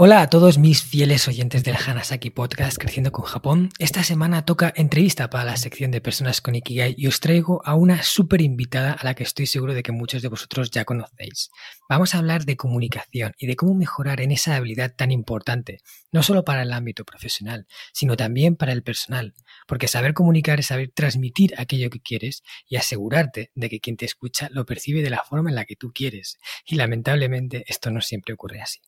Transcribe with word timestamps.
Hola 0.00 0.22
a 0.22 0.30
todos 0.30 0.58
mis 0.58 0.84
fieles 0.84 1.26
oyentes 1.26 1.64
del 1.64 1.74
Hanasaki 1.74 2.30
Podcast 2.30 2.78
Creciendo 2.78 3.10
con 3.10 3.24
Japón. 3.24 3.70
Esta 3.80 4.04
semana 4.04 4.44
toca 4.44 4.72
entrevista 4.76 5.28
para 5.28 5.42
la 5.42 5.56
sección 5.56 5.90
de 5.90 6.00
personas 6.00 6.40
con 6.40 6.54
Ikigai 6.54 6.94
y 6.96 7.08
os 7.08 7.18
traigo 7.18 7.62
a 7.64 7.74
una 7.74 8.04
súper 8.04 8.40
invitada 8.40 8.92
a 8.92 9.02
la 9.02 9.14
que 9.14 9.24
estoy 9.24 9.46
seguro 9.48 9.74
de 9.74 9.82
que 9.82 9.90
muchos 9.90 10.22
de 10.22 10.28
vosotros 10.28 10.70
ya 10.70 10.84
conocéis. 10.84 11.50
Vamos 11.88 12.14
a 12.14 12.18
hablar 12.18 12.44
de 12.44 12.56
comunicación 12.56 13.34
y 13.38 13.48
de 13.48 13.56
cómo 13.56 13.74
mejorar 13.74 14.20
en 14.20 14.30
esa 14.30 14.54
habilidad 14.54 14.94
tan 14.94 15.10
importante, 15.10 15.80
no 16.12 16.22
solo 16.22 16.44
para 16.44 16.62
el 16.62 16.72
ámbito 16.72 17.04
profesional, 17.04 17.66
sino 17.92 18.16
también 18.16 18.54
para 18.54 18.70
el 18.70 18.84
personal, 18.84 19.34
porque 19.66 19.88
saber 19.88 20.14
comunicar 20.14 20.60
es 20.60 20.66
saber 20.66 20.92
transmitir 20.94 21.54
aquello 21.58 21.90
que 21.90 21.98
quieres 21.98 22.44
y 22.68 22.76
asegurarte 22.76 23.50
de 23.56 23.68
que 23.68 23.80
quien 23.80 23.96
te 23.96 24.04
escucha 24.04 24.48
lo 24.52 24.64
percibe 24.64 25.02
de 25.02 25.10
la 25.10 25.24
forma 25.24 25.50
en 25.50 25.56
la 25.56 25.64
que 25.64 25.74
tú 25.74 25.90
quieres. 25.92 26.38
Y 26.64 26.76
lamentablemente 26.76 27.64
esto 27.66 27.90
no 27.90 28.00
siempre 28.00 28.34
ocurre 28.34 28.60
así. 28.60 28.78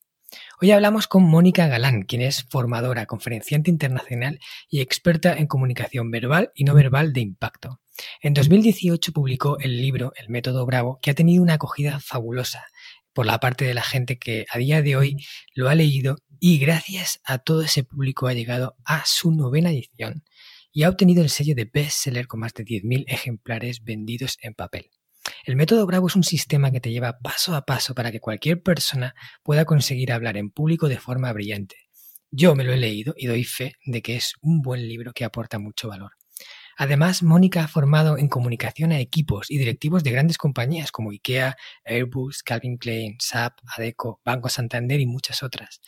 Hoy 0.60 0.70
hablamos 0.70 1.06
con 1.06 1.24
Mónica 1.24 1.66
Galán, 1.66 2.02
quien 2.02 2.22
es 2.22 2.44
formadora, 2.44 3.06
conferenciante 3.06 3.70
internacional 3.70 4.38
y 4.68 4.80
experta 4.80 5.34
en 5.34 5.46
comunicación 5.46 6.10
verbal 6.10 6.52
y 6.54 6.64
no 6.64 6.74
verbal 6.74 7.12
de 7.12 7.20
impacto. 7.20 7.80
En 8.22 8.34
2018 8.34 9.12
publicó 9.12 9.58
el 9.58 9.80
libro 9.80 10.12
El 10.16 10.28
método 10.28 10.64
Bravo, 10.66 10.98
que 11.02 11.10
ha 11.10 11.14
tenido 11.14 11.42
una 11.42 11.54
acogida 11.54 11.98
fabulosa 12.00 12.66
por 13.12 13.26
la 13.26 13.40
parte 13.40 13.64
de 13.64 13.74
la 13.74 13.82
gente 13.82 14.18
que 14.18 14.46
a 14.50 14.58
día 14.58 14.82
de 14.82 14.96
hoy 14.96 15.16
lo 15.54 15.68
ha 15.68 15.74
leído 15.74 16.16
y 16.38 16.58
gracias 16.58 17.20
a 17.24 17.38
todo 17.38 17.62
ese 17.62 17.82
público 17.82 18.26
ha 18.26 18.34
llegado 18.34 18.76
a 18.84 19.02
su 19.04 19.32
novena 19.32 19.70
edición 19.70 20.24
y 20.72 20.84
ha 20.84 20.88
obtenido 20.88 21.22
el 21.22 21.30
sello 21.30 21.54
de 21.54 21.64
bestseller 21.64 22.26
con 22.26 22.40
más 22.40 22.54
de 22.54 22.64
10.000 22.64 23.04
ejemplares 23.08 23.82
vendidos 23.82 24.38
en 24.40 24.54
papel. 24.54 24.90
El 25.44 25.56
método 25.56 25.86
Bravo 25.86 26.08
es 26.08 26.16
un 26.16 26.24
sistema 26.24 26.70
que 26.70 26.80
te 26.80 26.90
lleva 26.90 27.18
paso 27.18 27.54
a 27.54 27.64
paso 27.64 27.94
para 27.94 28.12
que 28.12 28.20
cualquier 28.20 28.62
persona 28.62 29.14
pueda 29.42 29.64
conseguir 29.64 30.12
hablar 30.12 30.36
en 30.36 30.50
público 30.50 30.88
de 30.88 30.98
forma 30.98 31.32
brillante. 31.32 31.76
Yo 32.30 32.54
me 32.54 32.62
lo 32.62 32.72
he 32.72 32.76
leído 32.76 33.14
y 33.16 33.26
doy 33.26 33.44
fe 33.44 33.74
de 33.84 34.02
que 34.02 34.16
es 34.16 34.34
un 34.42 34.60
buen 34.60 34.86
libro 34.86 35.12
que 35.12 35.24
aporta 35.24 35.58
mucho 35.58 35.88
valor. 35.88 36.12
Además, 36.76 37.22
Mónica 37.22 37.64
ha 37.64 37.68
formado 37.68 38.18
en 38.18 38.28
comunicación 38.28 38.92
a 38.92 39.00
equipos 39.00 39.50
y 39.50 39.58
directivos 39.58 40.04
de 40.04 40.12
grandes 40.12 40.38
compañías 40.38 40.92
como 40.92 41.10
IKEA, 41.10 41.56
Airbus, 41.84 42.42
Calvin 42.42 42.76
Klein, 42.76 43.16
SAP, 43.18 43.58
ADECO, 43.76 44.20
Banco 44.24 44.48
Santander 44.48 45.00
y 45.00 45.06
muchas 45.06 45.42
otras. 45.42 45.80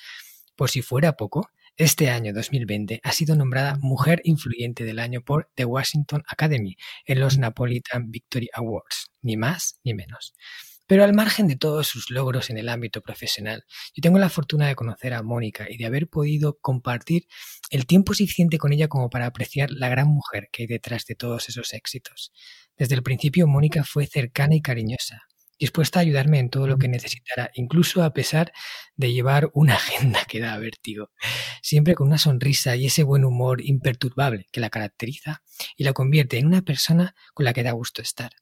Por 0.56 0.70
si 0.70 0.83
fuera 0.83 1.12
poco, 1.16 1.48
este 1.77 2.11
año 2.11 2.33
2020 2.34 3.01
ha 3.03 3.12
sido 3.12 3.34
nombrada 3.34 3.78
Mujer 3.81 4.20
Influyente 4.25 4.84
del 4.84 4.98
Año 4.98 5.23
por 5.23 5.51
The 5.55 5.65
Washington 5.65 6.23
Academy 6.28 6.77
en 7.06 7.20
los 7.20 7.39
Napolitan 7.39 8.11
Victory 8.11 8.48
Awards, 8.53 9.11
ni 9.23 9.37
más 9.37 9.78
ni 9.82 9.94
menos. 9.94 10.34
Pero 10.87 11.05
al 11.05 11.15
margen 11.15 11.49
de 11.49 11.56
todos 11.56 11.87
sus 11.88 12.11
logros 12.11 12.50
en 12.50 12.59
el 12.59 12.69
ámbito 12.69 13.00
profesional, 13.00 13.65
yo 13.94 14.03
tengo 14.03 14.19
la 14.19 14.28
fortuna 14.28 14.66
de 14.66 14.75
conocer 14.75 15.15
a 15.15 15.22
Mónica 15.22 15.66
y 15.71 15.78
de 15.78 15.87
haber 15.87 16.09
podido 16.09 16.59
compartir 16.61 17.27
el 17.71 17.87
tiempo 17.87 18.12
suficiente 18.12 18.59
con 18.59 18.75
ella 18.75 18.88
como 18.88 19.09
para 19.09 19.25
apreciar 19.25 19.71
la 19.71 19.88
gran 19.88 20.09
mujer 20.09 20.49
que 20.53 20.65
hay 20.65 20.66
detrás 20.66 21.06
de 21.06 21.15
todos 21.15 21.49
esos 21.49 21.72
éxitos. 21.72 22.32
Desde 22.77 22.94
el 22.94 23.03
principio, 23.03 23.47
Mónica 23.47 23.84
fue 23.84 24.06
cercana 24.06 24.55
y 24.55 24.61
cariñosa, 24.61 25.22
dispuesta 25.62 26.00
a 26.00 26.03
ayudarme 26.03 26.41
en 26.41 26.50
todo 26.50 26.67
lo 26.67 26.77
que 26.77 26.89
necesitara, 26.89 27.53
incluso 27.55 28.03
a 28.03 28.12
pesar 28.12 28.53
de 28.97 29.12
llevar 29.12 29.49
una 29.55 29.75
agenda 29.75 30.25
que 30.25 30.41
da 30.41 30.59
vértigo, 30.59 31.11
siempre 31.62 31.95
con 31.95 32.09
una 32.09 32.19
sonrisa 32.19 32.75
y 32.75 32.87
ese 32.87 33.05
buen 33.05 33.25
humor 33.25 33.61
imperturbable 33.65 34.49
que 34.50 34.61
la 34.61 34.71
caracteriza 34.71 35.43
y 35.77 35.84
la 35.84 35.93
convierte 35.93 36.39
en 36.39 36.47
una 36.47 36.62
persona 36.62 37.15
con 37.33 37.45
la 37.45 37.53
que 37.53 37.62
da 37.62 37.71
gusto 37.71 38.03
estar. 38.03 38.33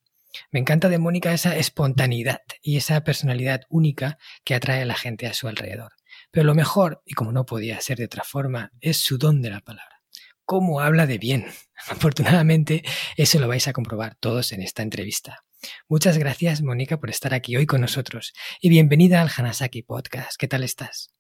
Me 0.50 0.60
encanta 0.60 0.88
de 0.88 0.98
Mónica 0.98 1.34
esa 1.34 1.56
espontaneidad 1.56 2.40
y 2.62 2.78
esa 2.78 3.04
personalidad 3.04 3.62
única 3.68 4.16
que 4.42 4.54
atrae 4.54 4.80
a 4.80 4.86
la 4.86 4.94
gente 4.94 5.26
a 5.26 5.34
su 5.34 5.46
alrededor. 5.46 5.92
Pero 6.30 6.46
lo 6.46 6.54
mejor, 6.54 7.02
y 7.04 7.12
como 7.12 7.32
no 7.32 7.44
podía 7.44 7.80
ser 7.82 7.98
de 7.98 8.06
otra 8.06 8.24
forma, 8.24 8.72
es 8.80 8.96
su 8.96 9.18
don 9.18 9.42
de 9.42 9.50
la 9.50 9.60
palabra. 9.60 9.99
Cómo 10.50 10.80
habla 10.80 11.06
de 11.06 11.18
bien. 11.18 11.46
Afortunadamente, 11.88 12.82
eso 13.16 13.38
lo 13.38 13.46
vais 13.46 13.68
a 13.68 13.72
comprobar 13.72 14.16
todos 14.16 14.50
en 14.50 14.62
esta 14.62 14.82
entrevista. 14.82 15.44
Muchas 15.88 16.18
gracias, 16.18 16.60
Mónica, 16.60 16.98
por 16.98 17.08
estar 17.08 17.34
aquí 17.34 17.56
hoy 17.56 17.66
con 17.66 17.80
nosotros 17.80 18.32
y 18.60 18.68
bienvenida 18.68 19.22
al 19.22 19.30
Hanasaki 19.30 19.84
Podcast. 19.84 20.32
¿Qué 20.36 20.48
tal 20.48 20.64
estás? 20.64 21.14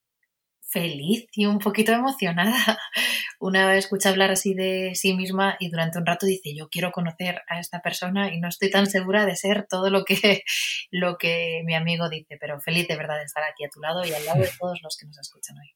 Feliz 0.68 1.26
y 1.32 1.46
un 1.46 1.60
poquito 1.60 1.92
emocionada. 1.92 2.56
Una 3.38 3.68
vez 3.68 3.84
escucha 3.84 4.08
hablar 4.08 4.32
así 4.32 4.54
de 4.54 4.96
sí 4.96 5.14
misma 5.14 5.56
y 5.60 5.70
durante 5.70 6.00
un 6.00 6.06
rato 6.06 6.26
dice, 6.26 6.52
yo 6.56 6.68
quiero 6.68 6.90
conocer 6.90 7.42
a 7.46 7.60
esta 7.60 7.82
persona 7.82 8.34
y 8.34 8.40
no 8.40 8.48
estoy 8.48 8.68
tan 8.68 8.86
segura 8.86 9.26
de 9.26 9.36
ser 9.36 9.64
todo 9.70 9.90
lo 9.90 10.02
que, 10.04 10.42
lo 10.90 11.18
que 11.18 11.62
mi 11.64 11.76
amigo 11.76 12.08
dice, 12.08 12.36
pero 12.40 12.60
feliz 12.60 12.88
de 12.88 12.96
verdad 12.96 13.18
de 13.18 13.26
estar 13.26 13.44
aquí 13.44 13.64
a 13.64 13.68
tu 13.68 13.78
lado 13.78 14.04
y 14.04 14.12
al 14.12 14.26
lado 14.26 14.40
de 14.40 14.50
todos 14.58 14.80
los 14.82 14.96
que 14.96 15.06
nos 15.06 15.20
escuchan 15.20 15.56
hoy. 15.56 15.72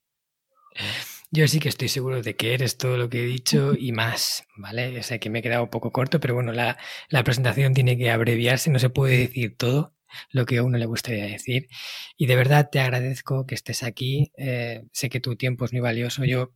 Yo 1.30 1.48
sí 1.48 1.58
que 1.58 1.68
estoy 1.68 1.88
seguro 1.88 2.22
de 2.22 2.36
que 2.36 2.54
eres 2.54 2.78
todo 2.78 2.96
lo 2.96 3.08
que 3.08 3.22
he 3.22 3.26
dicho 3.26 3.74
y 3.76 3.92
más, 3.92 4.44
¿vale? 4.56 4.98
O 4.98 5.02
sea 5.02 5.18
que 5.18 5.30
me 5.30 5.40
he 5.40 5.42
quedado 5.42 5.64
un 5.64 5.70
poco 5.70 5.90
corto, 5.92 6.20
pero 6.20 6.34
bueno, 6.34 6.52
la, 6.52 6.76
presentación 7.24 7.74
tiene 7.74 7.98
que 7.98 8.10
abreviarse, 8.10 8.70
no 8.70 8.78
se 8.78 8.90
puede 8.90 9.18
decir 9.18 9.56
todo 9.56 9.94
lo 10.30 10.46
que 10.46 10.58
a 10.58 10.62
uno 10.62 10.78
le 10.78 10.86
gustaría 10.86 11.24
decir. 11.26 11.68
Y 12.16 12.26
de 12.26 12.36
verdad 12.36 12.68
te 12.70 12.80
agradezco 12.80 13.46
que 13.46 13.54
estés 13.56 13.82
aquí. 13.82 14.32
Eh, 14.36 14.84
sé 14.92 15.08
que 15.10 15.20
tu 15.20 15.36
tiempo 15.36 15.64
es 15.64 15.72
muy 15.72 15.80
valioso. 15.80 16.24
Yo, 16.24 16.54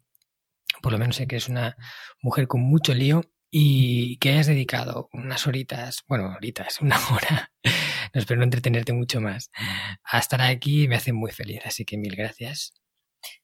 por 0.82 0.92
lo 0.92 0.98
menos, 0.98 1.16
sé 1.16 1.26
que 1.26 1.36
eres 1.36 1.48
una 1.48 1.76
mujer 2.22 2.46
con 2.48 2.60
mucho 2.60 2.94
lío 2.94 3.22
y 3.50 4.18
que 4.18 4.30
hayas 4.30 4.46
dedicado 4.46 5.08
unas 5.12 5.46
horitas, 5.46 6.04
bueno, 6.08 6.34
horitas, 6.36 6.80
una 6.82 6.98
hora, 7.10 7.52
no 8.14 8.20
espero 8.20 8.38
no 8.38 8.44
entretenerte 8.44 8.92
mucho 8.92 9.20
más, 9.20 9.50
a 10.04 10.18
estar 10.18 10.40
aquí 10.42 10.88
me 10.88 10.96
hace 10.96 11.12
muy 11.12 11.32
feliz. 11.32 11.62
Así 11.64 11.84
que 11.84 11.98
mil 11.98 12.16
gracias 12.16 12.74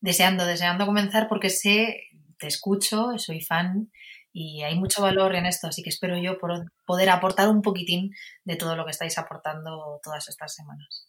deseando, 0.00 0.46
deseando 0.46 0.86
comenzar 0.86 1.28
porque 1.28 1.50
sé, 1.50 2.08
te 2.38 2.46
escucho, 2.46 3.18
soy 3.18 3.40
fan 3.40 3.90
y 4.32 4.62
hay 4.62 4.76
mucho 4.76 5.02
valor 5.02 5.34
en 5.36 5.46
esto, 5.46 5.68
así 5.68 5.82
que 5.82 5.90
espero 5.90 6.18
yo 6.18 6.38
poder 6.84 7.10
aportar 7.10 7.48
un 7.48 7.62
poquitín 7.62 8.10
de 8.44 8.56
todo 8.56 8.74
lo 8.76 8.84
que 8.84 8.90
estáis 8.90 9.16
aportando 9.16 10.00
todas 10.02 10.28
estas 10.28 10.54
semanas. 10.54 11.08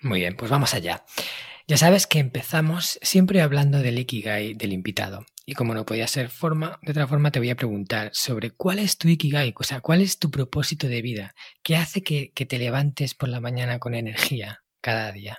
Muy 0.00 0.20
bien, 0.20 0.36
pues 0.36 0.50
vamos 0.50 0.72
allá. 0.72 1.04
Ya 1.66 1.76
sabes 1.76 2.06
que 2.06 2.18
empezamos 2.18 2.98
siempre 3.02 3.42
hablando 3.42 3.78
del 3.78 3.98
Ikigai 3.98 4.54
del 4.54 4.72
invitado. 4.72 5.26
Y 5.44 5.54
como 5.54 5.74
no 5.74 5.84
podía 5.84 6.06
ser 6.06 6.30
forma, 6.30 6.78
de 6.82 6.92
otra 6.92 7.08
forma 7.08 7.32
te 7.32 7.40
voy 7.40 7.50
a 7.50 7.56
preguntar 7.56 8.10
sobre 8.12 8.52
cuál 8.52 8.78
es 8.78 8.96
tu 8.96 9.08
Ikigai, 9.08 9.52
o 9.56 9.64
sea, 9.64 9.80
cuál 9.80 10.00
es 10.00 10.18
tu 10.18 10.30
propósito 10.30 10.86
de 10.86 11.02
vida, 11.02 11.34
qué 11.62 11.76
hace 11.76 12.02
que 12.02 12.30
te 12.30 12.58
levantes 12.58 13.14
por 13.14 13.28
la 13.28 13.40
mañana 13.40 13.80
con 13.80 13.94
energía 13.94 14.62
cada 14.80 15.10
día. 15.12 15.38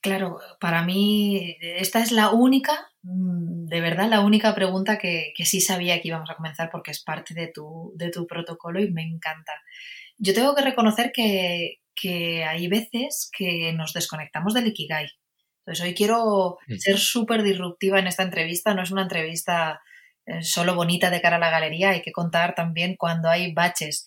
Claro, 0.00 0.38
para 0.60 0.82
mí 0.82 1.56
esta 1.60 2.00
es 2.00 2.10
la 2.10 2.30
única, 2.30 2.90
mm, 3.02 3.66
de 3.66 3.80
verdad, 3.82 4.08
la 4.08 4.20
única 4.20 4.54
pregunta 4.54 4.98
que, 4.98 5.32
sí 5.44 5.60
sabía 5.60 6.00
que 6.00 6.08
íbamos 6.08 6.30
a 6.30 6.36
comenzar 6.36 6.70
porque 6.70 6.90
es 6.90 7.02
parte 7.02 7.34
de 7.34 7.48
tu, 7.48 7.92
de 7.96 8.10
tu 8.10 8.26
protocolo 8.26 8.80
y 8.80 8.90
me 8.90 9.02
encanta. 9.02 9.52
Yo 10.18 10.32
tengo 10.34 10.54
que 10.54 10.62
reconocer 10.62 11.12
que, 11.12 11.76
hay 12.48 12.66
veces 12.68 13.30
que 13.36 13.74
nos 13.74 13.92
desconectamos 13.92 14.54
del 14.54 14.68
Ikigai. 14.68 15.06
Entonces 15.58 15.84
hoy 15.84 15.94
quiero 15.94 16.56
ser 16.78 16.98
súper 16.98 17.42
disruptiva 17.42 17.98
en 17.98 18.06
esta 18.06 18.22
entrevista, 18.22 18.72
no 18.72 18.82
es 18.82 18.90
una 18.90 19.02
entrevista 19.02 19.82
eh, 20.24 20.42
solo 20.42 20.74
bonita 20.74 21.10
de 21.10 21.20
cara 21.20 21.36
a 21.36 21.40
la 21.40 21.50
galería, 21.50 21.90
hay 21.90 22.02
que 22.02 22.12
contar 22.12 22.54
también 22.54 22.96
cuando 22.96 23.28
hay 23.28 23.52
baches. 23.52 24.06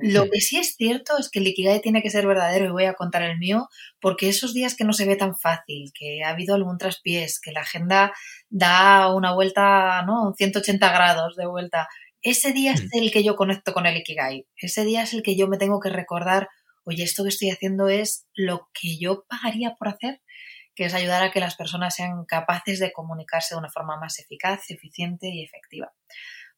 Lo 0.00 0.28
que 0.30 0.40
sí 0.40 0.58
es 0.58 0.74
cierto 0.76 1.16
es 1.18 1.30
que 1.30 1.38
el 1.38 1.46
Ikigai 1.48 1.80
tiene 1.80 2.02
que 2.02 2.10
ser 2.10 2.26
verdadero 2.26 2.66
y 2.66 2.70
voy 2.70 2.84
a 2.84 2.94
contar 2.94 3.22
el 3.22 3.38
mío, 3.38 3.68
porque 4.00 4.28
esos 4.28 4.52
días 4.52 4.74
que 4.76 4.84
no 4.84 4.92
se 4.92 5.06
ve 5.06 5.16
tan 5.16 5.36
fácil, 5.36 5.92
que 5.98 6.22
ha 6.24 6.30
habido 6.30 6.54
algún 6.54 6.78
traspiés, 6.78 7.40
que 7.40 7.52
la 7.52 7.60
agenda 7.60 8.12
da 8.48 9.12
una 9.14 9.34
vuelta, 9.34 10.02
¿no? 10.06 10.34
180 10.36 10.92
grados 10.92 11.36
de 11.36 11.46
vuelta, 11.46 11.88
ese 12.22 12.52
día 12.52 12.72
es 12.72 12.84
el 12.92 13.10
que 13.10 13.24
yo 13.24 13.36
conecto 13.36 13.72
con 13.72 13.86
el 13.86 13.96
Ikigai. 13.96 14.46
Ese 14.56 14.84
día 14.84 15.02
es 15.02 15.14
el 15.14 15.22
que 15.22 15.36
yo 15.36 15.48
me 15.48 15.58
tengo 15.58 15.80
que 15.80 15.90
recordar, 15.90 16.48
oye, 16.84 17.04
esto 17.04 17.22
que 17.22 17.30
estoy 17.30 17.50
haciendo 17.50 17.88
es 17.88 18.26
lo 18.34 18.68
que 18.74 18.98
yo 18.98 19.24
pagaría 19.28 19.74
por 19.78 19.88
hacer. 19.88 20.20
que 20.74 20.84
es 20.84 20.94
ayudar 20.94 21.22
a 21.22 21.32
que 21.32 21.40
las 21.40 21.56
personas 21.56 21.94
sean 21.94 22.26
capaces 22.26 22.78
de 22.80 22.92
comunicarse 22.92 23.54
de 23.54 23.60
una 23.60 23.70
forma 23.70 23.98
más 23.98 24.18
eficaz, 24.18 24.70
eficiente 24.70 25.28
y 25.28 25.42
efectiva 25.42 25.92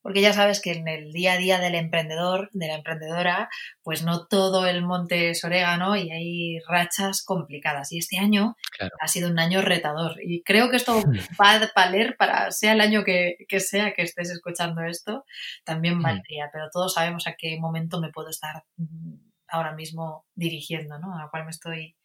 porque 0.02 0.20
ya 0.20 0.32
sabes 0.32 0.60
que 0.60 0.72
en 0.72 0.88
el 0.88 1.12
día 1.12 1.34
a 1.34 1.36
día 1.38 1.58
del 1.58 1.74
emprendedor, 1.74 2.50
de 2.52 2.68
la 2.68 2.74
emprendedora, 2.74 3.48
pues 3.82 4.04
no 4.04 4.26
todo 4.26 4.66
el 4.66 4.82
monte 4.82 5.30
es 5.30 5.44
orégano 5.44 5.96
y 5.96 6.10
hay 6.10 6.58
rachas 6.68 7.22
complicadas. 7.22 7.92
Y 7.92 7.98
este 7.98 8.18
año 8.18 8.56
ha 9.00 9.08
sido 9.08 9.30
un 9.30 9.38
año 9.38 9.60
retador. 9.60 10.16
Y 10.22 10.42
creo 10.42 10.70
que 10.70 10.76
esto 10.76 11.00
hmm. 11.00 11.18
va 11.40 11.54
a 11.54 11.70
valer 11.74 12.16
para, 12.16 12.50
sea 12.52 12.72
el 12.72 12.80
año 12.80 13.04
que, 13.04 13.36
sea 13.58 13.92
que 13.92 14.02
estés 14.02 14.30
escuchando 14.30 14.82
esto, 14.82 15.24
también 15.64 15.98
hmm. 15.98 16.02
valdría. 16.02 16.50
Pero 16.52 16.68
todos 16.72 16.94
sabemos 16.94 17.26
a 17.26 17.34
qué 17.34 17.58
momento 17.58 18.00
me 18.00 18.10
puedo 18.10 18.30
estar 18.30 18.64
mm, 18.76 19.14
ahora 19.48 19.72
mismo 19.74 20.26
dirigiendo, 20.34 20.98
¿no? 20.98 21.18
A 21.18 21.28
cuál 21.30 21.44
me 21.44 21.50
estoy 21.50 21.96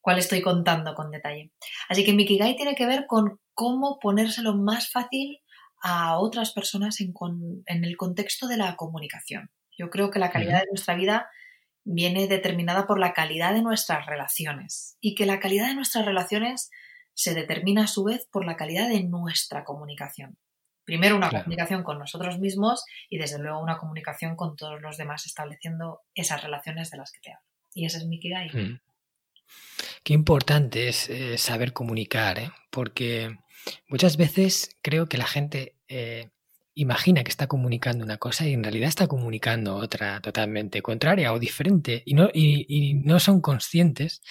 cuál 0.00 0.18
estoy 0.18 0.40
contando 0.40 0.94
con 0.94 1.10
detalle. 1.10 1.50
Así 1.88 2.04
que 2.04 2.12
Mikigai 2.12 2.56
tiene 2.56 2.74
que 2.74 2.86
ver 2.86 3.06
con 3.06 3.40
cómo 3.52 3.98
ponérselo 3.98 4.54
más 4.54 4.90
fácil 4.90 5.40
a 5.82 6.18
otras 6.18 6.52
personas 6.52 7.00
en, 7.00 7.14
el 7.66 7.96
contexto 7.96 8.48
de 8.48 8.56
la 8.56 8.76
comunicación. 8.76 9.50
Yo 9.76 9.90
creo 9.90 10.10
que 10.10 10.18
la 10.18 10.30
calidad 10.30 10.60
de 10.60 10.68
nuestra 10.70 10.94
vida 10.94 11.28
viene 11.84 12.26
determinada 12.26 12.86
por 12.86 12.98
la 12.98 13.12
calidad 13.12 13.54
de 13.54 13.62
nuestras 13.62 14.06
relaciones 14.06 14.96
y 15.00 15.14
que 15.14 15.26
la 15.26 15.40
calidad 15.40 15.68
de 15.68 15.74
nuestras 15.74 16.04
relaciones 16.04 16.70
se 17.14 17.34
determina 17.34 17.84
a 17.84 17.88
su 17.88 18.04
vez 18.04 18.28
por 18.30 18.44
la 18.44 18.56
calidad 18.56 18.88
de 18.88 19.02
nuestra 19.04 19.64
comunicación. 19.64 20.36
Primero 20.84 21.16
una 21.16 21.30
comunicación 21.30 21.82
con 21.82 21.98
nosotros 21.98 22.38
mismos 22.38 22.84
y 23.08 23.18
desde 23.18 23.38
luego 23.38 23.60
una 23.60 23.76
comunicación 23.76 24.36
con 24.36 24.56
todos 24.56 24.80
los 24.80 24.96
demás 24.96 25.26
estableciendo 25.26 26.00
esas 26.14 26.42
relaciones 26.42 26.90
de 26.90 26.96
las 26.96 27.12
que 27.12 27.20
te 27.20 27.32
hablo. 27.32 27.46
Y 27.74 27.84
ese 27.84 27.98
es 27.98 28.06
mi 28.06 28.18
Kigai. 28.18 28.50
Mm. 28.50 28.80
Qué 30.02 30.14
importante 30.14 30.88
es 30.88 31.08
eh, 31.10 31.36
saber 31.38 31.72
comunicar, 31.72 32.38
¿eh? 32.38 32.50
porque 32.70 33.36
Muchas 33.88 34.16
veces 34.16 34.76
creo 34.82 35.06
que 35.06 35.18
la 35.18 35.26
gente 35.26 35.76
eh, 35.88 36.28
imagina 36.74 37.24
que 37.24 37.30
está 37.30 37.48
comunicando 37.48 38.04
una 38.04 38.18
cosa 38.18 38.46
y 38.46 38.52
en 38.52 38.62
realidad 38.62 38.88
está 38.88 39.08
comunicando 39.08 39.76
otra 39.76 40.20
totalmente 40.20 40.80
contraria 40.80 41.32
o 41.32 41.38
diferente 41.38 42.02
y 42.06 42.14
no, 42.14 42.30
y, 42.32 42.94
no 43.04 43.18
son 43.18 43.40
conscientes 43.40 44.22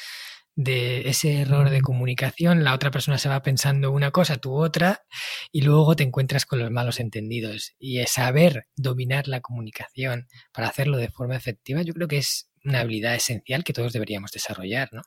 de 0.56 1.10
ese 1.10 1.42
error 1.42 1.70
de 1.70 1.82
comunicación, 1.82 2.64
la 2.64 2.74
otra 2.74 2.90
persona 2.90 3.20
se 3.20 3.30
va 3.30 3.44
pensando 3.44 3.92
una 3.92 4.10
cosa, 4.10 4.38
tú 4.38 4.56
otra, 4.56 5.04
y 5.52 5.62
luego 5.62 5.96
te 5.96 6.02
encuentras 6.04 6.48
con 6.48 6.58
los 6.58 6.72
malos 6.72 7.00
entendidos. 7.00 7.76
Y 7.78 8.04
saber 8.08 8.66
dominar 8.76 9.28
la 9.28 9.42
comunicación 9.42 10.28
para 10.52 10.70
hacerlo 10.70 10.98
de 10.98 11.10
forma 11.10 11.36
efectiva, 11.36 11.84
yo 11.84 11.94
creo 11.94 12.08
que 12.08 12.18
es 12.18 12.47
una 12.68 12.81
habilidad 12.81 13.16
esencial 13.16 13.64
que 13.64 13.74
todos 13.74 13.94
deberíamos 13.94 14.31
desarrollar, 14.31 14.90
¿no? 14.92 15.02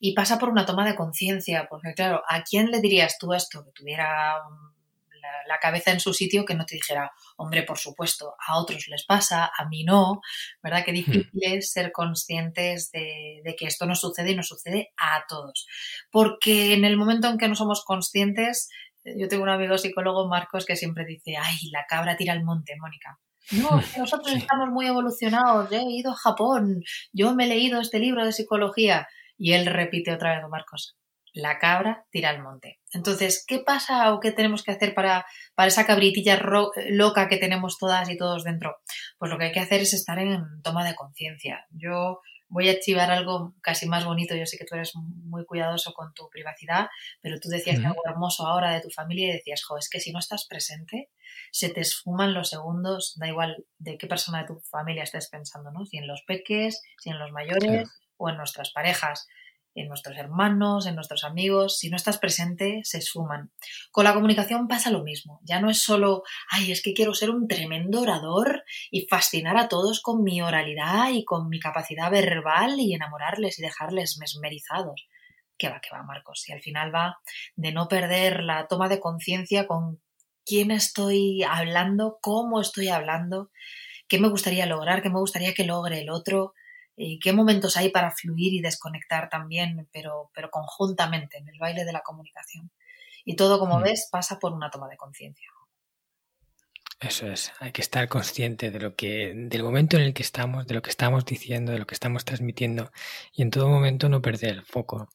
Y 0.00 0.14
pasa 0.14 0.38
por 0.38 0.48
una 0.48 0.66
toma 0.66 0.86
de 0.86 0.96
conciencia, 0.96 1.66
porque 1.68 1.94
claro, 1.94 2.22
¿a 2.28 2.42
quién 2.42 2.70
le 2.70 2.80
dirías 2.80 3.18
tú 3.18 3.32
esto? 3.32 3.64
Que 3.64 3.72
tuviera 3.72 4.36
la, 5.46 5.58
cabeza 5.60 5.92
en 5.92 6.00
su 6.00 6.12
sitio, 6.12 6.44
que 6.44 6.54
no 6.54 6.66
te 6.66 6.74
dijera, 6.74 7.12
hombre, 7.36 7.62
por 7.62 7.78
supuesto, 7.78 8.34
a 8.46 8.58
otros 8.58 8.86
les 8.88 9.04
pasa, 9.04 9.50
a 9.56 9.66
mí 9.68 9.84
no, 9.84 10.20
¿verdad? 10.62 10.84
Qué 10.84 10.92
hmm. 10.92 10.94
difícil 10.94 11.40
es 11.40 11.70
ser 11.72 11.92
conscientes 11.92 12.90
de, 12.90 13.40
de 13.44 13.56
que 13.56 13.66
esto 13.66 13.86
nos 13.86 14.00
sucede 14.00 14.32
y 14.32 14.36
nos 14.36 14.48
sucede 14.48 14.92
a 14.96 15.24
todos. 15.28 15.66
Porque 16.10 16.74
en 16.74 16.84
el 16.84 16.96
momento 16.96 17.28
en 17.28 17.38
que 17.38 17.48
no 17.48 17.54
somos 17.54 17.84
conscientes, 17.84 18.68
yo 19.04 19.28
tengo 19.28 19.42
un 19.42 19.50
amigo 19.50 19.76
psicólogo, 19.78 20.28
Marcos, 20.28 20.64
que 20.64 20.76
siempre 20.76 21.04
dice, 21.04 21.36
ay, 21.36 21.70
la 21.70 21.86
cabra 21.86 22.16
tira 22.16 22.32
al 22.32 22.44
monte, 22.44 22.74
Mónica. 22.78 23.18
No, 23.52 23.70
nosotros 23.98 24.34
estamos 24.34 24.68
muy 24.70 24.86
evolucionados. 24.86 25.70
He 25.72 25.82
ido 25.82 26.12
a 26.12 26.16
Japón. 26.16 26.82
Yo 27.12 27.34
me 27.34 27.44
he 27.44 27.48
leído 27.48 27.80
este 27.80 27.98
libro 27.98 28.24
de 28.24 28.32
psicología. 28.32 29.08
Y 29.36 29.52
él 29.52 29.66
repite 29.66 30.12
otra 30.12 30.36
vez, 30.36 30.48
Marcos, 30.48 30.96
la 31.32 31.58
cabra 31.58 32.06
tira 32.10 32.30
al 32.30 32.42
monte. 32.42 32.80
Entonces, 32.92 33.44
¿qué 33.46 33.58
pasa 33.58 34.14
o 34.14 34.20
qué 34.20 34.30
tenemos 34.30 34.62
que 34.62 34.70
hacer 34.70 34.94
para, 34.94 35.26
para 35.56 35.68
esa 35.68 35.84
cabritilla 35.84 36.40
loca 36.90 37.28
que 37.28 37.38
tenemos 37.38 37.76
todas 37.78 38.08
y 38.08 38.16
todos 38.16 38.44
dentro? 38.44 38.76
Pues 39.18 39.30
lo 39.30 39.38
que 39.38 39.46
hay 39.46 39.52
que 39.52 39.60
hacer 39.60 39.80
es 39.80 39.92
estar 39.92 40.18
en 40.20 40.62
toma 40.62 40.84
de 40.84 40.94
conciencia. 40.94 41.66
Yo 41.70 42.20
voy 42.48 42.68
a 42.68 42.72
activar 42.72 43.10
algo 43.10 43.54
casi 43.60 43.86
más 43.86 44.04
bonito. 44.04 44.34
Yo 44.34 44.46
sé 44.46 44.58
que 44.58 44.64
tú 44.64 44.74
eres 44.74 44.92
muy 44.94 45.44
cuidadoso 45.44 45.92
con 45.92 46.12
tu 46.14 46.28
privacidad, 46.28 46.88
pero 47.20 47.40
tú 47.40 47.48
decías 47.48 47.84
algo 47.84 48.02
hermoso 48.04 48.46
ahora 48.46 48.72
de 48.72 48.80
tu 48.80 48.90
familia 48.90 49.28
y 49.28 49.32
decías, 49.32 49.64
jo, 49.64 49.76
es 49.78 49.88
que 49.88 50.00
si 50.00 50.12
no 50.12 50.18
estás 50.18 50.46
presente, 50.46 51.10
se 51.50 51.68
te 51.70 51.80
esfuman 51.80 52.34
los 52.34 52.50
segundos, 52.50 53.14
da 53.18 53.28
igual 53.28 53.64
de 53.78 53.98
qué 53.98 54.06
persona 54.06 54.40
de 54.40 54.48
tu 54.48 54.60
familia 54.60 55.02
estés 55.02 55.28
pensando, 55.28 55.70
¿no? 55.70 55.84
Si 55.86 55.98
en 55.98 56.06
los 56.06 56.22
peques, 56.26 56.82
si 56.98 57.10
en 57.10 57.18
los 57.18 57.32
mayores 57.32 57.88
o 58.16 58.28
en 58.28 58.36
nuestras 58.36 58.70
parejas 58.70 59.26
en 59.74 59.88
nuestros 59.88 60.16
hermanos, 60.16 60.86
en 60.86 60.94
nuestros 60.94 61.24
amigos, 61.24 61.78
si 61.78 61.90
no 61.90 61.96
estás 61.96 62.18
presente, 62.18 62.80
se 62.84 63.00
suman. 63.00 63.50
Con 63.90 64.04
la 64.04 64.14
comunicación 64.14 64.68
pasa 64.68 64.90
lo 64.90 65.02
mismo. 65.02 65.40
Ya 65.42 65.60
no 65.60 65.68
es 65.68 65.82
solo, 65.82 66.22
ay, 66.50 66.70
es 66.70 66.82
que 66.82 66.94
quiero 66.94 67.14
ser 67.14 67.30
un 67.30 67.48
tremendo 67.48 68.02
orador 68.02 68.64
y 68.90 69.06
fascinar 69.06 69.56
a 69.56 69.68
todos 69.68 70.00
con 70.00 70.22
mi 70.22 70.40
oralidad 70.42 71.10
y 71.10 71.24
con 71.24 71.48
mi 71.48 71.58
capacidad 71.58 72.10
verbal 72.10 72.78
y 72.78 72.94
enamorarles 72.94 73.58
y 73.58 73.62
dejarles 73.62 74.18
mesmerizados. 74.18 75.08
Que 75.58 75.68
va, 75.68 75.80
que 75.80 75.90
va, 75.92 76.02
Marcos. 76.02 76.48
Y 76.48 76.52
al 76.52 76.60
final 76.60 76.94
va 76.94 77.18
de 77.56 77.72
no 77.72 77.88
perder 77.88 78.42
la 78.42 78.66
toma 78.66 78.88
de 78.88 79.00
conciencia 79.00 79.66
con 79.66 80.00
quién 80.44 80.70
estoy 80.70 81.42
hablando, 81.42 82.18
cómo 82.20 82.60
estoy 82.60 82.88
hablando, 82.88 83.50
qué 84.08 84.18
me 84.18 84.28
gustaría 84.28 84.66
lograr, 84.66 85.02
qué 85.02 85.10
me 85.10 85.18
gustaría 85.18 85.54
que 85.54 85.64
logre 85.64 86.00
el 86.00 86.10
otro 86.10 86.54
y 86.96 87.18
qué 87.18 87.32
momentos 87.32 87.76
hay 87.76 87.90
para 87.90 88.10
fluir 88.10 88.54
y 88.54 88.60
desconectar 88.60 89.28
también, 89.28 89.88
pero, 89.92 90.30
pero 90.34 90.50
conjuntamente 90.50 91.38
en 91.38 91.48
el 91.48 91.58
baile 91.58 91.84
de 91.84 91.92
la 91.92 92.02
comunicación. 92.02 92.70
Y 93.24 93.36
todo, 93.36 93.58
como 93.58 93.78
mm. 93.78 93.82
ves, 93.82 94.08
pasa 94.10 94.38
por 94.38 94.52
una 94.52 94.70
toma 94.70 94.88
de 94.88 94.96
conciencia. 94.96 95.48
Eso 97.00 97.26
es, 97.26 97.52
hay 97.60 97.72
que 97.72 97.82
estar 97.82 98.08
consciente 98.08 98.70
de 98.70 98.80
lo 98.80 98.94
que, 98.94 99.32
del 99.34 99.62
momento 99.62 99.96
en 99.96 100.04
el 100.04 100.14
que 100.14 100.22
estamos, 100.22 100.66
de 100.66 100.74
lo 100.74 100.82
que 100.82 100.90
estamos 100.90 101.24
diciendo, 101.26 101.72
de 101.72 101.78
lo 101.78 101.86
que 101.86 101.94
estamos 101.94 102.24
transmitiendo 102.24 102.92
y 103.32 103.42
en 103.42 103.50
todo 103.50 103.68
momento 103.68 104.08
no 104.08 104.22
perder 104.22 104.50
el 104.52 104.64
foco. 104.64 105.08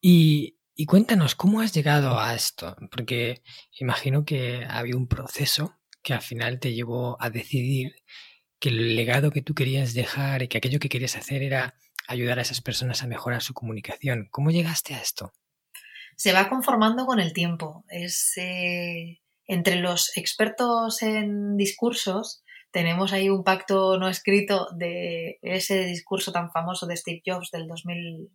Y, 0.00 0.58
y 0.74 0.86
cuéntanos, 0.86 1.34
¿cómo 1.34 1.60
has 1.60 1.72
llegado 1.72 2.18
a 2.18 2.34
esto? 2.34 2.76
Porque 2.90 3.42
imagino 3.78 4.24
que 4.24 4.66
había 4.68 4.96
un 4.96 5.06
proceso 5.06 5.78
que 6.02 6.14
al 6.14 6.22
final 6.22 6.58
te 6.58 6.72
llevó 6.72 7.16
a 7.20 7.30
decidir 7.30 7.94
que 8.62 8.68
el 8.68 8.94
legado 8.94 9.32
que 9.32 9.42
tú 9.42 9.54
querías 9.54 9.92
dejar 9.92 10.42
y 10.42 10.48
que 10.48 10.58
aquello 10.58 10.78
que 10.78 10.88
querías 10.88 11.16
hacer 11.16 11.42
era 11.42 11.74
ayudar 12.06 12.38
a 12.38 12.42
esas 12.42 12.60
personas 12.60 13.02
a 13.02 13.08
mejorar 13.08 13.42
su 13.42 13.54
comunicación. 13.54 14.28
¿Cómo 14.30 14.52
llegaste 14.52 14.94
a 14.94 15.00
esto? 15.00 15.32
Se 16.16 16.32
va 16.32 16.48
conformando 16.48 17.04
con 17.04 17.18
el 17.18 17.32
tiempo. 17.32 17.84
Es 17.88 18.34
eh, 18.36 19.20
entre 19.48 19.80
los 19.80 20.16
expertos 20.16 21.02
en 21.02 21.56
discursos 21.56 22.44
tenemos 22.70 23.12
ahí 23.12 23.28
un 23.28 23.42
pacto 23.42 23.98
no 23.98 24.08
escrito 24.08 24.68
de 24.76 25.40
ese 25.42 25.84
discurso 25.84 26.30
tan 26.30 26.52
famoso 26.52 26.86
de 26.86 26.96
Steve 26.96 27.20
Jobs 27.26 27.50
del 27.50 27.66
2000, 27.66 28.30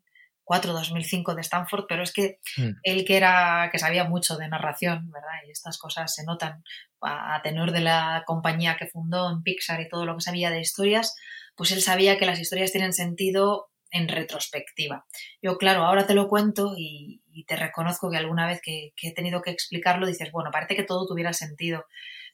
2005 0.48 1.36
de 1.36 1.42
Stanford, 1.42 1.86
pero 1.88 2.04
es 2.04 2.14
que 2.14 2.40
mm. 2.58 2.70
él 2.84 3.06
que 3.06 3.18
era, 3.18 3.70
que 3.72 3.80
sabía 3.80 4.06
mucho 4.06 4.38
de 4.38 4.48
narración, 4.48 5.12
¿verdad? 5.12 5.46
Y 5.48 5.52
estas 5.52 5.78
cosas 5.78 6.14
se 6.14 6.24
notan 6.24 6.64
a, 7.02 7.42
tenor 7.44 7.72
de 7.72 7.82
la 7.82 8.24
compañía 8.26 8.78
que 8.78 8.88
fundó 8.88 9.30
en 9.30 9.44
Pixar 9.44 9.82
y 9.82 9.90
todo 9.90 10.06
lo 10.06 10.16
que 10.16 10.22
sabía 10.22 10.50
de 10.50 10.62
historias, 10.62 11.16
pues 11.56 11.72
él 11.72 11.82
sabía 11.82 12.18
que 12.18 12.26
las 12.26 12.40
historias 12.40 12.72
tienen 12.72 12.94
sentido 12.94 13.70
en 13.92 14.08
retrospectiva. 14.08 15.06
Yo, 15.42 15.58
claro, 15.58 15.84
ahora 15.84 16.06
te 16.06 16.14
lo 16.14 16.28
cuento 16.28 16.74
y, 16.78 17.22
te 17.46 17.56
reconozco 17.56 18.10
que 18.10 18.18
alguna 18.18 18.48
vez 18.48 18.62
que, 18.64 18.94
que, 18.96 19.10
he 19.10 19.14
tenido 19.14 19.44
que 19.44 19.52
explicarlo 19.52 20.08
dices, 20.08 20.32
bueno, 20.32 20.50
parece 20.52 20.76
que 20.76 20.84
todo 20.84 21.06
tuviera 21.06 21.34
sentido, 21.34 21.86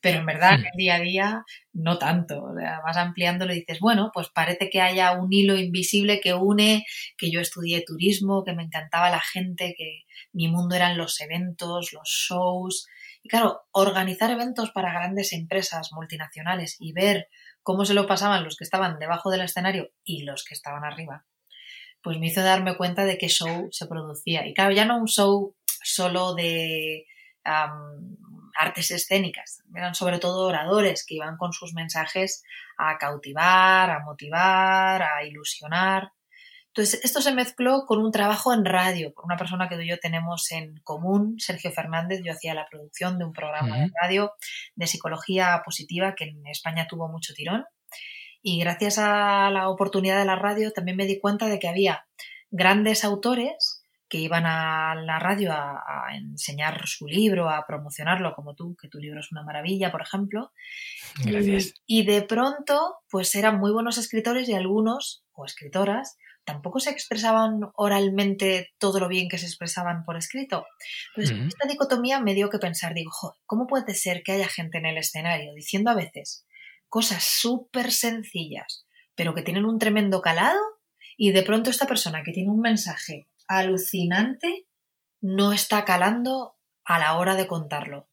pero 0.03 0.19
en 0.19 0.25
verdad 0.25 0.55
en 0.55 0.65
el 0.65 0.72
día 0.75 0.95
a 0.95 1.00
día 1.00 1.45
no 1.72 1.98
tanto. 1.98 2.53
vas 2.83 2.98
ampliándolo 2.98 3.53
y 3.53 3.62
dices, 3.62 3.79
bueno, 3.79 4.12
pues 4.13 4.27
parece 4.27 4.69
que 4.69 4.81
haya 4.81 5.13
un 5.13 5.31
hilo 5.31 5.57
invisible 5.57 6.19
que 6.19 6.33
une 6.33 6.86
que 7.17 7.31
yo 7.31 7.39
estudié 7.39 7.86
turismo, 7.86 8.43
que 8.43 8.51
me 8.51 8.63
encantaba 8.63 9.10
la 9.10 9.22
gente, 9.22 9.75
que 9.77 10.01
mi 10.33 10.50
mundo 10.50 10.75
eran 10.75 10.98
los 10.98 11.22
eventos, 11.22 11.93
los 11.93 12.10
shows. 12.10 12.86
Y 13.22 13.29
claro, 13.29 13.62
organizar 13.72 14.29
eventos 14.29 14.72
para 14.72 14.91
grandes 14.91 15.31
empresas 15.31 15.93
multinacionales 15.93 16.75
y 16.81 16.91
ver 16.91 17.29
cómo 17.62 17.86
se 17.86 17.93
lo 17.93 18.05
pasaban 18.05 18.43
los 18.43 18.57
que 18.57 18.65
estaban 18.65 19.00
debajo 19.00 19.31
del 19.31 19.39
escenario 19.39 19.91
y 20.03 20.24
los 20.24 20.43
que 20.43 20.53
estaban 20.53 20.83
arriba, 20.83 21.25
pues 22.01 22.19
me 22.19 22.27
hizo 22.27 22.41
darme 22.41 22.75
cuenta 22.75 23.05
de 23.05 23.17
qué 23.17 23.29
show 23.29 23.69
se 23.72 23.88
producía. 23.88 24.45
Y 24.45 24.53
claro, 24.53 24.74
ya 24.74 24.83
no 24.83 24.98
un 24.98 25.07
show 25.07 25.55
solo 25.81 26.36
de 26.36 27.05
artes 27.44 28.92
escénicas, 28.92 29.64
eran 29.76 29.96
sobre 29.96 30.20
todo 30.20 30.48
oradores 30.48 31.06
que 31.06 31.16
iban 31.16 31.38
con 31.38 31.54
sus 31.54 31.74
mensajes 31.74 32.44
a 32.78 32.98
cautivar, 32.98 33.90
a 33.90 34.00
motivar, 34.00 35.02
a 35.04 35.24
ilusionar. 35.26 36.12
Entonces, 36.68 37.02
esto 37.04 37.22
se 37.22 37.34
mezcló 37.34 37.86
con 37.86 38.00
un 38.00 38.12
trabajo 38.12 38.52
en 38.52 38.66
radio, 38.66 39.14
con 39.14 39.26
una 39.26 39.38
persona 39.38 39.70
que 39.70 39.76
tú 39.76 39.82
y 39.82 39.90
yo 39.90 40.00
tenemos 40.00 40.52
en 40.52 40.80
común, 40.84 41.36
Sergio 41.38 41.72
Fernández. 41.72 42.22
Yo 42.24 42.32
hacía 42.32 42.56
la 42.56 42.66
producción 42.68 43.20
de 43.20 43.26
un 43.26 43.34
programa 43.34 43.78
de 43.78 43.92
radio 44.02 44.34
de 44.76 44.88
psicología 44.88 45.62
positiva 45.64 46.16
que 46.16 46.26
en 46.26 46.48
España 46.48 46.88
tuvo 46.88 47.08
mucho 47.10 47.36
tirón. 47.36 47.64
Y 48.42 48.60
gracias 48.60 48.98
a 48.98 49.52
la 49.52 49.70
oportunidad 49.70 50.18
de 50.18 50.26
la 50.26 50.36
radio 50.36 50.72
también 50.74 50.98
me 50.98 51.06
di 51.06 51.20
cuenta 51.20 51.46
de 51.46 51.60
que 51.60 51.70
había 51.70 52.08
grandes 52.50 53.04
autores 53.04 53.73
que 54.13 54.20
iban 54.20 54.46
a 54.46 54.93
la 54.93 55.17
radio 55.17 55.51
a, 55.51 56.15
enseñar 56.15 56.86
su 56.86 57.08
libro, 57.08 57.50
a 57.50 57.65
promocionarlo 57.65 58.36
como 58.36 58.53
tú, 58.53 58.75
que 58.79 58.88
tu 58.88 59.00
libro 59.00 59.20
es 59.20 59.32
una 59.32 59.41
maravilla, 59.41 59.91
por 59.91 60.03
ejemplo. 60.03 60.51
Gracias. 61.25 61.74
Y, 61.88 62.05
de 62.05 62.22
pronto, 62.22 62.98
pues 63.10 63.34
eran 63.34 63.58
muy 63.58 63.72
buenos 63.72 63.98
escritores 63.98 64.48
y 64.48 64.53
algunos, 64.53 65.24
o 65.32 65.46
escritoras, 65.46 66.15
tampoco 66.43 66.79
se 66.79 66.91
expresaban 66.91 67.62
oralmente 67.74 68.70
todo 68.77 69.00
lo 69.00 69.08
bien 69.08 69.29
que 69.29 69.39
se 69.39 69.48
expresaban 69.48 70.05
por 70.05 70.15
escrito. 70.15 70.67
Entonces, 71.15 71.48
esta 71.48 71.67
dicotomía 71.67 72.20
me 72.20 72.36
dio 72.36 72.51
que 72.51 72.60
pensar, 72.60 72.93
digo, 72.93 73.10
¿cómo 73.48 73.65
puede 73.65 73.96
ser 73.96 74.22
que 74.22 74.34
haya 74.34 74.48
gente 74.48 74.77
en 74.77 74.86
el 74.86 75.00
escenario 75.00 75.55
diciendo 75.55 75.89
a 75.89 75.96
veces 75.96 76.46
cosas 76.88 77.24
súper 77.24 77.91
sencillas, 77.91 78.86
pero 79.15 79.34
que 79.34 79.41
tienen 79.41 79.65
un 79.65 79.79
tremendo 79.79 80.22
calado? 80.22 80.60
Y 81.17 81.32
de 81.32 81.41
pronto 81.41 81.72
esta 81.72 81.88
persona 81.88 82.22
que 82.24 82.32
tiene 82.32 82.51
un 82.51 82.60
mensaje 82.60 83.27
alucinante 83.48 84.68
no 85.22 85.54
está 85.54 85.86
calando 85.86 86.56
a 86.84 87.00
la 87.00 87.18
hora 87.18 87.36
de 87.36 87.48
contarlo. 87.48 88.10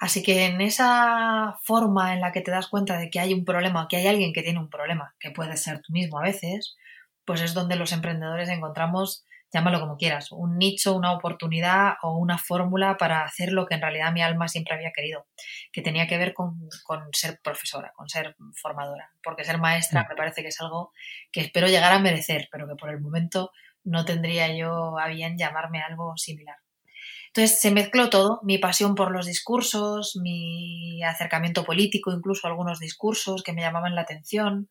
Así 0.00 0.22
que 0.22 0.46
en 0.46 0.60
esa 0.60 1.58
forma 1.64 2.14
en 2.14 2.20
la 2.20 2.30
que 2.30 2.40
te 2.40 2.52
das 2.52 2.68
cuenta 2.68 2.98
de 2.98 3.10
que 3.10 3.18
hay 3.18 3.34
un 3.34 3.44
problema, 3.44 3.88
que 3.88 3.96
hay 3.96 4.06
alguien 4.06 4.32
que 4.32 4.42
tiene 4.42 4.60
un 4.60 4.70
problema, 4.70 5.14
que 5.18 5.32
puede 5.32 5.56
ser 5.56 5.80
tú 5.80 5.92
mismo 5.92 6.18
a 6.18 6.22
veces, 6.22 6.76
pues 7.24 7.40
es 7.40 7.52
donde 7.52 7.74
los 7.74 7.92
emprendedores 7.92 8.48
encontramos, 8.48 9.24
llámalo 9.52 9.80
como 9.80 9.96
quieras, 9.96 10.30
un 10.30 10.56
nicho, 10.56 10.94
una 10.94 11.12
oportunidad 11.12 11.94
o 12.02 12.16
una 12.16 12.38
fórmula 12.38 12.96
para 12.96 13.24
hacer 13.24 13.52
lo 13.52 13.66
que 13.66 13.74
en 13.74 13.82
realidad 13.82 14.12
mi 14.12 14.22
alma 14.22 14.46
siempre 14.46 14.76
había 14.76 14.92
querido, 14.92 15.26
que 15.72 15.82
tenía 15.82 16.06
que 16.06 16.16
ver 16.16 16.32
con, 16.32 16.68
con 16.84 17.08
ser 17.12 17.40
profesora, 17.42 17.92
con 17.96 18.08
ser 18.08 18.36
formadora, 18.54 19.10
porque 19.20 19.44
ser 19.44 19.58
maestra 19.58 20.04
mm. 20.04 20.08
me 20.10 20.14
parece 20.14 20.42
que 20.42 20.48
es 20.48 20.60
algo 20.60 20.92
que 21.32 21.40
espero 21.40 21.66
llegar 21.66 21.92
a 21.92 21.98
merecer, 21.98 22.48
pero 22.52 22.68
que 22.68 22.76
por 22.76 22.90
el 22.90 23.00
momento 23.00 23.50
no 23.84 24.04
tendría 24.04 24.54
yo 24.56 24.98
a 24.98 25.08
bien 25.08 25.38
llamarme 25.38 25.82
algo 25.82 26.16
similar. 26.16 26.56
Entonces 27.28 27.60
se 27.60 27.70
mezcló 27.70 28.10
todo, 28.10 28.40
mi 28.42 28.58
pasión 28.58 28.94
por 28.94 29.12
los 29.12 29.26
discursos, 29.26 30.16
mi 30.22 31.02
acercamiento 31.04 31.64
político, 31.64 32.12
incluso 32.12 32.46
algunos 32.46 32.80
discursos 32.80 33.42
que 33.42 33.52
me 33.52 33.60
llamaban 33.60 33.94
la 33.94 34.00
atención, 34.02 34.68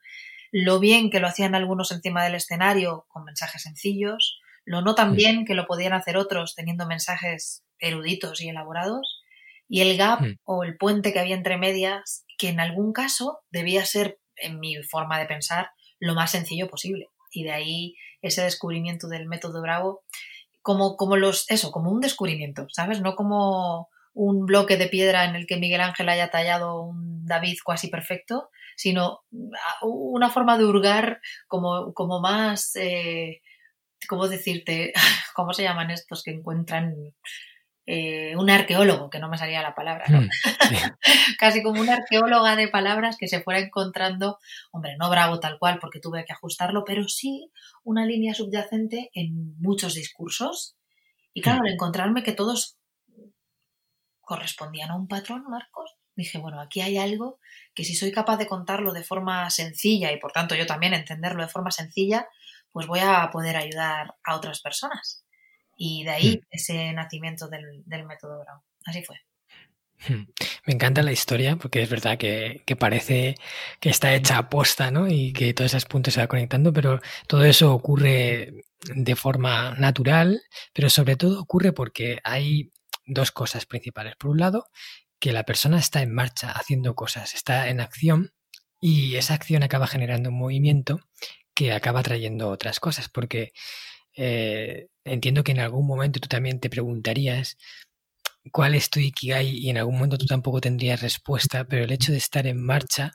lo 0.52 0.80
bien 0.80 1.10
que 1.10 1.20
lo 1.20 1.28
hacían 1.28 1.56
algunos 1.56 1.92
encima 1.92 2.24
del 2.24 2.36
escenario 2.36 3.06
con 3.10 3.24
mensajes 3.24 3.62
sencillos, 3.62 4.40
lo 4.66 4.82
no 4.82 4.96
tan 4.96 5.16
bien 5.16 5.46
que 5.46 5.54
lo 5.54 5.66
podían 5.66 5.94
hacer 5.94 6.18
otros 6.18 6.56
teniendo 6.56 6.88
mensajes 6.88 7.64
eruditos 7.80 8.42
y 8.42 8.50
elaborados, 8.50 9.22
y 9.70 9.82
el 9.82 9.98
gap 9.98 10.22
o 10.44 10.64
el 10.64 10.78
puente 10.78 11.14
que 11.14 11.20
había 11.20 11.36
entre 11.36 11.58
medias, 11.58 12.26
que 12.38 12.50
en 12.50 12.60
algún 12.60 12.92
caso 12.92 13.42
debía 13.50 13.86
ser, 13.86 14.20
en 14.36 14.60
mi 14.60 14.76
forma 14.84 15.20
de 15.20 15.26
pensar, 15.26 15.72
lo 16.00 16.16
más 16.16 16.32
sencillo 16.32 16.70
posible. 16.70 17.08
Y 17.38 17.44
de 17.44 17.52
ahí 17.52 17.96
ese 18.24 18.42
descubrimiento 18.42 19.08
del 19.08 19.28
método 19.28 19.62
Bravo 19.62 20.04
como, 20.64 20.98
como 20.98 21.18
los, 21.18 21.50
eso, 21.50 21.72
como 21.72 21.92
un 21.92 22.02
descubrimiento, 22.02 22.66
¿sabes? 22.70 23.00
No 23.00 23.16
como 23.16 23.90
un 24.14 24.48
bloque 24.48 24.76
de 24.76 24.88
piedra 24.88 25.26
en 25.26 25.36
el 25.36 25.46
que 25.46 25.58
Miguel 25.58 25.82
Ángel 25.82 26.10
haya 26.10 26.32
tallado 26.32 26.82
un 26.82 27.28
David 27.28 27.58
casi 27.64 27.90
perfecto, 27.90 28.50
sino 28.76 29.22
una 29.84 30.32
forma 30.32 30.58
de 30.58 30.66
hurgar 30.66 31.22
como, 31.48 31.94
como 31.94 32.20
más, 32.20 32.76
eh, 32.76 33.42
¿cómo 34.10 34.28
decirte? 34.28 34.94
¿Cómo 35.36 35.54
se 35.54 35.62
llaman 35.62 35.92
estos 35.92 36.24
que 36.24 36.32
encuentran 36.32 36.96
eh, 37.90 38.36
un 38.36 38.50
arqueólogo, 38.50 39.10
que 39.10 39.20
no 39.20 39.30
me 39.30 39.38
salía 39.38 39.62
la 39.62 39.74
palabra, 39.74 40.04
mm, 40.10 40.28
casi 41.40 41.64
como 41.64 41.80
una 41.80 41.94
arqueóloga 41.94 42.58
de 42.58 42.68
palabras 42.68 43.16
que 43.18 43.30
se 43.30 43.42
fuera 43.42 43.62
encontrando, 43.62 44.40
hombre, 44.74 44.98
no 45.00 45.10
bravo 45.10 45.40
tal 45.40 45.58
cual 45.58 45.80
porque 45.80 46.02
tuve 46.02 46.26
que 46.26 46.34
ajustarlo, 46.34 46.84
pero 46.86 47.08
sí 47.08 47.50
una 47.86 48.06
línea 48.06 48.34
subyacente 48.34 49.10
en 49.14 49.58
muchos 49.62 49.94
discursos. 49.94 50.76
Y 51.34 51.42
claro, 51.42 51.62
al 51.62 51.72
encontrarme 51.72 52.24
que 52.24 52.34
todos 52.34 52.78
correspondían 54.20 54.92
a 54.92 54.98
un 54.98 55.08
patrón, 55.08 55.46
Marcos, 55.48 55.96
dije, 56.14 56.40
bueno, 56.40 56.60
aquí 56.60 56.82
hay 56.82 56.98
algo 56.98 57.40
que 57.74 57.86
si 57.86 57.96
soy 57.96 58.12
capaz 58.12 58.36
de 58.36 58.48
contarlo 58.48 58.92
de 58.92 59.06
forma 59.06 59.50
sencilla 59.50 60.12
y 60.12 60.20
por 60.20 60.34
tanto 60.34 60.56
yo 60.56 60.66
también 60.66 60.94
entenderlo 60.94 61.42
de 61.42 61.50
forma 61.50 61.72
sencilla, 61.72 62.28
pues 62.74 62.86
voy 62.86 63.00
a 63.00 63.30
poder 63.32 63.56
ayudar 63.56 64.16
a 64.26 64.36
otras 64.36 64.60
personas. 64.60 65.24
Y 65.78 66.04
de 66.04 66.10
ahí 66.10 66.38
hmm. 66.38 66.48
ese 66.52 66.94
nacimiento 66.94 67.48
del, 67.48 67.84
método 68.06 68.40
Brown. 68.44 68.62
Así 68.86 69.04
fue. 69.04 69.18
Hmm. 70.08 70.26
Me 70.66 70.74
encanta 70.74 71.02
la 71.02 71.12
historia 71.12 71.56
porque 71.56 71.82
es 71.82 71.90
verdad 71.90 72.18
que, 72.18 72.64
parece 72.78 73.36
que 73.80 73.90
está 73.90 74.14
hecha 74.14 74.38
a 74.38 74.50
posta, 74.50 74.92
¿no? 74.92 75.08
Y 75.08 75.32
que 75.34 75.54
todos 75.54 75.72
esos 75.72 75.86
puntos 75.86 76.14
se 76.14 76.20
van 76.20 76.28
conectando, 76.28 76.74
pero 76.74 77.00
todo 77.28 77.46
eso 77.46 77.74
ocurre 77.74 78.54
de 78.96 79.16
forma 79.16 79.76
natural, 79.76 80.42
pero 80.74 80.90
sobre 80.90 81.16
todo 81.16 81.40
ocurre 81.40 81.72
porque 81.72 82.20
hay 82.24 82.72
dos 83.06 83.32
cosas 83.32 83.66
principales. 83.66 84.16
Por 84.18 84.32
un 84.32 84.40
lado, 84.40 84.66
que 85.20 85.32
la 85.32 85.44
persona 85.44 85.80
está 85.80 86.02
en 86.02 86.14
marcha 86.14 86.52
haciendo 86.52 86.96
cosas, 86.96 87.34
está 87.34 87.70
en 87.70 87.80
acción 87.80 88.34
y 88.80 89.16
esa 89.16 89.34
acción 89.34 89.64
acaba 89.64 89.88
generando 89.88 90.30
un 90.30 90.38
movimiento 90.38 91.00
que 91.54 91.74
acaba 91.74 92.04
trayendo 92.04 92.50
otras 92.50 92.80
cosas, 92.80 93.10
porque 93.10 93.52
eh, 94.18 94.88
entiendo 95.06 95.44
que 95.44 95.52
en 95.52 95.60
algún 95.60 95.88
momento 95.88 96.20
tú 96.20 96.28
también 96.28 96.60
te 96.60 96.70
preguntarías 96.70 97.58
cuál 98.52 98.76
es 98.76 98.90
tu 98.90 99.00
Ikigai 99.00 99.48
y 99.48 99.70
en 99.70 99.78
algún 99.78 99.96
momento 99.96 100.18
tú 100.18 100.26
tampoco 100.26 100.60
tendrías 100.60 101.02
respuesta, 101.02 101.66
pero 101.66 101.84
el 101.84 101.92
hecho 101.92 102.12
de 102.12 102.18
estar 102.18 102.48
en 102.48 102.62
marcha 102.62 103.14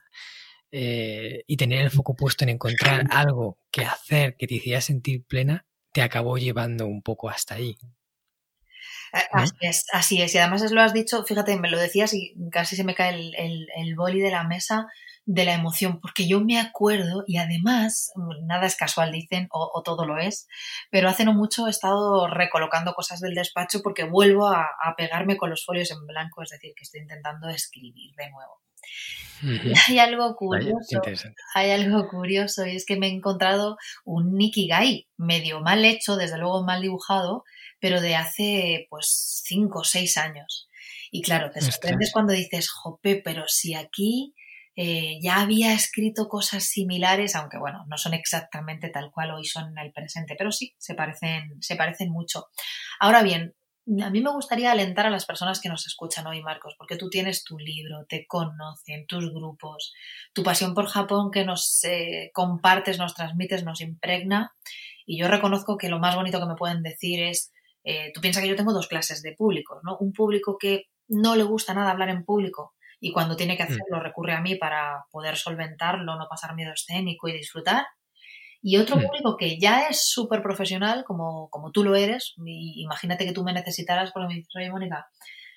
eh, 0.71 1.43
y 1.47 1.57
tener 1.57 1.83
el 1.83 1.91
foco 1.91 2.15
puesto 2.15 2.45
en 2.45 2.51
encontrar 2.51 3.05
algo 3.11 3.59
que 3.71 3.85
hacer 3.85 4.37
que 4.37 4.47
te 4.47 4.55
hiciera 4.55 4.81
sentir 4.81 5.25
plena, 5.25 5.67
te 5.93 6.03
acabó 6.03 6.39
llevando 6.39 6.87
un 6.87 7.03
poco 7.03 7.29
hasta 7.29 7.57
ahí. 7.57 7.77
Así 9.13 9.55
es, 9.61 9.87
así 9.93 10.23
es. 10.23 10.35
Y 10.35 10.39
además 10.39 10.63
es 10.63 10.73
lo 10.73 10.81
has 10.81 10.95
dicho, 10.95 11.25
fíjate, 11.25 11.59
me 11.59 11.71
lo 11.71 11.79
decías 11.79 12.15
y 12.15 12.35
casi 12.51 12.77
se 12.77 12.85
me 12.85 12.95
cae 12.95 13.15
el, 13.15 13.35
el, 13.37 13.67
el 13.77 13.95
boli 13.95 14.21
de 14.21 14.31
la 14.31 14.45
mesa 14.45 14.87
de 15.25 15.45
la 15.45 15.55
emoción, 15.55 16.01
porque 16.01 16.27
yo 16.27 16.41
me 16.41 16.59
acuerdo 16.59 17.25
y 17.27 17.37
además, 17.37 18.13
nada 18.43 18.67
es 18.67 18.77
casual, 18.77 19.13
dicen, 19.13 19.49
o, 19.53 19.83
todo 19.85 20.05
lo 20.05 20.19
es, 20.19 20.49
pero 20.91 21.09
hace 21.09 21.25
no 21.25 21.33
mucho 21.33 21.67
he 21.67 21.71
estado 21.71 22.27
recolocando 22.27 22.93
cosas 22.95 23.21
del 23.21 23.35
despacho 23.35 23.83
porque 23.83 24.05
vuelvo 24.05 24.49
a, 24.49 24.69
pegarme 24.97 25.37
con 25.37 25.51
los 25.51 25.65
folios 25.65 25.91
en 25.91 26.07
blanco, 26.07 26.43
es 26.43 26.51
decir, 26.51 26.73
que 26.77 26.83
estoy 26.83 27.01
intentando 27.01 27.49
escribir 27.49 28.15
de 28.17 28.31
nuevo. 28.31 28.61
hay 29.89 29.99
algo 29.99 30.35
curioso, 30.37 31.01
hay 31.55 31.71
algo 31.71 32.09
curioso 32.09 32.67
y 32.67 32.77
es 32.77 32.85
que 32.85 32.97
me 32.97 33.09
he 33.09 33.11
encontrado 33.11 33.77
un 34.05 34.37
Nikigai 34.37 35.09
medio 35.17 35.61
mal 35.61 35.85
hecho, 35.85 36.17
desde 36.17 36.39
luego 36.39 36.65
mal 36.65 36.83
dibujado, 36.83 37.45
pero 37.83 38.01
de 38.01 38.15
hace 38.15 38.87
pues 38.89 39.43
cinco 39.45 39.81
o 39.81 39.85
seis 39.85 40.17
años. 40.17 40.69
Y 41.11 41.21
claro, 41.21 41.51
te 41.51 41.61
sorprendes 41.61 42.13
cuando 42.13 42.33
dices, 42.33 42.71
jope, 42.71 43.21
pero 43.25 43.49
si 43.49 43.75
aquí 43.75 44.37
eh, 44.77 45.19
ya 45.21 45.41
había 45.41 45.75
escrito 45.75 46.29
cosas 46.29 46.63
similares, 46.63 47.35
aunque 47.35 47.59
bueno, 47.59 47.85
no 47.89 47.99
son 47.99 48.15
exactamente 48.15 48.89
tal 48.89 49.11
cual 49.11 49.33
hoy 49.33 49.45
son 49.45 49.71
en 49.71 49.85
el 49.85 49.93
presente, 49.93 50.37
pero 50.39 50.53
sí, 50.53 50.77
se 50.79 50.95
parecen, 50.95 51.61
se 51.61 51.75
parecen 51.75 52.13
mucho. 52.13 52.47
Ahora 53.01 53.25
bien, 53.25 53.57
a 54.01 54.11
mí 54.11 54.21
me 54.21 54.31
gustaría 54.31 54.71
alentar 54.71 55.07
a 55.07 55.11
las 55.11 55.27
personas 55.27 55.61
que 55.61 55.69
nos 55.69 55.85
escuchan 55.85 56.29
hoy, 56.29 56.41
Marcos, 56.41 56.77
porque 56.79 56.97
tú 56.97 57.11
tienes 57.11 57.43
tu 57.43 57.59
libro, 57.59 58.07
te 58.09 58.27
conocen, 58.29 59.07
tus 59.09 59.29
grupos, 59.35 59.93
tu 60.33 60.45
pasión 60.45 60.73
por 60.73 60.87
Japón 60.87 61.33
que 61.33 61.45
nos 61.45 61.83
eh, 61.83 62.31
compartes, 62.33 62.99
nos 62.99 63.17
transmites, 63.17 63.65
nos 63.65 63.81
impregna. 63.81 64.55
Y 65.05 65.19
yo 65.19 65.27
reconozco 65.27 65.77
que 65.77 65.89
lo 65.89 65.99
más 65.99 66.15
bonito 66.15 66.39
que 66.39 66.47
me 66.47 66.55
pueden 66.55 66.85
decir 66.85 67.21
es, 67.25 67.53
eh, 67.85 68.13
tú 68.15 68.21
piensas 68.21 68.43
que 68.43 68.49
yo 68.49 68.57
tengo 68.57 68.73
dos 68.73 68.89
clases 68.89 69.23
de 69.23 69.33
públicos, 69.33 69.81
¿no? 69.83 69.97
Un 69.99 70.13
público 70.13 70.57
que 70.59 70.85
no 71.09 71.37
le 71.37 71.43
gusta 71.43 71.75
nada 71.75 71.91
hablar 71.91 72.09
en 72.09 72.25
público 72.25 72.75
y 73.01 73.13
cuando 73.13 73.37
tiene 73.37 73.57
que 73.57 73.65
mm. 73.65 73.67
hacerlo 73.67 74.01
recurre 74.01 74.35
a 74.35 74.41
mí 74.41 74.55
para 74.55 75.05
poder 75.11 75.37
solventarlo, 75.37 76.17
no 76.17 76.29
pasar 76.29 76.55
miedo 76.55 76.73
escénico 76.73 77.29
y 77.29 77.33
disfrutar. 77.33 77.87
Y 78.63 78.77
otro 78.77 78.97
mm. 78.97 79.03
público 79.03 79.37
que 79.37 79.59
ya 79.59 79.89
es 79.89 80.09
súper 80.09 80.41
profesional, 80.41 81.03
como, 81.05 81.49
como 81.51 81.73
tú 81.73 81.83
lo 81.83 81.97
eres, 81.97 82.35
imagínate 82.37 83.27
que 83.27 83.33
tú 83.33 83.43
me 83.43 83.53
necesitaras 83.53 84.13
porque 84.13 84.29
me 84.29 84.35
dices, 84.35 84.55
oye 84.55 84.71
Mónica, 84.71 85.09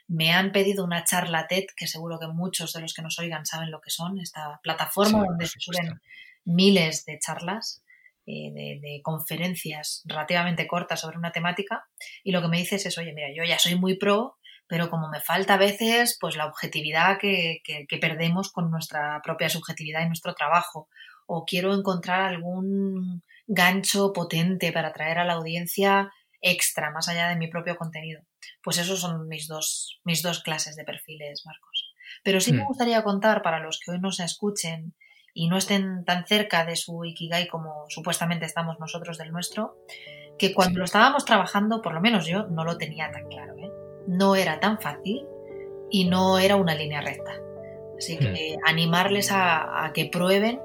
me 0.08 0.34
han 0.34 0.52
pedido 0.52 0.84
una 0.84 1.04
charla 1.04 1.48
TED, 1.48 1.66
que 1.76 1.88
seguro 1.88 2.20
que 2.20 2.28
muchos 2.28 2.74
de 2.74 2.82
los 2.82 2.94
que 2.94 3.02
nos 3.02 3.18
oigan 3.20 3.46
saben 3.46 3.72
lo 3.72 3.80
que 3.80 3.92
son, 3.92 4.20
esta 4.20 4.60
plataforma 4.64 5.24
donde 5.26 5.46
se 5.46 5.60
suben 5.60 6.00
miles 6.46 7.06
de 7.06 7.20
charlas, 7.20 7.84
eh, 8.26 8.52
de, 8.54 8.80
de, 8.82 9.02
conferencias 9.04 10.02
relativamente 10.06 10.68
cortas 10.68 11.02
sobre 11.02 11.18
una 11.18 11.32
temática, 11.32 11.86
y 12.24 12.32
lo 12.32 12.42
que 12.42 12.48
me 12.48 12.58
dices 12.58 12.86
es, 12.86 12.98
oye, 12.98 13.14
mira, 13.14 13.28
yo 13.36 13.44
ya 13.44 13.60
soy 13.60 13.76
muy 13.76 13.98
pro, 13.98 14.38
pero 14.68 14.90
como 14.90 15.10
me 15.10 15.22
falta 15.22 15.56
a 15.56 15.58
veces 15.58 16.18
pues 16.20 16.36
la 16.36 16.48
objetividad 16.48 17.20
que, 17.20 17.62
que, 17.64 17.98
perdemos 17.98 18.52
con 18.52 18.72
nuestra 18.72 19.22
propia 19.24 19.50
subjetividad 19.50 20.02
y 20.02 20.08
nuestro 20.08 20.34
trabajo, 20.34 20.90
o 21.28 21.46
quiero 21.46 21.74
encontrar 21.74 22.22
algún 22.22 23.24
gancho 23.48 24.12
potente 24.14 24.72
para 24.72 24.90
atraer 24.90 25.20
a 25.20 25.26
la 25.26 25.34
audiencia 25.34 26.12
extra, 26.42 26.92
más 26.92 27.08
allá 27.08 27.30
de 27.30 27.36
mi 27.36 27.48
propio 27.48 27.76
contenido. 27.76 28.22
Pues 28.64 28.78
esos 28.78 29.02
son 29.02 29.28
mis 29.28 29.48
dos, 29.48 30.00
mis 30.04 30.22
dos 30.22 30.42
clases 30.44 30.76
de 30.76 30.84
perfiles, 30.84 31.44
Marcos. 31.46 31.94
Pero 32.24 32.40
sí 32.40 32.54
me 32.54 32.64
hmm. 32.64 32.68
gustaría 32.68 33.04
contar 33.04 33.42
para 33.42 33.60
los 33.60 33.80
que 33.80 33.92
hoy 33.92 34.00
nos 34.00 34.20
escuchen 34.20 34.96
y 35.38 35.50
no 35.50 35.58
estén 35.58 36.06
tan 36.06 36.26
cerca 36.26 36.66
de 36.66 36.78
su 36.78 37.04
Ikigai 37.04 37.48
como 37.50 37.84
supuestamente 37.90 38.46
estamos 38.46 38.80
nosotros 38.80 39.18
del 39.18 39.34
nuestro, 39.34 39.78
que 40.40 40.54
cuando 40.54 40.80
lo 40.80 40.86
estábamos 40.86 41.26
trabajando, 41.26 41.82
por 41.82 41.94
lo 41.94 42.00
menos 42.00 42.26
yo 42.26 42.48
no 42.48 42.64
lo 42.64 42.78
tenía 42.78 43.12
tan 43.12 43.28
claro. 43.28 43.54
¿eh? 43.58 43.70
No 44.08 44.38
era 44.38 44.62
tan 44.62 44.80
fácil 44.80 45.28
y 45.92 46.06
no 46.06 46.40
era 46.40 46.56
una 46.56 46.74
línea 46.74 47.02
recta. 47.02 47.34
Así 47.98 48.18
que 48.18 48.56
hmm. 48.58 48.68
animarles 48.68 49.30
a, 49.32 49.92
que 49.94 50.06
prueben 50.06 50.62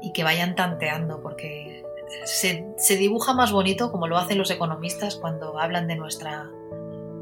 y 0.00 0.12
que 0.12 0.24
vayan 0.24 0.54
tanteando, 0.54 1.20
porque 1.20 1.84
se, 2.24 2.66
se, 2.78 2.96
dibuja 2.96 3.34
más 3.34 3.52
bonito 3.52 3.92
como 3.92 4.08
lo 4.08 4.16
hacen 4.16 4.38
los 4.38 4.50
economistas 4.50 5.16
cuando 5.16 5.58
hablan 5.58 5.86
de, 5.86 5.96
nuestra, 5.96 6.48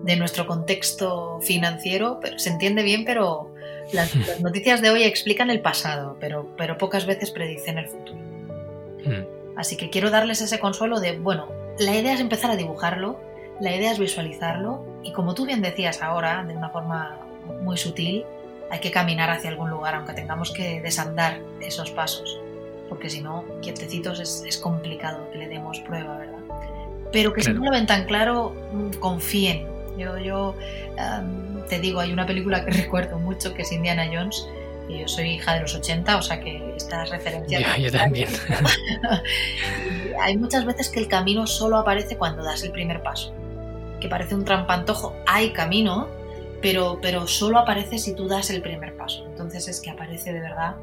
de 0.04 0.16
nuestro 0.16 0.46
contexto 0.46 1.40
financiero. 1.40 2.20
Pero, 2.20 2.38
se 2.38 2.50
entiende 2.50 2.84
bien, 2.84 3.04
pero 3.04 3.52
las, 3.92 4.14
las, 4.14 4.40
noticias 4.40 4.80
de 4.80 4.90
hoy 4.90 5.04
explican 5.04 5.50
el 5.50 5.60
pasado, 5.60 6.16
pero, 6.20 6.48
pero 6.56 6.78
pocas 6.78 7.06
veces 7.06 7.30
predicen 7.30 7.78
el 7.78 7.88
futuro. 7.88 8.18
Hmm. 9.04 9.24
Así 9.56 9.76
que 9.76 9.90
quiero 9.90 10.10
darles 10.10 10.40
ese 10.40 10.60
consuelo 10.60 11.00
de, 11.00 11.18
bueno, 11.18 11.48
la 11.78 11.96
idea 11.96 12.12
es 12.12 12.20
empezar 12.20 12.50
a 12.50 12.56
dibujarlo, 12.56 13.20
la 13.60 13.74
idea 13.74 13.90
es 13.90 13.98
visualizarlo 13.98 14.84
y 15.02 15.12
como 15.12 15.34
tú 15.34 15.46
bien 15.46 15.62
decías 15.62 16.02
ahora, 16.02 16.44
de 16.44 16.56
una 16.56 16.70
forma 16.70 17.18
muy 17.62 17.76
sutil, 17.76 18.24
hay 18.70 18.80
que 18.80 18.90
caminar 18.90 19.30
hacia 19.30 19.50
algún 19.50 19.70
lugar, 19.70 19.94
aunque 19.94 20.12
tengamos 20.12 20.52
que 20.52 20.80
desandar 20.80 21.40
esos 21.60 21.90
pasos, 21.90 22.38
porque 22.88 23.10
si 23.10 23.20
no, 23.20 23.44
quietecitos 23.62 24.20
es, 24.20 24.58
complicado 24.58 25.30
que 25.32 25.38
le 25.38 25.48
demos 25.48 25.80
prueba, 25.80 26.18
¿verdad? 26.18 26.38
Pero 27.12 27.32
que 27.32 27.42
si 27.42 27.52
no 27.52 27.64
lo 27.64 27.70
ven 27.70 27.86
tan 27.86 28.04
claro, 28.04 28.54
mm, 28.72 28.98
confíen. 28.98 29.66
Yo, 29.98 30.16
yo 30.18 30.54
te 31.68 31.78
digo, 31.80 32.00
hay 32.00 32.12
una 32.12 32.26
película 32.26 32.64
que 32.64 32.70
recuerdo 32.82 33.18
mucho 33.18 33.54
que 33.54 33.62
es 33.62 33.72
Indiana 33.72 34.08
Jones, 34.12 34.48
y 34.88 35.00
yo 35.00 35.08
soy 35.08 35.32
hija 35.32 35.54
de 35.54 35.60
los 35.60 35.74
80, 35.74 36.16
o 36.16 36.22
sea 36.22 36.40
que 36.40 36.74
estas 36.76 37.10
referencias... 37.10 37.76
yo 37.78 37.92
también. 37.92 38.28
hay 40.20 40.36
muchas 40.38 40.64
veces 40.64 40.88
que 40.88 41.00
el 41.00 41.08
camino 41.08 41.46
solo 41.46 41.76
aparece 41.76 42.16
cuando 42.16 42.42
das 42.42 42.62
el 42.62 42.72
primer 42.72 43.02
paso, 43.02 43.34
que 44.00 44.08
parece 44.08 44.34
un 44.34 44.44
trampantojo. 44.44 45.14
Hay 45.26 45.52
camino, 45.52 46.08
pero, 46.62 46.98
pero 47.02 47.26
solo 47.26 47.58
aparece 47.58 47.98
si 47.98 48.14
tú 48.14 48.28
das 48.28 48.48
el 48.48 48.62
primer 48.62 48.96
paso. 48.96 49.26
Entonces 49.26 49.68
es 49.68 49.80
que 49.80 49.90
aparece 49.90 50.32
de 50.32 50.40
verdad 50.40 50.76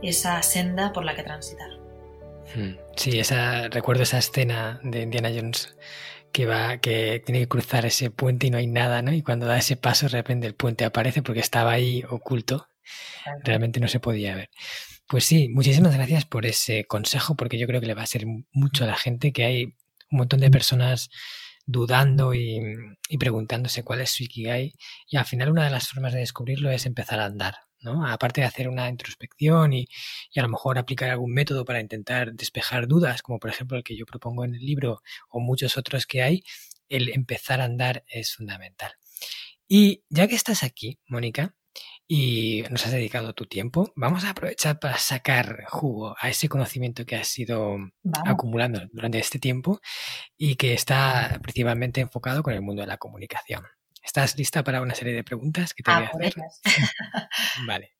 esa 0.00 0.42
senda 0.42 0.92
por 0.92 1.04
la 1.04 1.14
que 1.14 1.22
transitar. 1.22 1.70
Hmm. 2.54 2.76
Sí, 2.96 3.20
esa, 3.20 3.68
recuerdo 3.68 4.02
esa 4.02 4.18
escena 4.18 4.80
de 4.82 5.02
Indiana 5.02 5.30
Jones 5.34 5.74
que 6.32 6.46
va, 6.46 6.78
que 6.78 7.22
tiene 7.24 7.40
que 7.40 7.48
cruzar 7.48 7.86
ese 7.86 8.10
puente 8.10 8.46
y 8.46 8.50
no 8.50 8.58
hay 8.58 8.66
nada, 8.66 9.02
¿no? 9.02 9.12
Y 9.12 9.22
cuando 9.22 9.46
da 9.46 9.58
ese 9.58 9.76
paso, 9.76 10.06
de 10.06 10.12
repente 10.12 10.46
el 10.46 10.54
puente 10.54 10.84
aparece 10.84 11.22
porque 11.22 11.40
estaba 11.40 11.72
ahí 11.72 12.04
oculto. 12.08 12.68
Realmente 13.44 13.80
no 13.80 13.88
se 13.88 14.00
podía 14.00 14.34
ver. 14.34 14.50
Pues 15.08 15.24
sí, 15.24 15.48
muchísimas 15.48 15.94
gracias 15.94 16.24
por 16.24 16.46
ese 16.46 16.84
consejo, 16.84 17.34
porque 17.36 17.58
yo 17.58 17.66
creo 17.66 17.80
que 17.80 17.86
le 17.86 17.94
va 17.94 18.02
a 18.02 18.06
ser 18.06 18.26
mucho 18.52 18.84
a 18.84 18.86
la 18.86 18.96
gente, 18.96 19.32
que 19.32 19.44
hay 19.44 19.64
un 20.10 20.18
montón 20.18 20.40
de 20.40 20.50
personas 20.50 21.10
dudando 21.66 22.34
y, 22.34 22.60
preguntándose 23.18 23.82
cuál 23.82 24.00
es 24.00 24.10
su 24.10 24.24
Ikigai. 24.24 24.74
Y 25.08 25.16
al 25.16 25.24
final 25.24 25.50
una 25.50 25.64
de 25.64 25.70
las 25.70 25.88
formas 25.88 26.12
de 26.12 26.20
descubrirlo 26.20 26.70
es 26.70 26.86
empezar 26.86 27.20
a 27.20 27.26
andar, 27.26 27.56
¿no? 27.80 28.06
Aparte 28.06 28.40
de 28.40 28.46
hacer 28.46 28.68
una 28.68 28.88
introspección 28.88 29.72
y, 29.72 29.88
a 30.36 30.42
lo 30.42 30.48
mejor 30.48 30.78
aplicar 30.78 31.10
algún 31.10 31.32
método 31.32 31.64
para 31.64 31.80
intentar 31.80 32.32
despejar 32.32 32.86
dudas, 32.86 33.22
como 33.22 33.38
por 33.38 33.50
ejemplo 33.50 33.76
el 33.76 33.84
que 33.84 33.96
yo 33.96 34.06
propongo 34.06 34.44
en 34.44 34.54
el 34.54 34.64
libro 34.64 35.02
o 35.28 35.40
muchos 35.40 35.76
otros 35.76 36.06
que 36.06 36.22
hay, 36.22 36.42
el 36.88 37.10
empezar 37.10 37.60
a 37.60 37.64
andar 37.64 38.04
es 38.08 38.34
fundamental. 38.34 38.92
Y 39.68 40.02
ya 40.08 40.26
que 40.26 40.34
estás 40.34 40.64
aquí, 40.64 40.98
Mónica, 41.06 41.54
y 42.12 42.64
nos 42.70 42.84
has 42.84 42.90
dedicado 42.90 43.34
tu 43.34 43.46
tiempo, 43.46 43.92
vamos 43.94 44.24
a 44.24 44.30
aprovechar 44.30 44.80
para 44.80 44.98
sacar 44.98 45.62
jugo 45.68 46.16
a 46.18 46.28
ese 46.28 46.48
conocimiento 46.48 47.06
que 47.06 47.14
has 47.14 47.38
ido 47.38 47.76
acumulando 48.26 48.82
durante 48.92 49.20
este 49.20 49.38
tiempo 49.38 49.80
y 50.36 50.56
que 50.56 50.74
está 50.74 51.38
principalmente 51.40 52.00
enfocado 52.00 52.42
con 52.42 52.52
el 52.52 52.62
mundo 52.62 52.82
de 52.82 52.88
la 52.88 52.96
comunicación. 52.96 53.64
¿Estás 54.02 54.36
lista 54.36 54.64
para 54.64 54.82
una 54.82 54.96
serie 54.96 55.14
de 55.14 55.22
preguntas 55.22 55.72
que 55.72 55.84
te 55.84 55.92
voy 55.92 56.02
a 56.02 56.06
hacer? 56.08 56.34
vale. 57.68 57.94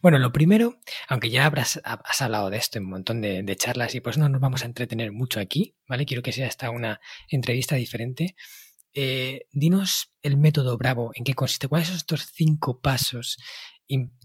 Bueno, 0.00 0.20
lo 0.20 0.30
primero, 0.30 0.78
aunque 1.08 1.30
ya 1.30 1.44
habrás 1.44 1.80
has 1.82 2.22
hablado 2.22 2.50
de 2.50 2.56
esto 2.56 2.78
en 2.78 2.84
un 2.84 2.90
montón 2.90 3.20
de, 3.20 3.42
de, 3.42 3.56
charlas 3.56 3.96
y 3.96 4.00
pues 4.00 4.16
no 4.16 4.28
nos 4.28 4.40
vamos 4.40 4.62
a 4.62 4.66
entretener 4.66 5.10
mucho 5.10 5.40
aquí, 5.40 5.74
¿vale? 5.88 6.06
Quiero 6.06 6.22
que 6.22 6.30
sea 6.30 6.46
esta 6.46 6.70
una 6.70 7.00
entrevista 7.28 7.74
diferente. 7.74 8.36
Eh, 8.94 9.46
dinos 9.52 10.12
el 10.22 10.36
método 10.36 10.76
Bravo, 10.76 11.12
en 11.14 11.24
qué 11.24 11.34
consiste, 11.34 11.68
cuáles 11.68 11.88
son 11.88 11.96
estos 11.96 12.26
cinco 12.32 12.80
pasos 12.80 13.36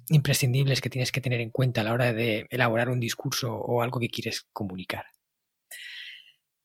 imprescindibles 0.10 0.82
que 0.82 0.90
tienes 0.90 1.12
que 1.12 1.22
tener 1.22 1.42
en 1.42 1.50
cuenta 1.50 1.82
a 1.82 1.84
la 1.84 1.94
hora 1.94 2.14
de 2.14 2.46
elaborar 2.50 2.90
un 2.90 3.00
discurso 3.00 3.56
o 3.56 3.82
algo 3.82 4.00
que 4.00 4.10
quieres 4.10 4.48
comunicar. 4.54 5.06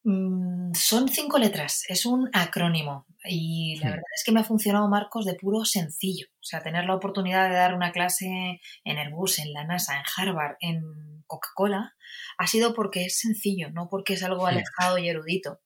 Mm, 0.02 0.72
son 0.72 1.08
cinco 1.10 1.38
letras, 1.38 1.84
es 1.88 2.06
un 2.06 2.30
acrónimo 2.32 3.04
y 3.22 3.76
la 3.80 3.88
hmm. 3.88 3.90
verdad 3.90 4.04
es 4.16 4.24
que 4.24 4.32
me 4.32 4.40
ha 4.40 4.44
funcionado 4.44 4.88
Marcos 4.88 5.26
de 5.26 5.34
puro 5.34 5.64
sencillo. 5.66 6.26
O 6.36 6.42
sea, 6.42 6.62
tener 6.62 6.86
la 6.86 6.94
oportunidad 6.94 7.50
de 7.50 7.56
dar 7.56 7.74
una 7.74 7.92
clase 7.92 8.60
en 8.84 8.98
Airbus, 8.98 9.40
en 9.40 9.52
la 9.52 9.64
NASA, 9.64 9.96
en 9.96 10.04
Harvard, 10.16 10.56
en 10.60 10.82
Coca-Cola, 11.26 11.94
ha 12.38 12.46
sido 12.46 12.72
porque 12.72 13.04
es 13.04 13.18
sencillo, 13.18 13.70
no 13.72 13.88
porque 13.90 14.14
es 14.14 14.22
algo 14.22 14.44
hmm. 14.44 14.48
alejado 14.48 14.98
y 14.98 15.08
erudito. 15.08 15.60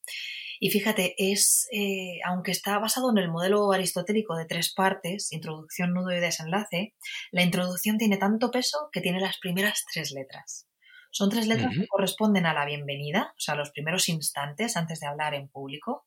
Y 0.64 0.70
fíjate, 0.70 1.14
es, 1.18 1.68
eh, 1.72 2.20
aunque 2.24 2.50
está 2.50 2.78
basado 2.78 3.10
en 3.10 3.18
el 3.18 3.30
modelo 3.30 3.70
aristotélico 3.72 4.34
de 4.34 4.46
tres 4.46 4.72
partes, 4.72 5.30
introducción, 5.30 5.92
nudo 5.92 6.10
y 6.10 6.20
desenlace, 6.20 6.94
la 7.32 7.42
introducción 7.42 7.98
tiene 7.98 8.16
tanto 8.16 8.50
peso 8.50 8.88
que 8.90 9.02
tiene 9.02 9.20
las 9.20 9.36
primeras 9.36 9.84
tres 9.92 10.12
letras. 10.12 10.66
Son 11.10 11.28
tres 11.28 11.48
letras 11.48 11.74
que 11.76 11.86
corresponden 11.86 12.46
a 12.46 12.54
la 12.54 12.64
bienvenida, 12.64 13.34
o 13.36 13.40
sea, 13.40 13.56
los 13.56 13.72
primeros 13.72 14.08
instantes 14.08 14.78
antes 14.78 15.00
de 15.00 15.06
hablar 15.06 15.34
en 15.34 15.50
público, 15.50 16.06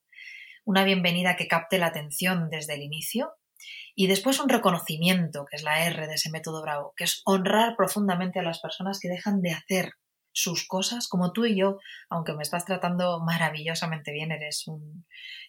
una 0.64 0.82
bienvenida 0.82 1.36
que 1.36 1.46
capte 1.46 1.78
la 1.78 1.86
atención 1.86 2.50
desde 2.50 2.74
el 2.74 2.82
inicio, 2.82 3.34
y 3.94 4.08
después 4.08 4.40
un 4.40 4.48
reconocimiento, 4.48 5.46
que 5.48 5.54
es 5.54 5.62
la 5.62 5.86
R 5.86 6.08
de 6.08 6.14
ese 6.14 6.32
método 6.32 6.62
bravo, 6.62 6.94
que 6.96 7.04
es 7.04 7.22
honrar 7.26 7.76
profundamente 7.76 8.40
a 8.40 8.42
las 8.42 8.58
personas 8.58 8.98
que 8.98 9.08
dejan 9.08 9.40
de 9.40 9.52
hacer 9.52 9.92
sus 10.38 10.68
cosas, 10.68 11.08
como 11.08 11.32
tú 11.32 11.46
y 11.46 11.56
yo, 11.56 11.78
aunque 12.08 12.32
me 12.32 12.44
estás 12.44 12.64
tratando 12.64 13.20
maravillosamente 13.20 14.12
bien, 14.12 14.30
eres 14.30 14.68
un 14.68 15.04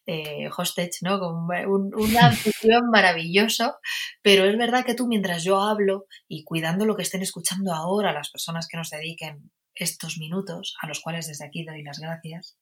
eh, 0.08 0.50
hostage, 0.56 1.02
¿no? 1.02 1.20
Un, 1.28 1.94
un 1.94 2.18
anfitrión 2.18 2.90
maravilloso, 2.90 3.76
pero 4.24 4.46
es 4.46 4.58
verdad 4.58 4.84
que 4.86 4.96
tú 4.96 5.08
mientras 5.08 5.44
yo 5.44 5.62
hablo 5.62 6.08
y 6.28 6.44
cuidando 6.44 6.86
lo 6.86 6.96
que 6.96 7.04
estén 7.04 7.22
escuchando 7.22 7.74
ahora 7.74 8.14
las 8.14 8.32
personas 8.32 8.68
que 8.68 8.78
nos 8.78 8.90
dediquen 8.90 9.52
estos 9.76 10.18
minutos, 10.18 10.76
a 10.82 10.88
los 10.88 11.02
cuales 11.02 11.28
desde 11.28 11.46
aquí 11.46 11.64
doy 11.64 11.84
las 11.84 12.00
gracias, 12.00 12.58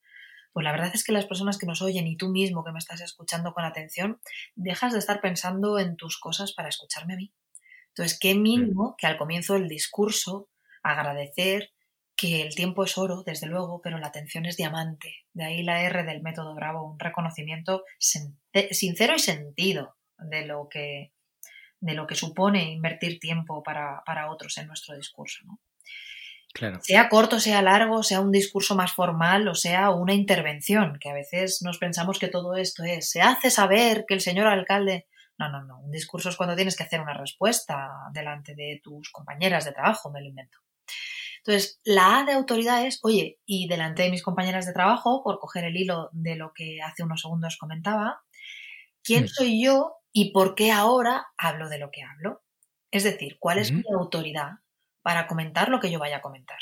pues 0.52 0.66
la 0.66 0.72
verdad 0.72 0.92
es 0.94 1.06
que 1.06 1.13
las 1.13 1.26
personas 1.26 1.58
que 1.58 1.66
nos 1.66 1.82
oyen 1.82 2.08
y 2.08 2.18
tú 2.18 2.30
mismo 2.30 2.66
que 2.66 2.74
me 2.74 2.80
estás 2.80 3.00
escuchando 3.00 3.54
con 3.54 3.63
atención, 3.63 4.20
dejas 4.56 4.92
de 4.92 5.00
estar 5.00 5.22
pensando 5.22 5.80
en 5.80 5.96
tus 5.96 6.20
cosas 6.20 6.52
para 6.52 6.68
escucharme 6.68 7.13
a 7.13 7.18
mí. 7.18 7.34
Entonces, 7.90 8.20
qué 8.20 8.36
mínimo 8.36 8.96
que 8.98 9.08
al 9.08 9.18
comienzo 9.18 9.54
del 9.54 9.70
discurso 9.70 10.50
agradecer 10.84 11.72
que 12.17 12.41
el 12.41 12.56
tiempo 12.56 12.84
es 12.84 12.97
oro, 12.97 13.21
desde 13.23 13.45
luego, 13.45 13.80
pero 13.82 13.99
la 13.99 14.08
atención 14.08 14.47
es 14.47 14.58
diamante. 14.58 15.25
De 15.34 15.45
ahí 15.45 15.63
la 15.63 15.84
R 15.84 16.03
del 16.03 16.23
método 16.23 16.56
Bravo, 16.56 16.91
un 16.91 16.99
reconocimiento 16.99 17.84
sincero 17.99 19.15
y 19.15 19.19
sentido 19.19 19.95
de 20.17 20.45
lo 20.45 20.67
que, 20.67 21.13
de 21.80 21.93
lo 21.93 22.08
que 22.08 22.15
supone 22.15 22.71
invertir 22.71 23.19
tiempo 23.19 23.62
para, 23.62 24.32
otros 24.32 24.58
en 24.58 24.65
nuestro 24.65 24.95
discurso. 24.95 25.45
Claro. 26.53 26.80
Sea 26.82 27.08
corto, 27.08 27.39
sea 27.39 27.62
largo, 27.62 28.01
sea 28.01 28.19
un 28.19 28.32
discurso 28.32 28.73
más 28.75 28.93
formal 28.93 29.47
o 29.47 29.53
sea 29.53 29.91
una 29.91 30.15
intervención, 30.15 30.97
que 30.99 31.10
a 31.10 31.13
veces 31.13 31.62
nos 31.62 31.77
pensamos 31.77 32.17
que 32.17 32.30
todo 32.30 32.56
esto 32.56 32.84
es, 32.84 33.12
se 33.12 33.21
hace 33.21 33.51
saber 33.51 34.06
que 34.08 34.15
el 34.15 34.21
señor 34.21 34.47
alcalde... 34.47 35.06
No, 35.38 35.49
no, 35.49 35.63
no. 35.63 35.80
Un 35.82 35.91
discurso 35.91 36.30
es 36.30 36.36
cuando 36.36 36.56
tienes 36.56 36.75
que 36.75 36.82
hacer 36.82 36.99
una 36.99 37.13
respuesta 37.13 37.91
delante 38.12 38.56
de 38.56 38.82
tus 38.84 39.12
compañeras 39.12 39.65
de 39.65 39.71
trabajo, 39.71 40.10
me 40.10 40.19
lo 40.19 40.30
invento. 40.30 40.58
Entonces, 41.48 41.80
la 41.86 42.20
A 42.20 42.24
de 42.26 42.34
autoridad 42.34 42.86
es, 42.86 43.00
oye, 43.04 43.40
y 43.46 43.70
delante 43.70 44.04
de 44.04 44.12
mis 44.12 44.22
compañeras 44.22 44.66
de 44.66 44.74
trabajo, 44.74 45.24
por 45.24 45.40
coger 45.40 45.64
el 45.64 45.78
hilo 45.78 46.10
de 46.12 46.36
lo 46.36 46.52
que 46.54 46.82
hace 46.82 47.04
unos 47.04 47.22
segundos 47.22 47.56
comentaba, 47.56 48.22
¿quién 49.02 49.30
soy 49.30 49.64
yo 49.64 49.94
y 50.12 50.34
por 50.34 50.56
qué 50.56 50.74
ahora 50.74 51.28
hablo 51.38 51.70
de 51.70 51.80
lo 51.80 51.90
que 51.90 52.04
hablo? 52.04 52.44
Es 52.92 53.06
decir, 53.06 53.38
¿cuál 53.40 53.60
es 53.60 53.72
mi 53.72 53.84
autoridad 53.98 54.56
para 55.02 55.26
comentar 55.26 55.70
lo 55.70 55.80
que 55.80 55.90
yo 55.90 56.00
vaya 56.00 56.18
a 56.18 56.22
comentar? 56.22 56.60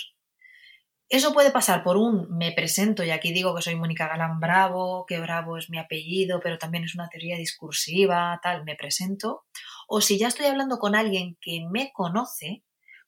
Eso 1.10 1.34
puede 1.34 1.50
pasar 1.50 1.84
por 1.84 1.98
un 1.98 2.38
me 2.38 2.52
presento 2.52 3.04
y 3.04 3.10
aquí 3.10 3.34
digo 3.34 3.56
que 3.56 3.64
soy 3.64 3.76
Mónica 3.76 4.08
Galán 4.08 4.40
Bravo, 4.40 5.08
que 5.08 5.20
Bravo 5.20 5.58
es 5.58 5.72
mi 5.72 5.80
apellido, 5.80 6.40
pero 6.44 6.60
también 6.60 6.84
es 6.84 6.94
una 6.94 7.10
teoría 7.10 7.38
discursiva, 7.38 8.40
tal, 8.44 8.64
me 8.64 8.76
presento. 8.76 9.46
O 9.88 10.00
si 10.00 10.20
ya 10.20 10.28
estoy 10.28 10.46
hablando 10.46 10.78
con 10.78 10.94
alguien 10.94 11.40
que 11.42 11.66
me 11.72 11.92
conoce, 11.92 12.64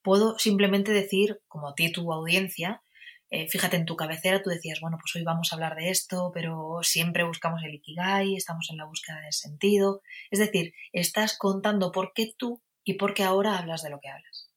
puedo 0.08 0.40
simplemente 0.40 0.94
decir, 0.94 1.42
como 1.50 1.68
a 1.68 1.76
ti 1.76 1.92
tu 1.92 2.14
audiencia, 2.14 2.82
eh, 3.30 3.50
fíjate 3.50 3.76
en 3.76 3.86
tu 3.86 3.98
cabecera, 3.98 4.42
tú 4.42 4.50
decías, 4.50 4.80
bueno, 4.80 4.98
pues 5.02 5.14
hoy 5.18 5.24
vamos 5.26 5.52
a 5.52 5.58
hablar 5.58 5.76
de 5.76 5.90
esto, 5.90 6.32
pero 6.34 6.80
siempre 6.82 7.26
buscamos 7.26 7.62
el 7.66 7.76
ikigai, 7.76 8.38
estamos 8.38 8.70
en 8.72 8.78
la 8.78 8.86
búsqueda 8.86 9.20
de 9.20 9.34
sentido. 9.34 10.02
Es 10.32 10.40
decir, 10.40 10.74
estás 10.94 11.38
contando 11.38 11.92
por 11.92 12.14
qué 12.14 12.32
tú 12.38 12.64
y 12.86 12.94
por 12.94 13.14
qué 13.14 13.26
ahora 13.26 13.58
hablas 13.58 13.84
de 13.84 13.90
lo 13.90 14.00
que 14.00 14.08
hablas. 14.08 14.50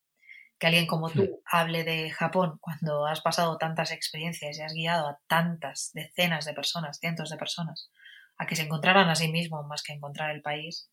que 0.61 0.69
alguien 0.69 0.87
como 0.87 1.11
tú 1.11 1.43
hable 1.47 1.83
de 1.83 2.11
Japón 2.11 2.59
cuando 2.61 3.07
has 3.07 3.21
pasado 3.21 3.59
tantas 3.59 3.91
experiencias 3.91 4.57
y 4.57 4.63
has 4.63 4.73
guiado 4.73 5.09
a 5.09 5.19
tantas 5.27 5.91
decenas 5.95 6.45
de 6.45 6.55
personas, 6.55 7.01
cientos 7.01 7.29
de 7.29 7.39
personas, 7.39 7.91
a 8.37 8.47
que 8.47 8.55
se 8.55 8.63
encontraran 8.63 9.09
a 9.09 9.17
sí 9.17 9.27
mismos 9.33 9.67
más 9.67 9.83
que 9.83 9.95
encontrar 9.95 10.31
el 10.31 10.43
país, 10.43 10.93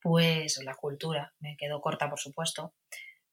pues 0.00 0.62
la 0.62 0.76
cultura, 0.76 1.34
me 1.40 1.56
quedo 1.56 1.80
corta 1.80 2.08
por 2.08 2.20
supuesto, 2.20 2.74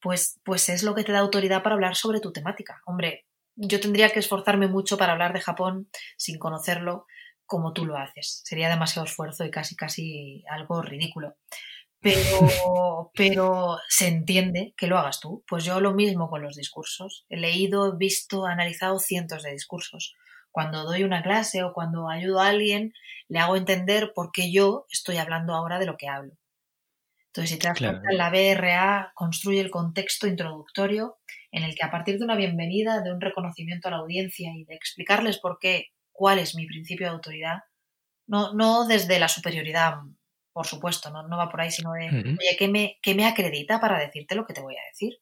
pues, 0.01 0.39
pues 0.43 0.69
es 0.69 0.84
lo 0.84 0.95
que 0.95 1.03
te 1.03 1.12
da 1.12 1.19
autoridad 1.19 1.63
para 1.63 1.75
hablar 1.75 1.95
sobre 1.95 2.19
tu 2.19 2.31
temática. 2.31 2.81
Hombre, 2.86 3.25
yo 3.55 3.79
tendría 3.79 4.10
que 4.10 4.19
esforzarme 4.19 4.67
mucho 4.67 4.97
para 4.97 5.13
hablar 5.13 5.34
de 5.34 5.41
Japón 5.41 5.89
sin 6.17 6.39
conocerlo 6.39 7.05
como 7.45 7.73
tú 7.73 7.86
lo 7.86 7.97
haces. 7.97 8.41
Sería 8.43 8.69
demasiado 8.69 9.05
esfuerzo 9.05 9.45
y 9.45 9.51
casi 9.51 9.75
casi 9.75 10.43
algo 10.49 10.81
ridículo 10.81 11.36
pero, 12.05 12.21
pero 13.15 13.77
se 13.89 14.08
entiende 14.08 14.75
que 14.77 14.88
lo 14.88 14.97
hagas 14.99 15.19
tú. 15.19 15.43
Pues 15.47 15.63
yo 15.63 15.81
lo 15.81 15.93
mismo 15.93 16.29
con 16.29 16.43
los 16.43 16.55
discursos. 16.55 17.25
He 17.29 17.38
leído, 17.38 17.97
visto, 17.97 18.45
analizado 18.45 18.99
cientos 18.99 19.41
de 19.41 19.51
discursos. 19.51 20.15
Cuando 20.51 20.84
doy 20.84 21.03
una 21.03 21.23
clase 21.23 21.63
o 21.63 21.73
cuando 21.73 22.08
ayudo 22.08 22.39
a 22.39 22.49
alguien, 22.49 22.93
le 23.27 23.39
hago 23.39 23.58
entender 23.58 24.13
por 24.13 24.31
qué 24.31 24.51
yo 24.51 24.86
estoy 24.89 25.17
hablando 25.17 25.53
ahora 25.53 25.79
de 25.79 25.88
lo 25.88 25.97
que 25.97 26.08
hablo. 26.08 26.34
Entonces, 27.36 27.52
si 27.52 27.60
te 27.60 27.67
das 27.67 27.78
cuenta, 27.78 28.12
la 28.13 28.30
BRA 28.30 29.12
construye 29.13 29.60
el 29.60 29.69
contexto 29.69 30.26
introductorio 30.26 31.17
en 31.52 31.63
el 31.63 31.76
que 31.76 31.84
a 31.84 31.91
partir 31.91 32.17
de 32.17 32.24
una 32.24 32.38
bienvenida, 32.38 33.02
de 33.02 33.12
un 33.12 33.19
reconocimiento 33.19 33.89
a 33.89 33.91
la 33.91 33.98
audiencia 33.98 34.54
y 34.56 34.63
de 34.63 34.74
explicarles 34.74 35.39
por 35.39 35.60
qué, 35.60 35.88
cuál 36.13 36.39
es 36.39 36.56
mi 36.56 36.65
principio 36.65 37.08
de 37.08 37.13
autoridad, 37.13 37.58
no, 38.26 38.54
no 38.54 38.88
desde 38.88 39.19
la 39.19 39.28
superioridad 39.28 39.95
por 40.54 40.65
supuesto, 40.65 41.10
no, 41.12 41.38
va 41.38 41.50
por 41.50 41.60
ahí, 41.60 41.69
sino 41.69 41.91
de, 41.91 42.08
oye, 42.08 42.56
¿qué 42.58 42.69
me, 42.69 42.98
me 43.13 43.28
acredita 43.28 43.82
para 43.82 44.00
decirte 44.00 44.36
lo 44.36 44.45
que 44.45 44.54
te 44.54 44.62
voy 44.62 44.76
a 44.78 44.88
decir? 44.89 45.19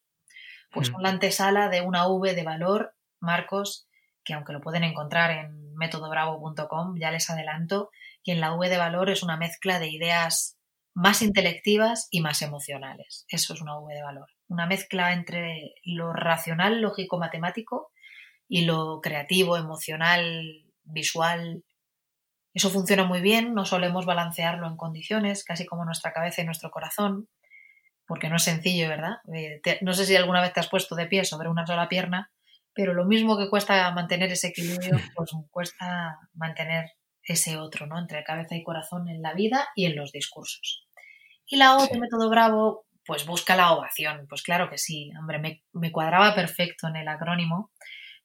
Pues 0.71 0.91
con 0.91 1.02
la 1.02 1.10
antesala 1.10 1.69
de 1.69 1.82
una 1.82 2.08
V 2.08 2.36
de 2.36 2.43
valor, 2.43 2.93
Marcos, 3.19 3.88
que 4.23 4.36
aunque 4.36 4.54
lo 4.54 4.62
pueden 4.62 4.84
encontrar 4.84 5.32
en 5.32 5.73
métodobravo.com, 5.73 6.99
ya 6.99 7.10
les 7.10 7.32
adelanto, 7.32 7.89
que 8.23 8.34
en 8.34 8.41
la 8.41 8.54
V 8.54 8.69
de 8.69 8.78
valor 8.78 9.10
es 9.10 9.23
una 9.23 9.36
mezcla 9.36 9.80
de 9.80 9.88
ideas 9.88 10.52
más 10.93 11.21
intelectivas 11.21 12.08
y 12.12 12.21
más 12.21 12.41
emocionales. 12.41 13.25
Eso 13.27 13.53
es 13.53 13.62
una 13.62 13.77
V 13.79 13.93
de 13.93 14.03
valor. 14.03 14.29
Una 14.47 14.67
mezcla 14.67 15.13
entre 15.13 15.73
lo 15.84 16.13
racional, 16.13 16.82
lógico, 16.82 17.17
matemático 17.17 17.91
y 18.47 18.65
lo 18.65 19.01
creativo, 19.01 19.58
emocional, 19.58 20.65
visual, 20.84 21.63
eso 22.53 22.69
funciona 22.69 23.03
muy 23.03 23.21
bien, 23.21 23.56
no 23.56 23.65
solemos 23.65 24.06
balancearlo 24.06 24.67
en 24.67 24.77
condiciones, 24.77 25.43
casi 25.43 25.65
como 25.65 25.86
nuestra 25.86 26.13
cabeza 26.13 26.41
y 26.41 26.45
nuestro 26.45 26.69
corazón, 26.69 27.27
porque 28.06 28.29
no 28.29 28.36
es 28.36 28.43
sencillo, 28.43 28.89
¿verdad? 28.89 29.15
Eh, 29.34 29.60
no 29.82 29.93
sé 29.93 30.06
si 30.06 30.15
alguna 30.15 30.41
vez 30.41 30.53
te 30.53 30.60
has 30.60 30.69
puesto 30.69 30.95
de 30.95 31.08
pie 31.08 31.25
sobre 31.25 31.49
una 31.49 31.65
sola 31.65 31.89
pierna, 31.89 32.32
pero 32.73 32.93
lo 32.93 33.06
mismo 33.06 33.38
que 33.38 33.49
cuesta 33.49 33.89
mantener 33.91 34.32
ese 34.32 34.49
equilibrio, 34.49 34.99
pues 35.15 35.32
cuesta 35.49 36.19
mantener 36.34 36.91
ese 37.25 37.57
otro, 37.57 37.88
¿no? 37.88 37.99
Entre 37.99 38.23
cabeza 38.23 38.55
y 38.55 38.63
corazón 38.63 39.07
en 39.09 39.21
la 39.21 39.33
vida 39.33 39.69
y 39.75 39.86
en 39.86 39.95
los 39.95 40.12
discursos. 40.12 40.88
Y 41.45 41.57
la 41.57 41.77
O 41.77 41.88
método 41.99 42.29
Bravo, 42.29 42.86
pues 43.05 43.25
busca 43.25 43.55
la 43.55 43.71
ovación. 43.71 44.25
Pues 44.27 44.43
claro 44.43 44.69
que 44.69 44.77
sí, 44.77 45.12
hombre, 45.19 45.39
me, 45.39 45.63
me 45.73 45.91
cuadraba 45.91 46.36
perfecto 46.36 46.88
en 46.88 46.97
el 46.97 47.07
acrónimo, 47.07 47.71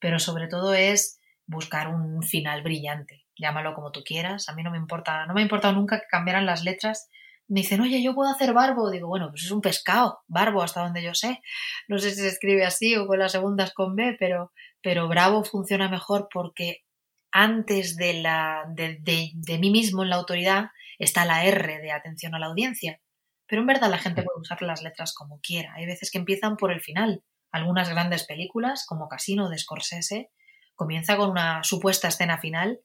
pero 0.01 0.19
sobre 0.19 0.49
todo 0.49 0.75
es 0.75 1.21
buscar 1.47 1.89
un 1.89 2.23
final 2.23 2.63
brillante 2.63 3.29
llámalo 3.39 3.75
como 3.75 3.93
tú 3.93 4.03
quieras, 4.05 4.49
a 4.49 4.55
mí 4.55 4.63
no 4.63 4.71
me 4.71 4.79
importa, 4.79 5.27
no 5.27 5.35
me 5.35 5.41
ha 5.41 5.45
importado 5.45 5.75
nunca 5.75 6.01
que 6.01 6.07
cambiaran 6.11 6.47
las 6.47 6.65
letras. 6.65 7.09
Me 7.47 7.61
dicen, 7.61 7.81
oye, 7.81 8.03
yo 8.03 8.15
puedo 8.15 8.31
hacer 8.31 8.53
barbo. 8.53 8.91
Digo, 8.91 9.09
bueno, 9.09 9.31
pues 9.31 9.45
es 9.45 9.51
un 9.51 9.63
pescado, 9.63 10.21
barbo, 10.27 10.63
hasta 10.63 10.83
donde 10.83 11.03
yo 11.03 11.15
sé. 11.15 11.41
No 11.87 11.99
sé 11.99 12.11
si 12.11 12.17
se 12.17 12.29
escribe 12.29 12.67
así 12.67 12.97
o 12.97 13.07
con 13.07 13.19
las 13.19 13.33
segundas 13.33 13.73
con 13.73 13.97
B, 13.97 14.17
pero, 14.19 14.53
pero 14.83 15.09
bravo 15.09 15.45
funciona 15.45 15.89
mejor 15.89 16.29
porque 16.33 16.85
antes 17.31 17.97
de, 17.97 18.15
la, 18.15 18.65
de, 18.69 18.99
de, 19.35 19.59
mí 19.59 19.71
mismo 19.71 20.03
en 20.03 20.11
la 20.11 20.17
autoridad 20.17 20.71
está 20.99 21.25
la 21.25 21.45
R 21.45 21.81
de 21.81 21.93
atención 21.93 22.35
a 22.35 22.39
la 22.39 22.47
audiencia. 22.47 23.01
Pero 23.47 23.63
en 23.63 23.67
verdad 23.67 23.91
la 23.91 23.99
gente 23.99 24.23
puede 24.23 24.41
usar 24.41 24.61
las 24.63 24.83
letras 24.83 25.15
como 25.15 25.41
quiera. 25.41 25.75
Hay 25.75 25.87
veces 25.87 26.11
que 26.11 26.19
empiezan 26.19 26.57
por 26.57 26.73
el 26.73 26.81
final. 26.81 27.23
Algunas 27.51 27.89
grandes 27.89 28.25
películas, 28.25 28.85
como 28.87 29.09
Casino 29.09 29.49
de 29.49 29.59
Scorsese, 29.59 30.31
comienza 30.75 31.17
con 31.17 31.31
una 31.31 31.65
supuesta 31.65 32.09
escena 32.09 32.39
final 32.39 32.81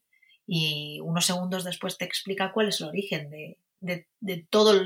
y 0.47 0.99
unos 1.03 1.25
segundos 1.25 1.63
después 1.63 1.97
te 1.97 2.05
explica 2.05 2.51
cuál 2.51 2.69
es 2.69 2.81
el 2.81 2.87
origen 2.87 3.29
de, 3.29 3.57
de, 3.79 4.47
todas 4.49 4.81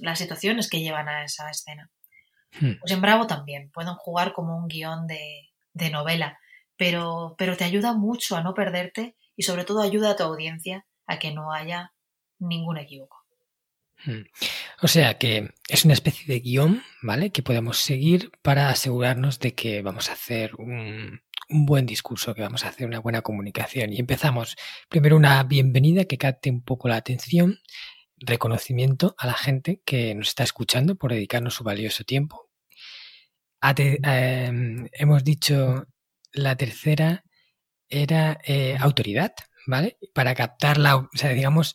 las 0.00 0.18
situaciones 0.18 0.68
que 0.68 0.80
llevan 0.80 1.08
a 1.08 1.24
esa 1.24 1.50
escena. 1.50 1.90
Hmm. 2.58 2.78
Pues 2.80 2.92
en 2.92 3.00
Bravo 3.00 3.26
también 3.26 3.70
pueden 3.70 3.94
jugar 3.94 4.32
como 4.32 4.56
un 4.56 4.68
guion 4.68 5.06
de, 5.06 5.50
de 5.72 5.90
novela, 5.90 6.38
pero, 6.76 7.34
pero 7.38 7.56
te 7.56 7.64
ayuda 7.64 7.94
mucho 7.94 8.36
a 8.36 8.42
no 8.42 8.54
perderte 8.54 9.16
y 9.36 9.42
sobre 9.42 9.64
todo 9.64 9.80
ayuda 9.80 10.10
a 10.10 10.16
tu 10.16 10.22
audiencia 10.22 10.86
a 11.06 11.18
que 11.18 11.32
no 11.32 11.52
haya 11.52 11.92
ningún 12.38 12.78
equívoco. 12.78 13.24
Hmm. 14.04 14.24
O 14.82 14.88
sea 14.88 15.18
que 15.18 15.54
es 15.68 15.84
una 15.84 15.94
especie 15.94 16.26
de 16.26 16.40
guion, 16.40 16.82
¿vale? 17.02 17.30
Que 17.30 17.42
podemos 17.42 17.78
seguir 17.78 18.30
para 18.42 18.68
asegurarnos 18.68 19.38
de 19.38 19.54
que 19.54 19.82
vamos 19.82 20.10
a 20.10 20.12
hacer 20.12 20.54
un, 20.56 21.22
un 21.48 21.66
buen 21.66 21.86
discurso, 21.86 22.34
que 22.34 22.42
vamos 22.42 22.64
a 22.64 22.68
hacer 22.68 22.86
una 22.86 23.00
buena 23.00 23.22
comunicación. 23.22 23.92
Y 23.92 23.98
empezamos 23.98 24.56
primero 24.88 25.16
una 25.16 25.42
bienvenida 25.44 26.04
que 26.04 26.18
capte 26.18 26.50
un 26.50 26.62
poco 26.62 26.88
la 26.88 26.96
atención, 26.96 27.60
reconocimiento 28.18 29.14
a 29.18 29.26
la 29.26 29.34
gente 29.34 29.80
que 29.84 30.14
nos 30.14 30.28
está 30.28 30.44
escuchando 30.44 30.96
por 30.96 31.12
dedicarnos 31.12 31.54
su 31.54 31.64
valioso 31.64 32.04
tiempo. 32.04 32.50
Em, 33.76 34.88
hemos 34.92 35.24
dicho 35.24 35.86
la 36.34 36.56
tercera 36.56 37.24
era 37.88 38.38
eh, 38.44 38.76
autoridad, 38.78 39.34
¿vale? 39.66 39.98
Para 40.12 40.34
captar 40.34 40.78
la, 40.78 40.96
o 40.96 41.08
sea, 41.14 41.30
digamos, 41.30 41.74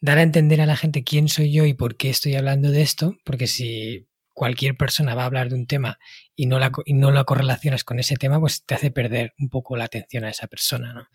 dar 0.00 0.18
a 0.18 0.22
entender 0.22 0.60
a 0.60 0.66
la 0.66 0.76
gente 0.76 1.04
quién 1.04 1.28
soy 1.28 1.52
yo 1.52 1.64
y 1.64 1.74
por 1.74 1.96
qué 1.96 2.10
estoy 2.10 2.36
hablando 2.36 2.70
de 2.70 2.82
esto, 2.82 3.16
porque 3.24 3.46
si 3.46 4.08
cualquier 4.32 4.76
persona 4.76 5.14
va 5.14 5.22
a 5.22 5.26
hablar 5.26 5.48
de 5.48 5.54
un 5.54 5.66
tema 5.66 5.98
y 6.34 6.46
no, 6.46 6.58
la, 6.58 6.70
y 6.84 6.92
no 6.92 7.24
correlacionas 7.24 7.84
con 7.84 7.98
ese 7.98 8.16
tema, 8.16 8.38
pues 8.38 8.64
te 8.64 8.74
hace 8.74 8.90
perder 8.90 9.34
un 9.38 9.48
poco 9.48 9.76
la 9.76 9.84
atención 9.84 10.24
a 10.24 10.30
esa 10.30 10.46
persona, 10.46 10.92
¿no? 10.92 11.08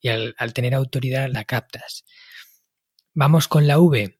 Y 0.00 0.08
al, 0.08 0.34
tener 0.52 0.74
autoridad 0.74 1.30
la 1.30 1.44
captas. 1.44 2.04
Vamos 3.14 3.48
con 3.48 3.66
la 3.66 3.78
V 3.78 4.18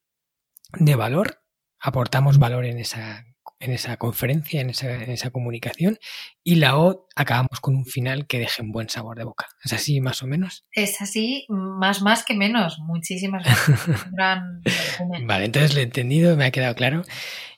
de 0.78 0.94
valor, 0.94 1.42
aportamos 1.78 2.38
valor 2.38 2.64
en 2.64 2.78
esa 2.78 3.26
en 3.60 3.72
esa 3.72 3.96
conferencia, 3.96 4.60
en 4.60 4.70
esa, 4.70 4.92
en 4.92 5.10
esa, 5.10 5.30
comunicación, 5.30 5.98
y 6.42 6.56
la 6.56 6.76
O 6.78 7.06
acabamos 7.16 7.60
con 7.60 7.76
un 7.76 7.86
final 7.86 8.26
que 8.26 8.38
deje 8.38 8.62
un 8.62 8.72
buen 8.72 8.88
sabor 8.88 9.16
de 9.16 9.24
boca. 9.24 9.46
¿Es 9.64 9.72
así 9.72 10.00
más 10.00 10.22
o 10.22 10.26
menos? 10.26 10.66
Es 10.72 11.00
así, 11.00 11.46
más 11.48 12.02
más 12.02 12.24
que 12.24 12.34
menos, 12.34 12.78
muchísimas 12.80 13.46
vale, 15.24 15.44
entonces 15.44 15.74
lo 15.74 15.80
he 15.80 15.84
entendido, 15.84 16.36
me 16.36 16.46
ha 16.46 16.50
quedado 16.50 16.74
claro. 16.74 17.02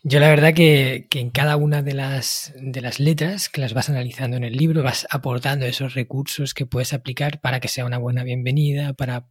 Yo 0.03 0.21
la 0.21 0.29
verdad 0.29 0.55
que, 0.55 1.09
que, 1.11 1.19
en 1.19 1.31
cada 1.31 1.57
una 1.57 1.83
de 1.83 1.95
las, 1.95 2.55
de 2.57 2.81
las 2.81 3.01
letras 3.01 3.49
que 3.49 3.61
las 3.61 3.75
vas 3.75 3.89
analizando 3.89 4.37
en 4.37 4.45
el 4.45 4.57
libro, 4.57 4.85
vas 4.85 5.05
aportando 5.11 5.67
esos 5.67 5.95
recursos 5.95 6.55
que 6.55 6.65
puedes 6.65 6.93
aplicar 6.93 7.41
para 7.41 7.59
que 7.59 7.67
sea 7.67 7.85
una 7.85 7.99
buena 7.99 8.23
bienvenida, 8.23 8.93
para 8.93 9.27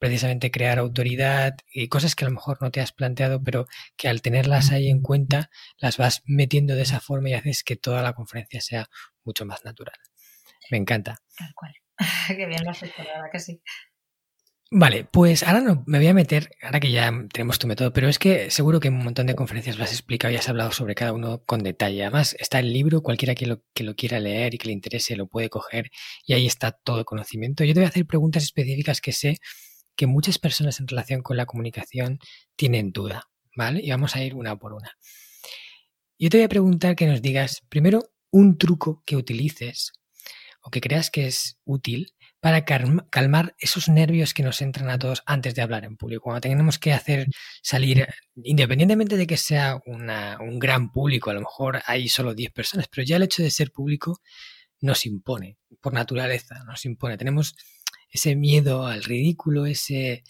precisamente 0.00 0.50
crear 0.50 0.78
autoridad 0.78 1.56
y 1.72 1.88
cosas 1.88 2.16
que 2.16 2.24
a 2.24 2.28
lo 2.28 2.34
mejor 2.34 2.60
no 2.60 2.70
te 2.72 2.80
has 2.80 2.90
planteado, 2.90 3.44
pero 3.44 3.66
que 3.96 4.08
al 4.08 4.22
tenerlas 4.22 4.72
ahí 4.72 4.88
en 4.88 5.02
cuenta 5.02 5.50
las 5.78 5.98
vas 5.98 6.22
metiendo 6.24 6.74
de 6.74 6.82
esa 6.82 7.00
forma 7.00 7.28
y 7.28 7.34
haces 7.34 7.62
que 7.62 7.76
toda 7.76 8.02
la 8.02 8.14
conferencia 8.14 8.60
sea 8.60 8.88
mucho 9.24 9.44
más 9.44 9.64
natural. 9.64 9.94
Me 10.70 10.78
encanta. 10.78 11.18
Tal 11.36 11.54
cual. 11.54 11.74
Qué 12.28 12.46
bien 12.46 12.64
lo 12.64 12.70
has 12.70 12.82
hecho, 12.82 13.02
la 13.04 13.12
verdad 13.12 13.28
que 13.30 13.38
sí. 13.38 13.62
Vale, 14.72 15.04
pues 15.04 15.42
ahora 15.42 15.60
no, 15.60 15.82
me 15.86 15.98
voy 15.98 16.06
a 16.06 16.14
meter, 16.14 16.52
ahora 16.62 16.78
que 16.78 16.92
ya 16.92 17.12
tenemos 17.32 17.58
tu 17.58 17.66
método, 17.66 17.92
pero 17.92 18.08
es 18.08 18.20
que 18.20 18.52
seguro 18.52 18.78
que 18.78 18.86
en 18.86 18.94
un 18.94 19.02
montón 19.02 19.26
de 19.26 19.34
conferencias 19.34 19.76
lo 19.76 19.82
has 19.82 19.90
explicado 19.90 20.32
y 20.32 20.36
has 20.36 20.48
hablado 20.48 20.70
sobre 20.70 20.94
cada 20.94 21.12
uno 21.12 21.42
con 21.44 21.64
detalle. 21.64 22.02
Además, 22.04 22.36
está 22.38 22.60
el 22.60 22.72
libro, 22.72 23.02
cualquiera 23.02 23.34
que 23.34 23.46
lo, 23.46 23.64
que 23.74 23.82
lo 23.82 23.96
quiera 23.96 24.20
leer 24.20 24.54
y 24.54 24.58
que 24.58 24.68
le 24.68 24.72
interese 24.72 25.16
lo 25.16 25.26
puede 25.26 25.50
coger 25.50 25.90
y 26.24 26.34
ahí 26.34 26.46
está 26.46 26.70
todo 26.70 27.00
el 27.00 27.04
conocimiento. 27.04 27.64
Yo 27.64 27.74
te 27.74 27.80
voy 27.80 27.86
a 27.86 27.88
hacer 27.88 28.06
preguntas 28.06 28.44
específicas 28.44 29.00
que 29.00 29.12
sé 29.12 29.38
que 30.00 30.06
muchas 30.06 30.38
personas 30.38 30.80
en 30.80 30.88
relación 30.88 31.20
con 31.20 31.36
la 31.36 31.44
comunicación 31.44 32.20
tienen 32.56 32.90
duda, 32.90 33.28
¿vale? 33.54 33.82
Y 33.82 33.90
vamos 33.90 34.16
a 34.16 34.24
ir 34.24 34.34
una 34.34 34.56
por 34.56 34.72
una. 34.72 34.96
Yo 36.18 36.30
te 36.30 36.38
voy 36.38 36.44
a 36.44 36.48
preguntar 36.48 36.96
que 36.96 37.04
nos 37.06 37.20
digas 37.20 37.60
primero 37.68 38.10
un 38.30 38.56
truco 38.56 39.02
que 39.04 39.16
utilices 39.16 39.92
o 40.62 40.70
que 40.70 40.80
creas 40.80 41.10
que 41.10 41.26
es 41.26 41.58
útil 41.64 42.14
para 42.40 42.64
calmar 42.64 43.54
esos 43.58 43.90
nervios 43.90 44.32
que 44.32 44.42
nos 44.42 44.62
entran 44.62 44.88
a 44.88 44.98
todos 44.98 45.22
antes 45.26 45.54
de 45.54 45.60
hablar 45.60 45.84
en 45.84 45.98
público. 45.98 46.22
Cuando 46.22 46.40
tenemos 46.40 46.78
que 46.78 46.94
hacer 46.94 47.26
salir, 47.62 48.08
independientemente 48.42 49.18
de 49.18 49.26
que 49.26 49.36
sea 49.36 49.82
un 49.84 50.58
gran 50.58 50.92
público, 50.92 51.28
a 51.28 51.34
lo 51.34 51.40
mejor 51.40 51.82
hay 51.84 52.08
solo 52.08 52.32
10 52.32 52.52
personas, 52.52 52.88
pero 52.88 53.04
ya 53.04 53.16
el 53.16 53.24
hecho 53.24 53.42
de 53.42 53.50
ser 53.50 53.70
público 53.70 54.22
nos 54.80 55.04
impone, 55.04 55.58
por 55.82 55.92
naturaleza, 55.92 56.64
nos 56.64 56.86
impone. 56.86 57.18
Tenemos 57.18 57.54
ese 58.10 58.36
miedo 58.36 58.86
al 58.86 59.04
ridículo, 59.04 59.66
ese 59.66 60.24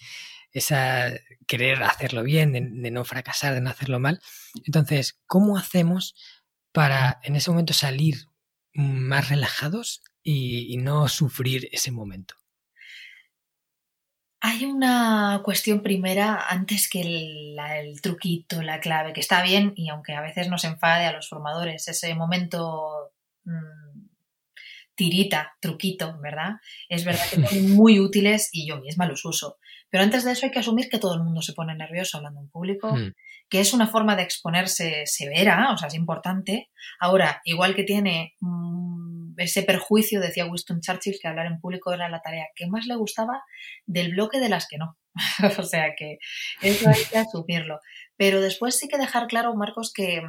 esa 0.53 1.11
querer 1.47 1.83
hacerlo 1.83 2.23
bien, 2.23 2.51
de, 2.53 2.91
no 2.91 3.05
fracasar, 3.05 3.53
de 3.53 3.61
no 3.61 3.69
hacerlo 3.69 3.99
mal. 3.99 4.21
Entonces, 4.65 5.19
¿cómo 5.27 5.57
hacemos 5.57 6.15
para 6.71 7.19
en 7.23 7.35
ese 7.35 7.51
momento 7.51 7.73
salir 7.73 8.25
más 8.73 9.29
relajados 9.29 10.03
y, 10.23 10.77
no 10.77 11.07
sufrir 11.07 11.69
ese 11.71 11.91
momento? 11.91 12.35
Hay 14.43 14.65
una 14.65 15.41
cuestión 15.43 15.83
primera 15.83 16.47
antes 16.49 16.89
que 16.89 17.01
el, 17.01 18.01
truquito, 18.01 18.61
la 18.61 18.79
clave, 18.79 19.13
que 19.13 19.19
está 19.19 19.43
bien 19.43 19.73
y 19.75 19.89
aunque 19.89 20.13
a 20.13 20.21
veces 20.21 20.49
nos 20.49 20.63
enfade 20.63 21.05
a 21.05 21.11
los 21.11 21.29
formadores, 21.29 21.87
ese 21.87 22.15
momento 22.15 23.13
mm, 23.43 23.90
tirita, 25.01 25.57
truquito, 25.59 26.19
¿verdad? 26.21 26.57
Es 26.87 27.05
verdad 27.05 27.23
que 27.27 27.47
son 27.47 27.71
muy 27.71 27.99
útiles 27.99 28.49
y 28.51 28.67
yo 28.67 28.79
misma 28.79 29.07
los 29.07 29.25
uso. 29.25 29.57
Pero 29.89 30.03
antes 30.03 30.23
de 30.23 30.31
eso 30.31 30.45
hay 30.45 30.51
que 30.51 30.59
asumir 30.59 30.89
que 30.89 30.99
todo 30.99 31.15
el 31.15 31.23
mundo 31.23 31.41
se 31.41 31.53
pone 31.53 31.73
nervioso 31.73 32.17
hablando 32.17 32.39
en 32.39 32.49
público, 32.49 32.95
hmm. 32.95 33.13
que 33.49 33.61
es 33.61 33.73
una 33.73 33.87
forma 33.87 34.15
de 34.15 34.21
exponerse 34.21 35.07
severa, 35.07 35.71
o 35.73 35.77
sea, 35.77 35.87
es 35.87 35.95
importante. 35.95 36.69
Ahora, 36.99 37.41
igual 37.45 37.73
que 37.73 37.83
tiene 37.83 38.35
mm, 38.41 39.33
ese 39.37 39.63
perjuicio, 39.63 40.21
decía 40.21 40.45
Winston 40.45 40.81
Churchill, 40.81 41.17
que 41.19 41.27
hablar 41.27 41.47
en 41.47 41.59
público 41.59 41.91
era 41.91 42.07
la 42.07 42.21
tarea 42.21 42.45
que 42.55 42.67
más 42.67 42.85
le 42.85 42.95
gustaba 42.95 43.41
del 43.87 44.11
bloque 44.11 44.39
de 44.39 44.49
las 44.49 44.67
que 44.67 44.77
no. 44.77 44.99
o 45.57 45.63
sea 45.63 45.95
que 45.97 46.19
eso 46.61 46.89
hay 46.89 47.03
que 47.11 47.17
asumirlo. 47.17 47.79
Pero 48.17 48.39
después 48.39 48.77
sí 48.77 48.87
que 48.87 48.99
dejar 48.99 49.25
claro, 49.25 49.55
Marcos, 49.55 49.91
que, 49.91 50.21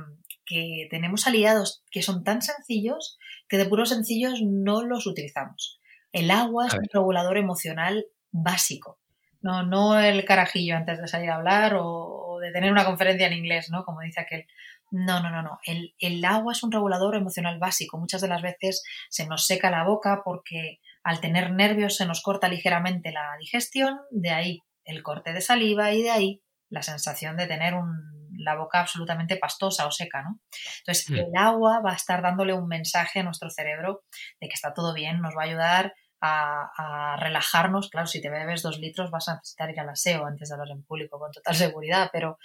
que 0.46 0.86
tenemos 0.90 1.26
aliados 1.26 1.84
que 1.90 2.02
son 2.02 2.24
tan 2.24 2.42
sencillos 2.42 3.18
que 3.48 3.58
de 3.58 3.66
puros 3.66 3.90
sencillos 3.90 4.40
no 4.42 4.82
los 4.82 5.06
utilizamos. 5.06 5.80
El 6.12 6.30
agua 6.30 6.66
es 6.66 6.74
un 6.74 6.88
regulador 6.92 7.38
emocional 7.38 8.06
básico. 8.30 8.98
No, 9.40 9.64
no 9.64 9.98
el 9.98 10.24
carajillo 10.24 10.76
antes 10.76 11.00
de 11.00 11.08
salir 11.08 11.30
a 11.30 11.36
hablar 11.36 11.74
o, 11.78 12.38
de 12.40 12.52
tener 12.52 12.72
una 12.72 12.84
conferencia 12.84 13.26
en 13.26 13.34
inglés, 13.34 13.70
¿no? 13.70 13.84
Como 13.84 14.00
dice 14.00 14.20
aquel. 14.20 14.46
No, 14.90 15.20
no, 15.20 15.30
no, 15.30 15.42
no. 15.42 15.58
El, 15.64 15.94
el, 15.98 16.24
agua 16.24 16.52
es 16.52 16.62
un 16.62 16.70
regulador 16.70 17.16
emocional 17.16 17.58
básico. 17.58 17.98
Muchas 17.98 18.20
de 18.20 18.28
las 18.28 18.42
veces 18.42 18.82
se 19.08 19.26
nos 19.26 19.46
seca 19.46 19.70
la 19.70 19.84
boca 19.84 20.22
porque 20.24 20.80
al 21.02 21.20
tener 21.20 21.52
nervios 21.52 21.96
se 21.96 22.06
nos 22.06 22.22
corta 22.22 22.48
ligeramente 22.48 23.10
la 23.10 23.36
digestión, 23.40 24.00
de 24.10 24.30
ahí 24.30 24.60
el 24.84 25.02
corte 25.02 25.32
de 25.32 25.40
saliva 25.40 25.92
y 25.92 26.02
de 26.02 26.10
ahí 26.10 26.42
la 26.68 26.82
sensación 26.82 27.36
de 27.36 27.46
tener 27.46 27.74
un, 27.74 28.21
la 28.42 28.56
boca 28.56 28.80
absolutamente 28.80 29.36
pastosa 29.36 29.86
o 29.86 29.90
seca, 29.90 30.22
¿no? 30.22 30.40
Entonces, 30.78 31.10
mm. 31.10 31.14
el 31.14 31.36
agua 31.36 31.80
va 31.80 31.92
a 31.92 31.96
estar 31.96 32.22
dándole 32.22 32.52
un 32.52 32.68
mensaje 32.68 33.20
a 33.20 33.22
nuestro 33.22 33.50
cerebro 33.50 34.04
de 34.40 34.48
que 34.48 34.54
está 34.54 34.74
todo 34.74 34.94
bien, 34.94 35.20
nos 35.20 35.34
va 35.36 35.42
a 35.42 35.46
ayudar 35.46 35.94
a, 36.22 37.16
relajarnos. 37.18 37.90
Claro, 37.90 38.06
si 38.06 38.20
te 38.20 38.30
bebes 38.30 38.62
dos 38.62 38.78
litros 38.78 39.10
vas 39.10 39.28
a 39.28 39.36
necesitar 39.36 39.70
ir 39.70 39.80
al 39.80 39.88
aseo 39.88 40.24
antes 40.24 40.48
de 40.48 40.54
hablar 40.54 40.70
en 40.70 40.84
público 40.84 41.18
con 41.18 41.32
total 41.32 41.54
seguridad, 41.54 42.10
pero, 42.12 42.38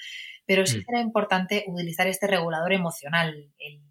pero 0.45 0.65
sí 0.65 0.83
mm. 0.87 0.97
importante 0.97 1.63
utilizar 1.67 2.07
este 2.07 2.27
regulador 2.27 2.73
emocional, 2.73 3.51
el, 3.59 3.81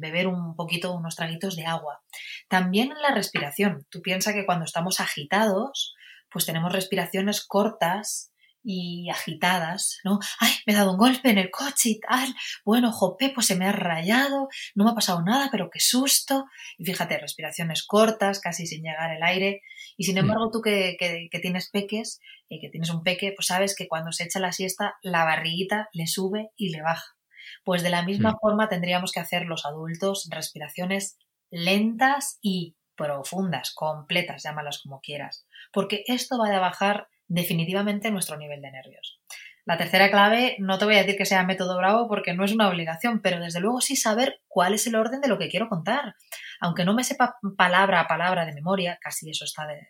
beber 0.00 0.26
un 0.26 0.56
poquito, 0.56 0.92
unos 0.92 1.14
traguitos 1.14 1.54
de 1.54 1.64
agua. 1.64 2.02
También 2.48 2.90
en 2.90 3.00
la 3.00 3.14
respiración. 3.14 3.86
Tú 3.88 4.02
piensas 4.02 4.34
que 4.34 4.44
cuando 4.44 4.64
estamos 4.64 4.98
agitados, 4.98 5.94
pues 6.28 6.44
tenemos 6.44 6.72
respiraciones 6.72 7.46
cortas 7.46 8.32
y 8.68 9.08
agitadas, 9.10 10.00
¿no? 10.02 10.18
¡Ay, 10.40 10.50
me 10.66 10.72
he 10.72 10.76
dado 10.76 10.90
un 10.90 10.98
golpe 10.98 11.30
en 11.30 11.38
el 11.38 11.52
coche 11.52 11.90
y 11.90 12.00
tal! 12.00 12.34
Bueno, 12.64 12.90
jope, 12.90 13.30
pues 13.30 13.46
se 13.46 13.54
me 13.54 13.64
ha 13.64 13.72
rayado, 13.72 14.48
no 14.74 14.84
me 14.84 14.90
ha 14.90 14.94
pasado 14.94 15.22
nada, 15.22 15.48
pero 15.52 15.70
qué 15.70 15.78
susto. 15.78 16.46
Y 16.76 16.84
fíjate, 16.84 17.16
respiraciones 17.18 17.84
cortas, 17.86 18.40
casi 18.40 18.66
sin 18.66 18.82
llegar 18.82 19.14
el 19.16 19.22
aire. 19.22 19.62
Y 19.96 20.02
sin 20.02 20.18
embargo, 20.18 20.50
tú 20.50 20.62
que, 20.62 20.96
tienes 21.40 21.70
peques, 21.70 22.20
y 22.48 22.60
que 22.60 22.68
tienes 22.68 22.90
un 22.90 23.04
peque, 23.04 23.32
pues 23.36 23.46
sabes 23.46 23.76
que 23.76 23.86
cuando 23.86 24.10
se 24.10 24.24
echa 24.24 24.40
la 24.40 24.50
siesta, 24.50 24.96
la 25.00 25.24
barriguita 25.24 25.88
le 25.92 26.08
sube 26.08 26.50
y 26.56 26.70
le 26.70 26.82
baja. 26.82 27.16
Pues 27.64 27.84
de 27.84 27.90
la 27.90 28.02
misma 28.02 28.32
mm. 28.32 28.38
forma 28.40 28.68
tendríamos 28.68 29.12
que 29.12 29.20
hacer 29.20 29.46
los 29.46 29.64
adultos 29.64 30.28
respiraciones 30.30 31.18
lentas 31.50 32.38
y 32.42 32.76
profundas, 32.96 33.72
completas, 33.74 34.42
llámalas 34.42 34.80
como 34.82 35.00
quieras, 35.00 35.46
porque 35.72 36.02
esto 36.06 36.38
va 36.38 36.48
a 36.48 36.58
bajar 36.58 37.08
definitivamente 37.28 38.10
nuestro 38.10 38.36
nivel 38.36 38.60
de 38.62 38.70
nervios. 38.70 39.20
La 39.64 39.76
tercera 39.76 40.10
clave, 40.10 40.56
no 40.60 40.78
te 40.78 40.84
voy 40.84 40.94
a 40.94 40.98
decir 40.98 41.16
que 41.16 41.26
sea 41.26 41.42
método 41.42 41.76
bravo 41.76 42.06
porque 42.08 42.34
no 42.34 42.44
es 42.44 42.52
una 42.52 42.68
obligación, 42.68 43.20
pero 43.20 43.40
desde 43.40 43.60
luego 43.60 43.80
sí 43.80 43.96
saber 43.96 44.40
cuál 44.46 44.74
es 44.74 44.86
el 44.86 44.94
orden 44.94 45.20
de 45.20 45.28
lo 45.28 45.38
que 45.38 45.48
quiero 45.48 45.68
contar. 45.68 46.14
Aunque 46.60 46.84
no 46.84 46.94
me 46.94 47.02
sepa 47.02 47.36
palabra 47.56 48.00
a 48.00 48.06
palabra 48.06 48.46
de 48.46 48.54
memoria, 48.54 48.98
casi 49.02 49.28
eso 49.28 49.44
está 49.44 49.66
de, 49.66 49.88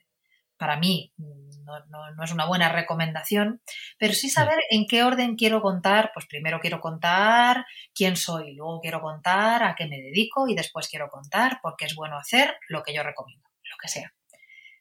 para 0.56 0.78
mí 0.78 1.12
no, 1.18 2.24
es 2.24 2.32
una 2.32 2.46
buena 2.46 2.70
recomendación, 2.70 3.60
pero 3.98 4.14
sí 4.14 4.30
saber 4.30 4.58
en 4.70 4.86
qué 4.86 5.02
orden 5.02 5.36
quiero 5.36 5.60
contar, 5.60 6.10
pues 6.14 6.26
primero 6.26 6.60
quiero 6.60 6.80
contar 6.80 7.66
quién 7.94 8.16
soy, 8.16 8.54
luego 8.54 8.80
quiero 8.80 9.00
contar 9.00 9.62
a 9.62 9.74
qué 9.74 9.86
me 9.86 10.00
dedico 10.00 10.48
y 10.48 10.54
después 10.54 10.88
quiero 10.88 11.08
contar 11.08 11.60
por 11.60 11.76
qué 11.76 11.86
es 11.86 11.94
bueno 11.94 12.16
hacer 12.16 12.56
lo 12.68 12.82
que 12.82 12.94
yo 12.94 13.02
recomiendo, 13.02 13.48
lo 13.70 13.76
que 13.80 13.88
sea. 13.88 14.12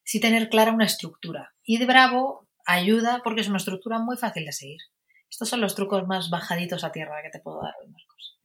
Sí 0.03 0.19
tener 0.19 0.49
clara 0.49 0.71
una 0.71 0.85
estructura. 0.85 1.55
Y 1.63 1.79
de 1.79 1.87
Bravo 1.87 2.44
ayuda 2.65 3.21
porque 3.23 3.41
es 3.41 3.47
una 3.47 3.57
estructura 3.57 3.99
muy 3.99 4.17
fácil 4.17 4.45
de 4.45 4.51
seguir. 4.51 4.79
Estos 5.29 5.49
son 5.49 5.61
los 5.61 5.75
trucos 5.75 6.07
más 6.07 6.29
bajaditos 6.29 6.83
a 6.83 6.91
tierra 6.91 7.21
que 7.23 7.29
te 7.29 7.39
puedo 7.39 7.61
dar 7.61 7.73
hoy, 7.81 7.87
Marcos. 7.91 8.39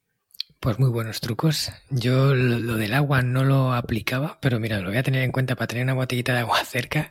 Pues 0.60 0.78
muy 0.78 0.90
buenos 0.90 1.20
trucos. 1.20 1.72
Yo 1.88 2.34
lo, 2.34 2.76
del 2.76 2.92
agua 2.92 3.22
no 3.22 3.44
lo 3.44 3.72
aplicaba, 3.72 4.38
pero 4.42 4.60
mira, 4.60 4.78
lo 4.80 4.88
voy 4.88 4.98
a 4.98 5.02
tener 5.02 5.22
en 5.22 5.32
cuenta 5.32 5.56
para 5.56 5.68
tener 5.68 5.84
una 5.84 5.94
botellita 5.94 6.34
de 6.34 6.40
agua 6.40 6.62
cerca 6.64 7.08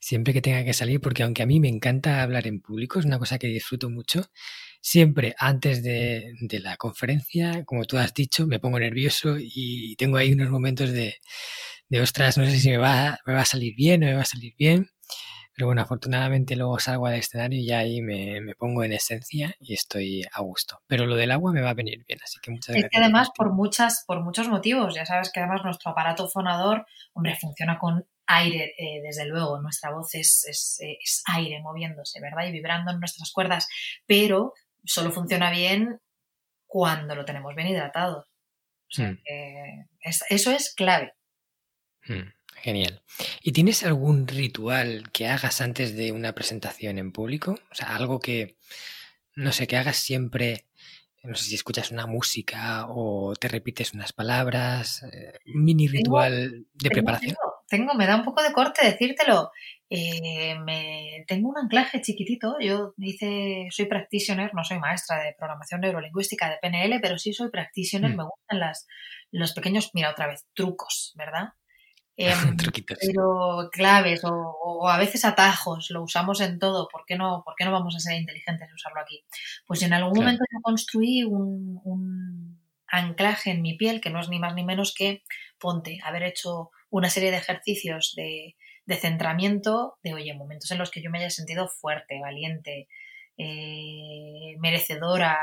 siempre 0.00 0.32
que 0.32 0.42
tenga 0.42 0.64
que 0.64 0.74
salir, 0.74 1.00
porque 1.00 1.24
aunque 1.24 1.42
a 1.42 1.46
mí 1.46 1.58
me 1.58 1.68
encanta 1.68 2.22
hablar 2.22 2.46
en 2.46 2.60
público, 2.60 3.00
es 3.00 3.04
una 3.04 3.18
cosa 3.18 3.38
que 3.38 3.48
disfruto 3.48 3.90
mucho, 3.90 4.30
siempre 4.80 5.34
antes 5.38 5.82
de, 5.82 6.34
la 6.62 6.76
conferencia, 6.76 7.64
como 7.64 7.84
tú 7.84 7.98
has 7.98 8.14
dicho, 8.14 8.46
me 8.46 8.60
pongo 8.60 8.78
nervioso 8.78 9.36
y 9.40 9.96
tengo 9.96 10.16
ahí 10.18 10.32
unos 10.32 10.50
momentos 10.50 10.92
de, 10.92 11.16
de 11.88 12.00
ostras, 12.00 12.38
no 12.38 12.44
sé 12.44 12.58
si 12.58 12.70
me 12.70 12.78
va, 12.78 13.18
me 13.26 13.34
va 13.34 13.42
a 13.42 13.44
salir 13.44 13.74
bien 13.74 14.02
o 14.04 14.06
me 14.06 14.14
va 14.14 14.22
a 14.22 14.26
salir 14.26 14.54
bien. 14.58 14.90
Pero 15.54 15.66
bueno, 15.66 15.82
afortunadamente 15.82 16.56
luego 16.56 16.80
salgo 16.80 17.06
al 17.06 17.14
escenario 17.14 17.60
y 17.60 17.70
ahí 17.70 18.02
me, 18.02 18.54
pongo 18.56 18.82
en 18.82 18.92
esencia 18.92 19.54
y 19.60 19.74
estoy 19.74 20.24
a 20.32 20.40
gusto. 20.40 20.82
Pero 20.88 21.06
lo 21.06 21.14
del 21.14 21.30
agua 21.30 21.52
me 21.52 21.60
va 21.60 21.70
a 21.70 21.74
venir 21.74 22.04
bien, 22.06 22.18
así 22.24 22.40
que 22.42 22.50
muchas 22.50 22.74
gracias. 22.74 22.84
Es 22.86 22.90
que 22.90 23.02
además 23.02 23.30
por, 23.36 23.52
muchas, 23.52 24.04
por 24.06 24.22
muchos 24.22 24.48
motivos, 24.48 24.94
ya 24.96 25.06
sabes 25.06 25.30
que 25.32 25.38
además 25.38 25.62
nuestro 25.64 25.92
aparato 25.92 26.28
fonador, 26.28 26.86
hombre, 27.12 27.36
funciona 27.36 27.78
con 27.78 28.04
aire, 28.26 28.74
eh, 28.78 29.00
desde 29.02 29.26
luego, 29.26 29.60
nuestra 29.60 29.92
voz 29.92 30.14
es, 30.14 30.44
es, 30.48 31.22
aire 31.32 31.60
moviéndose, 31.60 32.20
¿verdad? 32.20 32.46
Y 32.46 32.52
vibrando 32.52 32.90
en 32.90 32.98
nuestras 32.98 33.30
cuerdas, 33.32 33.68
pero 34.06 34.54
solo 34.84 35.12
funciona 35.12 35.52
bien 35.52 36.00
cuando 36.66 37.14
lo 37.14 37.24
tenemos 37.24 37.54
bien 37.54 37.68
hidratado. 37.68 38.26
O 38.90 38.92
sea 38.94 39.12
hmm. 39.12 39.18
que 39.24 39.86
eso 40.30 40.50
es 40.50 40.74
clave. 40.74 41.14
Hmm. 42.06 42.32
Genial. 42.64 43.02
¿Y 43.42 43.52
tienes 43.52 43.84
algún 43.84 44.26
ritual 44.26 45.10
que 45.12 45.28
hagas 45.28 45.60
antes 45.60 45.94
de 45.94 46.12
una 46.12 46.34
presentación 46.34 46.96
en 46.96 47.12
público? 47.12 47.58
O 47.70 47.74
sea, 47.74 47.94
algo 47.94 48.20
que, 48.20 48.56
no 49.36 49.52
sé, 49.52 49.66
que 49.66 49.76
hagas 49.76 49.98
siempre, 49.98 50.64
no 51.22 51.34
sé 51.34 51.44
si 51.44 51.56
escuchas 51.56 51.90
una 51.90 52.06
música 52.06 52.86
o 52.88 53.34
te 53.38 53.48
repites 53.48 53.92
unas 53.92 54.14
palabras, 54.14 55.02
eh, 55.12 55.38
un 55.54 55.62
mini 55.62 55.88
ritual 55.88 56.64
de 56.72 56.88
preparación. 56.88 57.36
Tengo, 57.68 57.92
me 57.92 58.06
da 58.06 58.16
un 58.16 58.24
poco 58.24 58.42
de 58.42 58.54
corte 58.54 58.86
decírtelo. 58.86 59.50
Eh, 59.90 60.58
me, 60.64 61.22
tengo 61.26 61.50
un 61.50 61.58
anclaje 61.58 62.00
chiquitito. 62.00 62.56
Yo 62.60 62.94
dice, 62.96 63.66
soy 63.72 63.84
practitioner, 63.84 64.54
no 64.54 64.64
soy 64.64 64.78
maestra 64.78 65.22
de 65.22 65.34
programación 65.36 65.82
neurolingüística 65.82 66.48
de 66.48 66.56
PNL, 66.62 66.98
pero 67.02 67.18
sí 67.18 67.34
soy 67.34 67.50
practitioner. 67.50 68.12
Mm. 68.12 68.16
Me 68.16 68.24
gustan 68.24 68.58
las, 68.58 68.86
los 69.30 69.52
pequeños, 69.52 69.90
mira 69.92 70.10
otra 70.12 70.28
vez, 70.28 70.46
trucos, 70.54 71.12
¿verdad? 71.14 71.50
Em, 72.16 72.56
pero 73.00 73.68
claves 73.72 74.22
o, 74.24 74.88
a 74.88 74.98
veces 74.98 75.24
atajos, 75.24 75.90
lo 75.90 76.04
usamos 76.04 76.40
en 76.40 76.60
todo, 76.60 76.88
¿por 76.88 77.04
qué 77.06 77.16
no, 77.16 77.42
por 77.44 77.54
qué 77.56 77.64
no 77.64 77.72
vamos 77.72 77.96
a 77.96 77.98
ser 77.98 78.14
inteligentes 78.20 78.68
y 78.70 78.74
usarlo 78.74 79.00
aquí? 79.00 79.24
Pues 79.66 79.82
en 79.82 79.92
algún 79.92 80.16
momento 80.18 80.44
yo 80.52 80.60
construí 80.62 81.24
un, 81.24 82.60
anclaje 82.86 83.50
en 83.50 83.62
mi 83.62 83.76
piel 83.76 84.00
que 84.00 84.10
no 84.10 84.20
es 84.20 84.28
ni 84.28 84.38
más 84.38 84.54
ni 84.54 84.64
menos 84.64 84.94
que, 84.94 85.24
ponte, 85.58 85.98
haber 86.04 86.22
hecho 86.22 86.70
una 86.88 87.10
serie 87.10 87.32
de 87.32 87.38
ejercicios 87.38 88.14
de, 88.14 88.54
de 88.86 88.96
centramiento, 88.96 89.98
de, 90.04 90.14
oye, 90.14 90.34
momentos 90.34 90.70
en 90.70 90.78
los 90.78 90.92
que 90.92 91.02
yo 91.02 91.10
me 91.10 91.18
haya 91.18 91.30
sentido 91.30 91.66
fuerte, 91.66 92.20
valiente, 92.20 92.86
eh, 93.36 94.54
merecedora, 94.60 95.38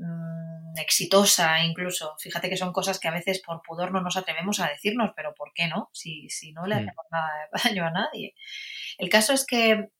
Mm, 0.00 0.78
exitosa 0.78 1.62
incluso. 1.62 2.14
Fíjate 2.18 2.48
que 2.48 2.56
son 2.56 2.72
cosas 2.72 2.98
que 2.98 3.08
a 3.08 3.12
veces 3.12 3.42
por 3.44 3.60
pudor 3.60 3.92
no 3.92 4.00
nos 4.00 4.16
atrevemos 4.16 4.58
a 4.60 4.68
decirnos, 4.68 5.10
pero 5.14 5.34
¿por 5.34 5.52
qué 5.54 5.68
no? 5.68 5.90
Si, 5.92 6.30
si 6.30 6.52
no 6.52 6.66
le 6.66 6.76
mm. 6.76 6.78
hacemos 6.78 7.06
nada 7.10 7.28
de 7.34 7.60
daño 7.64 7.86
a 7.86 7.90
nadie. 7.90 8.34
El 8.96 9.10
caso 9.10 9.34
es 9.34 9.44
que 9.44 9.90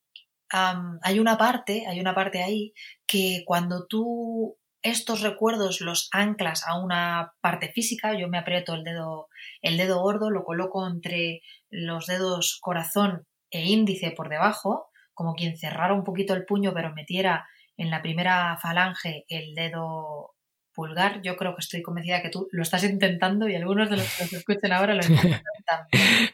hay 0.53 1.21
una 1.21 1.37
parte, 1.39 1.87
hay 1.87 2.01
una 2.01 2.15
parte 2.15 2.43
ahí 2.43 2.73
que 3.07 3.45
cuando 3.47 3.87
tú 3.87 4.59
estos 4.83 5.21
recuerdos 5.21 5.81
los 5.81 6.09
anclas 6.13 6.67
a 6.67 6.81
una 6.81 7.35
parte 7.43 7.71
física, 7.71 8.19
yo 8.19 8.29
me 8.29 8.39
aprieto 8.39 8.75
el 8.75 8.83
dedo, 8.83 9.29
el 9.61 9.77
dedo 9.77 10.01
gordo, 10.01 10.31
lo 10.31 10.43
coloco 10.43 10.89
entre 10.89 11.43
los 11.69 12.07
dedos 12.07 12.59
corazón 12.61 13.27
e 13.51 13.67
índice 13.67 14.13
por 14.13 14.31
debajo, 14.31 14.89
como 15.13 15.35
quien 15.35 15.59
cerrara 15.59 15.93
un 15.93 16.05
poquito 16.05 16.33
el 16.35 16.47
puño 16.47 16.73
pero 16.75 16.95
metiera 16.95 17.47
en 17.81 17.91
la 17.91 18.03
primera 18.03 18.59
falange 18.61 19.25
el 19.29 19.55
dedo 19.55 20.35
pulgar. 20.75 21.23
Yo 21.23 21.35
creo 21.37 21.55
que 21.55 21.61
estoy 21.61 21.81
convencida 21.81 22.21
que 22.21 22.29
tú 22.29 22.47
lo 22.53 22.63
estás 22.63 22.85
intentando 22.85 23.49
y 23.49 23.57
algunos 23.57 23.89
de 23.89 23.97
los 23.97 24.15
que 24.15 24.25
nos 24.25 24.33
escuchen 24.35 24.73
ahora 24.73 24.95
lo 24.95 25.01
intentan. 25.09 25.87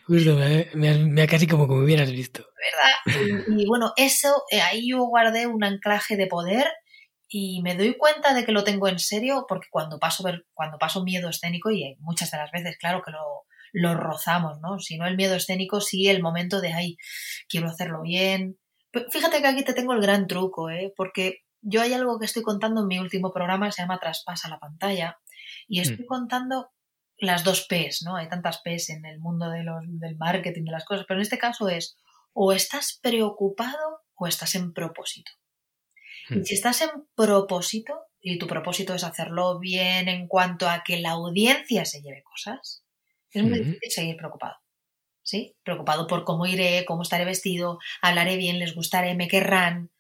Justo, 0.07 0.37
me, 0.75 1.23
ha 1.23 1.27
casi 1.29 1.47
como 1.47 1.69
me 1.69 1.85
hubieras 1.85 2.11
visto. 2.11 2.45
¿Verdad? 3.07 3.47
Y, 3.57 3.65
bueno, 3.67 3.93
eso, 3.97 4.43
eh, 4.51 4.61
ahí 4.61 4.91
yo 4.91 5.05
guardé 5.05 5.47
un 5.47 5.63
anclaje 5.63 6.17
de 6.17 6.27
poder 6.27 6.67
y 7.29 7.63
me 7.63 7.77
doy 7.77 7.97
cuenta 7.97 8.35
de 8.35 8.45
que 8.45 8.51
lo 8.51 8.65
tengo 8.65 8.89
en 8.89 8.99
serio 8.99 9.47
porque 9.49 9.69
cuando 9.71 10.01
paso, 10.01 10.25
cuando 10.53 10.79
paso 10.79 11.05
miedo 11.05 11.29
escénico, 11.29 11.71
y 11.71 11.95
muchas 12.01 12.33
de 12.33 12.39
las 12.39 12.51
veces, 12.51 12.77
claro 12.77 13.03
que 13.05 13.13
lo, 13.13 13.45
lo 13.73 13.95
rozamos, 13.95 14.59
¿no? 14.61 14.81
Si 14.81 14.99
no 14.99 15.07
el 15.07 15.17
miedo 15.17 15.37
escénico, 15.37 15.81
sí 15.81 16.09
el 16.09 16.23
momento 16.23 16.61
de, 16.61 16.73
ay, 16.73 16.97
quiero 17.49 17.69
hacerlo 17.69 18.03
bien. 18.03 18.59
Fíjate 19.11 19.41
que 19.41 19.47
aquí 19.47 19.65
te 19.65 19.75
tengo 19.75 19.93
el 19.93 20.01
gran 20.01 20.27
truco, 20.27 20.71
¿eh? 20.71 20.93
Porque 20.97 21.45
yo 21.61 21.83
hay 21.83 21.93
algo 21.93 22.19
que 22.19 22.27
estoy 22.27 22.43
contando 22.43 22.83
en 22.83 22.87
mi 22.87 22.99
último 22.99 23.33
programa, 23.33 23.71
se 23.73 23.83
llama 23.83 23.99
Traspasa 23.99 24.49
la 24.49 24.59
pantalla, 24.59 25.19
y 25.69 25.81
estoy 25.81 26.05
mm. 26.05 26.09
contando 26.09 26.71
las 27.19 27.45
dos 27.45 27.67
P's, 27.67 28.03
¿no? 28.05 28.17
Hay 28.17 28.29
tantas 28.29 28.61
P's 28.63 28.91
en 28.91 29.05
el 29.05 29.19
mundo 29.19 29.51
de 29.51 29.65
los, 29.65 29.83
del 29.87 30.17
marketing, 30.17 30.65
de 30.65 30.73
las 30.73 30.85
cosas, 30.85 31.07
pero 31.09 31.19
en 31.19 31.23
este 31.23 31.39
caso 31.39 31.69
es 31.69 31.97
o 32.33 32.53
estás 32.53 32.99
preocupado 33.03 34.03
o 34.15 34.27
estás 34.27 34.55
en 34.55 34.73
propósito. 34.73 35.33
Y 36.29 36.37
mm. 36.37 36.45
si 36.45 36.55
estás 36.55 36.83
en 36.83 36.91
propósito, 37.15 37.95
y 38.21 38.39
tu 38.39 38.47
propósito 38.47 38.95
es 38.95 39.05
hacerlo 39.05 39.59
bien 39.59 40.09
en 40.09 40.27
cuanto 40.27 40.69
a 40.69 40.83
que 40.85 40.99
la 40.99 41.13
audiencia 41.13 41.85
se 41.85 42.03
lleve 42.03 42.23
cosas, 42.23 42.85
es 43.31 43.43
muy 43.43 43.59
difícil 43.59 43.91
seguir 43.91 44.17
preocupado. 44.17 44.57
¿Sí? 45.27 45.57
Preocupado 45.65 46.07
por 46.07 46.25
cómo 46.25 46.47
iré, 46.47 46.85
cómo 46.87 47.03
estaré 47.03 47.25
vestido, 47.25 47.81
hablaré 48.01 48.37
bien, 48.37 48.61
les 48.61 48.77
gustaré, 48.77 49.17
me 49.17 49.27
querrán. 49.27 49.91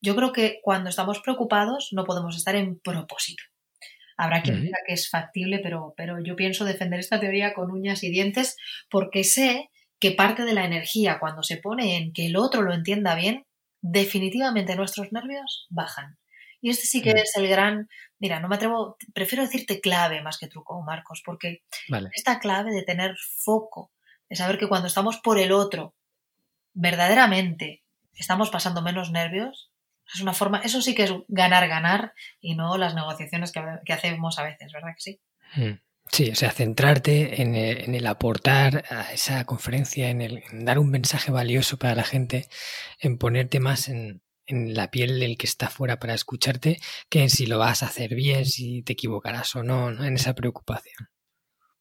Yo 0.00 0.16
creo 0.16 0.32
que 0.32 0.58
cuando 0.60 0.90
estamos 0.90 1.20
preocupados 1.20 1.90
no 1.92 2.04
podemos 2.04 2.36
estar 2.36 2.56
en 2.56 2.80
propósito. 2.80 3.44
Habrá 4.16 4.42
quien 4.42 4.60
diga 4.60 4.78
que 4.84 4.94
es 4.94 5.08
factible, 5.08 5.60
pero, 5.60 5.94
pero 5.96 6.20
yo 6.22 6.34
pienso 6.34 6.64
defender 6.64 6.98
esta 6.98 7.20
teoría 7.20 7.54
con 7.54 7.70
uñas 7.70 8.02
y 8.02 8.10
dientes 8.10 8.56
porque 8.90 9.22
sé 9.22 9.70
que 10.00 10.10
parte 10.10 10.44
de 10.44 10.52
la 10.52 10.64
energía 10.64 11.20
cuando 11.20 11.44
se 11.44 11.58
pone 11.58 11.96
en 11.96 12.12
que 12.12 12.26
el 12.26 12.36
otro 12.36 12.62
lo 12.62 12.74
entienda 12.74 13.14
bien, 13.14 13.46
definitivamente 13.80 14.74
nuestros 14.74 15.12
nervios 15.12 15.68
bajan. 15.70 16.18
Y 16.60 16.70
este 16.70 16.86
sí 16.86 17.02
que 17.02 17.14
mm. 17.14 17.18
es 17.18 17.36
el 17.36 17.46
gran, 17.46 17.88
mira, 18.18 18.40
no 18.40 18.48
me 18.48 18.56
atrevo, 18.56 18.96
prefiero 19.14 19.44
decirte 19.44 19.80
clave 19.80 20.22
más 20.22 20.38
que 20.38 20.48
truco, 20.48 20.82
Marcos, 20.82 21.22
porque 21.24 21.62
esta 22.14 22.40
clave 22.40 22.72
de 22.72 22.82
tener 22.82 23.14
foco, 23.44 23.91
de 24.32 24.36
saber 24.36 24.58
que 24.58 24.66
cuando 24.66 24.88
estamos 24.88 25.18
por 25.18 25.38
el 25.38 25.52
otro, 25.52 25.94
verdaderamente 26.72 27.82
estamos 28.14 28.48
pasando 28.48 28.80
menos 28.80 29.10
nervios, 29.10 29.70
es 30.10 30.22
una 30.22 30.32
forma, 30.32 30.62
eso 30.64 30.80
sí 30.80 30.94
que 30.94 31.02
es 31.02 31.12
ganar, 31.28 31.68
ganar 31.68 32.14
y 32.40 32.54
no 32.54 32.78
las 32.78 32.94
negociaciones 32.94 33.52
que, 33.52 33.92
hacemos 33.92 34.38
a 34.38 34.44
veces, 34.44 34.72
¿verdad 34.72 34.94
que 34.96 35.02
sí? 35.02 35.20
Mm. 35.54 35.80
Sí, 36.10 36.30
o 36.30 36.34
sea, 36.34 36.50
centrarte 36.50 37.42
en 37.42 37.54
el, 37.54 38.06
aportar 38.06 38.84
a 38.88 39.12
esa 39.12 39.44
conferencia, 39.44 40.08
en, 40.08 40.22
el, 40.22 40.42
dar 40.50 40.78
un 40.78 40.88
mensaje 40.88 41.30
valioso 41.30 41.78
para 41.78 41.94
la 41.94 42.04
gente, 42.04 42.48
en 43.00 43.18
ponerte 43.18 43.60
más 43.60 43.90
en, 43.90 44.22
en 44.46 44.72
la 44.72 44.90
piel 44.90 45.20
del 45.20 45.36
que 45.36 45.46
está 45.46 45.68
fuera 45.68 45.98
para 45.98 46.14
escucharte 46.14 46.78
que 47.10 47.20
en 47.20 47.28
si 47.28 47.44
lo 47.44 47.58
vas 47.58 47.82
a 47.82 47.86
hacer 47.86 48.14
bien, 48.14 48.46
si 48.46 48.80
te 48.82 48.94
equivocarás 48.94 49.54
o 49.56 49.62
no, 49.62 49.90
en 49.90 50.14
esa 50.14 50.34
preocupación. 50.34 51.10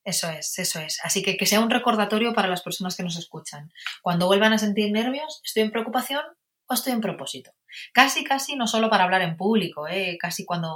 Eso 0.04 0.30
es, 0.30 0.58
eso 0.58 0.80
es. 0.80 1.00
Así 1.04 1.22
que 1.22 1.38
que 1.38 1.46
sea 1.46 1.60
un 1.60 1.70
recordatorio 1.70 2.34
para 2.34 2.48
las 2.48 2.64
personas 2.64 2.96
que 2.96 3.04
nos 3.04 3.18
escuchan. 3.18 3.72
Cuando 4.02 4.28
vuelvan 4.28 4.54
a 4.54 4.58
sentir 4.58 4.92
nervios, 4.92 5.42
¿estoy 5.44 5.64
en 5.64 5.72
preocupación 5.72 6.24
o 6.66 6.74
estoy 6.74 6.94
en 6.94 7.02
propósito? 7.02 7.52
Casi, 7.94 8.24
casi 8.24 8.56
no 8.56 8.68
solo 8.68 8.90
para 8.90 9.04
hablar 9.04 9.22
en 9.22 9.38
público, 9.38 9.88
¿eh? 9.88 10.18
casi 10.20 10.44
cuando 10.46 10.76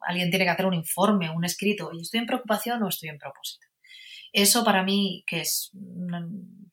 alguien 0.00 0.30
tiene 0.30 0.44
que 0.44 0.50
hacer 0.50 0.66
un 0.66 0.74
informe, 0.74 1.30
un 1.30 1.44
escrito, 1.44 1.90
¿estoy 1.98 2.20
en 2.20 2.26
preocupación 2.26 2.82
o 2.82 2.88
estoy 2.88 3.08
en 3.08 3.18
propósito? 3.18 3.66
Eso 4.32 4.64
para 4.64 4.82
mí, 4.82 5.24
que 5.26 5.40
es, 5.40 5.70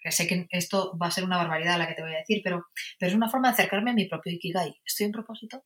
que 0.04 0.12
sé 0.12 0.28
que 0.28 0.48
esto 0.52 0.98
va 1.02 1.08
a 1.08 1.12
ser 1.12 1.24
una 1.24 1.38
barbaridad 1.38 1.78
la 1.78 1.88
que 1.88 1.94
te 1.94 2.02
voy 2.02 2.14
a 2.14 2.18
decir, 2.18 2.42
pero, 2.44 2.68
pero 3.00 3.10
es 3.10 3.16
una 3.16 3.30
forma 3.30 3.48
de 3.48 3.54
acercarme 3.54 3.92
a 3.92 3.94
mi 3.94 4.06
propio 4.06 4.34
Ikigai. 4.34 4.82
¿Estoy 4.86 5.06
en 5.06 5.12
propósito 5.14 5.64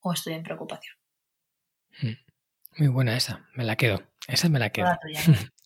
o 0.00 0.12
estoy 0.14 0.32
en 0.32 0.42
preocupación? 0.42 0.96
Hmm. 2.00 2.14
Muy 2.78 2.88
buena 2.88 3.16
esa, 3.16 3.46
me 3.54 3.64
la 3.64 3.76
quedo. 3.76 4.02
Esa 4.26 4.48
me 4.48 4.58
la 4.58 4.70
quedo. 4.70 4.88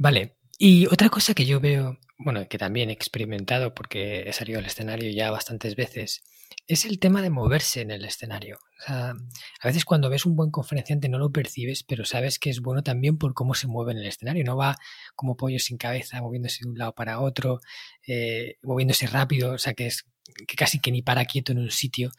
vale, 0.00 0.36
y 0.58 0.86
otra 0.86 1.08
cosa 1.08 1.34
que 1.34 1.46
yo 1.46 1.60
veo, 1.60 1.98
bueno, 2.18 2.46
que 2.48 2.58
también 2.58 2.90
he 2.90 2.92
experimentado 2.92 3.74
porque 3.74 4.28
he 4.28 4.32
salido 4.32 4.58
al 4.58 4.66
escenario 4.66 5.10
ya 5.10 5.30
bastantes 5.30 5.76
veces, 5.76 6.22
es 6.66 6.84
el 6.84 6.98
tema 6.98 7.22
de 7.22 7.30
moverse 7.30 7.80
en 7.80 7.90
el 7.90 8.04
escenario. 8.04 8.58
a 8.86 9.14
veces 9.64 9.84
cuando 9.84 10.10
ves 10.10 10.26
un 10.26 10.36
buen 10.36 10.50
conferenciante 10.50 11.08
no 11.08 11.18
lo 11.18 11.32
percibes, 11.32 11.82
pero 11.82 12.04
sabes 12.04 12.38
que 12.38 12.50
es 12.50 12.60
bueno 12.60 12.82
también 12.82 13.18
por 13.18 13.34
cómo 13.34 13.54
se 13.54 13.66
mueve 13.66 13.92
en 13.92 13.98
el 13.98 14.06
escenario. 14.06 14.44
No 14.44 14.56
va 14.56 14.76
como 15.16 15.36
pollo 15.36 15.58
sin 15.58 15.78
cabeza, 15.78 16.20
moviéndose 16.20 16.60
de 16.62 16.70
un 16.70 16.78
lado 16.78 16.94
para 16.94 17.20
otro, 17.20 17.60
eh, 18.06 18.56
moviéndose 18.62 19.06
rápido, 19.06 19.52
o 19.52 19.58
sea 19.58 19.74
que 19.74 19.86
es 19.86 20.06
que 20.46 20.56
casi 20.56 20.78
que 20.78 20.92
ni 20.92 21.02
para 21.02 21.24
quieto 21.24 21.52
en 21.52 21.58
un 21.58 21.70
sitio. 21.70 22.12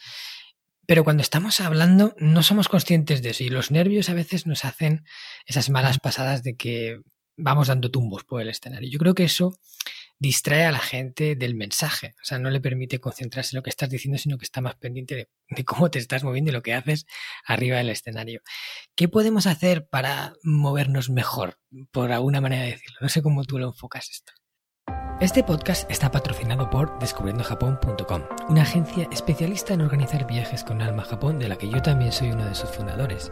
Pero 0.86 1.04
cuando 1.04 1.22
estamos 1.22 1.60
hablando 1.60 2.16
no 2.18 2.44
somos 2.44 2.68
conscientes 2.68 3.22
de 3.22 3.30
eso 3.30 3.44
y 3.44 3.50
los 3.50 3.72
nervios 3.72 4.10
a 4.10 4.14
veces 4.14 4.48
nos 4.48 4.66
hacen 4.66 5.06
esas 5.46 5.70
malas 5.70 6.00
pasadas 6.00 6.44
de 6.44 6.56
que 6.56 7.00
vamos 7.42 7.68
dando 7.68 7.92
tumbos 7.92 8.24
por 8.24 8.42
el 8.42 8.50
escenario. 8.50 8.90
Yo 8.90 9.00
creo 9.00 9.14
que 9.14 9.24
eso 9.24 9.60
distrae 10.20 10.66
a 10.66 10.72
la 10.72 10.80
gente 10.80 11.36
del 11.36 11.56
mensaje, 11.56 12.14
o 12.22 12.26
sea, 12.26 12.38
no 12.38 12.52
le 12.52 12.62
permite 12.62 13.00
concentrarse 13.00 13.56
en 13.56 13.58
lo 13.58 13.64
que 13.64 13.72
estás 13.72 13.90
diciendo, 13.90 14.20
sino 14.20 14.38
que 14.38 14.46
está 14.46 14.62
más 14.62 14.76
pendiente 14.76 15.30
de, 15.50 15.66
cómo 15.66 15.90
te 15.90 15.98
estás 15.98 16.24
moviendo 16.24 16.52
y 16.52 16.54
lo 16.54 16.62
que 16.62 16.76
haces 16.76 17.08
arriba 17.44 17.78
del 17.78 17.90
escenario. 17.90 18.42
¿Qué 18.96 19.08
podemos 19.08 19.48
hacer 19.48 19.88
para 19.88 20.34
movernos 20.44 21.10
mejor, 21.10 21.58
por 21.92 22.12
alguna 22.12 22.40
manera 22.40 22.64
de 22.64 22.72
decirlo? 22.72 22.98
No 23.02 23.10
sé 23.10 23.24
cómo 23.24 23.44
tú 23.46 23.58
lo 23.58 23.68
enfocas 23.70 24.12
esto. 24.12 24.32
Este 25.20 25.44
podcast 25.44 25.90
está 25.90 26.12
patrocinado 26.12 26.70
por 26.70 27.00
descubriendojapón.com, 27.00 28.24
una 28.50 28.62
agencia 28.62 29.08
especialista 29.12 29.74
en 29.74 29.82
organizar 29.82 30.28
viajes 30.28 30.64
con 30.64 30.84
alma 30.84 31.02
a 31.02 31.06
Japón, 31.06 31.40
de 31.40 31.48
la 31.48 31.58
que 31.58 31.70
yo 31.70 31.82
también 31.82 32.12
soy 32.12 32.32
uno 32.32 32.46
de 32.46 32.56
sus 32.56 32.70
fundadores. 32.70 33.32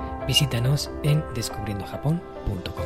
Visítanos 0.27 0.91
en 1.03 1.23
descubriendojapón.com. 1.33 2.85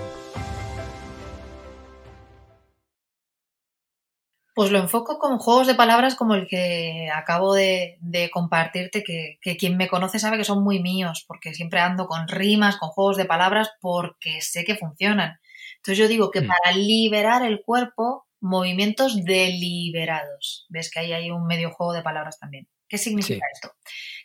Pues 4.55 4.71
lo 4.71 4.79
enfoco 4.79 5.19
con 5.19 5.37
juegos 5.37 5.67
de 5.67 5.75
palabras 5.75 6.15
como 6.15 6.33
el 6.33 6.47
que 6.47 7.09
acabo 7.13 7.53
de, 7.53 7.99
compartirte, 8.31 9.03
que, 9.03 9.57
quien 9.57 9.75
me 9.75 9.89
conoce 9.89 10.17
sabe 10.17 10.37
que 10.37 10.45
son 10.45 10.63
muy 10.63 10.81
míos, 10.81 11.25
porque 11.27 11.53
siempre 11.53 11.81
ando 11.81 12.07
con 12.07 12.29
rimas, 12.29 12.77
con 12.77 12.87
juegos 12.87 13.17
de 13.17 13.25
palabras, 13.25 13.71
porque 13.81 14.41
sé 14.41 14.63
que 14.63 14.77
funcionan. 14.77 15.39
Entonces 15.75 15.97
yo 15.97 16.07
digo 16.07 16.31
que 16.31 16.39
hmm. 16.39 16.47
para 16.47 16.71
liberar 16.77 17.45
el 17.45 17.63
cuerpo, 17.63 18.27
movimientos 18.39 19.25
deliberados. 19.25 20.65
Ves 20.69 20.89
que 20.89 21.01
ahí 21.01 21.11
hay 21.11 21.31
un 21.31 21.45
medio 21.45 21.71
juego 21.71 21.91
de 21.91 22.01
palabras 22.01 22.39
también. 22.39 22.65
¿Qué 22.87 22.97
significa 22.97 23.45
esto? 23.53 23.71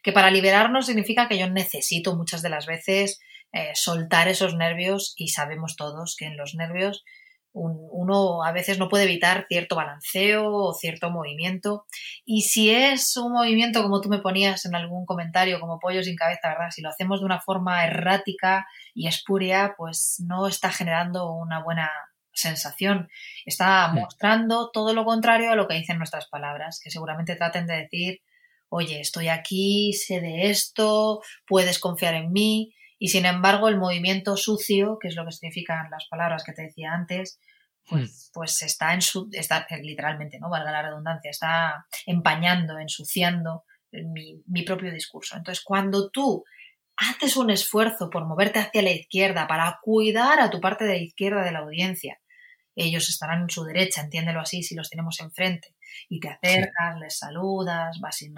Que 0.03 0.13
para 0.13 0.31
liberarnos 0.31 0.87
significa 0.87 1.29
que 1.29 1.39
yo 1.39 1.49
necesito 1.49 2.17
muchas 2.17 2.43
de 2.43 2.51
las 2.51 2.67
veces 2.67 3.21
eh, 3.53 3.73
soltar 3.75 4.29
esos 4.29 4.55
nervios 4.55 5.15
y 5.17 5.29
sabemos 5.29 5.77
todos 5.77 6.17
que 6.17 6.27
en 6.27 6.37
los 6.37 6.55
nervios 6.55 7.05
uno 7.53 8.45
a 8.45 8.53
veces 8.53 8.79
no 8.79 8.89
puede 8.89 9.05
evitar 9.05 9.47
cierto 9.49 9.75
balanceo 9.75 10.53
o 10.53 10.73
cierto 10.73 11.11
movimiento. 11.11 11.85
Y 12.25 12.43
si 12.43 12.71
es 12.71 13.17
un 13.17 13.33
movimiento 13.33 13.83
como 13.83 14.01
tú 14.01 14.09
me 14.09 14.21
ponías 14.21 14.65
en 14.67 14.75
algún 14.75 15.05
comentario, 15.05 15.59
como 15.59 15.81
pollo 15.81 16.03
sin 16.03 16.17
cabeza, 16.17 16.49
¿verdad? 16.49 16.71
Si 16.71 16.83
lo 16.83 16.91
hacemos 16.91 17.21
de 17.21 17.27
una 17.27 17.41
forma 17.41 17.85
errática 17.85 18.67
y 18.95 19.09
espuria, 19.09 19.75
pues 19.77 20.23
no 20.25 20.47
está 20.47 20.71
generando 20.71 21.33
una 21.33 21.63
buena 21.63 21.91
sensación. 22.33 23.09
Está 23.45 23.89
mostrando 23.89 24.71
todo 24.73 24.95
lo 24.95 25.05
contrario 25.05 25.51
a 25.51 25.57
lo 25.57 25.67
que 25.67 25.75
dicen 25.75 25.99
nuestras 25.99 26.29
palabras, 26.29 26.81
que 26.83 26.91
seguramente 26.91 27.35
traten 27.35 27.67
de 27.67 27.77
decir 27.77 28.21
oye, 28.71 29.01
estoy 29.01 29.29
aquí, 29.29 29.93
sé 29.93 30.21
de 30.21 30.51
esto, 30.51 31.21
puedes 31.47 31.79
confiar 31.79 32.15
en 32.15 32.33
mí. 32.33 32.73
Y 32.99 33.09
sin 33.09 33.27
embargo, 33.27 33.69
el 33.69 33.79
movimiento 33.79 34.37
sucio, 34.37 34.99
que 35.01 35.09
es 35.09 35.17
lo 35.17 35.25
que 35.25 35.33
significan 35.33 35.91
las 35.91 36.07
palabras 36.09 36.45
que 36.45 36.53
te 36.53 36.63
decía 36.63 36.93
antes, 36.93 37.39
pues, 37.89 38.31
hmm. 38.31 38.33
pues 38.33 38.63
está, 38.63 38.95
en 38.95 39.03
su, 39.03 39.29
está 39.33 39.67
literalmente, 39.83 40.39
¿no? 40.39 40.49
Valga 40.49 40.71
la 40.71 40.83
redundancia, 40.83 41.31
está 41.31 41.87
empañando, 42.07 42.79
ensuciando 42.79 43.65
mi, 43.93 44.43
mi 44.47 44.63
propio 44.63 44.93
discurso. 44.93 45.37
Entonces, 45.37 45.65
cuando 45.65 46.11
tú 46.11 46.45
haces 46.97 47.37
un 47.37 47.51
esfuerzo 47.51 48.11
por 48.11 48.27
moverte 48.27 48.61
hacia 48.61 48.83
la 48.83 48.93
izquierda, 48.93 49.49
para 49.49 49.79
cuidar 49.83 50.41
a 50.41 50.51
tu 50.51 50.61
parte 50.61 50.85
de 50.85 50.91
la 50.91 51.03
izquierda 51.03 51.43
de 51.43 51.53
la 51.53 51.61
audiencia, 51.61 52.21
ellos 52.77 53.09
estarán 53.09 53.43
en 53.43 53.51
su 53.51 53.65
derecha, 53.65 54.03
entiéndelo 54.03 54.41
así, 54.41 54.63
si 54.63 54.75
los 54.75 54.91
tenemos 54.91 55.21
enfrente, 55.21 55.75
y 56.09 56.21
te 56.21 56.29
acercas, 56.29 56.99
les 57.01 57.19
saludas, 57.19 57.99
vas 58.01 58.17
sin, 58.17 58.35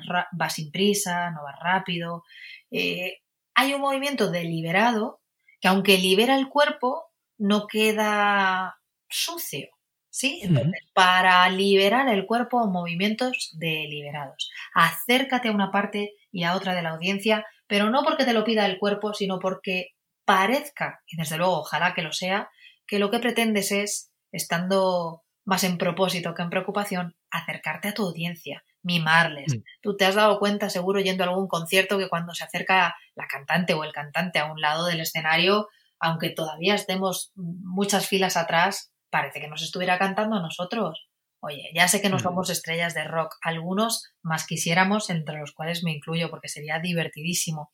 sin, 0.50 0.70
prisa, 0.70 1.30
no 1.30 1.42
vas 1.42 1.58
rápido. 1.60 2.24
Eh, 2.70 3.18
hay 3.54 3.74
un 3.74 3.80
movimiento 3.80 4.30
deliberado 4.30 5.20
que 5.60 5.68
aunque 5.68 5.98
libera 5.98 6.36
el 6.36 6.48
cuerpo, 6.48 7.04
no 7.38 7.66
queda 7.66 8.76
sucio. 9.08 9.68
¿Sí? 10.14 10.40
Entonces, 10.42 10.82
para 10.92 11.48
liberar 11.48 12.06
el 12.08 12.26
cuerpo, 12.26 12.66
movimientos 12.66 13.50
deliberados. 13.54 14.50
Acércate 14.74 15.48
a 15.48 15.52
una 15.52 15.70
parte 15.70 16.12
y 16.30 16.44
a 16.44 16.54
otra 16.54 16.74
de 16.74 16.82
la 16.82 16.90
audiencia, 16.90 17.46
pero 17.66 17.88
no 17.88 18.04
porque 18.04 18.26
te 18.26 18.34
lo 18.34 18.44
pida 18.44 18.66
el 18.66 18.78
cuerpo, 18.78 19.14
sino 19.14 19.38
porque 19.38 19.92
parezca, 20.26 21.00
y 21.06 21.16
desde 21.16 21.38
luego 21.38 21.60
ojalá 21.60 21.94
que 21.94 22.02
lo 22.02 22.12
sea, 22.12 22.50
que 22.86 22.98
lo 22.98 23.10
que 23.10 23.20
pretendes 23.20 23.72
es 23.72 24.12
estando 24.32 25.22
más 25.44 25.64
en 25.64 25.78
propósito 25.78 26.34
que 26.34 26.42
en 26.42 26.50
preocupación, 26.50 27.16
acercarte 27.30 27.88
a 27.88 27.94
tu 27.94 28.04
audiencia, 28.06 28.64
mimarles. 28.82 29.54
Mm. 29.54 29.62
Tú 29.80 29.96
te 29.96 30.04
has 30.04 30.14
dado 30.14 30.38
cuenta, 30.38 30.70
seguro, 30.70 31.00
yendo 31.00 31.24
a 31.24 31.28
algún 31.28 31.48
concierto, 31.48 31.98
que 31.98 32.08
cuando 32.08 32.34
se 32.34 32.44
acerca 32.44 32.94
la 33.14 33.26
cantante 33.26 33.74
o 33.74 33.84
el 33.84 33.92
cantante 33.92 34.38
a 34.38 34.52
un 34.52 34.60
lado 34.60 34.86
del 34.86 35.00
escenario, 35.00 35.68
aunque 35.98 36.30
todavía 36.30 36.74
estemos 36.74 37.32
muchas 37.34 38.06
filas 38.06 38.36
atrás, 38.36 38.92
parece 39.10 39.40
que 39.40 39.48
nos 39.48 39.62
estuviera 39.62 39.98
cantando 39.98 40.36
a 40.36 40.42
nosotros. 40.42 41.08
Oye, 41.40 41.70
ya 41.74 41.88
sé 41.88 42.00
que 42.00 42.08
no 42.08 42.16
mm. 42.16 42.20
somos 42.20 42.50
estrellas 42.50 42.94
de 42.94 43.04
rock, 43.04 43.34
algunos 43.42 44.04
más 44.22 44.46
quisiéramos, 44.46 45.10
entre 45.10 45.38
los 45.38 45.52
cuales 45.52 45.82
me 45.82 45.92
incluyo, 45.92 46.30
porque 46.30 46.48
sería 46.48 46.78
divertidísimo. 46.78 47.70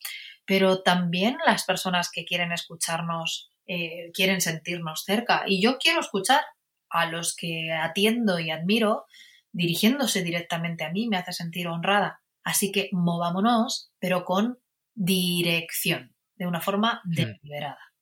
Pero 0.47 0.83
también 0.83 1.37
las 1.45 1.65
personas 1.65 2.11
que 2.11 2.25
quieren 2.25 2.53
escucharnos 2.53 3.51
eh, 3.67 4.11
quieren 4.15 4.41
sentirnos 4.41 5.05
cerca. 5.05 5.43
Y 5.47 5.63
yo 5.63 5.77
quiero 5.77 6.01
escuchar 6.01 6.41
a 6.91 7.07
los 7.07 7.35
que 7.37 7.73
atiendo 7.73 8.39
y 8.39 8.51
admiro 8.51 9.07
dirigiéndose 9.53 10.23
directamente 10.23 10.85
a 10.85 10.91
mí, 10.91 11.09
me 11.09 11.17
hace 11.17 11.33
sentir 11.33 11.67
honrada. 11.69 12.23
Así 12.45 12.73
que 12.73 12.89
movámonos, 12.93 13.91
pero 13.99 14.25
con 14.25 14.59
dirección, 14.95 16.15
de 16.37 16.47
una 16.47 16.61
forma 16.61 17.03
hmm. 17.05 17.15
deliberada. 17.15 17.93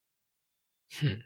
Hmm. 1.01 1.23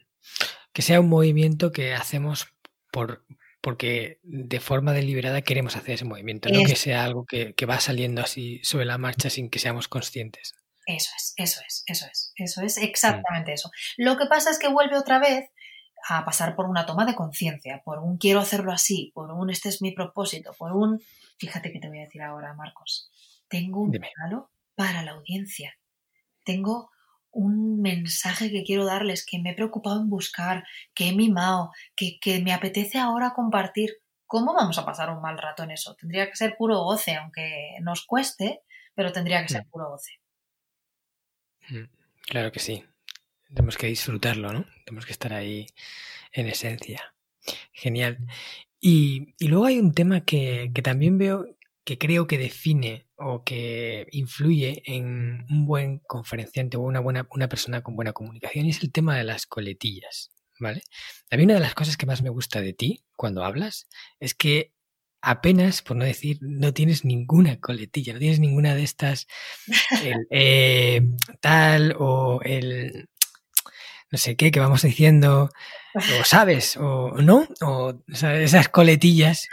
Que 0.72 0.82
sea 0.82 1.00
un 1.00 1.08
movimiento 1.08 1.72
que 1.72 1.94
hacemos 1.94 2.48
por, 2.92 3.24
porque 3.60 4.20
de 4.22 4.60
forma 4.60 4.92
deliberada 4.92 5.42
queremos 5.42 5.76
hacer 5.76 5.94
ese 5.94 6.04
movimiento, 6.04 6.48
no 6.48 6.64
que 6.64 6.76
sea 6.76 7.04
algo 7.04 7.24
que, 7.26 7.54
que, 7.54 7.66
va 7.66 7.80
saliendo 7.80 8.22
así 8.22 8.60
sobre 8.62 8.84
la 8.84 8.98
marcha 8.98 9.30
sin 9.30 9.50
que 9.50 9.58
seamos 9.58 9.88
conscientes. 9.88 10.54
Eso 10.86 11.10
es, 11.16 11.34
eso 11.36 11.60
es, 11.66 11.82
eso 11.86 12.06
es, 12.10 12.32
eso 12.36 12.62
es 12.62 12.78
exactamente 12.78 13.52
eso. 13.52 13.70
Lo 13.96 14.16
que 14.16 14.26
pasa 14.26 14.50
es 14.50 14.58
que 14.58 14.68
vuelve 14.68 14.98
otra 14.98 15.18
vez 15.18 15.50
a 16.08 16.24
pasar 16.24 16.56
por 16.56 16.66
una 16.66 16.86
toma 16.86 17.04
de 17.04 17.14
conciencia, 17.14 17.82
por 17.84 17.98
un 17.98 18.18
quiero 18.18 18.40
hacerlo 18.40 18.72
así, 18.72 19.10
por 19.14 19.30
un 19.30 19.50
este 19.50 19.68
es 19.68 19.82
mi 19.82 19.92
propósito, 19.92 20.52
por 20.58 20.72
un, 20.72 21.00
fíjate 21.38 21.72
que 21.72 21.78
te 21.78 21.88
voy 21.88 21.98
a 21.98 22.04
decir 22.04 22.22
ahora, 22.22 22.54
Marcos, 22.54 23.10
tengo 23.48 23.82
un 23.82 23.92
regalo 23.92 24.50
para 24.74 25.02
la 25.02 25.12
audiencia, 25.12 25.76
tengo 26.44 26.90
un 27.32 27.80
mensaje 27.80 28.50
que 28.50 28.64
quiero 28.64 28.84
darles, 28.84 29.24
que 29.24 29.38
me 29.38 29.50
he 29.50 29.54
preocupado 29.54 30.00
en 30.00 30.08
buscar, 30.08 30.64
que 30.94 31.08
he 31.08 31.14
mimado, 31.14 31.70
que, 31.94 32.18
que 32.20 32.40
me 32.40 32.52
apetece 32.52 32.98
ahora 32.98 33.32
compartir. 33.34 33.90
¿Cómo 34.26 34.54
vamos 34.54 34.78
a 34.78 34.84
pasar 34.84 35.10
un 35.10 35.20
mal 35.20 35.38
rato 35.38 35.62
en 35.62 35.72
eso? 35.72 35.94
Tendría 35.94 36.28
que 36.28 36.36
ser 36.36 36.56
puro 36.56 36.82
goce, 36.82 37.16
aunque 37.16 37.76
nos 37.82 38.04
cueste, 38.04 38.62
pero 38.94 39.12
tendría 39.12 39.42
que 39.42 39.48
ser 39.48 39.66
puro 39.68 39.90
goce. 39.90 40.12
Mm, 41.68 41.84
claro 42.26 42.52
que 42.52 42.60
sí. 42.60 42.84
Tenemos 43.54 43.76
que 43.76 43.88
disfrutarlo, 43.88 44.52
¿no? 44.52 44.66
Tenemos 44.84 45.06
que 45.06 45.12
estar 45.12 45.32
ahí 45.32 45.66
en 46.32 46.46
esencia. 46.46 47.14
Genial. 47.72 48.18
Y, 48.80 49.34
luego 49.40 49.66
hay 49.66 49.78
un 49.78 49.92
tema 49.92 50.24
que, 50.24 50.70
también 50.82 51.18
veo 51.18 51.46
que 51.84 51.98
creo 51.98 52.26
que 52.26 52.38
define 52.38 53.06
o 53.16 53.42
que 53.44 54.06
influye 54.12 54.82
en 54.86 55.44
un 55.50 55.66
buen 55.66 55.98
conferenciante 56.00 56.76
o 56.76 56.80
una 56.80 57.00
buena 57.00 57.26
una 57.32 57.48
persona 57.48 57.82
con 57.82 57.96
buena 57.96 58.12
comunicación 58.12 58.66
y 58.66 58.70
es 58.70 58.82
el 58.82 58.92
tema 58.92 59.16
de 59.16 59.24
las 59.24 59.46
coletillas, 59.46 60.30
¿vale? 60.58 60.82
A 61.30 61.36
mí 61.36 61.44
una 61.44 61.54
de 61.54 61.60
las 61.60 61.74
cosas 61.74 61.96
que 61.96 62.06
más 62.06 62.22
me 62.22 62.30
gusta 62.30 62.60
de 62.60 62.74
ti 62.74 63.04
cuando 63.16 63.44
hablas 63.44 63.88
es 64.20 64.34
que 64.34 64.72
apenas, 65.22 65.82
por 65.82 65.96
no 65.96 66.04
decir, 66.04 66.38
no 66.40 66.72
tienes 66.72 67.04
ninguna 67.04 67.60
coletilla, 67.60 68.12
no 68.12 68.18
tienes 68.18 68.40
ninguna 68.40 68.74
de 68.74 68.82
estas, 68.82 69.26
eh, 70.30 71.02
tal 71.40 71.94
o 71.98 72.40
el, 72.42 73.08
no 74.10 74.18
sé 74.18 74.36
qué, 74.36 74.50
que 74.50 74.60
vamos 74.60 74.82
diciendo, 74.82 75.50
o 75.94 76.24
sabes, 76.24 76.76
o 76.76 77.12
no, 77.22 77.46
o, 77.62 77.94
esas 78.08 78.68
coletillas 78.68 79.48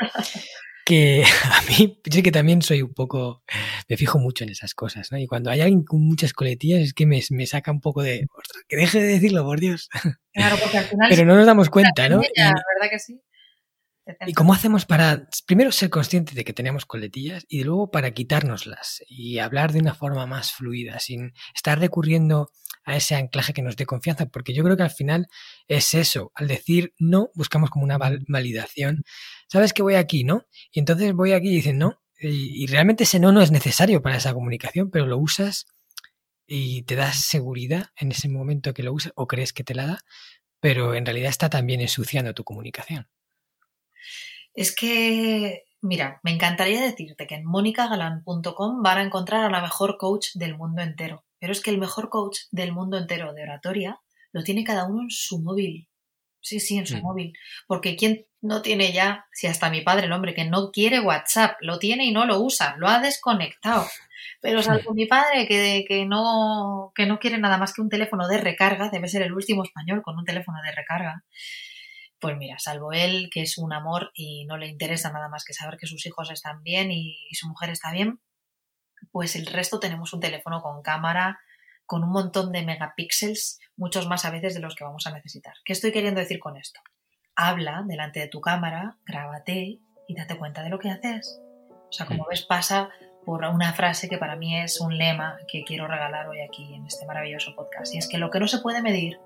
que 0.88 1.24
a 1.44 1.62
mí, 1.70 2.00
yo 2.06 2.16
sé 2.16 2.24
que 2.24 2.32
también 2.32 2.62
soy 2.62 2.82
un 2.82 2.94
poco, 2.94 3.44
me 3.90 3.98
fijo 3.98 4.20
mucho 4.20 4.46
en 4.46 4.52
esas 4.52 4.74
cosas, 4.74 5.12
¿no? 5.12 5.18
Y 5.18 5.28
cuando 5.28 5.52
hay 5.52 5.62
alguien 5.62 5.84
con 5.84 6.02
muchas 6.02 6.34
coletillas 6.34 6.80
es 6.80 6.94
que 6.94 7.06
me, 7.06 7.22
me 7.32 7.46
saca 7.46 7.72
un 7.72 7.82
poco 7.82 8.02
de, 8.02 8.26
que 8.70 8.78
deje 8.78 9.02
de 9.02 9.08
decirlo, 9.08 9.44
por 9.44 9.60
Dios. 9.60 9.90
Claro, 10.34 10.56
porque 10.62 10.78
al 10.78 10.86
final... 10.86 11.10
Pero 11.10 11.26
no 11.26 11.36
nos 11.36 11.46
damos 11.46 11.70
cuenta, 11.70 12.08
¿no? 12.10 12.22
La 12.36 12.46
verdad 12.46 12.92
que 12.92 13.00
sí. 13.00 13.20
¿Y 14.26 14.34
cómo 14.34 14.54
hacemos 14.54 14.86
para, 14.86 15.28
primero, 15.46 15.72
ser 15.72 15.90
conscientes 15.90 16.36
de 16.36 16.44
que 16.44 16.54
tenemos 16.54 16.86
coletillas 16.86 17.46
y 17.50 17.64
luego 17.64 17.92
para 17.92 18.12
quitárnoslas 18.12 19.04
y 19.08 19.40
hablar 19.40 19.74
de 19.74 19.80
una 19.80 19.94
forma 19.94 20.26
más 20.26 20.52
fluida, 20.52 21.00
sin 21.00 21.34
estar 21.54 21.80
recurriendo 21.80 22.52
a 22.86 22.96
ese 22.96 23.16
anclaje 23.16 23.54
que 23.54 23.62
nos 23.62 23.76
dé 23.76 23.86
confianza? 23.86 24.28
Porque 24.28 24.54
yo 24.54 24.64
creo 24.64 24.78
que 24.78 24.84
al 24.84 24.92
final 24.92 25.28
es 25.68 25.94
eso. 25.94 26.32
Al 26.36 26.48
decir 26.48 26.94
no, 27.00 27.30
buscamos 27.36 27.70
como 27.70 27.84
una 27.84 27.98
validación. 27.98 29.04
Sabes 29.50 29.74
que 29.74 29.84
voy 29.84 29.96
aquí, 29.96 30.24
¿no? 30.24 30.46
Y 30.72 30.80
entonces 30.80 31.14
voy 31.14 31.34
aquí 31.34 31.50
y 31.50 31.56
dicen 31.56 31.78
no. 31.78 32.02
Y, 32.20 32.64
y 32.64 32.68
realmente 32.68 33.04
ese 33.04 33.20
no 33.20 33.32
no 33.32 33.42
es 33.42 33.52
necesario 33.52 34.02
para 34.02 34.18
esa 34.18 34.34
comunicación, 34.34 34.90
pero 34.90 35.06
lo 35.06 35.18
usas 35.18 35.66
y 36.48 36.84
te 36.84 36.96
das 36.96 37.18
seguridad 37.18 37.88
en 37.98 38.12
ese 38.12 38.30
momento 38.30 38.74
que 38.74 38.84
lo 38.84 38.94
usas 38.94 39.12
o 39.16 39.28
crees 39.28 39.54
que 39.54 39.64
te 39.66 39.76
la 39.76 39.86
da, 39.86 40.00
pero 40.62 40.96
en 40.96 41.06
realidad 41.06 41.30
está 41.30 41.50
también 41.50 41.82
ensuciando 41.82 42.34
tu 42.34 42.44
comunicación. 42.44 43.08
Es 44.54 44.76
que, 44.76 45.64
mira, 45.82 46.20
me 46.24 46.32
encantaría 46.32 46.82
decirte 46.82 47.28
que 47.28 47.36
en 47.36 47.46
monicagalan.com 47.46 48.82
van 48.82 48.98
a 48.98 49.04
encontrar 49.04 49.46
a 49.46 49.50
la 49.50 49.62
mejor 49.62 49.98
coach 49.98 50.30
del 50.34 50.58
mundo 50.58 50.82
entero. 50.82 51.24
Pero 51.40 51.52
es 51.52 51.62
que 51.62 51.70
el 51.70 51.78
mejor 51.78 52.10
coach 52.10 52.40
del 52.52 52.72
mundo 52.72 52.98
entero 52.98 53.34
de 53.34 53.44
oratoria 53.44 54.00
lo 54.32 54.44
tiene 54.44 54.64
cada 54.64 54.86
uno 54.86 55.04
en 55.04 55.12
su 55.12 55.40
móvil. 55.40 55.88
Sí, 56.42 56.60
sí, 56.60 56.78
en 56.78 56.88
su 56.88 56.98
mm. 56.98 57.02
móvil. 57.02 57.34
Porque 57.68 57.96
¿quién 57.96 58.26
no 58.42 58.62
tiene 58.62 58.92
ya, 58.92 59.26
si 59.32 59.48
hasta 59.48 59.70
mi 59.70 59.82
padre, 59.82 60.06
el 60.06 60.14
hombre 60.14 60.34
que 60.34 60.46
no 60.46 60.72
quiere 60.72 61.00
WhatsApp, 61.00 61.58
lo 61.62 61.80
tiene 61.80 62.06
y 62.06 62.12
no 62.12 62.26
lo 62.26 62.40
usa, 62.40 62.76
lo 62.78 62.88
ha 62.88 63.00
desconectado. 63.00 63.86
Pero 64.42 64.62
salvo 64.62 64.94
mi 64.94 65.06
padre 65.06 65.48
que, 65.48 65.86
que, 65.88 66.06
no, 66.06 66.92
que 66.96 67.06
no 67.06 67.20
quiere 67.20 67.38
nada 67.38 67.58
más 67.58 67.74
que 67.74 67.82
un 67.82 67.90
teléfono 67.90 68.28
de 68.28 68.38
recarga, 68.38 68.90
debe 68.90 69.08
ser 69.08 69.24
el 69.24 69.34
último 69.34 69.64
español 69.64 70.02
con 70.04 70.18
un 70.18 70.26
teléfono 70.26 70.60
de 70.64 70.72
recarga, 70.72 71.24
pues 72.20 72.36
mira, 72.38 72.58
salvo 72.60 72.94
él, 72.94 73.30
que 73.32 73.42
es 73.42 73.58
un 73.58 73.74
amor 73.74 74.12
y 74.14 74.46
no 74.46 74.58
le 74.58 74.68
interesa 74.68 75.12
nada 75.12 75.30
más 75.30 75.44
que 75.46 75.54
saber 75.54 75.78
que 75.78 75.88
sus 75.88 76.06
hijos 76.06 76.32
están 76.32 76.64
bien 76.64 76.92
y, 76.92 77.16
su 77.34 77.48
mujer 77.48 77.70
está 77.70 77.92
bien, 77.92 78.20
pues 79.12 79.36
el 79.36 79.46
resto 79.46 79.80
tenemos 79.80 80.14
un 80.14 80.20
teléfono 80.20 80.62
con 80.62 80.82
cámara, 80.82 81.40
con 81.86 82.04
un 82.04 82.10
montón 82.10 82.52
de 82.52 82.64
megapíxeles, 82.64 83.60
muchos 83.76 84.08
más 84.08 84.26
a 84.26 84.32
veces 84.32 84.56
de 84.56 84.60
los 84.60 84.76
que 84.76 84.84
vamos 84.84 85.06
a 85.06 85.12
necesitar. 85.12 85.54
¿Qué 85.64 85.74
estoy 85.74 85.92
queriendo 85.92 86.20
decir 86.20 86.40
con 86.40 86.58
esto? 86.58 86.82
Habla 87.36 87.84
delante 87.86 88.20
de 88.20 88.28
tu 88.28 88.42
cámara, 88.42 88.98
grábate 89.06 89.80
y 90.08 90.16
date 90.16 90.38
cuenta 90.38 90.64
de 90.64 90.70
lo 90.70 90.80
que 90.80 90.90
haces. 90.90 91.40
O 91.70 91.92
sea, 91.92 92.08
como 92.08 92.24
mm. 92.24 92.30
ves, 92.30 92.42
pasa 92.42 92.90
por 93.26 93.44
una 93.46 93.74
frase 93.74 94.10
que 94.10 94.18
para 94.18 94.36
mí 94.36 94.58
es 94.58 94.82
un 94.82 94.98
lema 94.98 95.38
que 95.48 95.64
quiero 95.64 95.88
regalar 95.88 96.28
hoy 96.28 96.42
aquí 96.42 96.74
en 96.74 96.86
este 96.88 97.06
maravilloso 97.06 97.56
podcast. 97.56 97.94
Y 97.94 98.00
es 98.00 98.08
que 98.08 98.18
lo 98.18 98.32
que 98.32 98.40
no 98.40 98.48
se 98.48 98.60
puede 98.60 98.82
medir, 98.82 99.20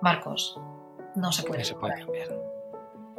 Marcos, 0.00 0.56
no 1.14 1.32
se 1.32 1.42
puede, 1.42 1.62
cambiar. 1.64 2.28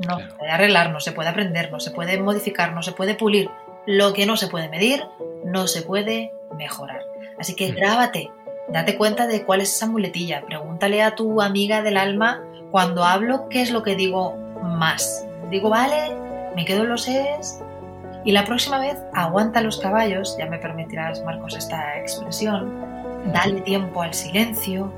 No 0.07 0.19
se 0.19 0.25
puede 0.35 0.51
arreglar, 0.51 0.91
no 0.91 0.99
se 0.99 1.11
puede 1.11 1.29
aprender, 1.29 1.71
no 1.71 1.79
se 1.79 1.91
puede 1.91 2.19
modificar, 2.19 2.73
no 2.73 2.83
se 2.83 2.91
puede 2.91 3.15
pulir. 3.15 3.49
Lo 3.85 4.13
que 4.13 4.25
no 4.25 4.37
se 4.37 4.47
puede 4.47 4.69
medir, 4.69 5.03
no 5.45 5.67
se 5.67 5.81
puede 5.81 6.31
mejorar. 6.57 7.01
Así 7.39 7.55
que 7.55 7.71
mm. 7.71 7.75
grábate, 7.75 8.31
date 8.69 8.97
cuenta 8.97 9.27
de 9.27 9.45
cuál 9.45 9.61
es 9.61 9.75
esa 9.75 9.87
muletilla. 9.87 10.43
Pregúntale 10.45 11.01
a 11.01 11.15
tu 11.15 11.41
amiga 11.41 11.81
del 11.81 11.97
alma 11.97 12.43
cuando 12.71 13.03
hablo 13.03 13.49
qué 13.49 13.61
es 13.61 13.71
lo 13.71 13.83
que 13.83 13.95
digo 13.95 14.35
más. 14.63 15.25
Digo, 15.49 15.69
vale, 15.69 16.15
me 16.55 16.65
quedo 16.65 16.83
en 16.83 16.89
los 16.89 17.07
es. 17.07 17.61
Y 18.25 18.31
la 18.31 18.45
próxima 18.45 18.79
vez 18.79 18.97
aguanta 19.13 19.61
los 19.61 19.79
caballos, 19.79 20.37
ya 20.39 20.45
me 20.45 20.57
permitirás, 20.57 21.21
Marcos, 21.23 21.55
esta 21.55 21.99
expresión. 21.99 22.73
Dale 23.33 23.61
tiempo 23.61 24.01
al 24.01 24.13
silencio 24.13 24.91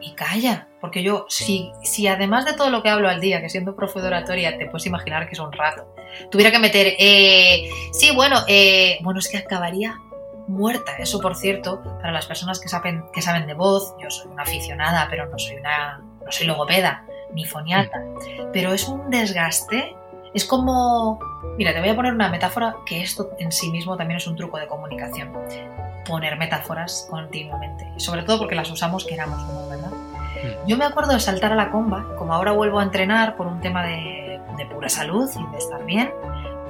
y 0.00 0.12
calla. 0.12 0.68
Porque 0.80 1.02
yo, 1.02 1.26
si, 1.28 1.72
si 1.82 2.06
además 2.06 2.44
de 2.44 2.52
todo 2.52 2.70
lo 2.70 2.82
que 2.82 2.88
hablo 2.88 3.08
al 3.08 3.20
día, 3.20 3.40
que 3.40 3.48
siendo 3.48 3.74
profe 3.74 4.00
de 4.00 4.06
oratoria, 4.08 4.56
te 4.56 4.66
puedes 4.66 4.86
imaginar 4.86 5.26
que 5.26 5.34
es 5.34 5.40
un 5.40 5.52
rato, 5.52 5.92
tuviera 6.30 6.52
que 6.52 6.58
meter, 6.58 6.94
eh, 6.98 7.68
sí, 7.92 8.12
bueno, 8.14 8.44
eh, 8.46 8.98
bueno, 9.02 9.18
es 9.18 9.28
que 9.28 9.38
acabaría 9.38 9.96
muerta. 10.46 10.96
Eso, 10.98 11.20
por 11.20 11.36
cierto, 11.36 11.82
para 12.00 12.12
las 12.12 12.26
personas 12.26 12.60
que 12.60 12.68
saben, 12.68 13.04
que 13.12 13.22
saben 13.22 13.46
de 13.46 13.54
voz, 13.54 13.94
yo 14.02 14.10
soy 14.10 14.30
una 14.30 14.42
aficionada, 14.42 15.06
pero 15.10 15.26
no 15.28 15.38
soy 15.38 15.56
una, 15.56 15.98
no 15.98 16.32
soy 16.32 16.46
logopeda 16.46 17.04
ni 17.34 17.44
foniata, 17.44 18.02
pero 18.52 18.72
es 18.72 18.88
un 18.88 19.10
desgaste. 19.10 19.94
Es 20.34 20.44
como, 20.44 21.18
mira, 21.56 21.72
te 21.72 21.80
voy 21.80 21.88
a 21.88 21.96
poner 21.96 22.12
una 22.12 22.28
metáfora 22.28 22.76
que 22.86 23.00
esto 23.00 23.30
en 23.38 23.52
sí 23.52 23.70
mismo 23.70 23.96
también 23.96 24.18
es 24.18 24.26
un 24.26 24.36
truco 24.36 24.58
de 24.58 24.66
comunicación. 24.66 25.32
Poner 26.06 26.38
metáforas 26.38 27.06
continuamente, 27.10 27.90
sobre 27.96 28.22
todo 28.22 28.38
porque 28.38 28.54
las 28.54 28.70
usamos 28.70 29.04
queramos 29.04 29.42
o 29.42 29.52
no, 29.52 29.68
¿verdad? 29.68 29.90
Yo 30.66 30.76
me 30.76 30.84
acuerdo 30.84 31.12
de 31.12 31.20
saltar 31.20 31.52
a 31.52 31.56
la 31.56 31.70
comba, 31.70 32.14
como 32.16 32.32
ahora 32.32 32.52
vuelvo 32.52 32.78
a 32.78 32.82
entrenar 32.82 33.36
por 33.36 33.46
un 33.46 33.60
tema 33.60 33.84
de, 33.84 34.40
de 34.56 34.66
pura 34.66 34.88
salud 34.88 35.28
y 35.34 35.52
de 35.52 35.58
estar 35.58 35.84
bien, 35.84 36.10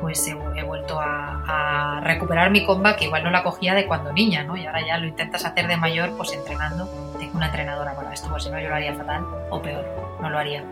pues 0.00 0.26
he, 0.26 0.36
he 0.56 0.62
vuelto 0.62 1.00
a, 1.00 1.42
a, 1.46 2.00
recuperar 2.00 2.50
mi 2.50 2.64
comba 2.64 2.96
que 2.96 3.06
igual 3.06 3.24
no 3.24 3.30
la 3.30 3.42
cogía 3.42 3.74
de 3.74 3.86
cuando 3.86 4.12
niña, 4.12 4.44
¿no? 4.44 4.56
Y 4.56 4.64
ahora 4.64 4.86
ya 4.86 4.98
lo 4.98 5.06
intentas 5.06 5.44
hacer 5.44 5.66
de 5.66 5.76
mayor, 5.76 6.16
pues 6.16 6.32
entrenando. 6.32 6.88
Tengo 7.18 7.36
una 7.36 7.46
entrenadora 7.46 7.94
para 7.94 8.12
esto, 8.12 8.28
pues 8.30 8.44
si 8.44 8.50
no 8.50 8.61
yo 8.61 8.68
lo 8.68 8.76
haría 8.76 8.94
fatal 8.94 9.24
o 9.50 9.61
peor, 9.61 9.84
no 10.20 10.30
lo 10.30 10.38
haría. 10.38 10.64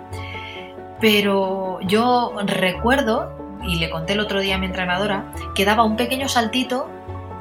Pero 1.01 1.81
yo 1.83 2.33
recuerdo, 2.45 3.59
y 3.63 3.77
le 3.77 3.91
conté 3.91 4.15
el 4.15 4.21
otro 4.21 4.41
día 4.41 4.57
a 4.57 4.59
mi 4.59 4.67
entrenadora, 4.67 5.33
que 5.55 5.65
daba 5.65 5.85
un 5.85 5.97
pequeño 5.97 6.29
saltito 6.29 6.89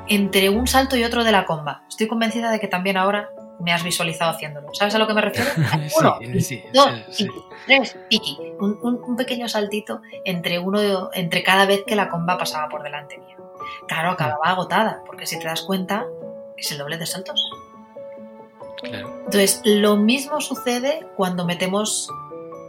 entre 0.07 0.49
un 0.49 0.67
salto 0.67 0.97
y 0.97 1.03
otro 1.03 1.23
de 1.23 1.31
la 1.31 1.45
comba. 1.45 1.83
Estoy 1.89 2.07
convencida 2.07 2.51
de 2.51 2.59
que 2.59 2.67
también 2.67 2.97
ahora 2.97 3.29
me 3.59 3.73
has 3.73 3.83
visualizado 3.83 4.31
haciéndolo. 4.31 4.73
¿Sabes 4.73 4.95
a 4.95 4.99
lo 4.99 5.07
que 5.07 5.13
me 5.13 5.21
refiero? 5.21 5.49
Uno, 5.99 6.17
sí, 6.19 6.41
sí, 6.41 6.63
dos, 6.73 6.89
sí, 7.09 7.27
tres, 7.65 7.97
tiki. 8.09 8.37
Un, 8.59 8.77
un, 8.81 9.01
un, 9.03 9.15
pequeño 9.15 9.47
saltito 9.47 10.01
entre 10.25 10.59
uno, 10.59 11.09
entre 11.13 11.43
cada 11.43 11.65
vez 11.65 11.83
que 11.85 11.95
la 11.95 12.09
comba 12.09 12.37
pasaba 12.37 12.69
por 12.69 12.83
delante 12.83 13.17
mío. 13.17 13.37
Claro, 13.87 14.11
acababa 14.11 14.49
agotada, 14.49 15.01
porque 15.05 15.25
si 15.25 15.39
te 15.39 15.45
das 15.45 15.61
cuenta, 15.61 16.05
es 16.57 16.71
el 16.71 16.77
doble 16.77 16.97
de 16.97 17.05
saltos. 17.05 17.49
Claro. 18.81 19.09
Entonces, 19.25 19.61
lo 19.63 19.95
mismo 19.95 20.41
sucede 20.41 21.07
cuando 21.15 21.45
metemos 21.45 22.09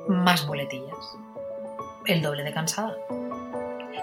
más 0.08 0.46
muletillas. 0.46 0.96
El 2.06 2.22
doble 2.22 2.44
de 2.44 2.52
cansada. 2.52 2.94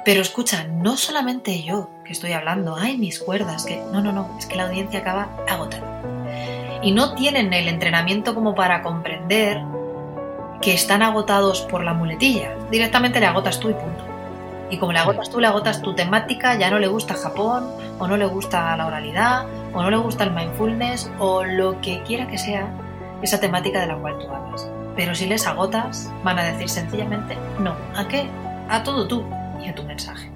Pero 0.06 0.22
escucha, 0.22 0.66
no 0.66 0.98
solamente 0.98 1.64
yo 1.64 1.90
que 2.04 2.12
estoy 2.12 2.34
hablando, 2.34 2.76
ay, 2.76 2.98
mis 2.98 3.20
cuerdas, 3.20 3.66
que 3.66 3.78
no, 3.92 4.02
no, 4.02 4.12
no, 4.12 4.36
es 4.38 4.46
que 4.46 4.56
la 4.56 4.68
audiencia 4.68 5.00
acaba 5.00 5.30
agotada 5.48 5.94
y 6.84 6.92
no 6.92 7.16
tienen 7.16 7.54
el 7.54 7.68
entrenamiento 7.68 8.36
como 8.36 8.54
para 8.54 8.82
comprender 8.82 9.62
que 10.62 10.74
están 10.74 11.02
agotados 11.02 11.62
por 11.62 11.84
la 11.84 11.94
muletilla. 11.94 12.56
Directamente 12.70 13.20
le 13.20 13.26
agotas 13.26 13.60
tú 13.60 13.70
y 13.70 13.74
punto. 13.74 14.04
Y 14.70 14.78
como 14.78 14.92
le 14.92 15.00
agotas 15.00 15.30
tú, 15.30 15.40
le 15.40 15.48
agotas 15.48 15.82
tu 15.82 15.94
temática, 15.94 16.56
ya 16.56 16.70
no 16.70 16.80
le 16.80 16.88
gusta 16.88 17.14
Japón, 17.14 17.70
o 18.00 18.08
no 18.08 18.18
le 18.18 18.26
gusta 18.26 18.76
la 18.76 18.88
oralidad, 18.88 19.46
o 19.74 19.82
no 19.82 19.90
le 19.90 19.98
gusta 19.98 20.26
el 20.26 20.32
mindfulness, 20.32 21.10
o 21.20 21.44
lo 21.44 21.80
que 21.80 22.02
quiera 22.04 22.28
que 22.28 22.38
sea 22.38 22.68
esa 23.22 23.40
temática 23.40 23.80
de 23.82 23.88
la 23.88 23.96
cual 23.96 24.18
tú 24.20 24.28
hablas. 24.28 24.68
Pero 24.96 25.16
si 25.16 25.26
les 25.26 25.48
agotas, 25.48 26.12
van 26.24 26.38
a 26.38 26.44
decir 26.44 26.70
sencillamente 26.70 27.36
no. 27.60 27.76
¿A 27.96 28.08
qué? 28.08 28.30
A 28.70 28.84
todo 28.84 29.08
tú 29.08 29.26
y 29.64 29.68
a 29.68 29.74
tu 29.74 29.84
mensaje. 29.84 30.30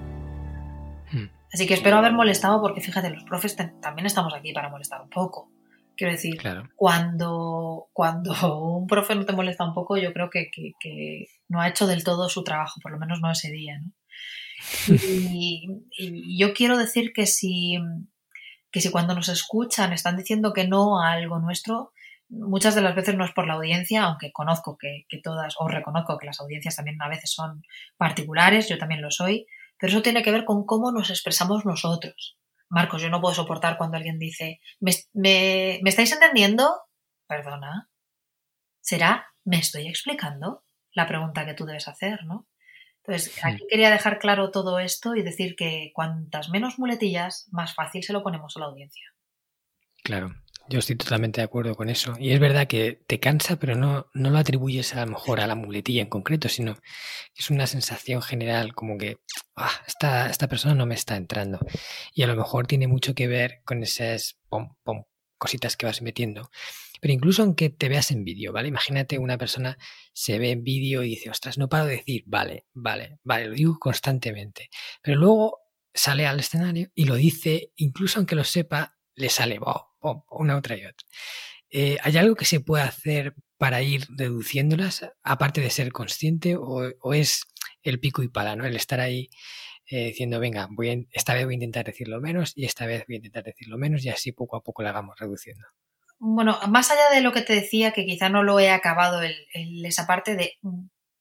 Hmm. 1.12 1.28
Así 1.54 1.68
que 1.68 1.76
espero 1.76 1.98
haber 1.98 2.14
molestado 2.14 2.60
porque 2.60 2.82
fíjate, 2.82 3.12
los 3.12 3.24
profes 3.24 3.56
también 3.56 4.08
estamos 4.08 4.34
aquí 4.34 4.54
para 4.54 4.70
molestar 4.70 5.02
un 5.02 5.10
poco. 5.10 5.52
Quiero 5.96 6.14
decir, 6.14 6.38
claro. 6.38 6.70
cuando, 6.76 7.90
cuando 7.92 8.32
un 8.60 8.88
profe 8.88 9.16
no 9.16 9.26
te 9.26 9.34
molesta 9.34 9.66
un 9.66 9.74
poco, 9.74 9.98
yo 9.98 10.14
creo 10.14 10.30
que, 10.30 10.50
que, 10.52 10.74
que, 10.80 11.26
no 11.50 11.60
ha 11.60 11.68
hecho 11.68 11.88
del 11.88 12.04
todo 12.04 12.30
su 12.30 12.44
trabajo, 12.44 12.80
por 12.82 12.92
lo 12.92 13.00
menos 13.00 13.20
no 13.20 13.32
ese 13.32 13.52
día, 13.52 13.80
¿no? 13.80 13.92
Y, 14.96 15.68
y, 15.98 16.40
yo 16.40 16.54
quiero 16.54 16.78
decir 16.78 17.14
que 17.14 17.26
si, 17.26 17.80
que 18.72 18.82
si 18.82 18.92
cuando 18.92 19.16
nos 19.16 19.30
escuchan 19.30 19.92
están 19.92 20.18
diciendo 20.18 20.54
que 20.54 20.68
no 20.68 21.02
a 21.02 21.14
algo 21.14 21.40
nuestro, 21.40 21.94
muchas 22.30 22.76
de 22.76 22.82
las 22.82 22.96
veces 22.96 23.16
no 23.16 23.26
es 23.26 23.32
por 23.32 23.48
la 23.48 23.54
audiencia, 23.54 24.04
aunque 24.04 24.32
conozco 24.32 24.78
que, 24.78 25.06
que 25.10 25.20
todas, 25.20 25.56
o 25.60 25.68
reconozco 25.68 26.18
que 26.18 26.26
las 26.26 26.40
audiencias 26.40 26.76
también 26.76 27.02
a 27.02 27.10
veces 27.10 27.32
son 27.32 27.64
particulares, 27.98 28.70
yo 28.70 28.78
también 28.78 29.02
lo 29.02 29.12
soy, 29.12 29.48
pero 29.80 29.92
eso 29.92 30.02
tiene 30.02 30.24
que 30.24 30.32
ver 30.32 30.46
con 30.46 30.66
cómo 30.66 30.92
nos 30.92 31.10
expresamos 31.10 31.66
nosotros. 31.66 32.38
Marcos, 32.70 33.02
yo 33.02 33.10
no 33.10 33.22
puedo 33.22 33.34
soportar 33.34 33.78
cuando 33.78 33.98
alguien 33.98 34.20
dice, 34.20 34.60
¿me, 34.80 34.92
me, 35.14 35.80
¿me 35.84 35.90
estáis 35.90 36.12
entendiendo? 36.12 36.82
Perdona. 37.28 37.90
¿Será, 38.82 39.28
me 39.46 39.60
estoy 39.60 39.88
explicando? 39.88 40.66
La 40.94 41.08
pregunta 41.08 41.46
que 41.46 41.54
tú 41.54 41.66
debes 41.66 41.88
hacer, 41.88 42.26
¿no? 42.26 42.48
Entonces, 43.04 43.40
aquí 43.42 43.66
quería 43.70 43.90
dejar 43.90 44.20
claro 44.20 44.52
todo 44.52 44.80
esto 44.80 45.16
y 45.16 45.24
decir 45.24 45.56
que 45.56 45.92
cuantas 45.94 46.50
menos 46.50 46.78
muletillas, 46.78 47.48
más 47.52 47.74
fácil 47.74 48.04
se 48.04 48.12
lo 48.12 48.22
ponemos 48.22 48.58
a 48.58 48.60
la 48.60 48.66
audiencia. 48.66 49.14
Claro, 50.04 50.36
yo 50.70 50.80
estoy 50.80 50.96
totalmente 50.96 51.42
de 51.42 51.46
acuerdo 51.46 51.76
con 51.76 51.90
eso. 51.90 52.16
Y 52.20 52.32
es 52.32 52.40
verdad 52.40 52.68
que 52.68 53.02
te 53.08 53.20
cansa, 53.20 53.58
pero 53.58 53.76
no, 53.76 54.08
no 54.14 54.30
lo 54.30 54.38
atribuyes 54.38 54.96
a 54.96 55.06
lo 55.06 55.12
mejor 55.12 55.40
a 55.40 55.48
la 55.48 55.56
muletilla 55.56 56.02
en 56.02 56.10
concreto, 56.10 56.50
sino 56.50 56.76
que 56.76 56.82
es 57.40 57.50
una 57.50 57.68
sensación 57.68 58.22
general 58.22 58.74
como 58.74 58.98
que 58.98 59.18
ah, 59.56 59.72
esta, 59.88 60.30
esta 60.30 60.48
persona 60.48 60.76
no 60.76 60.86
me 60.86 60.96
está 60.96 61.16
entrando. 61.16 61.60
Y 62.14 62.24
a 62.24 62.28
lo 62.28 62.36
mejor 62.36 62.68
tiene 62.68 62.88
mucho 62.88 63.16
que 63.16 63.28
ver 63.28 63.62
con 63.66 63.84
esas 63.84 64.38
pom, 64.50 64.76
pom, 64.84 65.04
cositas 65.38 65.78
que 65.78 65.86
vas 65.86 66.02
metiendo. 66.02 66.50
Pero 67.00 67.14
incluso 67.14 67.44
aunque 67.44 67.70
te 67.70 67.90
veas 67.90 68.12
en 68.12 68.24
vídeo, 68.24 68.52
¿vale? 68.52 68.70
Imagínate 68.70 69.20
una 69.20 69.38
persona 69.38 69.78
se 70.14 70.40
ve 70.40 70.52
en 70.52 70.64
vídeo 70.64 71.04
y 71.04 71.10
dice, 71.10 71.30
ostras, 71.30 71.58
no 71.58 71.70
paro 71.70 71.86
de 71.86 71.98
decir, 71.98 72.24
vale, 72.26 72.66
vale, 72.74 73.20
vale, 73.24 73.48
lo 73.48 73.54
digo 73.54 73.78
constantemente. 73.80 74.70
Pero 75.02 75.18
luego 75.18 75.60
sale 75.94 76.26
al 76.26 76.40
escenario 76.40 76.90
y 76.96 77.06
lo 77.06 77.16
dice, 77.16 77.72
incluso 77.76 78.20
aunque 78.20 78.36
lo 78.36 78.44
sepa, 78.44 78.98
le 79.16 79.30
sale 79.30 79.60
wow, 79.60 79.82
una 80.30 80.58
otra 80.58 80.76
y 80.78 80.86
otra. 80.86 81.08
Eh, 81.70 81.98
¿Hay 82.02 82.18
algo 82.18 82.36
que 82.36 82.46
se 82.46 82.60
puede 82.60 82.84
hacer 82.84 83.34
para 83.58 83.82
ir 83.82 84.06
reduciéndolas, 84.10 85.10
aparte 85.24 85.62
de 85.62 85.70
ser 85.70 85.92
consciente, 85.92 86.56
o, 86.56 87.14
es 87.14 87.46
el 87.84 88.00
pico 88.00 88.24
y 88.24 88.30
pala, 88.30 88.56
¿no? 88.56 88.66
El 88.66 88.76
estar 88.76 89.00
ahí 89.00 89.30
eh, 89.90 90.08
diciendo, 90.08 90.40
venga, 90.40 90.68
voy 90.70 90.90
a, 90.90 90.98
esta 91.12 91.34
vez 91.34 91.46
voy 91.46 91.54
a 91.54 91.56
intentar 91.56 91.86
decirlo 91.86 92.22
menos 92.22 92.54
y 92.56 92.66
esta 92.66 92.86
vez 92.86 93.06
voy 93.08 93.16
a 93.16 93.18
intentar 93.18 93.44
decirlo 93.44 93.78
menos 93.78 94.04
y 94.06 94.10
así 94.10 94.32
poco 94.32 94.58
a 94.58 94.64
poco 94.64 94.84
la 94.84 94.92
vamos 94.92 95.18
reduciendo. 95.20 95.66
Bueno, 96.20 96.60
más 96.68 96.92
allá 96.92 97.10
de 97.14 97.22
lo 97.22 97.32
que 97.32 97.42
te 97.42 97.54
decía, 97.54 97.92
que 97.92 98.06
quizá 98.06 98.30
no 98.30 98.44
lo 98.44 98.60
he 98.60 98.70
acabado, 98.70 99.22
el, 99.22 99.36
el, 99.54 99.86
esa 99.86 100.08
parte 100.08 100.36
de, 100.36 100.58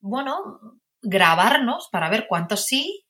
bueno, 0.01 0.61
grabarnos 1.03 1.89
para 1.91 2.09
ver 2.09 2.27
cuántos 2.29 2.65
sí 2.67 3.06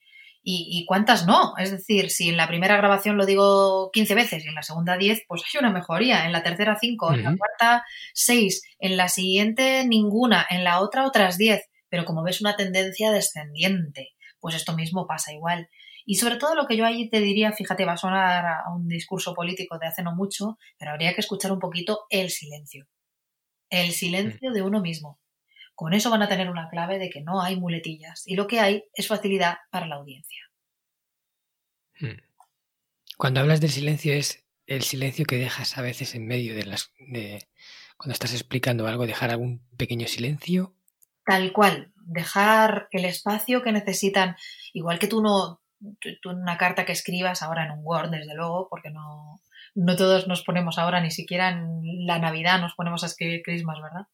y, 0.49 0.69
y, 0.71 0.87
cuántas 0.87 1.27
no. 1.27 1.55
Es 1.59 1.73
decir, 1.73 2.09
si 2.09 2.29
en 2.29 2.37
la 2.37 2.47
primera 2.47 2.77
grabación 2.77 3.17
lo 3.17 3.27
digo 3.27 3.91
15 3.93 4.15
veces 4.15 4.45
y 4.45 4.49
en 4.49 4.55
la 4.55 4.63
segunda 4.63 4.97
10, 4.97 5.25
pues 5.27 5.43
hay 5.43 5.59
una 5.59 5.73
mejoría. 5.73 6.25
En 6.25 6.31
la 6.31 6.45
tercera 6.45 6.79
5, 6.81 7.05
uh 7.05 7.11
-huh. 7.11 7.15
en 7.15 7.25
la 7.25 7.37
cuarta 7.37 7.85
6, 8.15 8.63
en 8.79 8.97
la 8.97 9.09
siguiente 9.09 9.85
ninguna, 9.85 10.47
en 10.49 10.63
la 10.63 10.81
otra 10.83 11.05
otras 11.05 11.37
10. 11.37 11.65
Pero 11.89 12.05
como 12.05 12.23
ves 12.23 12.41
una 12.41 12.55
tendencia 12.55 13.11
descendiente, 13.11 14.11
pues 14.39 14.55
esto 14.55 14.77
mismo 14.77 15.09
pasa 15.09 15.33
igual. 15.33 15.69
Y 16.05 16.15
sobre 16.15 16.37
todo 16.37 16.55
lo 16.55 16.69
que 16.69 16.77
yo 16.77 16.87
ahí 16.87 17.11
te 17.11 17.19
diría, 17.19 17.51
fíjate, 17.51 17.85
va 17.85 17.95
a 17.95 17.97
sonar 17.97 18.47
a 18.47 18.73
un 18.73 18.87
discurso 18.87 19.35
político 19.35 19.81
de 19.81 19.89
hace 19.89 20.05
no 20.05 20.15
mucho, 20.15 20.59
pero 20.79 20.93
habría 20.93 21.13
que 21.13 21.23
escuchar 21.23 21.51
un 21.51 21.59
poquito 21.59 22.05
el 22.09 22.31
silencio. 22.31 22.87
El 23.69 23.91
silencio 23.91 24.53
de 24.53 24.63
uno 24.63 24.81
mismo. 24.81 25.19
Con 25.77 25.93
eso 25.93 26.11
van 26.11 26.23
a 26.23 26.29
tener 26.29 26.51
una 26.51 26.69
clave 26.69 26.99
de 26.99 27.11
que 27.11 27.21
no 27.21 27.43
hay 27.43 27.55
muletillas 27.55 28.27
y 28.27 28.35
lo 28.35 28.47
que 28.47 28.61
hay 28.61 28.85
es 28.95 29.07
facilidad 29.07 29.59
para 29.71 29.87
la 29.87 29.97
audiencia. 29.97 30.41
Hmm. 32.01 32.19
Cuando 33.17 33.41
hablas 33.41 33.61
del 33.61 33.71
silencio 33.71 34.15
es 34.15 34.45
el 34.67 34.83
silencio 34.83 35.27
que 35.27 35.37
dejas 35.37 35.77
a 35.79 35.83
veces 35.83 36.15
en 36.15 36.27
medio 36.27 36.55
de 36.55 36.65
las 36.65 36.93
de 36.99 37.47
cuando 37.97 38.15
estás 38.15 38.33
explicando 38.33 38.87
algo, 38.87 39.07
dejar 39.07 39.31
algún 39.31 39.61
pequeño 39.77 40.09
silencio. 40.09 40.75
Tal 41.25 41.53
cual, 41.53 41.93
dejar 41.97 42.89
el 42.91 43.05
espacio 43.05 43.63
que 43.63 43.73
necesitan, 43.73 44.37
igual 44.73 44.99
que 44.99 45.09
tú 45.09 45.23
no 45.23 45.61
tú 46.01 46.31
en 46.31 46.41
una 46.41 46.57
carta 46.57 46.87
que 46.87 46.93
escribas 46.93 47.43
ahora 47.43 47.65
en 47.65 47.73
un 47.73 47.81
Word, 47.85 48.11
desde 48.11 48.35
luego, 48.35 48.69
porque 48.71 48.91
no, 48.91 49.41
no 49.77 49.95
todos 49.95 50.27
nos 50.27 50.43
ponemos 50.43 50.79
ahora, 50.79 51.01
ni 51.01 51.11
siquiera 51.11 51.51
en 51.51 52.07
la 52.07 52.19
Navidad 52.19 52.61
nos 52.61 52.75
ponemos 52.75 53.03
a 53.03 53.07
escribir 53.07 53.43
Christmas, 53.45 53.79
¿verdad? 53.81 54.07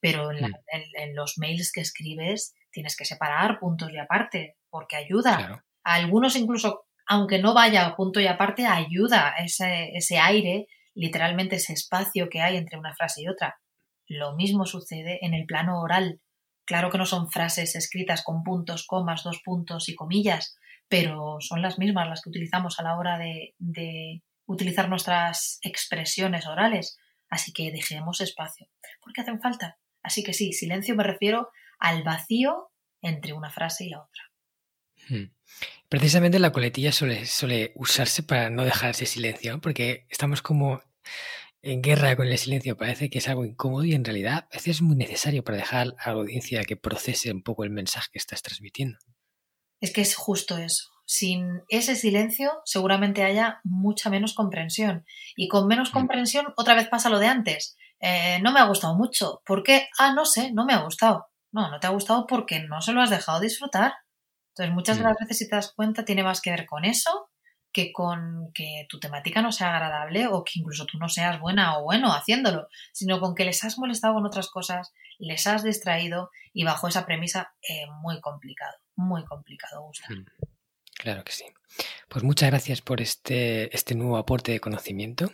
Pero 0.00 0.30
en, 0.30 0.42
la, 0.42 0.48
en, 0.68 0.82
en 0.94 1.16
los 1.16 1.38
mails 1.38 1.72
que 1.72 1.80
escribes 1.80 2.54
tienes 2.70 2.96
que 2.96 3.06
separar 3.06 3.58
puntos 3.58 3.90
y 3.90 3.98
aparte, 3.98 4.56
porque 4.68 4.96
ayuda. 4.96 5.38
Claro. 5.38 5.62
A 5.84 5.94
algunos 5.94 6.36
incluso, 6.36 6.84
aunque 7.06 7.38
no 7.38 7.54
vaya 7.54 7.86
a 7.86 7.96
punto 7.96 8.20
y 8.20 8.26
aparte, 8.26 8.66
ayuda 8.66 9.34
ese, 9.38 9.90
ese 9.94 10.18
aire, 10.18 10.66
literalmente 10.94 11.56
ese 11.56 11.72
espacio 11.72 12.28
que 12.28 12.42
hay 12.42 12.56
entre 12.56 12.78
una 12.78 12.94
frase 12.94 13.22
y 13.22 13.28
otra. 13.28 13.58
Lo 14.06 14.36
mismo 14.36 14.66
sucede 14.66 15.24
en 15.24 15.32
el 15.32 15.46
plano 15.46 15.80
oral. 15.80 16.20
Claro 16.66 16.90
que 16.90 16.98
no 16.98 17.06
son 17.06 17.30
frases 17.30 17.74
escritas 17.74 18.22
con 18.22 18.42
puntos, 18.42 18.86
comas, 18.86 19.22
dos 19.24 19.40
puntos 19.42 19.88
y 19.88 19.94
comillas, 19.94 20.58
pero 20.88 21.38
son 21.40 21.62
las 21.62 21.78
mismas 21.78 22.08
las 22.08 22.20
que 22.20 22.28
utilizamos 22.28 22.78
a 22.78 22.82
la 22.82 22.98
hora 22.98 23.18
de, 23.18 23.54
de 23.58 24.22
utilizar 24.46 24.88
nuestras 24.88 25.58
expresiones 25.62 26.46
orales. 26.46 26.98
Así 27.28 27.52
que 27.52 27.72
dejemos 27.72 28.20
espacio, 28.20 28.68
porque 29.00 29.20
hacen 29.20 29.40
falta. 29.40 29.78
Así 30.02 30.22
que 30.22 30.32
sí, 30.32 30.52
silencio 30.52 30.94
me 30.94 31.02
refiero 31.02 31.50
al 31.78 32.04
vacío 32.04 32.70
entre 33.02 33.32
una 33.32 33.50
frase 33.50 33.84
y 33.84 33.90
la 33.90 34.02
otra. 34.02 34.22
Hmm. 35.08 35.32
Precisamente 35.88 36.38
la 36.38 36.52
coletilla 36.52 36.92
suele, 36.92 37.26
suele 37.26 37.72
usarse 37.74 38.22
para 38.22 38.50
no 38.50 38.64
dejar 38.64 38.90
ese 38.90 39.06
silencio, 39.06 39.52
¿no? 39.52 39.60
porque 39.60 40.06
estamos 40.10 40.42
como 40.42 40.82
en 41.62 41.82
guerra 41.82 42.16
con 42.16 42.28
el 42.28 42.38
silencio, 42.38 42.76
parece 42.76 43.10
que 43.10 43.18
es 43.18 43.28
algo 43.28 43.44
incómodo 43.44 43.84
y 43.84 43.94
en 43.94 44.04
realidad 44.04 44.48
a 44.50 44.56
veces 44.56 44.76
es 44.76 44.82
muy 44.82 44.96
necesario 44.96 45.42
para 45.42 45.58
dejar 45.58 45.94
a 45.98 46.10
la 46.10 46.20
audiencia 46.20 46.64
que 46.64 46.76
procese 46.76 47.32
un 47.32 47.42
poco 47.42 47.64
el 47.64 47.70
mensaje 47.70 48.08
que 48.12 48.18
estás 48.18 48.42
transmitiendo. 48.42 48.98
Es 49.80 49.92
que 49.92 50.00
es 50.00 50.14
justo 50.14 50.58
eso. 50.58 50.95
Sin 51.06 51.62
ese 51.68 51.94
silencio 51.94 52.52
seguramente 52.64 53.22
haya 53.24 53.60
mucha 53.64 54.10
menos 54.10 54.34
comprensión. 54.34 55.06
Y 55.36 55.48
con 55.48 55.66
menos 55.66 55.90
mm. 55.90 55.92
comprensión 55.92 56.46
otra 56.56 56.74
vez 56.74 56.88
pasa 56.88 57.08
lo 57.08 57.18
de 57.18 57.28
antes. 57.28 57.76
Eh, 58.00 58.40
no 58.42 58.52
me 58.52 58.60
ha 58.60 58.66
gustado 58.66 58.94
mucho. 58.94 59.40
¿Por 59.46 59.62
qué? 59.62 59.88
Ah, 59.98 60.12
no 60.12 60.26
sé, 60.26 60.52
no 60.52 60.66
me 60.66 60.74
ha 60.74 60.82
gustado. 60.82 61.28
No, 61.52 61.70
no 61.70 61.80
te 61.80 61.86
ha 61.86 61.90
gustado 61.90 62.26
porque 62.26 62.60
no 62.60 62.82
se 62.82 62.92
lo 62.92 63.00
has 63.00 63.10
dejado 63.10 63.40
disfrutar. 63.40 63.94
Entonces, 64.50 64.74
muchas 64.74 64.96
de 64.98 65.04
mm. 65.04 65.06
las 65.06 65.16
veces, 65.18 65.38
si 65.38 65.48
te 65.48 65.56
das 65.56 65.72
cuenta, 65.74 66.04
tiene 66.04 66.22
más 66.22 66.40
que 66.40 66.50
ver 66.50 66.66
con 66.66 66.84
eso 66.84 67.30
que 67.76 67.92
con 67.92 68.52
que 68.54 68.86
tu 68.88 68.98
temática 68.98 69.42
no 69.42 69.52
sea 69.52 69.74
agradable 69.74 70.28
o 70.28 70.44
que 70.44 70.52
incluso 70.60 70.86
tú 70.86 70.96
no 70.96 71.10
seas 71.10 71.38
buena 71.38 71.76
o 71.76 71.82
bueno 71.82 72.14
haciéndolo, 72.14 72.68
sino 72.94 73.20
con 73.20 73.34
que 73.34 73.44
les 73.44 73.62
has 73.64 73.76
molestado 73.78 74.14
con 74.14 74.24
otras 74.24 74.48
cosas, 74.48 74.94
les 75.18 75.46
has 75.46 75.62
distraído 75.62 76.30
y 76.54 76.64
bajo 76.64 76.88
esa 76.88 77.04
premisa, 77.04 77.54
eh, 77.60 77.86
muy 78.00 78.18
complicado, 78.22 78.78
muy 78.94 79.26
complicado, 79.26 79.82
Gusta. 79.82 80.08
Claro 80.98 81.24
que 81.24 81.32
sí. 81.32 81.44
Pues 82.08 82.24
muchas 82.24 82.50
gracias 82.50 82.80
por 82.80 83.00
este, 83.00 83.74
este 83.74 83.94
nuevo 83.94 84.16
aporte 84.16 84.52
de 84.52 84.60
conocimiento. 84.60 85.32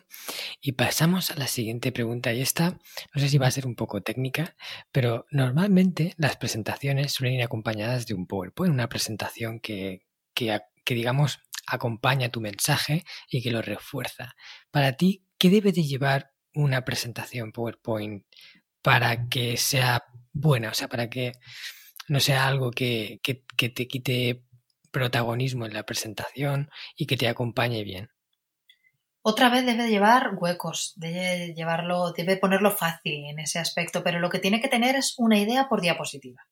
Y 0.61 0.73
pasamos 0.73 1.31
a 1.31 1.37
la 1.37 1.47
siguiente 1.47 1.93
pregunta. 1.93 2.33
Y 2.33 2.41
esta, 2.41 2.79
no 3.15 3.21
sé 3.21 3.29
si 3.29 3.39
va 3.39 3.47
a 3.47 3.53
ser 3.53 3.67
un 3.67 3.77
poco 3.77 4.03
técnica, 4.03 4.57
pero 4.91 5.27
normalmente 5.31 6.15
las 6.17 6.37
presentaciones 6.37 7.13
suelen 7.13 7.37
ir 7.37 7.43
acompañadas 7.43 8.07
de 8.07 8.15
un 8.15 8.27
PowerPoint, 8.27 8.73
una 8.75 8.89
presentación 8.89 9.61
que, 9.61 10.03
que, 10.35 10.61
digamos, 10.95 11.41
acompaña 11.67 12.31
tu 12.31 12.41
mensaje 12.41 13.05
y 13.31 13.43
que 13.43 13.53
lo 13.53 13.63
refuerza. 13.63 14.35
Para 14.71 14.95
ti, 14.95 15.25
¿qué 15.39 15.51
debe 15.51 15.73
de 15.73 15.85
llevar 15.85 16.33
una 16.55 16.85
presentación 16.85 17.53
PowerPoint 17.53 18.25
para 18.83 19.29
que 19.29 19.57
sea 19.57 20.05
buena? 20.33 20.71
O 20.71 20.75
sea, 20.75 20.89
para 20.89 21.09
que 21.09 21.33
no 22.09 22.19
sea 22.19 22.49
algo 22.49 22.73
que, 22.73 23.21
que 23.23 23.69
te 23.69 23.87
quite 23.87 24.43
protagonismo 24.93 25.67
en 25.67 25.75
la 25.75 25.85
presentación 25.85 26.71
y 26.97 27.07
que 27.07 27.17
te 27.17 27.29
acompañe 27.29 27.83
bien. 27.83 28.11
Otra 29.25 29.49
vez 29.49 29.65
debe 29.65 29.89
llevar 29.89 30.33
huecos, 30.37 30.95
debe 30.97 31.55
llevarlo, 31.55 32.13
debe 32.13 32.37
ponerlo 32.37 32.73
fácil 32.73 33.25
en 33.27 33.39
ese 33.39 33.59
aspecto, 33.59 34.03
pero 34.03 34.19
lo 34.19 34.31
que 34.31 34.41
tiene 34.41 34.61
que 34.61 34.69
tener 34.69 34.97
es 34.97 35.15
una 35.17 35.39
idea 35.39 35.69
por 35.69 35.81
diapositiva. 35.81 36.43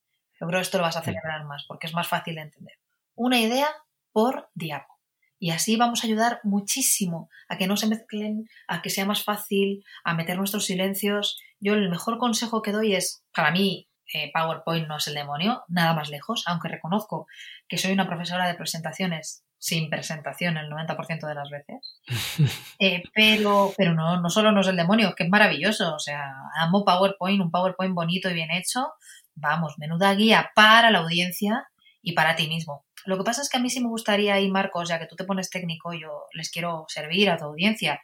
Yo 0.41 0.47
creo 0.47 0.59
que 0.59 0.63
esto 0.63 0.79
lo 0.79 0.85
vas 0.85 0.97
a 0.97 1.03
celebrar 1.03 1.45
más 1.45 1.65
porque 1.67 1.89
es 1.89 1.95
más 1.95 2.09
fácil 2.09 2.37
de 2.37 2.43
entender. 2.43 2.79
Una 3.15 3.41
idea 3.41 3.69
por 4.13 4.51
diapo. 4.55 5.01
Y 5.39 5.51
así 5.51 5.77
vamos 5.77 6.03
a 6.03 6.07
ayudar 6.07 6.41
muchísimo 6.45 7.29
a 7.49 7.59
que 7.59 7.67
no 7.67 7.77
se 7.77 7.89
mezclen, 7.89 8.49
a 8.69 8.83
que 8.83 8.91
sea 8.91 9.05
más 9.05 9.25
fácil, 9.25 9.85
a 10.05 10.15
meter 10.15 10.37
nuestros 10.37 10.67
silencios. 10.67 11.41
Yo 11.59 11.75
el 11.75 11.91
mejor 11.91 12.19
consejo 12.19 12.63
que 12.63 12.73
doy 12.73 12.95
es, 12.95 13.25
para 13.35 13.51
mí, 13.51 13.90
eh, 14.13 14.31
PowerPoint 14.33 14.89
no 14.89 14.97
es 14.97 15.07
el 15.09 15.15
demonio, 15.15 15.65
nada 15.69 15.95
más 15.95 16.11
lejos, 16.11 16.45
aunque 16.47 16.69
reconozco 16.69 17.27
que 17.69 17.79
soy 17.79 17.93
una 17.93 18.07
profesora 18.07 18.47
de 18.49 18.55
presentaciones 18.55 19.45
sin 19.59 19.91
presentación 19.91 20.57
el 20.57 20.71
90% 20.71 21.27
de 21.27 21.35
las 21.35 21.51
veces. 21.51 21.99
Eh, 22.83 23.03
pero 23.15 23.75
pero 23.77 23.93
no, 23.93 24.23
no 24.23 24.31
solo 24.31 24.53
no 24.53 24.63
es 24.63 24.67
el 24.67 24.77
demonio, 24.77 25.15
que 25.15 25.25
es 25.25 25.29
maravilloso. 25.29 25.95
O 25.95 25.99
sea, 25.99 26.33
amo 26.59 26.83
PowerPoint, 26.83 27.43
un 27.43 27.51
PowerPoint 27.51 27.95
bonito 27.95 28.31
y 28.31 28.33
bien 28.33 28.51
hecho. 28.51 28.95
Vamos, 29.35 29.75
menuda 29.77 30.15
guía 30.15 30.51
para 30.55 30.91
la 30.91 31.01
audiencia 31.01 31.69
y 32.01 32.13
para 32.13 32.37
ti 32.37 32.49
mismo. 32.49 32.87
Lo 33.05 33.19
que 33.19 33.25
pasa 33.25 33.43
es 33.43 33.51
que 33.51 33.59
a 33.59 33.61
mí 33.61 33.69
sí 33.69 33.81
me 33.81 33.89
gustaría, 33.89 34.41
y 34.41 34.51
Marcos, 34.51 34.89
ya 34.89 34.99
que 34.99 35.07
tú 35.07 35.17
te 35.17 35.25
pones 35.25 35.51
técnico, 35.51 35.93
yo 35.93 36.25
les 36.33 36.51
quiero 36.51 36.85
servir 36.89 37.31
a 37.31 37.37
tu 37.37 37.45
audiencia. 37.45 38.01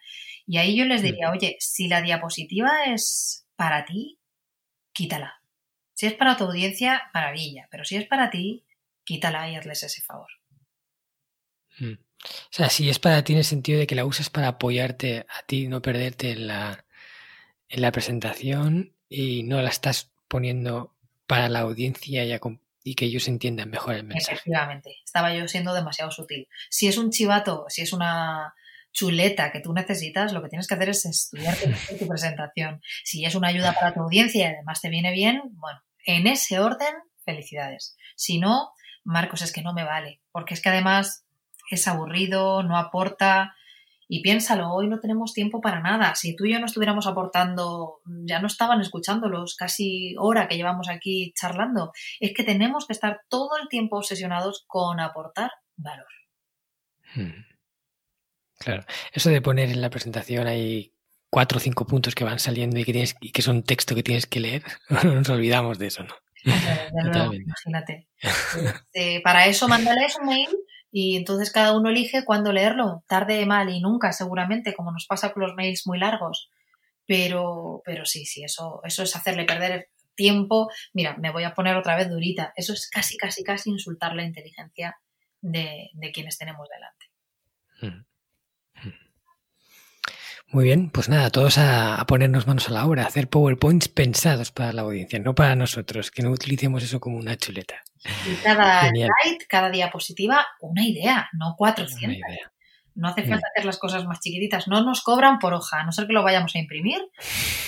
Y 0.46 0.58
ahí 0.58 0.76
yo 0.76 0.84
les 0.84 1.02
diría, 1.02 1.30
oye, 1.30 1.56
si 1.58 1.88
la 1.88 2.02
diapositiva 2.02 2.84
es 2.86 3.46
para 3.56 3.84
ti, 3.84 4.18
quítala. 4.92 5.40
Si 5.96 6.06
es 6.06 6.12
para 6.12 6.36
tu 6.36 6.44
audiencia, 6.44 7.10
maravilla, 7.14 7.68
pero 7.70 7.86
si 7.86 7.96
es 7.96 8.06
para 8.06 8.28
ti, 8.28 8.66
quítala 9.02 9.48
y 9.50 9.56
hazles 9.56 9.82
ese 9.82 10.02
favor. 10.02 10.28
Hmm. 11.78 11.94
O 12.22 12.50
sea, 12.50 12.68
si 12.68 12.90
es 12.90 12.98
para 12.98 13.24
ti 13.24 13.32
en 13.32 13.38
el 13.38 13.44
sentido 13.44 13.78
de 13.78 13.86
que 13.86 13.94
la 13.94 14.04
usas 14.04 14.28
para 14.28 14.48
apoyarte 14.48 15.20
a 15.20 15.42
ti, 15.46 15.68
no 15.68 15.80
perderte 15.80 16.32
en 16.32 16.48
la, 16.48 16.84
en 17.70 17.80
la 17.80 17.92
presentación 17.92 18.92
y 19.08 19.42
no 19.44 19.62
la 19.62 19.70
estás 19.70 20.12
poniendo 20.28 20.94
para 21.26 21.48
la 21.48 21.60
audiencia 21.60 22.26
y, 22.26 22.38
y, 22.84 22.94
que 22.94 23.06
ellos 23.06 23.26
entiendan 23.26 23.70
mejor 23.70 23.94
el 23.94 24.04
mensaje. 24.04 24.34
Efectivamente, 24.34 24.96
estaba 25.02 25.34
yo 25.34 25.48
siendo 25.48 25.72
demasiado 25.72 26.10
sutil. 26.10 26.46
Si 26.68 26.88
es 26.88 26.98
un 26.98 27.10
chivato, 27.10 27.64
si 27.68 27.80
es 27.80 27.94
una 27.94 28.54
chuleta 28.92 29.50
que 29.50 29.60
tú 29.60 29.72
necesitas, 29.72 30.34
lo 30.34 30.42
que 30.42 30.50
tienes 30.50 30.66
que 30.66 30.74
hacer 30.74 30.90
es 30.90 31.06
estudiar 31.06 31.56
tu 31.98 32.06
presentación. 32.06 32.82
Si 33.02 33.24
es 33.24 33.34
una 33.34 33.48
ayuda 33.48 33.72
para 33.72 33.94
tu 33.94 34.02
audiencia 34.02 34.42
y 34.42 34.54
además 34.54 34.82
te 34.82 34.90
viene 34.90 35.12
bien, 35.12 35.40
bueno, 35.52 35.80
en 36.06 36.26
ese 36.26 36.60
orden, 36.60 36.94
felicidades. 37.24 37.96
Si 38.14 38.38
no, 38.38 38.70
Marcos, 39.04 39.42
es 39.42 39.52
que 39.52 39.62
no 39.62 39.74
me 39.74 39.84
vale, 39.84 40.22
porque 40.32 40.54
es 40.54 40.62
que 40.62 40.70
además 40.70 41.26
es 41.70 41.86
aburrido, 41.86 42.62
no 42.62 42.78
aporta. 42.78 43.54
Y 44.08 44.22
piénsalo, 44.22 44.72
hoy 44.72 44.86
no 44.86 45.00
tenemos 45.00 45.32
tiempo 45.32 45.60
para 45.60 45.80
nada. 45.80 46.14
Si 46.14 46.36
tú 46.36 46.44
y 46.44 46.52
yo 46.52 46.60
no 46.60 46.66
estuviéramos 46.66 47.08
aportando, 47.08 48.00
ya 48.24 48.40
no 48.40 48.46
estaban 48.46 48.80
escuchándolos 48.80 49.56
casi 49.56 50.14
hora 50.18 50.46
que 50.46 50.56
llevamos 50.56 50.88
aquí 50.88 51.32
charlando. 51.34 51.92
Es 52.20 52.32
que 52.32 52.44
tenemos 52.44 52.86
que 52.86 52.92
estar 52.92 53.22
todo 53.28 53.58
el 53.60 53.68
tiempo 53.68 53.96
obsesionados 53.96 54.64
con 54.68 55.00
aportar 55.00 55.50
valor. 55.76 56.06
Hmm. 57.14 57.44
Claro, 58.58 58.84
eso 59.12 59.30
de 59.30 59.42
poner 59.42 59.70
en 59.70 59.80
la 59.80 59.90
presentación 59.90 60.46
ahí 60.46 60.95
cuatro 61.36 61.58
o 61.58 61.60
cinco 61.60 61.86
puntos 61.86 62.14
que 62.14 62.24
van 62.24 62.38
saliendo 62.38 62.78
y 62.78 62.84
que, 62.86 62.94
tienes, 62.94 63.14
y 63.20 63.30
que 63.30 63.42
son 63.42 63.62
texto 63.62 63.94
que 63.94 64.02
tienes 64.02 64.24
que 64.24 64.40
leer, 64.40 64.62
no 64.88 65.02
nos 65.16 65.28
olvidamos 65.28 65.78
de 65.78 65.88
eso, 65.88 66.02
¿no? 66.02 66.14
imagínate. 67.30 68.08
Este, 68.56 69.20
para 69.22 69.44
eso 69.44 69.68
mándales 69.68 70.16
un 70.18 70.28
mail 70.28 70.48
y 70.90 71.14
entonces 71.14 71.52
cada 71.52 71.76
uno 71.76 71.90
elige 71.90 72.24
cuándo 72.24 72.54
leerlo. 72.54 73.04
Tarde, 73.06 73.44
mal 73.44 73.68
y 73.68 73.82
nunca, 73.82 74.14
seguramente, 74.14 74.72
como 74.72 74.92
nos 74.92 75.04
pasa 75.04 75.34
con 75.34 75.42
los 75.42 75.54
mails 75.54 75.86
muy 75.86 75.98
largos. 75.98 76.48
Pero, 77.06 77.82
pero 77.84 78.06
sí, 78.06 78.24
sí, 78.24 78.42
eso, 78.42 78.80
eso 78.82 79.02
es 79.02 79.14
hacerle 79.14 79.44
perder 79.44 79.90
tiempo. 80.14 80.70
Mira, 80.94 81.18
me 81.18 81.32
voy 81.32 81.44
a 81.44 81.52
poner 81.52 81.76
otra 81.76 81.96
vez 81.96 82.08
durita. 82.08 82.54
Eso 82.56 82.72
es 82.72 82.88
casi, 82.88 83.18
casi, 83.18 83.44
casi 83.44 83.68
insultar 83.68 84.14
la 84.14 84.24
inteligencia 84.24 84.96
de, 85.42 85.90
de 85.92 86.12
quienes 86.12 86.38
tenemos 86.38 86.66
delante. 86.70 87.06
Mm. 87.82 88.06
Muy 90.48 90.64
bien, 90.64 90.90
pues 90.90 91.08
nada, 91.08 91.30
todos 91.30 91.58
a, 91.58 92.04
ponernos 92.06 92.46
manos 92.46 92.68
a 92.68 92.72
la 92.72 92.86
obra, 92.86 93.02
a 93.02 93.06
hacer 93.06 93.28
PowerPoints 93.28 93.88
pensados 93.88 94.52
para 94.52 94.72
la 94.72 94.82
audiencia, 94.82 95.18
no 95.18 95.34
para 95.34 95.56
nosotros, 95.56 96.10
que 96.10 96.22
no 96.22 96.30
utilicemos 96.30 96.84
eso 96.84 97.00
como 97.00 97.16
una 97.16 97.36
chuleta. 97.36 97.82
Y 98.30 98.34
cada 98.36 98.88
slide, 98.88 99.46
cada 99.48 99.70
diapositiva, 99.70 100.46
una 100.60 100.86
idea, 100.86 101.28
no 101.32 101.56
400. 101.56 102.20
No 102.94 103.08
hace 103.08 103.24
falta 103.24 103.48
hacer 103.48 103.66
las 103.66 103.76
cosas 103.76 104.06
más 104.06 104.20
chiquititas. 104.20 104.68
No 104.68 104.82
nos 104.82 105.02
cobran 105.02 105.38
por 105.38 105.52
hoja, 105.52 105.80
a 105.80 105.84
no 105.84 105.92
ser 105.92 106.06
que 106.06 106.14
lo 106.14 106.22
vayamos 106.22 106.54
a 106.54 106.58
imprimir, 106.58 107.00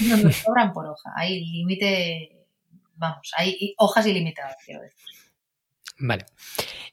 no 0.07 0.17
nos 0.17 0.43
cobran 0.45 0.73
por 0.73 0.87
hoja. 0.87 1.13
Hay 1.17 1.45
límite, 1.45 2.47
vamos, 2.95 3.33
hay 3.37 3.75
hojas 3.77 4.07
ilimitadas, 4.07 4.57
quiero 4.65 4.83
decir. 4.83 4.99
Vale. 5.99 6.27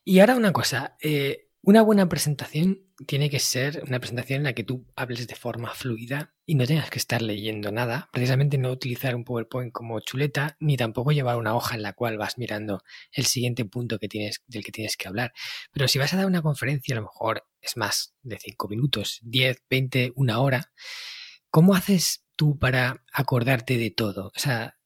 Y 0.03 0.19
ahora 0.19 0.35
una 0.35 0.51
cosa, 0.51 0.97
eh, 0.99 1.44
una 1.65 1.81
buena 1.81 2.07
presentación 2.07 2.85
tiene 3.07 3.31
que 3.31 3.39
ser 3.39 3.83
una 3.87 3.99
presentación 3.99 4.37
en 4.37 4.43
la 4.43 4.53
que 4.53 4.63
tú 4.63 4.85
hables 4.95 5.27
de 5.27 5.35
forma 5.35 5.73
fluida 5.73 6.35
y 6.45 6.53
no 6.53 6.67
tengas 6.67 6.91
que 6.91 6.99
estar 6.99 7.23
leyendo 7.23 7.71
nada. 7.71 8.07
Precisamente 8.13 8.59
no 8.59 8.69
utilizar 8.71 9.15
un 9.15 9.23
PowerPoint 9.23 9.73
como 9.73 9.99
chuleta, 9.99 10.57
ni 10.59 10.77
tampoco 10.77 11.11
llevar 11.11 11.37
una 11.37 11.55
hoja 11.55 11.75
en 11.75 11.81
la 11.81 11.93
cual 11.93 12.19
vas 12.19 12.37
mirando 12.37 12.83
el 13.11 13.25
siguiente 13.25 13.65
punto 13.65 13.97
que 13.97 14.07
tienes, 14.07 14.43
del 14.45 14.63
que 14.63 14.71
tienes 14.71 14.95
que 14.95 15.07
hablar. 15.07 15.33
Pero 15.71 15.87
si 15.87 15.97
vas 15.97 16.13
a 16.13 16.17
dar 16.17 16.27
una 16.27 16.43
conferencia, 16.43 16.93
a 16.93 16.97
lo 16.99 17.07
mejor 17.07 17.47
es 17.59 17.77
más 17.77 18.13
de 18.21 18.37
5 18.37 18.67
minutos, 18.67 19.19
10, 19.23 19.63
20, 19.67 20.11
una 20.15 20.39
hora. 20.41 20.71
¿Cómo 21.49 21.73
haces 21.73 22.25
tú 22.35 22.59
para 22.59 23.03
acordarte 23.11 23.79
de 23.79 23.89
todo? 23.89 24.27
O 24.35 24.39
sea, 24.39 24.77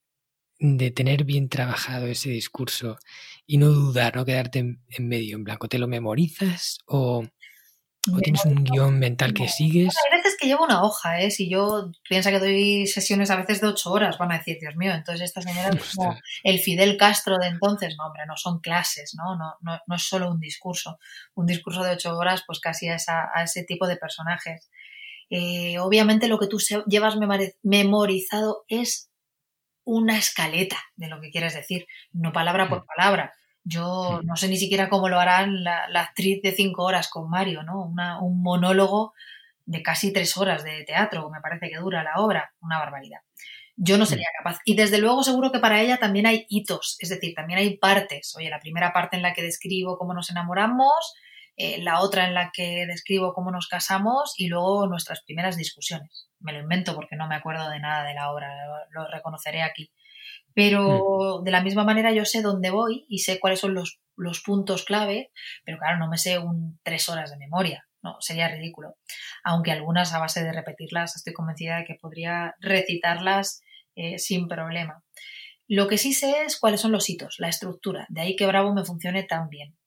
de 0.59 0.91
tener 0.91 1.23
bien 1.23 1.47
trabajado 1.47 2.07
ese 2.07 2.29
discurso 2.29 2.97
y 3.47 3.57
no 3.57 3.69
dudar, 3.69 4.15
no 4.15 4.25
quedarte 4.25 4.59
en, 4.59 5.07
medio, 5.07 5.37
en 5.37 5.43
blanco. 5.43 5.69
¿Te 5.69 5.79
lo 5.79 5.87
memorizas 5.87 6.79
o, 6.85 7.23
tienes 8.21 8.43
un 8.45 8.63
guion 8.63 8.99
mental 8.99 9.33
que 9.33 9.47
sigues? 9.47 9.95
Hay 10.11 10.17
veces 10.17 10.35
que 10.37 10.47
llevo 10.47 10.65
una 10.65 10.83
hoja, 10.83 11.21
¿eh? 11.21 11.31
Si 11.31 11.49
yo 11.49 11.91
piensa 12.07 12.29
que 12.31 12.39
doy 12.39 12.87
sesiones 12.87 13.31
a 13.31 13.37
veces 13.37 13.61
de 13.61 13.67
ocho 13.67 13.91
horas, 13.91 14.17
van 14.17 14.33
a 14.33 14.37
decir, 14.37 14.57
Dios 14.59 14.75
mío, 14.75 14.91
entonces 14.91 15.25
esta 15.25 15.41
señora 15.41 15.69
es 15.69 15.95
como 15.95 16.17
el 16.43 16.59
Fidel 16.59 16.97
Castro 16.97 17.37
de 17.37 17.47
entonces. 17.47 17.95
No, 17.97 18.07
hombre, 18.07 18.23
no 18.27 18.35
son 18.35 18.59
clases, 18.59 19.15
¿no? 19.15 19.37
No, 19.37 19.55
no, 19.61 19.79
no 19.87 19.95
es 19.95 20.03
solo 20.03 20.29
un 20.29 20.39
discurso. 20.39 20.99
Un 21.35 21.45
discurso 21.45 21.83
de 21.83 21.91
ocho 21.91 22.17
horas, 22.17 22.43
pues 22.45 22.59
casi 22.59 22.89
a, 22.89 22.95
esa, 22.95 23.29
a 23.33 23.43
ese 23.43 23.63
tipo 23.63 23.87
de 23.87 23.95
personajes. 23.95 24.69
Eh, 25.29 25.77
obviamente 25.79 26.27
lo 26.27 26.39
que 26.39 26.47
tú 26.47 26.57
llevas 26.87 27.15
memorizado 27.61 28.65
es 28.67 29.08
una 29.89 30.17
escaleta 30.17 30.77
de 30.95 31.07
lo 31.07 31.19
que 31.19 31.31
quieres 31.31 31.55
decir, 31.55 31.87
no 32.11 32.31
palabra 32.31 32.69
por 32.69 32.85
palabra. 32.85 33.33
Yo 33.63 34.21
no 34.23 34.35
sé 34.35 34.47
ni 34.47 34.57
siquiera 34.57 34.87
cómo 34.87 35.09
lo 35.09 35.19
harán 35.19 35.63
la, 35.63 35.85
actriz 35.95 36.41
de 36.43 36.51
cinco 36.51 36.83
horas 36.83 37.09
con 37.09 37.29
Mario, 37.29 37.63
¿no? 37.63 37.91
un 38.21 38.41
monólogo 38.41 39.13
de 39.65 39.81
casi 39.81 40.13
tres 40.13 40.37
horas 40.37 40.63
de 40.63 40.83
teatro, 40.83 41.29
me 41.31 41.41
parece 41.41 41.69
que 41.69 41.77
dura 41.77 42.03
la 42.03 42.15
obra, 42.17 42.53
una 42.61 42.77
barbaridad. 42.77 43.19
Yo 43.75 43.97
no 43.97 44.05
sería 44.05 44.27
capaz. 44.37 44.59
Y 44.63 44.75
desde 44.75 44.99
luego 44.99 45.23
seguro 45.23 45.51
que 45.51 45.59
para 45.59 45.81
ella 45.81 45.97
también 45.97 46.27
hay 46.27 46.45
hitos, 46.49 46.97
es 46.99 47.09
decir, 47.09 47.33
también 47.33 47.59
hay 47.59 47.77
partes. 47.77 48.35
Oye, 48.35 48.49
la 48.49 48.59
primera 48.59 48.93
parte 48.93 49.15
en 49.15 49.23
la 49.23 49.33
que 49.33 49.41
describo 49.41 49.97
cómo 49.97 50.13
nos 50.13 50.29
enamoramos, 50.29 51.13
eh, 51.55 51.81
la 51.81 52.01
otra 52.01 52.27
en 52.27 52.35
la 52.35 52.51
que 52.53 52.85
describo 52.85 53.33
cómo 53.33 53.51
nos 53.51 53.67
casamos 53.67 54.33
y 54.37 54.47
luego 54.47 54.85
nuestras 54.87 55.23
primeras 55.23 55.57
discusiones. 55.57 56.28
Me 56.39 56.53
lo 56.53 56.59
invento 56.59 56.95
porque 56.95 57.15
no 57.15 57.27
me 57.27 57.35
acuerdo 57.35 57.69
de 57.69 57.79
nada 57.79 58.03
de 58.03 58.13
la 58.13 58.31
obra, 58.31 58.49
lo, 58.91 59.07
reconoceré 59.07 59.61
aquí. 59.61 59.91
Pero 60.53 61.39
mm. 61.41 61.43
de 61.43 61.51
la 61.51 61.63
misma 61.63 61.83
manera 61.83 62.11
yo 62.11 62.25
sé 62.25 62.41
dónde 62.41 62.69
voy 62.69 63.05
y 63.09 63.19
sé 63.19 63.39
cuáles 63.39 63.59
son 63.59 63.73
los, 63.73 63.99
los 64.15 64.41
puntos 64.41 64.85
clave, 64.85 65.31
pero 65.63 65.77
claro, 65.77 65.97
no 65.97 66.09
me 66.09 66.17
sé 66.17 66.39
un 66.39 66.79
tres 66.83 67.09
horas 67.09 67.31
de 67.31 67.37
memoria. 67.37 67.85
No, 68.01 68.15
sería 68.21 68.47
ridículo. 68.47 68.95
Aunque 69.43 69.71
algunas 69.71 70.13
a 70.13 70.19
base 70.19 70.43
de 70.43 70.53
repetirlas 70.53 71.17
estoy 71.17 71.33
convencida 71.33 71.77
de 71.77 71.83
que 71.83 71.95
podría 71.95 72.55
recitarlas 72.61 73.61
eh, 73.95 74.19
sin 74.19 74.47
problema. 74.47 75.03
Lo 75.67 75.87
que 75.87 75.97
sí 75.97 76.13
sé 76.13 76.43
es 76.45 76.57
cuáles 76.57 76.81
son 76.81 76.91
los 76.91 77.09
hitos, 77.09 77.35
la 77.39 77.49
estructura. 77.49 78.07
De 78.09 78.21
ahí 78.21 78.35
que 78.35 78.47
Bravo 78.47 78.73
me 78.73 78.85
funcione 78.85 79.23
tan 79.23 79.49
bien. 79.49 79.77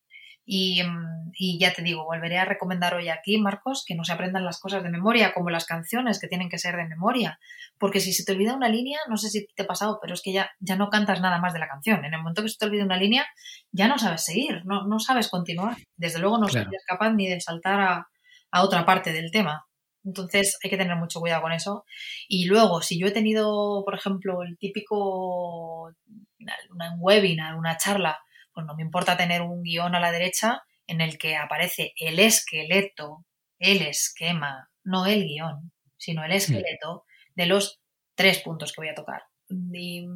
Mm, 0.47 1.31
y, 1.35 1.59
ya 1.59 1.73
te 1.73 1.83
digo, 1.83 2.05
volveré 2.05 2.39
a 2.39 2.45
recomendar 2.45 2.95
hoy 2.95 3.09
aquí, 3.09 3.39
Marcos, 3.39 3.85
que 3.87 3.95
no 3.95 4.05
se 4.05 4.13
aprendan 4.13 4.45
las 4.45 4.59
cosas 4.59 4.83
de 4.83 4.91
memoria, 4.91 5.33
como 5.35 5.51
las 5.51 5.67
canciones 5.67 6.21
que 6.21 6.29
tienen 6.29 6.49
que 6.49 6.59
ser 6.59 6.77
de 6.77 6.87
memoria. 6.87 7.39
Porque 7.79 8.01
si 8.01 8.13
se 8.13 8.25
te 8.25 8.33
olvida 8.33 8.55
una 8.55 8.69
línea, 8.69 8.99
no 9.09 9.17
sé 9.17 9.31
si 9.31 9.47
te 9.55 9.63
ha 9.63 9.67
pasado, 9.67 9.99
pero 10.01 10.15
es 10.15 10.23
que 10.23 10.33
ya, 10.33 10.51
ya 10.61 10.77
no 10.77 10.91
cantas 10.91 11.21
nada 11.21 11.39
más 11.39 11.53
de 11.53 11.61
la 11.61 11.69
canción. 11.69 12.05
En 12.05 12.15
el 12.15 12.21
momento 12.21 12.43
que 12.43 12.49
se 12.49 12.59
te 12.59 12.67
olvida 12.67 12.85
una 12.85 12.97
línea, 12.97 13.27
ya 13.71 13.89
no 13.89 13.99
sabes 13.99 14.25
seguir, 14.25 14.65
no, 14.65 14.87
no 14.87 14.99
sabes 14.99 15.29
continuar. 15.29 15.77
Desde 15.97 16.19
luego 16.19 16.39
no 16.39 16.49
serías 16.49 16.85
capaz 16.87 17.13
ni 17.13 17.29
de 17.29 17.41
saltar 17.41 17.81
a, 17.81 18.09
a 18.51 18.63
otra 18.63 18.85
parte 18.85 19.13
del 19.13 19.31
tema. 19.31 19.67
Entonces 20.05 20.59
hay 20.63 20.71
que 20.71 20.77
tener 20.77 20.97
mucho 20.97 21.21
cuidado 21.21 21.43
con 21.43 21.53
eso. 21.53 21.85
Y 22.29 22.47
luego, 22.47 22.83
si 22.83 22.99
yo 22.99 23.07
he 23.07 23.13
tenido, 23.13 23.85
por 23.85 23.95
ejemplo, 23.95 24.43
el 24.43 24.59
típico 24.59 25.93
un 26.41 26.97
webinar, 26.99 27.55
una 27.55 27.77
charla 27.77 28.19
pues 28.53 28.67
no 28.67 28.75
me 28.75 28.83
importa 28.83 29.17
tener 29.17 29.43
un 29.43 29.63
guion 29.63 29.95
a 29.95 30.01
la 30.01 30.13
derecha 30.13 30.63
en 30.87 31.01
el 31.01 31.19
que 31.19 31.37
aparece 31.37 31.93
el 31.97 32.19
esqueleto, 32.19 33.25
el 33.59 33.83
esquema, 33.83 34.71
no 34.85 35.07
el 35.07 35.25
guion, 35.25 35.73
sino 35.97 36.25
el 36.25 36.33
esqueleto 36.33 37.05
de 37.35 37.47
los 37.47 37.81
tres 38.15 38.41
puntos 38.41 38.73
que 38.73 38.81
voy 38.81 38.89
a 38.89 38.95
tocar. 38.95 39.23
Y 39.73 40.07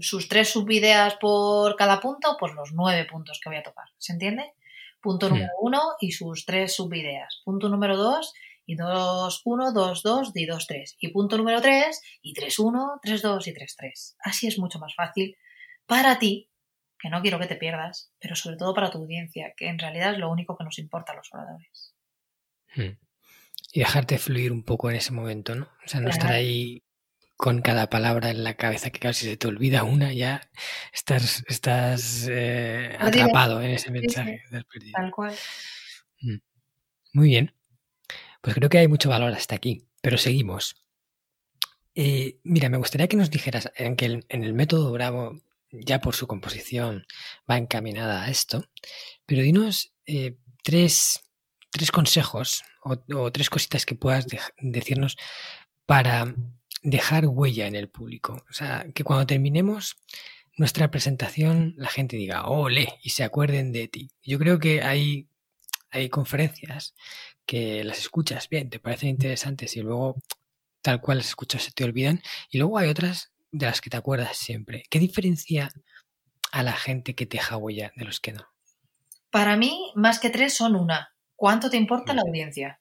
sus 0.00 0.28
tres 0.28 0.50
subideas 0.50 1.16
por 1.16 1.76
cada 1.76 2.00
punto, 2.00 2.36
pues 2.38 2.52
los 2.54 2.72
nueve 2.72 3.04
puntos 3.04 3.40
que 3.42 3.48
voy 3.48 3.58
a 3.58 3.62
tocar. 3.62 3.86
¿Se 3.98 4.12
entiende? 4.12 4.52
Punto 5.00 5.28
número 5.28 5.52
uno 5.60 5.82
y 6.00 6.12
sus 6.12 6.44
tres 6.44 6.74
subideas. 6.74 7.42
Punto 7.44 7.68
número 7.68 7.96
dos 7.96 8.32
y 8.64 8.74
dos, 8.74 9.42
uno, 9.44 9.72
dos, 9.72 10.02
dos 10.02 10.32
y 10.34 10.46
dos, 10.46 10.66
tres. 10.66 10.96
Y 10.98 11.08
punto 11.08 11.36
número 11.36 11.60
tres 11.60 12.00
y 12.22 12.32
tres, 12.32 12.58
uno, 12.58 12.98
tres, 13.02 13.22
dos 13.22 13.46
y 13.46 13.54
tres, 13.54 13.76
tres. 13.76 14.16
Así 14.20 14.46
es 14.46 14.58
mucho 14.58 14.78
más 14.78 14.94
fácil 14.94 15.36
para 15.86 16.18
ti 16.18 16.48
que 16.98 17.10
no 17.10 17.22
quiero 17.22 17.38
que 17.38 17.46
te 17.46 17.56
pierdas, 17.56 18.12
pero 18.18 18.36
sobre 18.36 18.56
todo 18.56 18.74
para 18.74 18.90
tu 18.90 18.98
audiencia, 18.98 19.52
que 19.56 19.68
en 19.68 19.78
realidad 19.78 20.12
es 20.12 20.18
lo 20.18 20.30
único 20.30 20.56
que 20.56 20.64
nos 20.64 20.78
importa 20.78 21.12
a 21.12 21.16
los 21.16 21.32
oradores. 21.32 21.94
Hmm. 22.74 22.98
Y 23.72 23.80
dejarte 23.80 24.18
fluir 24.18 24.52
un 24.52 24.62
poco 24.62 24.90
en 24.90 24.96
ese 24.96 25.12
momento, 25.12 25.54
¿no? 25.54 25.64
O 25.84 25.88
sea, 25.88 26.00
no 26.00 26.08
estar 26.08 26.32
ahí 26.32 26.82
con 27.36 27.60
cada 27.60 27.90
palabra 27.90 28.30
en 28.30 28.44
la 28.44 28.54
cabeza, 28.54 28.90
que 28.90 28.98
casi 28.98 29.26
se 29.26 29.36
te 29.36 29.46
olvida 29.46 29.84
una, 29.84 30.12
ya 30.12 30.40
estás, 30.92 31.44
estás 31.48 32.26
eh, 32.30 32.96
atrapado 32.98 33.60
en 33.60 33.72
ese 33.72 33.90
mensaje. 33.90 34.42
Tal 34.92 35.10
cual. 35.10 35.34
Hmm. 36.20 36.38
Muy 37.12 37.28
bien. 37.28 37.54
Pues 38.40 38.54
creo 38.54 38.70
que 38.70 38.78
hay 38.78 38.88
mucho 38.88 39.10
valor 39.10 39.32
hasta 39.32 39.54
aquí, 39.54 39.86
pero 40.00 40.16
seguimos. 40.16 40.76
Eh, 41.94 42.38
mira, 42.44 42.68
me 42.68 42.76
gustaría 42.76 43.08
que 43.08 43.16
nos 43.16 43.30
dijeras 43.30 43.72
en 43.74 43.96
que 43.96 44.06
en 44.06 44.44
el 44.44 44.52
método 44.54 44.92
Bravo 44.92 45.40
ya 45.72 46.00
por 46.00 46.14
su 46.14 46.26
composición 46.26 47.06
va 47.50 47.58
encaminada 47.58 48.24
a 48.24 48.30
esto, 48.30 48.64
pero 49.26 49.42
dinos 49.42 49.92
eh, 50.06 50.36
tres, 50.62 51.22
consejos 51.92 52.62
o, 52.82 53.30
tres 53.32 53.50
cositas 53.50 53.84
que 53.84 53.94
puedas 53.94 54.26
decirnos 54.58 55.16
para 55.84 56.34
dejar 56.82 57.26
huella 57.26 57.66
en 57.66 57.74
el 57.74 57.88
público. 57.88 58.44
O 58.48 58.52
sea, 58.52 58.86
que 58.94 59.04
cuando 59.04 59.26
terminemos 59.26 59.96
nuestra 60.56 60.90
presentación 60.90 61.74
la 61.76 61.88
gente 61.88 62.16
diga, 62.16 62.46
ole, 62.46 62.98
y 63.02 63.10
se 63.10 63.24
acuerden 63.24 63.72
de 63.72 63.88
ti. 63.88 64.10
Yo 64.22 64.38
creo 64.38 64.58
que 64.58 64.82
hay, 64.82 65.28
hay 65.90 66.08
conferencias 66.08 66.94
que 67.44 67.84
las 67.84 67.98
escuchas 67.98 68.48
bien, 68.48 68.70
te 68.70 68.80
parecen 68.80 69.10
interesantes 69.10 69.76
y 69.76 69.82
luego 69.82 70.16
tal 70.82 71.00
cual 71.00 71.18
las 71.18 71.28
escuchas 71.28 71.62
se 71.64 71.72
te 71.72 71.84
olvidan. 71.84 72.22
Y 72.50 72.58
luego 72.58 72.78
hay 72.78 72.88
otras 72.88 73.32
de 73.50 73.66
las 73.66 73.80
que 73.80 73.90
te 73.90 73.96
acuerdas 73.96 74.36
siempre. 74.36 74.84
¿Qué 74.90 74.98
diferencia 74.98 75.70
a 76.52 76.62
la 76.62 76.72
gente 76.72 77.14
que 77.14 77.26
te 77.26 77.40
huella 77.56 77.92
de 77.96 78.04
los 78.04 78.20
que 78.20 78.32
no? 78.32 78.46
Para 79.30 79.56
mí, 79.56 79.92
más 79.94 80.18
que 80.18 80.30
tres 80.30 80.54
son 80.54 80.76
una. 80.76 81.12
¿Cuánto 81.34 81.68
te 81.70 81.76
importa 81.76 82.14
la 82.14 82.22
audiencia? 82.22 82.80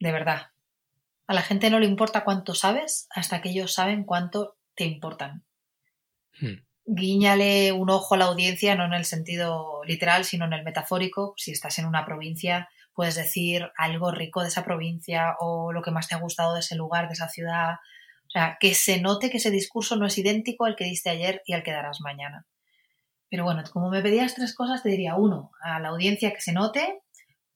De 0.00 0.12
verdad. 0.12 0.48
A 1.26 1.34
la 1.34 1.42
gente 1.42 1.70
no 1.70 1.78
le 1.78 1.86
importa 1.86 2.24
cuánto 2.24 2.54
sabes 2.54 3.06
hasta 3.10 3.40
que 3.40 3.50
ellos 3.50 3.72
saben 3.72 4.04
cuánto 4.04 4.56
te 4.74 4.84
importan. 4.84 5.44
Hmm. 6.40 6.64
Guíñale 6.86 7.72
un 7.72 7.88
ojo 7.88 8.14
a 8.14 8.18
la 8.18 8.26
audiencia, 8.26 8.74
no 8.74 8.84
en 8.84 8.92
el 8.92 9.06
sentido 9.06 9.82
literal, 9.84 10.24
sino 10.24 10.44
en 10.44 10.52
el 10.52 10.64
metafórico. 10.64 11.34
Si 11.36 11.52
estás 11.52 11.78
en 11.78 11.86
una 11.86 12.04
provincia, 12.04 12.68
puedes 12.92 13.14
decir 13.14 13.70
algo 13.76 14.10
rico 14.10 14.42
de 14.42 14.48
esa 14.48 14.64
provincia 14.64 15.36
o 15.38 15.72
lo 15.72 15.82
que 15.82 15.90
más 15.90 16.08
te 16.08 16.14
ha 16.14 16.18
gustado 16.18 16.54
de 16.54 16.60
ese 16.60 16.76
lugar, 16.76 17.06
de 17.06 17.14
esa 17.14 17.28
ciudad, 17.28 17.76
o 18.34 18.36
sea, 18.36 18.56
que 18.58 18.74
se 18.74 19.00
note 19.00 19.30
que 19.30 19.36
ese 19.36 19.52
discurso 19.52 19.94
no 19.94 20.06
es 20.06 20.18
idéntico 20.18 20.64
al 20.64 20.74
que 20.74 20.84
diste 20.84 21.08
ayer 21.08 21.42
y 21.46 21.52
al 21.52 21.62
que 21.62 21.70
darás 21.70 22.00
mañana. 22.00 22.48
Pero 23.30 23.44
bueno, 23.44 23.62
como 23.72 23.90
me 23.90 24.02
pedías 24.02 24.34
tres 24.34 24.56
cosas, 24.56 24.82
te 24.82 24.88
diría 24.88 25.14
uno, 25.14 25.52
a 25.62 25.78
la 25.78 25.90
audiencia 25.90 26.32
que 26.32 26.40
se 26.40 26.52
note. 26.52 26.98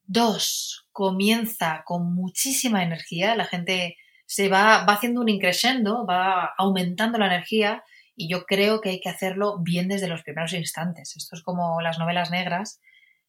Dos, 0.05 0.87
comienza 0.93 1.83
con 1.85 2.15
muchísima 2.15 2.85
energía. 2.85 3.35
La 3.35 3.47
gente 3.47 3.97
se 4.25 4.49
va, 4.49 4.85
va 4.85 4.93
haciendo 4.93 5.21
un 5.21 5.29
increscendo, 5.29 6.07
va 6.07 6.55
aumentando 6.57 7.19
la 7.19 7.27
energía 7.27 7.83
y 8.15 8.31
yo 8.31 8.45
creo 8.45 8.81
que 8.81 8.91
hay 8.91 9.01
que 9.01 9.09
hacerlo 9.09 9.59
bien 9.59 9.89
desde 9.89 10.07
los 10.07 10.23
primeros 10.23 10.53
instantes. 10.53 11.17
Esto 11.17 11.35
es 11.35 11.43
como 11.43 11.81
las 11.81 11.99
novelas 11.99 12.31
negras 12.31 12.79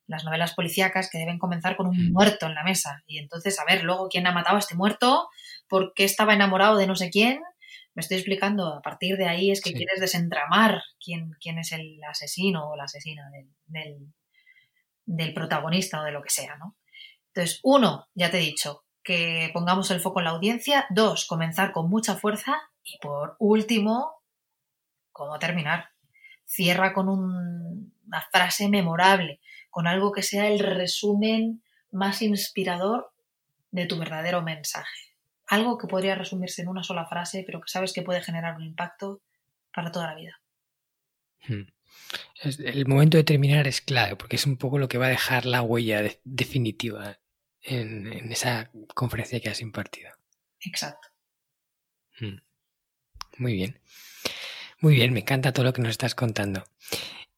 las 0.10 0.26
novelas 0.26 0.54
policíacas 0.56 1.10
que 1.10 1.20
deben 1.20 1.38
comenzar 1.38 1.78
con 1.78 1.88
un 1.88 2.10
mm. 2.10 2.12
muerto 2.12 2.47
en 2.47 2.56
la 2.56 2.64
mesa. 2.64 3.04
Y 3.06 3.20
entonces, 3.20 3.60
a 3.60 3.64
ver, 3.64 3.84
luego, 3.84 4.10
¿quién 4.10 4.26
ha 4.26 4.32
matado 4.32 4.56
a 4.56 4.60
este 4.60 4.76
muerto? 4.76 5.30
¿Por 5.70 5.93
qué 5.93 6.03
estaba 6.03 6.34
enamorado 6.34 6.78
de 6.78 6.88
no 6.88 6.95
sé 6.95 7.09
quién? 7.09 7.41
Me 7.93 8.01
estoy 8.01 8.17
explicando, 8.17 8.74
a 8.74 8.82
partir 8.82 9.17
de 9.17 9.28
ahí 9.28 9.51
es 9.51 9.61
que 9.61 9.74
quieres 9.74 9.99
desentramar 9.99 10.82
quién, 11.03 11.32
quién 11.39 11.59
es 11.59 11.72
el 11.72 12.03
asesino 12.03 12.70
o 12.70 12.76
la 12.76 12.86
asesina 12.86 13.30
del, 13.67 14.13
del, 15.05 15.34
protagonista 15.34 16.01
o 16.01 16.03
de 16.03 16.11
lo 16.11 16.22
que 16.22 16.30
sea, 16.30 16.55
¿no? 16.57 16.76
Entonces, 17.28 17.59
uno, 17.63 18.07
ya 18.13 18.32
te 18.32 18.38
he 18.38 18.41
dicho, 18.41 18.84
que 19.03 19.49
pongamos 19.53 19.91
el 19.91 19.99
foco 19.99 20.20
en 20.20 20.26
la 20.26 20.32
audiencia. 20.32 20.86
Dos, 20.89 21.26
comenzar 21.26 21.72
con 21.72 21.89
mucha 21.89 22.15
fuerza. 22.15 22.57
Y 22.84 22.97
por 22.99 23.36
último, 23.39 24.22
¿cómo 25.11 25.39
terminar? 25.39 25.89
Cierra 26.45 26.93
con 26.93 27.09
una 27.09 28.22
frase 28.32 28.70
memorable 28.70 29.39
con 29.70 29.88
algo 29.88 30.11
que 30.11 30.24
sea 30.24 30.47
el 30.47 30.59
resumen 30.59 31.63
más 31.91 32.22
inspirador 32.22 33.11
de 33.72 33.86
tu 33.86 33.97
verdadero 33.97 34.41
mensaje. 34.41 35.09
Algo 35.50 35.80
que 35.80 35.88
podría 35.88 36.14
resumirse 36.14 36.62
en 36.62 36.68
una 36.68 36.84
sola 36.84 37.08
frase, 37.08 37.43
pero 37.43 37.60
que 37.60 37.70
sabes 37.70 37.91
que 37.91 38.04
puede 38.04 38.22
generar 38.22 38.56
un 38.56 38.64
impacto 38.64 39.24
para 39.74 39.91
toda 39.91 40.08
la 40.08 40.16
vida. 40.16 40.41
Hmm. 41.47 41.64
El 42.43 42.86
momento 42.86 43.18
de 43.18 43.24
terminar 43.24 43.68
es 43.68 43.82
clave, 43.82 44.16
porque 44.16 44.36
es 44.36 44.45
un 44.45 44.58
poco 44.58 44.78
lo 44.78 44.88
que 44.88 45.00
va 45.00 45.08
a 45.08 45.10
dejar 45.10 45.47
la 45.47 45.64
huella 45.64 46.04
definitiva 46.24 47.18
en, 47.64 48.32
esa 48.32 48.70
conferencia 48.93 49.39
que 49.39 49.50
has 49.50 49.62
impartido. 49.62 50.12
Exacto. 50.62 51.08
Hmm. 52.20 52.38
Muy 53.39 53.54
bien. 53.54 53.82
Muy 54.82 54.93
bien, 54.93 55.14
me 55.14 55.22
encanta 55.22 55.52
todo 55.52 55.66
lo 55.66 55.74
que 55.74 55.82
nos 55.82 55.91
estás 55.91 56.14
contando. 56.14 56.64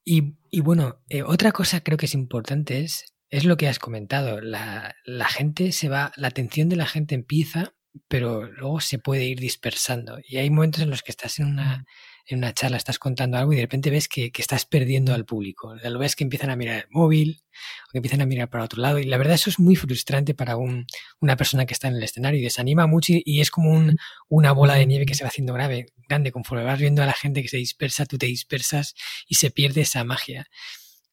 Y, 0.04 0.36
bueno, 0.60 1.02
eh, 1.08 1.24
otra 1.24 1.54
cosa 1.54 1.82
creo 1.82 1.98
que 1.98 2.08
es 2.08 2.14
importante 2.14 2.82
es, 2.82 3.16
es 3.30 3.46
lo 3.46 3.56
que 3.56 3.70
has 3.70 3.80
comentado. 3.80 4.42
La, 4.42 4.98
la 5.06 5.30
gente 5.30 5.72
se 5.72 5.88
va, 5.88 6.12
la 6.18 6.28
atención 6.28 6.68
de 6.68 6.76
la 6.76 6.88
gente 6.88 7.16
empieza, 7.16 7.74
pero 8.08 8.44
luego 8.44 8.80
se 8.80 9.00
puede 9.00 9.26
ir 9.26 9.40
dispersando. 9.40 10.20
Y 10.28 10.38
hay 10.38 10.50
momentos 10.50 10.82
en 10.82 10.90
los 10.90 11.04
que 11.04 11.12
estás 11.12 11.40
en 11.40 11.48
una, 11.48 11.86
en 12.26 12.38
una 12.40 12.54
charla, 12.54 12.78
estás 12.78 13.00
contando 13.00 13.38
algo 13.38 13.54
y 13.54 13.58
de 13.58 13.64
repente 13.64 13.90
ves 13.90 14.08
que, 14.08 14.32
estás 14.38 14.66
perdiendo 14.66 15.14
al 15.14 15.26
público. 15.26 15.76
Lo 15.76 16.00
ves 16.00 16.16
que 16.16 16.24
empiezan 16.24 16.50
a 16.50 16.56
mirar 16.56 16.78
el 16.78 16.86
móvil 16.90 17.44
o 17.88 17.92
que 17.92 17.98
empiezan 17.98 18.22
a 18.22 18.26
mirar 18.26 18.50
para 18.50 18.64
otro 18.64 18.82
lado. 18.82 19.00
Y 19.00 19.06
la 19.06 19.18
verdad 19.18 19.36
eso 19.36 19.50
es 19.50 19.60
muy 19.60 19.76
frustrante 19.76 20.34
para 20.34 20.58
un, 20.58 20.86
una 21.20 21.36
persona 21.36 21.66
que 21.66 21.74
está 21.74 21.88
en 21.88 21.96
el 21.96 22.04
escenario 22.04 22.40
y 22.40 22.44
desanima 22.44 22.88
mucho 22.88 23.14
y, 23.16 23.42
es 23.42 23.52
como 23.52 23.72
un, 23.72 23.98
una 24.30 24.52
bola 24.52 24.76
de 24.76 24.86
nieve 24.86 25.06
que 25.06 25.16
se 25.16 25.24
va 25.24 25.30
haciendo 25.30 25.54
grave, 25.54 25.88
grande. 26.08 26.32
Conforme 26.32 26.64
vas 26.64 26.80
viendo 26.80 27.04
a 27.04 27.06
la 27.06 27.14
gente 27.14 27.42
que 27.42 27.50
se 27.50 27.58
dispersa, 27.58 28.06
tú 28.06 28.18
te 28.18 28.26
dispersas 28.28 28.96
y 29.28 29.36
se 29.36 29.52
pierde 29.52 29.82
esa 29.82 30.04
magia. 30.04 30.48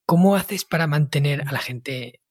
¿cómo 0.09 0.37
haces 0.37 0.65
para 0.65 0.87
mantener 0.87 1.43
a 1.47 1.53
la 1.53 1.59
gente 1.59 2.23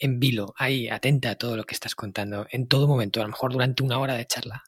en 0.00 0.18
vilo, 0.18 0.54
ahí, 0.56 0.88
atenta 0.88 1.30
a 1.30 1.34
todo 1.36 1.56
lo 1.56 1.64
que 1.64 1.74
estás 1.74 1.94
contando, 1.94 2.46
en 2.50 2.66
todo 2.66 2.88
momento, 2.88 3.20
a 3.20 3.24
lo 3.24 3.28
mejor 3.28 3.52
durante 3.52 3.82
una 3.82 3.98
hora 3.98 4.14
de 4.14 4.26
charla? 4.26 4.64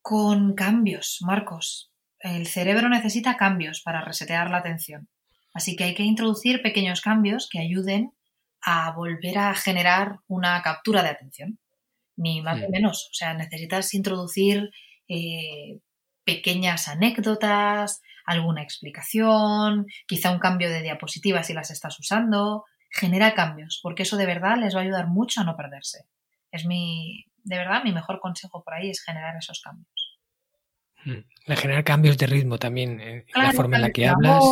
Con 0.00 0.54
cambios, 0.54 1.18
Marcos. 1.20 1.90
El 2.20 2.46
cerebro 2.46 2.88
necesita 2.88 3.36
cambios 3.36 3.82
para 3.82 4.04
resetear 4.04 4.50
la 4.50 4.58
atención. 4.58 5.08
Así 5.52 5.74
que 5.74 5.84
hay 5.84 5.94
que 5.94 6.04
introducir 6.04 6.62
pequeños 6.62 7.00
cambios 7.00 7.48
que 7.50 7.58
ayuden 7.58 8.12
a 8.62 8.92
volver 8.92 9.38
a 9.38 9.54
generar 9.54 10.20
una 10.28 10.62
captura 10.62 11.02
de 11.02 11.10
atención. 11.10 11.58
Ni 12.16 12.40
más 12.42 12.60
ni 12.60 12.68
menos. 12.68 13.08
O 13.10 13.14
sea, 13.14 13.34
necesitas 13.34 13.92
introducir 13.94 14.70
eh, 15.08 15.80
pequeñas 16.24 16.88
anécdotas, 16.88 18.00
alguna 18.24 18.62
explicación, 18.62 19.86
quizá 20.06 20.30
un 20.30 20.38
cambio 20.38 20.68
de 20.68 20.82
diapositiva 20.82 21.42
si 21.42 21.52
las 21.52 21.70
estás 21.70 21.98
usando. 21.98 22.64
Genera 22.98 23.34
cambios, 23.34 23.80
porque 23.82 24.04
eso 24.04 24.16
de 24.16 24.26
verdad 24.26 24.56
les 24.56 24.74
va 24.74 24.80
a 24.80 24.82
ayudar 24.82 25.06
mucho 25.06 25.40
a 25.40 25.44
no 25.44 25.56
perderse. 25.56 26.06
Es 26.50 26.64
mi, 26.64 27.26
de 27.42 27.58
verdad, 27.58 27.82
mi 27.84 27.92
mejor 27.92 28.20
consejo 28.20 28.62
por 28.62 28.74
ahí 28.74 28.90
es 28.90 29.02
generar 29.02 29.36
esos 29.36 29.60
cambios. 29.60 30.06
Hmm. 31.04 31.22
generar 31.54 31.84
cambios 31.84 32.18
de 32.18 32.26
ritmo 32.26 32.58
también 32.58 33.00
en 33.00 33.24
la 33.32 33.52
forma 33.52 33.76
en 33.76 33.82
la 33.82 33.90
que 33.90 34.08
hablas. 34.08 34.42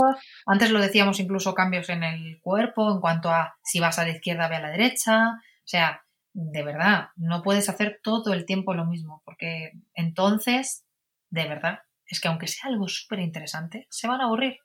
Antes 0.47 0.71
lo 0.71 0.81
decíamos 0.81 1.19
incluso 1.19 1.53
cambios 1.53 1.89
en 1.89 2.05
el 2.05 2.41
cuerpo 2.41 2.93
en 2.93 3.01
cuanto 3.01 3.29
a 3.29 3.57
si 3.65 3.81
vas 3.81 3.99
a 3.99 4.05
la 4.05 4.11
izquierda 4.11 4.47
ve 4.47 4.57
a 4.57 4.61
la 4.61 4.71
derecha. 4.71 5.31
O 5.31 5.67
sea, 5.67 6.05
de 6.33 6.63
verdad, 6.63 7.09
no 7.17 7.43
puedes 7.43 7.69
hacer 7.69 7.99
todo 8.05 8.33
el 8.33 8.47
tiempo 8.47 8.75
lo 8.75 8.85
mismo 8.87 9.21
porque 9.25 9.73
entonces, 9.95 10.85
de 11.31 11.49
verdad, 11.49 11.81
es 12.07 12.21
que 12.21 12.29
aunque 12.29 12.47
sea 12.47 12.71
algo 12.71 12.87
súper 12.87 13.19
interesante, 13.19 13.89
se 13.91 14.07
van 14.07 14.21
a 14.21 14.25
aburrir. 14.25 14.59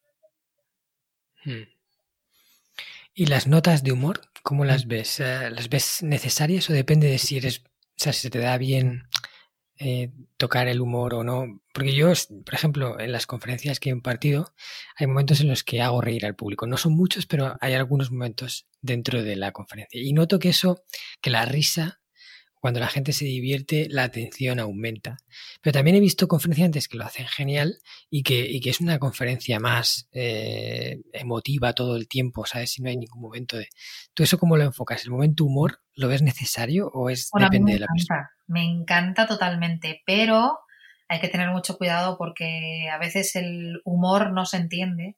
Hmm. 1.43 1.63
¿Y 3.19 3.25
las 3.25 3.47
notas 3.47 3.83
de 3.83 3.91
humor, 3.91 4.21
cómo 4.43 4.63
las 4.63 4.87
ves? 4.87 5.19
Eh, 5.19 5.49
¿Las 5.51 5.67
ves 5.67 6.03
necesarias 6.03 6.69
o 6.69 6.73
depende 6.73 7.09
de 7.09 7.17
si 7.17 7.35
eres, 7.35 7.63
o 7.65 7.97
sea, 7.97 8.13
si 8.13 8.21
se 8.21 8.29
te 8.29 8.39
da 8.39 8.57
bien 8.57 9.09
eh, 9.77 10.13
tocar 10.37 10.69
el 10.69 10.79
humor 10.79 11.13
o 11.13 11.25
no. 11.25 11.61
Porque 11.73 11.93
yo, 11.93 12.13
por 12.45 12.53
ejemplo, 12.53 12.97
en 12.97 13.11
las 13.11 13.27
conferencias 13.27 13.81
que 13.81 13.89
he 13.89 13.91
impartido, 13.91 14.53
hay 14.95 15.07
momentos 15.07 15.41
en 15.41 15.49
los 15.49 15.65
que 15.65 15.81
hago 15.81 15.99
reír 15.99 16.25
al 16.25 16.37
público. 16.37 16.65
No 16.65 16.77
son 16.77 16.93
muchos, 16.93 17.25
pero 17.25 17.57
hay 17.59 17.73
algunos 17.73 18.09
momentos 18.09 18.67
dentro 18.81 19.21
de 19.21 19.35
la 19.35 19.51
conferencia. 19.51 20.01
Y 20.01 20.13
noto 20.13 20.39
que 20.39 20.47
eso, 20.47 20.85
que 21.19 21.29
la 21.29 21.43
risa 21.43 21.98
cuando 22.59 22.79
la 22.79 22.87
gente 22.87 23.13
se 23.13 23.25
divierte, 23.25 23.87
la 23.89 24.03
atención 24.03 24.59
aumenta. 24.59 25.17
Pero 25.61 25.73
también 25.73 25.95
he 25.95 26.01
visto 26.01 26.27
conferenciantes 26.27 26.87
que 26.87 26.97
lo 26.97 27.05
hacen 27.05 27.27
genial 27.27 27.77
y 28.09 28.23
que, 28.23 28.59
que 28.61 28.69
es 28.69 28.81
una 28.81 28.99
conferencia 28.99 29.59
más 29.59 30.09
eh, 30.11 31.01
emotiva 31.13 31.73
todo 31.73 31.95
el 31.95 32.07
tiempo, 32.07 32.45
¿sabes? 32.45 32.71
Si 32.71 32.81
no 32.81 32.89
hay 32.89 32.97
ningún 32.97 33.21
momento 33.21 33.57
de... 33.57 33.69
¿Tú 34.13 34.23
eso 34.23 34.37
cómo 34.37 34.57
lo 34.57 34.63
enfocas? 34.63 35.03
¿El 35.05 35.11
momento 35.11 35.45
humor 35.45 35.81
lo 35.93 36.07
ves 36.07 36.21
necesario 36.21 36.89
o 36.93 37.09
es 37.09 37.29
depende 37.37 37.73
de 37.73 37.79
la 37.79 37.87
persona? 37.87 38.31
Me 38.47 38.63
encanta 38.63 39.25
totalmente, 39.25 40.01
pero 40.05 40.59
hay 41.07 41.19
que 41.19 41.29
tener 41.29 41.49
mucho 41.49 41.77
cuidado 41.77 42.17
porque 42.17 42.89
a 42.91 42.97
veces 42.97 43.35
el 43.35 43.81
humor 43.85 44.31
no 44.31 44.45
se 44.45 44.57
entiende 44.57 45.15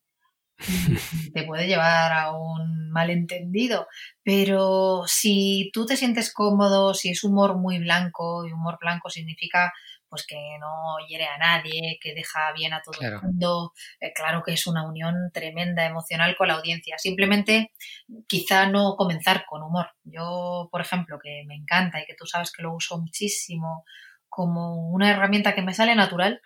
te 1.34 1.44
puede 1.44 1.68
llevar 1.68 2.12
a 2.12 2.32
un 2.32 2.90
malentendido. 2.92 3.88
Pero 4.24 5.04
si 5.08 5.70
tú 5.74 5.86
te 5.86 5.98
sientes 5.98 6.34
cómodo, 6.34 6.94
si 6.94 7.10
es 7.10 7.24
humor 7.24 7.58
muy 7.58 7.80
blanco, 7.80 8.46
y 8.46 8.52
humor 8.52 8.78
blanco 8.80 9.10
significa 9.10 9.74
pues 10.12 10.26
que 10.28 10.36
no 10.60 10.98
hiere 11.08 11.26
a 11.26 11.38
nadie, 11.38 11.98
que 12.02 12.14
deja 12.14 12.52
bien 12.54 12.74
a 12.74 12.82
todo 12.82 13.00
el 13.00 13.22
mundo, 13.22 13.72
eh, 14.02 14.12
claro 14.14 14.44
que 14.44 14.52
es 14.52 14.68
una 14.68 14.86
unión 14.86 15.32
tremenda 15.34 15.86
emocional 15.86 16.36
con 16.38 16.50
la 16.50 16.56
audiencia. 16.56 16.98
Simplemente 16.98 17.72
quizá 18.28 18.68
no 18.68 18.98
comenzar 18.98 19.46
con 19.48 19.64
humor. 19.64 19.88
Yo, 20.04 20.68
por 20.70 20.82
ejemplo, 20.82 21.18
que 21.18 21.44
me 21.48 21.56
encanta 21.56 22.02
y 22.02 22.06
que 22.06 22.16
tú 22.16 22.26
sabes 22.26 22.52
que 22.52 22.62
lo 22.62 22.76
uso 22.76 23.00
muchísimo 23.00 23.86
como 24.28 24.90
una 24.90 25.12
herramienta 25.12 25.56
que 25.56 25.62
me 25.62 25.74
sale 25.74 25.96
natural, 25.96 26.42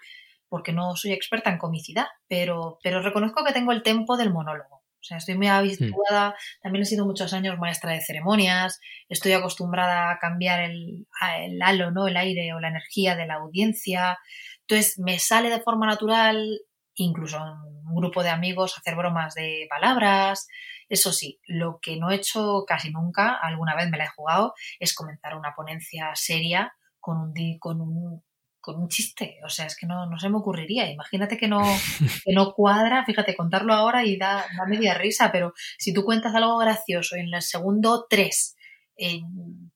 porque 0.56 0.72
no 0.72 0.96
soy 0.96 1.12
experta 1.12 1.50
en 1.50 1.58
comicidad, 1.58 2.06
pero, 2.30 2.80
pero 2.82 3.02
reconozco 3.02 3.44
que 3.44 3.52
tengo 3.52 3.74
el 3.74 3.84
tempo 3.84 4.16
del 4.16 4.32
monólogo. 4.32 4.76
O 4.78 5.02
sea, 5.02 5.18
estoy 5.18 5.36
muy 5.36 5.48
habituada, 5.48 6.34
también 6.62 6.84
he 6.84 6.86
sido 6.86 7.06
muchos 7.06 7.34
años 7.34 7.60
maestra 7.60 7.92
de 7.92 8.00
ceremonias, 8.00 8.80
estoy 9.10 9.34
acostumbrada 9.34 10.12
a 10.12 10.18
cambiar 10.18 10.62
el, 10.62 11.08
el 11.40 11.62
halo, 11.62 11.92
¿no? 11.92 12.08
El 12.08 12.16
aire 12.16 12.54
o 12.54 12.62
la 12.62 12.70
energía 12.70 13.18
de 13.18 13.28
la 13.28 13.34
audiencia. 13.34 14.18
Entonces, 14.62 14.98
me 14.98 15.20
sale 15.20 15.50
de 15.50 15.60
forma 15.60 15.88
natural, 15.88 16.62
incluso 16.94 17.36
en 17.36 17.90
un 17.90 17.96
grupo 17.98 18.24
de 18.24 18.30
amigos, 18.30 18.78
hacer 18.78 18.96
bromas 18.96 19.36
de 19.36 19.68
palabras. 19.70 20.48
Eso 20.88 21.12
sí, 21.12 21.42
lo 21.48 21.80
que 21.82 21.98
no 21.98 22.12
he 22.12 22.16
hecho 22.16 22.64
casi 22.66 22.92
nunca, 22.92 23.34
alguna 23.42 23.76
vez 23.76 23.90
me 23.90 23.98
la 23.98 24.06
he 24.06 24.16
jugado, 24.16 24.54
es 24.80 24.96
comenzar 24.96 25.36
una 25.36 25.54
ponencia 25.54 26.12
seria 26.16 26.74
con 27.02 27.18
un, 27.18 27.60
con 27.60 27.82
un 27.82 28.24
con 28.66 28.82
un 28.82 28.90
chiste. 28.90 29.38
O 29.46 29.50
sea, 29.50 29.68
es 29.68 29.78
que 29.78 29.86
no, 29.86 30.08
no 30.08 30.18
se 30.18 30.28
me 30.28 30.38
ocurriría. 30.38 30.90
Imagínate 30.90 31.38
que 31.38 31.48
no, 31.48 31.62
que 32.26 32.34
no 32.34 32.52
cuadra, 32.54 33.06
fíjate, 33.06 33.36
contarlo 33.36 33.74
ahora 33.74 34.04
y 34.04 34.18
da, 34.18 34.44
da, 34.58 34.66
media 34.66 34.96
risa, 34.96 35.32
pero 35.32 35.54
si 35.78 35.94
tú 35.94 36.04
cuentas 36.04 36.34
algo 36.34 36.58
gracioso 36.58 37.16
y 37.16 37.20
en 37.20 37.32
el 37.32 37.42
segundo 37.44 38.08
tres 38.10 38.56
eh, 38.98 39.20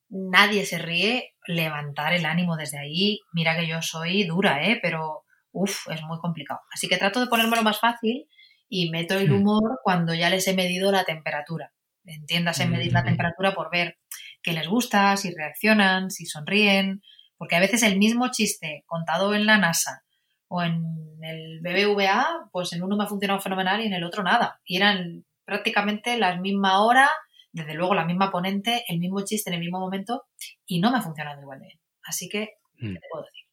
nadie 0.09 0.65
se 0.65 0.79
ríe, 0.79 1.35
levantar 1.45 2.13
el 2.13 2.25
ánimo 2.25 2.57
desde 2.57 2.79
ahí. 2.79 3.19
Mira 3.31 3.55
que 3.55 3.67
yo 3.67 3.81
soy 3.83 4.23
dura, 4.23 4.65
¿eh? 4.65 4.79
Pero, 4.81 5.23
uff, 5.51 5.87
es 5.89 6.01
muy 6.01 6.17
complicado. 6.17 6.61
Así 6.73 6.87
que 6.87 6.97
trato 6.97 7.19
de 7.19 7.27
ponérmelo 7.27 7.61
más 7.61 7.79
fácil 7.79 8.27
y 8.67 8.89
meto 8.89 9.19
el 9.19 9.29
hmm. 9.29 9.35
humor 9.35 9.79
cuando 9.83 10.15
ya 10.15 10.31
les 10.31 10.47
he 10.47 10.55
medido 10.55 10.91
la 10.91 11.03
temperatura. 11.03 11.73
Entiendas 12.05 12.59
en 12.59 12.71
medir 12.71 12.91
la 12.91 13.03
hmm. 13.03 13.05
temperatura 13.05 13.53
por 13.53 13.69
ver 13.69 13.99
qué 14.41 14.53
les 14.53 14.67
gusta, 14.67 15.15
si 15.15 15.31
reaccionan, 15.31 16.09
si 16.09 16.25
sonríen, 16.25 17.03
porque 17.39 17.55
a 17.55 17.61
veces 17.61 17.81
el 17.83 17.97
mismo 17.97 18.29
chiste 18.31 18.83
contado 18.85 19.33
en 19.33 19.45
la 19.45 19.57
NASA 19.57 20.03
o 20.49 20.61
en 20.61 20.83
el 21.23 21.61
BBVA, 21.61 22.49
pues 22.51 22.73
en 22.73 22.83
uno 22.83 22.97
me 22.97 23.05
ha 23.05 23.07
funcionado 23.07 23.39
fenomenal 23.39 23.81
y 23.81 23.87
en 23.87 23.93
el 23.93 24.03
otro 24.03 24.23
nada. 24.23 24.59
Y 24.65 24.75
eran 24.75 25.25
prácticamente 25.45 26.17
la 26.17 26.35
misma 26.35 26.83
hora, 26.83 27.09
desde 27.53 27.75
luego 27.75 27.95
la 27.95 28.03
misma 28.03 28.29
ponente, 28.29 28.83
el 28.89 28.99
mismo 28.99 29.23
chiste 29.23 29.49
en 29.49 29.53
el 29.53 29.61
mismo 29.61 29.79
momento 29.79 30.25
y 30.65 30.81
no 30.81 30.91
me 30.91 30.97
ha 30.97 31.01
funcionado 31.01 31.41
igual 31.41 31.59
de 31.59 31.67
bien. 31.67 31.79
Así 32.03 32.27
que, 32.27 32.49
¿qué 32.77 32.87
mm. 32.89 32.93
te 32.95 33.01
puedo 33.09 33.23
decir? 33.23 33.45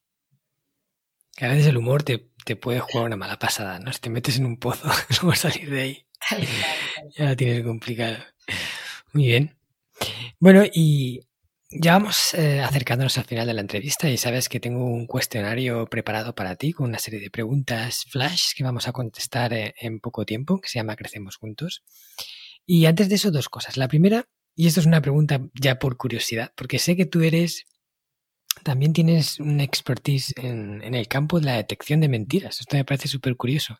Que 1.37 1.45
a 1.45 1.49
veces 1.49 1.67
el 1.67 1.77
humor 1.77 2.03
te, 2.03 2.17
puede 2.57 2.81
jugar 2.81 3.05
una 3.05 3.15
mala 3.15 3.39
pasada, 3.39 3.79
¿no? 3.79 3.93
Si 3.93 4.01
te 4.01 4.09
metes 4.09 4.37
en 4.37 4.47
un 4.47 4.57
pozo, 4.57 4.85
no 5.21 5.29
vas 5.29 5.45
a 5.45 5.49
salir 5.49 5.69
de 5.69 5.81
ahí. 5.81 6.07
ya 7.15 7.23
la 7.23 7.35
tienes 7.37 7.63
complicado. 7.63 8.17
Muy 9.13 9.27
bien. 9.27 9.57
Bueno, 10.39 10.63
y 10.73 11.26
ya 11.69 11.93
vamos 11.93 12.33
eh, 12.33 12.61
acercándonos 12.61 13.17
al 13.17 13.25
final 13.25 13.45
de 13.45 13.53
la 13.53 13.61
entrevista 13.61 14.09
y 14.09 14.17
sabes 14.17 14.47
que 14.47 14.59
tengo 14.59 14.85
un 14.85 15.05
cuestionario 15.05 15.85
preparado 15.87 16.33
para 16.33 16.55
ti 16.55 16.71
con 16.71 16.87
una 16.87 16.99
serie 16.99 17.19
de 17.19 17.29
preguntas 17.29 18.05
flash 18.09 18.53
que 18.55 18.63
vamos 18.63 18.87
a 18.87 18.93
contestar 18.93 19.53
eh, 19.53 19.75
en 19.79 19.99
poco 19.99 20.25
tiempo, 20.25 20.61
que 20.61 20.69
se 20.69 20.79
llama 20.79 20.95
Crecemos 20.95 21.35
Juntos. 21.35 21.83
Y 22.65 22.85
antes 22.85 23.09
de 23.09 23.15
eso, 23.15 23.31
dos 23.31 23.49
cosas. 23.49 23.77
La 23.77 23.87
primera, 23.87 24.29
y 24.55 24.67
esto 24.67 24.79
es 24.79 24.85
una 24.85 25.01
pregunta 25.01 25.41
ya 25.59 25.77
por 25.77 25.97
curiosidad, 25.97 26.53
porque 26.55 26.79
sé 26.79 26.95
que 26.95 27.05
tú 27.05 27.21
eres, 27.21 27.65
también 28.63 28.93
tienes 28.93 29.39
una 29.39 29.63
expertise 29.63 30.33
en, 30.37 30.81
en 30.83 30.95
el 30.95 31.07
campo 31.07 31.39
de 31.39 31.45
la 31.47 31.55
detección 31.57 31.99
de 31.99 32.09
mentiras. 32.09 32.59
Esto 32.61 32.77
me 32.77 32.85
parece 32.85 33.07
súper 33.07 33.35
curioso 33.35 33.77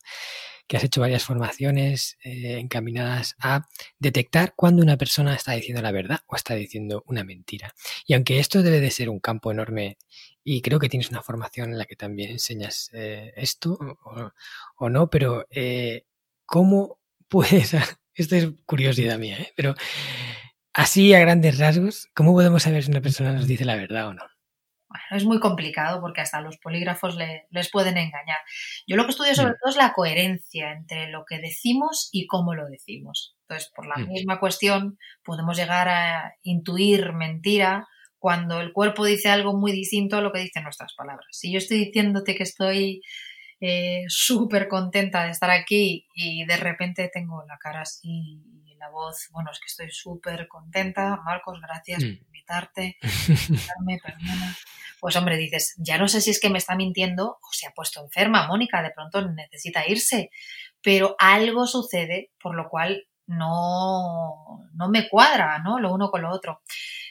que 0.67 0.77
has 0.77 0.83
hecho 0.83 1.01
varias 1.01 1.23
formaciones 1.23 2.17
eh, 2.23 2.57
encaminadas 2.59 3.35
a 3.39 3.67
detectar 3.99 4.53
cuando 4.55 4.83
una 4.83 4.97
persona 4.97 5.33
está 5.33 5.53
diciendo 5.53 5.81
la 5.81 5.91
verdad 5.91 6.19
o 6.27 6.35
está 6.35 6.55
diciendo 6.55 7.03
una 7.07 7.23
mentira. 7.23 7.73
Y 8.05 8.13
aunque 8.13 8.39
esto 8.39 8.61
debe 8.61 8.81
de 8.81 8.91
ser 8.91 9.09
un 9.09 9.19
campo 9.19 9.51
enorme 9.51 9.97
y 10.43 10.61
creo 10.61 10.79
que 10.79 10.89
tienes 10.89 11.09
una 11.09 11.23
formación 11.23 11.71
en 11.71 11.77
la 11.77 11.85
que 11.85 11.95
también 11.95 12.31
enseñas 12.31 12.89
eh, 12.93 13.33
esto 13.35 13.77
o, 14.77 14.89
no, 14.89 15.09
pero 15.09 15.45
eh, 15.49 16.05
¿cómo 16.45 16.99
puedes, 17.27 17.73
esto 18.15 18.35
es 18.35 18.49
curiosidad 18.65 19.17
mía, 19.17 19.37
pero 19.55 19.75
así 20.73 21.13
a 21.13 21.19
grandes 21.19 21.57
rasgos, 21.57 22.09
¿cómo 22.13 22.33
podemos 22.33 22.63
saber 22.63 22.83
si 22.83 22.91
una 22.91 23.01
persona 23.01 23.33
nos 23.33 23.47
dice 23.47 23.65
la 23.65 23.75
verdad 23.75 24.09
o 24.09 24.13
no? 24.13 24.36
Bueno, 24.89 25.05
es 25.11 25.25
muy 25.25 25.39
complicado 25.39 25.99
porque 25.99 26.21
hasta 26.21 26.39
los 26.39 26.57
polígrafos 26.57 27.17
les 27.49 27.71
pueden 27.71 27.97
engañar. 27.97 28.39
Yo 28.87 28.95
lo 28.95 29.03
que 29.03 29.11
estudio 29.11 29.35
sobre 29.35 29.51
mm. 29.51 29.55
todo 29.61 29.69
es 29.71 29.77
la 29.77 29.93
coherencia 29.93 30.71
entre 30.71 31.09
lo 31.09 31.25
que 31.25 31.39
decimos 31.39 32.09
y 32.11 32.25
cómo 32.25 32.53
lo 32.53 32.67
decimos. 32.67 33.35
Entonces, 33.41 33.71
por 33.75 33.85
la 33.85 33.97
mm. 33.97 34.07
misma 34.07 34.39
cuestión, 34.39 34.97
podemos 35.23 35.57
llegar 35.57 35.89
a 35.89 36.35
intuir 36.43 37.13
mentira 37.13 37.87
cuando 38.17 38.61
el 38.61 38.73
cuerpo 38.73 39.05
dice 39.05 39.29
algo 39.29 39.53
muy 39.53 39.71
distinto 39.71 40.17
a 40.17 40.21
lo 40.21 40.31
que 40.31 40.39
dicen 40.39 40.63
nuestras 40.63 40.93
palabras. 40.95 41.27
Si 41.31 41.51
yo 41.51 41.57
estoy 41.57 41.85
diciéndote 41.85 42.35
que 42.35 42.43
estoy 42.43 43.01
eh, 43.59 44.05
súper 44.07 44.67
contenta 44.67 45.25
de 45.25 45.31
estar 45.31 45.49
aquí 45.49 46.07
y 46.13 46.45
de 46.45 46.57
repente 46.57 47.09
tengo 47.13 47.43
la 47.47 47.57
cara 47.57 47.81
así 47.81 48.43
la 48.77 48.89
voz, 48.89 49.27
bueno, 49.31 49.51
es 49.51 49.59
que 49.59 49.67
estoy 49.67 49.91
súper 49.91 50.47
contenta. 50.47 51.21
Marcos, 51.23 51.59
gracias 51.61 52.03
mm. 52.03 52.17
por 52.17 52.25
invitarte. 52.25 52.97
Pues 54.99 55.15
hombre, 55.15 55.37
dices, 55.37 55.75
ya 55.77 55.99
no 55.99 56.07
sé 56.07 56.21
si 56.21 56.31
es 56.31 56.39
que 56.39 56.49
me 56.49 56.57
está 56.57 56.75
mintiendo 56.75 57.37
o 57.39 57.53
se 57.53 57.67
ha 57.67 57.71
puesto 57.71 58.01
enferma, 58.01 58.47
Mónica, 58.47 58.81
de 58.81 58.89
pronto 58.89 59.21
necesita 59.29 59.87
irse, 59.87 60.31
pero 60.81 61.15
algo 61.19 61.67
sucede 61.67 62.31
por 62.41 62.55
lo 62.55 62.67
cual 62.67 63.07
no, 63.27 64.65
no 64.73 64.89
me 64.89 65.07
cuadra, 65.07 65.59
¿no? 65.59 65.79
Lo 65.79 65.93
uno 65.93 66.09
con 66.09 66.23
lo 66.23 66.31
otro. 66.31 66.61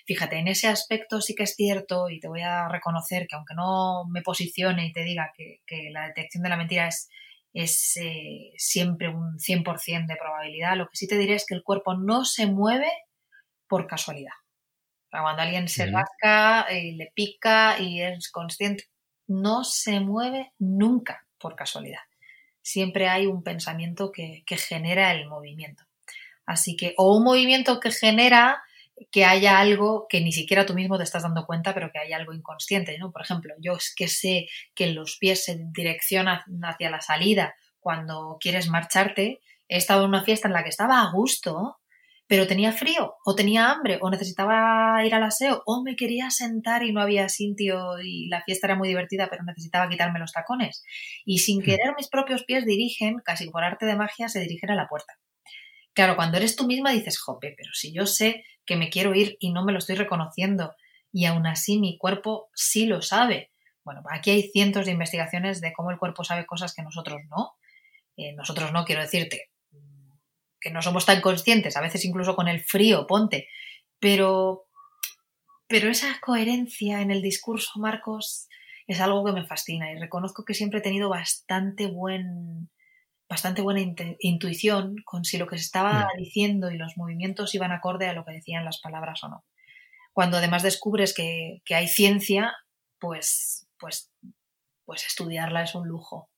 Fíjate, 0.06 0.38
en 0.38 0.48
ese 0.48 0.68
aspecto 0.68 1.20
sí 1.20 1.34
que 1.34 1.42
es 1.42 1.54
cierto 1.54 2.08
y 2.08 2.20
te 2.20 2.28
voy 2.28 2.40
a 2.40 2.68
reconocer 2.68 3.26
que 3.26 3.36
aunque 3.36 3.54
no 3.54 4.04
me 4.08 4.22
posicione 4.22 4.86
y 4.86 4.92
te 4.92 5.04
diga 5.04 5.32
que, 5.36 5.90
la 5.90 6.06
detección 6.06 6.42
de 6.42 6.48
la 6.48 6.56
mentira 6.56 6.88
es, 6.88 7.08
es 7.62 7.96
eh, 7.96 8.52
siempre 8.58 9.08
un 9.08 9.38
100% 9.38 10.06
de 10.06 10.16
probabilidad, 10.16 10.76
lo 10.76 10.88
que 10.88 10.96
sí 10.96 11.08
te 11.08 11.16
diré 11.16 11.34
es 11.34 11.46
que 11.46 11.54
el 11.54 11.62
cuerpo 11.62 11.94
no 11.94 12.24
se 12.24 12.46
mueve 12.46 12.90
por 13.66 13.86
casualidad. 13.86 14.34
cuando 15.10 15.40
alguien 15.40 15.66
se 15.68 15.86
rasca 15.86 16.66
y 16.70 16.92
le 16.92 17.10
pica 17.14 17.78
y 17.80 18.02
es 18.02 18.30
consciente, 18.30 18.84
no 19.26 19.64
se 19.64 20.00
mueve 20.00 20.52
nunca 20.58 21.26
por 21.38 21.56
casualidad. 21.56 22.02
Siempre 22.60 23.08
hay 23.08 23.26
un 23.26 23.42
pensamiento 23.42 24.12
que, 24.12 24.42
que 24.46 24.58
genera 24.58 25.12
el 25.12 25.26
movimiento. 25.26 25.84
Así 26.44 26.76
que, 26.76 26.94
o 26.98 27.16
un 27.16 27.24
movimiento 27.24 27.80
que 27.80 27.90
genera 27.90 28.62
que 29.10 29.24
haya 29.24 29.58
algo 29.58 30.06
que 30.08 30.20
ni 30.20 30.32
siquiera 30.32 30.66
tú 30.66 30.74
mismo 30.74 30.96
te 30.98 31.04
estás 31.04 31.22
dando 31.22 31.46
cuenta, 31.46 31.74
pero 31.74 31.90
que 31.92 31.98
hay 31.98 32.12
algo 32.12 32.32
inconsciente, 32.32 32.96
¿no? 32.98 33.12
Por 33.12 33.22
ejemplo, 33.22 33.54
yo 33.60 33.74
es 33.74 33.92
que 33.94 34.08
sé 34.08 34.46
que 34.74 34.88
los 34.88 35.18
pies 35.18 35.44
se 35.44 35.58
direccionan 35.72 36.40
hacia 36.62 36.90
la 36.90 37.00
salida 37.00 37.54
cuando 37.80 38.36
quieres 38.40 38.68
marcharte. 38.68 39.40
He 39.68 39.76
estado 39.76 40.02
en 40.02 40.08
una 40.08 40.24
fiesta 40.24 40.48
en 40.48 40.54
la 40.54 40.62
que 40.62 40.70
estaba 40.70 41.02
a 41.02 41.12
gusto, 41.12 41.78
pero 42.26 42.46
tenía 42.46 42.72
frío, 42.72 43.14
o 43.24 43.34
tenía 43.34 43.70
hambre, 43.70 43.98
o 44.00 44.10
necesitaba 44.10 45.04
ir 45.04 45.14
al 45.14 45.22
aseo, 45.22 45.62
o 45.66 45.82
me 45.82 45.94
quería 45.94 46.30
sentar 46.30 46.82
y 46.82 46.92
no 46.92 47.00
había 47.00 47.28
sitio 47.28 48.00
y 48.02 48.28
la 48.28 48.42
fiesta 48.42 48.66
era 48.66 48.76
muy 48.76 48.88
divertida, 48.88 49.28
pero 49.30 49.44
necesitaba 49.44 49.88
quitarme 49.88 50.18
los 50.18 50.32
tacones. 50.32 50.82
Y 51.24 51.38
sin 51.38 51.60
hmm. 51.60 51.64
querer 51.64 51.94
mis 51.96 52.08
propios 52.08 52.44
pies 52.44 52.64
dirigen, 52.64 53.18
casi 53.24 53.48
por 53.50 53.62
arte 53.62 53.86
de 53.86 53.96
magia, 53.96 54.28
se 54.28 54.40
dirigen 54.40 54.70
a 54.70 54.74
la 54.74 54.88
puerta. 54.88 55.14
Claro, 55.96 56.14
cuando 56.14 56.36
eres 56.36 56.56
tú 56.56 56.66
misma 56.66 56.90
dices, 56.90 57.18
jope, 57.18 57.54
pero 57.56 57.70
si 57.72 57.90
yo 57.90 58.04
sé 58.04 58.44
que 58.66 58.76
me 58.76 58.90
quiero 58.90 59.14
ir 59.14 59.38
y 59.40 59.50
no 59.50 59.64
me 59.64 59.72
lo 59.72 59.78
estoy 59.78 59.96
reconociendo 59.96 60.74
y 61.10 61.24
aún 61.24 61.46
así 61.46 61.78
mi 61.78 61.96
cuerpo 61.96 62.50
sí 62.54 62.84
lo 62.84 63.00
sabe. 63.00 63.50
Bueno, 63.82 64.02
aquí 64.10 64.30
hay 64.30 64.42
cientos 64.50 64.84
de 64.84 64.92
investigaciones 64.92 65.62
de 65.62 65.72
cómo 65.72 65.90
el 65.90 65.98
cuerpo 65.98 66.22
sabe 66.22 66.44
cosas 66.44 66.74
que 66.74 66.82
nosotros 66.82 67.22
no. 67.30 67.54
Eh, 68.18 68.34
nosotros 68.34 68.72
no, 68.72 68.84
quiero 68.84 69.00
decirte, 69.00 69.48
que 70.60 70.70
no 70.70 70.82
somos 70.82 71.06
tan 71.06 71.22
conscientes, 71.22 71.78
a 71.78 71.80
veces 71.80 72.04
incluso 72.04 72.36
con 72.36 72.46
el 72.46 72.62
frío, 72.62 73.06
ponte, 73.06 73.48
pero, 73.98 74.66
pero 75.66 75.88
esa 75.88 76.20
coherencia 76.20 77.00
en 77.00 77.10
el 77.10 77.22
discurso, 77.22 77.78
Marcos, 77.78 78.48
es 78.86 79.00
algo 79.00 79.24
que 79.24 79.32
me 79.32 79.46
fascina 79.46 79.90
y 79.90 79.98
reconozco 79.98 80.44
que 80.44 80.52
siempre 80.52 80.80
he 80.80 80.82
tenido 80.82 81.08
bastante 81.08 81.86
buen, 81.86 82.68
bastante 83.28 83.62
buena 83.62 83.80
intuición 84.20 84.96
con 85.04 85.24
si 85.24 85.38
lo 85.38 85.46
que 85.46 85.58
se 85.58 85.64
estaba 85.64 86.08
mm. 86.14 86.18
diciendo 86.18 86.70
y 86.70 86.76
los 86.76 86.96
movimientos 86.96 87.54
iban 87.54 87.72
acorde 87.72 88.08
a 88.08 88.12
lo 88.12 88.24
que 88.24 88.32
decían 88.32 88.64
las 88.64 88.80
palabras 88.80 89.22
o 89.24 89.28
no. 89.28 89.44
Cuando 90.12 90.38
además 90.38 90.62
descubres 90.62 91.12
que, 91.12 91.60
hay 91.68 91.88
ciencia, 91.88 92.54
pues, 92.98 93.68
pues, 93.78 94.10
pues 94.84 95.06
estudiarla 95.06 95.62
es 95.62 95.74
un 95.74 95.86
lujo. 95.86 96.30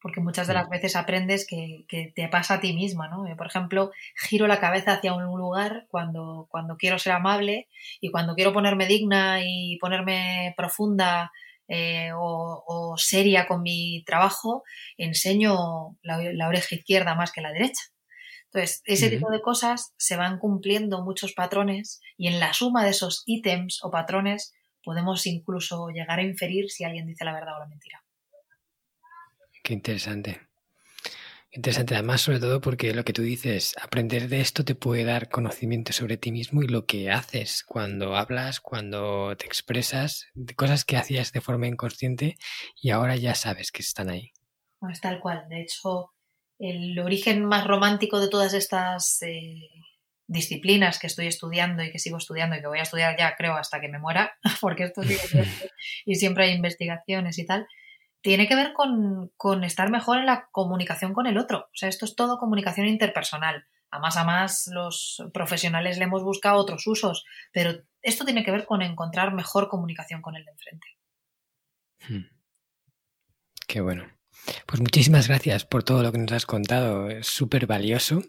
Porque 0.00 0.20
muchas 0.20 0.46
de 0.46 0.54
las 0.54 0.68
veces 0.68 0.94
aprendes 0.94 1.46
que, 1.48 1.84
te 2.14 2.28
pasa 2.28 2.54
a 2.54 2.60
ti 2.60 2.74
misma, 2.74 3.08
¿no? 3.08 3.24
Por 3.36 3.46
ejemplo, 3.46 3.90
giro 4.14 4.46
la 4.46 4.60
cabeza 4.60 4.92
hacia 4.92 5.14
un 5.14 5.24
lugar 5.24 5.86
cuando, 5.88 6.46
cuando 6.50 6.76
quiero 6.76 6.98
ser 6.98 7.14
amable 7.14 7.66
y 8.00 8.10
cuando 8.10 8.36
quiero 8.36 8.52
ponerme 8.52 8.86
digna 8.86 9.40
y 9.42 9.78
ponerme 9.78 10.54
profunda 10.56 11.32
eh, 11.68 12.10
o, 12.14 12.94
seria 12.98 13.46
con 13.46 13.62
mi 13.62 14.02
trabajo, 14.04 14.62
enseño 14.96 15.98
la, 16.02 16.48
oreja 16.48 16.74
izquierda 16.74 17.14
más 17.14 17.32
que 17.32 17.40
la 17.40 17.52
derecha. 17.52 17.82
Entonces, 18.46 18.82
ese 18.84 19.10
tipo 19.10 19.30
de 19.30 19.42
cosas 19.42 19.92
se 19.98 20.16
van 20.16 20.38
cumpliendo 20.38 21.04
muchos 21.04 21.32
patrones 21.34 22.00
y 22.16 22.28
en 22.28 22.40
la 22.40 22.54
suma 22.54 22.84
de 22.84 22.90
esos 22.90 23.22
ítems 23.26 23.80
o 23.82 23.90
patrones 23.90 24.54
podemos 24.82 25.26
incluso 25.26 25.88
llegar 25.88 26.20
a 26.20 26.22
inferir 26.22 26.70
si 26.70 26.84
alguien 26.84 27.06
dice 27.06 27.24
la 27.24 27.34
verdad 27.34 27.56
o 27.56 27.58
la 27.58 27.66
mentira. 27.66 28.02
Qué 29.62 29.74
interesante. 29.74 30.45
Interesante, 31.56 31.94
además, 31.94 32.20
sobre 32.20 32.38
todo 32.38 32.60
porque 32.60 32.92
lo 32.92 33.02
que 33.02 33.14
tú 33.14 33.22
dices, 33.22 33.74
aprender 33.80 34.28
de 34.28 34.42
esto 34.42 34.62
te 34.62 34.74
puede 34.74 35.04
dar 35.04 35.30
conocimiento 35.30 35.94
sobre 35.94 36.18
ti 36.18 36.30
mismo 36.30 36.62
y 36.62 36.68
lo 36.68 36.84
que 36.84 37.10
haces 37.10 37.64
cuando 37.64 38.14
hablas, 38.14 38.60
cuando 38.60 39.34
te 39.38 39.46
expresas, 39.46 40.26
de 40.34 40.54
cosas 40.54 40.84
que 40.84 40.98
hacías 40.98 41.32
de 41.32 41.40
forma 41.40 41.66
inconsciente 41.66 42.36
y 42.78 42.90
ahora 42.90 43.16
ya 43.16 43.34
sabes 43.34 43.72
que 43.72 43.80
están 43.80 44.10
ahí. 44.10 44.32
Es 44.92 45.00
tal 45.00 45.18
cual. 45.18 45.46
De 45.48 45.62
hecho, 45.62 46.12
el 46.58 46.98
origen 46.98 47.46
más 47.46 47.66
romántico 47.66 48.20
de 48.20 48.28
todas 48.28 48.52
estas 48.52 49.22
eh, 49.22 49.70
disciplinas 50.26 50.98
que 50.98 51.06
estoy 51.06 51.26
estudiando 51.26 51.82
y 51.82 51.90
que 51.90 51.98
sigo 51.98 52.18
estudiando 52.18 52.56
y 52.56 52.60
que 52.60 52.66
voy 52.66 52.80
a 52.80 52.82
estudiar 52.82 53.16
ya, 53.18 53.34
creo, 53.34 53.54
hasta 53.54 53.80
que 53.80 53.88
me 53.88 53.98
muera, 53.98 54.36
porque 54.60 54.84
esto 54.84 55.02
sigue 55.02 55.20
y 56.04 56.16
siempre 56.16 56.44
hay 56.44 56.52
investigaciones 56.52 57.38
y 57.38 57.46
tal, 57.46 57.66
tiene 58.26 58.48
que 58.48 58.56
ver 58.56 58.72
con, 58.72 59.62
estar 59.62 59.88
mejor 59.88 60.18
en 60.18 60.26
la 60.26 60.48
comunicación 60.50 61.14
con 61.14 61.28
el 61.28 61.38
otro. 61.38 61.68
O 61.72 61.76
sea, 61.76 61.88
esto 61.88 62.04
es 62.04 62.16
todo 62.16 62.40
comunicación 62.40 62.88
interpersonal. 62.88 63.68
A 63.92 64.00
más 64.00 64.16
a 64.16 64.24
más 64.24 64.66
los 64.66 65.22
profesionales 65.32 65.96
le 65.98 66.04
hemos 66.06 66.24
buscado 66.24 66.56
otros 66.56 66.88
usos, 66.88 67.24
pero 67.52 67.84
esto 68.02 68.24
tiene 68.24 68.42
que 68.42 68.50
ver 68.50 68.66
con 68.66 68.82
encontrar 68.82 69.32
mejor 69.32 69.68
comunicación 69.68 70.22
con 70.22 70.34
el 70.34 70.44
de 70.44 70.50
enfrente. 70.50 70.86
Hmm. 72.08 72.36
Qué 73.68 73.80
bueno. 73.80 74.10
Pues 74.66 74.80
muchísimas 74.80 75.28
gracias 75.28 75.64
por 75.64 75.84
todo 75.84 76.02
lo 76.02 76.10
que 76.10 76.18
nos 76.18 76.32
has 76.32 76.46
contado, 76.46 77.08
es 77.08 77.28
súper 77.28 77.68
valioso. 77.68 78.24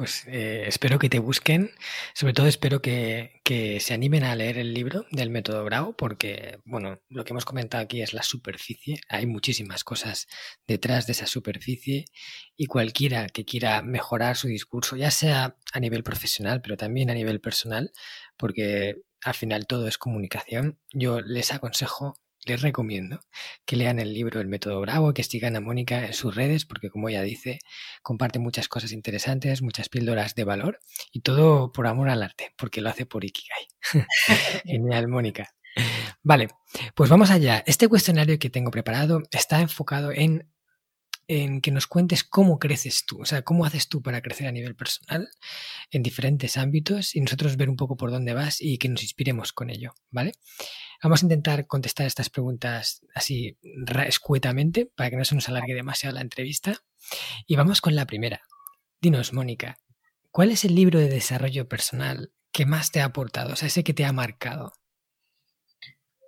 Pues 0.00 0.26
eh, 0.28 0.64
espero 0.66 0.98
que 0.98 1.10
te 1.10 1.18
busquen, 1.18 1.72
sobre 2.14 2.32
todo 2.32 2.46
espero 2.46 2.80
que, 2.80 3.42
que, 3.44 3.80
se 3.80 3.92
animen 3.92 4.24
a 4.24 4.34
leer 4.34 4.56
el 4.56 4.72
libro 4.72 5.04
del 5.10 5.28
método 5.28 5.62
Bravo, 5.62 5.94
porque, 5.94 6.58
bueno, 6.64 7.02
lo 7.10 7.22
que 7.22 7.34
hemos 7.34 7.44
comentado 7.44 7.84
aquí 7.84 8.00
es 8.00 8.14
la 8.14 8.22
superficie, 8.22 9.02
hay 9.10 9.26
muchísimas 9.26 9.84
cosas 9.84 10.26
detrás 10.66 11.06
de 11.06 11.12
esa 11.12 11.26
superficie 11.26 12.06
y 12.56 12.64
cualquiera 12.64 13.26
que 13.26 13.44
quiera 13.44 13.82
mejorar 13.82 14.38
su 14.38 14.48
discurso, 14.48 14.96
ya 14.96 15.10
sea 15.10 15.58
a 15.70 15.80
nivel 15.80 16.02
profesional, 16.02 16.62
pero 16.62 16.78
también 16.78 17.10
a 17.10 17.14
nivel 17.14 17.42
personal, 17.42 17.92
porque 18.38 19.02
al 19.22 19.34
final 19.34 19.66
todo 19.66 19.86
es 19.86 19.98
comunicación, 19.98 20.78
yo 20.94 21.20
les 21.20 21.52
aconsejo 21.52 22.14
les 22.46 22.62
recomiendo 22.62 23.20
que 23.64 23.76
lean 23.76 23.98
el 23.98 24.14
libro 24.14 24.40
El 24.40 24.48
método 24.48 24.80
Bravo, 24.80 25.12
que 25.14 25.22
sigan 25.24 25.56
a 25.56 25.60
Mónica 25.60 26.06
en 26.06 26.14
sus 26.14 26.34
redes, 26.34 26.64
porque 26.64 26.90
como 26.90 27.08
ella 27.08 27.22
dice, 27.22 27.58
comparte 28.02 28.38
muchas 28.38 28.68
cosas 28.68 28.92
interesantes, 28.92 29.62
muchas 29.62 29.88
píldoras 29.88 30.34
de 30.34 30.44
valor 30.44 30.80
y 31.12 31.20
todo 31.20 31.72
por 31.72 31.86
amor 31.86 32.08
al 32.08 32.22
arte, 32.22 32.52
porque 32.56 32.80
lo 32.80 32.88
hace 32.88 33.06
por 33.06 33.24
Ikigai. 33.24 33.66
Genial, 34.64 35.08
Mónica. 35.08 35.54
Vale, 36.22 36.48
pues 36.94 37.08
vamos 37.08 37.30
allá. 37.30 37.62
Este 37.66 37.88
cuestionario 37.88 38.38
que 38.38 38.50
tengo 38.50 38.70
preparado 38.70 39.22
está 39.30 39.60
enfocado 39.60 40.12
en, 40.12 40.50
en 41.32 41.60
que 41.60 41.70
nos 41.70 41.86
cuentes 41.86 42.24
cómo 42.24 42.58
creces 42.58 43.04
tú, 43.06 43.22
o 43.22 43.24
sea, 43.24 43.42
cómo 43.42 43.64
haces 43.64 43.88
tú 43.88 44.02
para 44.02 44.20
crecer 44.20 44.48
a 44.48 44.52
nivel 44.52 44.74
personal 44.74 45.28
en 45.92 46.02
diferentes 46.02 46.56
ámbitos 46.56 47.14
y 47.14 47.20
nosotros 47.20 47.56
ver 47.56 47.70
un 47.70 47.76
poco 47.76 47.96
por 47.96 48.10
dónde 48.10 48.34
vas 48.34 48.60
y 48.60 48.78
que 48.78 48.88
nos 48.88 49.04
inspiremos 49.04 49.52
con 49.52 49.70
ello, 49.70 49.94
¿vale? 50.10 50.32
Vamos 51.00 51.22
a 51.22 51.26
intentar 51.26 51.68
contestar 51.68 52.08
estas 52.08 52.30
preguntas 52.30 53.06
así 53.14 53.56
escuetamente 54.06 54.86
para 54.86 55.08
que 55.08 55.16
no 55.16 55.24
se 55.24 55.36
nos 55.36 55.48
alargue 55.48 55.72
demasiado 55.72 56.16
la 56.16 56.20
entrevista. 56.20 56.82
Y 57.46 57.54
vamos 57.54 57.80
con 57.80 57.94
la 57.94 58.06
primera. 58.06 58.42
Dinos, 59.00 59.32
Mónica, 59.32 59.78
¿cuál 60.32 60.50
es 60.50 60.64
el 60.64 60.74
libro 60.74 60.98
de 60.98 61.08
desarrollo 61.08 61.68
personal 61.68 62.32
que 62.50 62.66
más 62.66 62.90
te 62.90 63.02
ha 63.02 63.04
aportado? 63.04 63.52
O 63.52 63.56
sea, 63.56 63.68
ese 63.68 63.84
que 63.84 63.94
te 63.94 64.04
ha 64.04 64.12
marcado. 64.12 64.72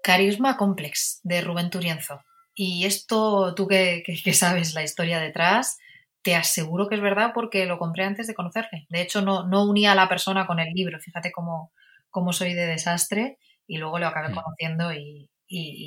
Carisma 0.04 0.56
Complex, 0.56 1.18
de 1.24 1.40
Rubén 1.40 1.70
Turienzo. 1.70 2.20
Y 2.54 2.84
esto, 2.84 3.54
tú 3.54 3.66
que, 3.66 4.04
sabes 4.34 4.74
la 4.74 4.82
historia 4.82 5.20
detrás, 5.20 5.78
te 6.22 6.36
aseguro 6.36 6.88
que 6.88 6.94
es 6.96 7.00
verdad 7.00 7.32
porque 7.34 7.66
lo 7.66 7.78
compré 7.78 8.04
antes 8.04 8.26
de 8.26 8.34
conocerle. 8.34 8.86
De 8.90 9.00
hecho, 9.00 9.22
no, 9.22 9.46
no 9.46 9.64
unía 9.64 9.92
a 9.92 9.96
la 9.96 10.08
persona 10.08 10.46
con 10.46 10.60
el 10.60 10.72
libro. 10.72 11.00
Fíjate 11.00 11.32
cómo, 11.32 11.72
cómo 12.10 12.32
soy 12.32 12.54
de 12.54 12.66
desastre 12.66 13.38
y 13.66 13.78
luego 13.78 13.98
lo 13.98 14.06
acabé 14.06 14.28
mm. 14.28 14.34
conociendo 14.34 14.92
y, 14.92 15.28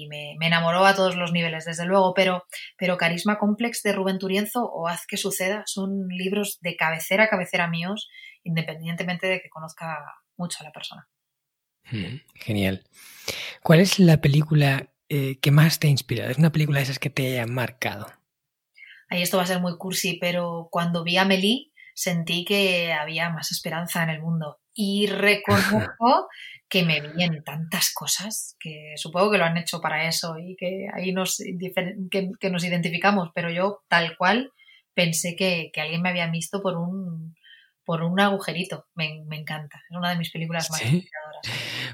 me, 0.09 0.35
enamoró 0.41 0.85
a 0.85 0.93
todos 0.93 1.15
los 1.15 1.31
niveles, 1.31 1.65
desde 1.65 1.85
luego. 1.85 2.13
Pero, 2.13 2.45
pero 2.77 2.97
Carisma 2.97 3.37
Complex 3.37 3.81
de 3.83 3.93
Rubén 3.93 4.19
Turienzo 4.19 4.65
o 4.65 4.87
Haz 4.87 5.05
que 5.07 5.17
suceda 5.17 5.63
son 5.65 6.07
libros 6.09 6.59
de 6.61 6.75
cabecera 6.75 7.25
a 7.25 7.29
cabecera 7.29 7.67
míos, 7.67 8.09
independientemente 8.43 9.27
de 9.27 9.39
que 9.39 9.49
conozca 9.49 10.03
mucho 10.37 10.57
a 10.61 10.65
la 10.65 10.71
persona. 10.71 11.07
Mm, 11.91 12.17
genial. 12.35 12.83
¿Cuál 13.61 13.79
es 13.79 13.99
la 13.99 14.17
película 14.17 14.89
eh, 15.09 15.37
que 15.39 15.51
más 15.51 15.79
te 15.79 15.87
ha 15.87 15.89
inspirado? 15.89 16.31
¿Es 16.31 16.37
una 16.37 16.51
película 16.51 16.79
de 16.79 16.83
esas 16.83 16.99
que 16.99 17.09
te 17.09 17.27
hayan 17.27 17.53
marcado? 17.53 18.07
Ahí 19.09 19.21
esto 19.21 19.37
va 19.37 19.43
a 19.43 19.47
ser 19.47 19.59
muy 19.59 19.77
cursi, 19.77 20.17
pero 20.19 20.67
cuando 20.71 21.03
vi 21.03 21.17
a 21.17 21.25
Meli 21.25 21.71
sentí 21.93 22.43
que 22.43 22.93
había 22.93 23.29
más 23.29 23.51
esperanza 23.51 24.03
en 24.03 24.09
el 24.09 24.21
mundo. 24.21 24.59
Y 24.73 25.07
reconozco 25.07 26.27
que 26.69 26.83
me 26.83 26.99
vi 26.99 27.23
en 27.23 27.43
tantas 27.43 27.93
cosas, 27.93 28.55
que 28.59 28.93
supongo 28.97 29.31
que 29.31 29.37
lo 29.37 29.45
han 29.45 29.57
hecho 29.57 29.79
para 29.79 30.07
eso 30.07 30.37
y 30.37 30.55
que 30.55 30.87
ahí 30.93 31.13
nos, 31.13 31.41
que, 32.11 32.49
nos 32.49 32.63
identificamos, 32.63 33.29
pero 33.33 33.49
yo 33.49 33.83
tal 33.87 34.17
cual 34.17 34.51
pensé 34.93 35.35
que, 35.35 35.71
alguien 35.77 36.01
me 36.01 36.09
había 36.09 36.27
visto 36.27 36.61
por 36.61 36.77
un, 36.77 37.35
por 37.85 38.03
un 38.03 38.19
agujerito. 38.19 38.87
Me, 38.95 39.23
encanta. 39.31 39.81
Es 39.89 39.95
una 39.95 40.09
de 40.09 40.17
mis 40.17 40.31
películas 40.31 40.69
más 40.71 40.81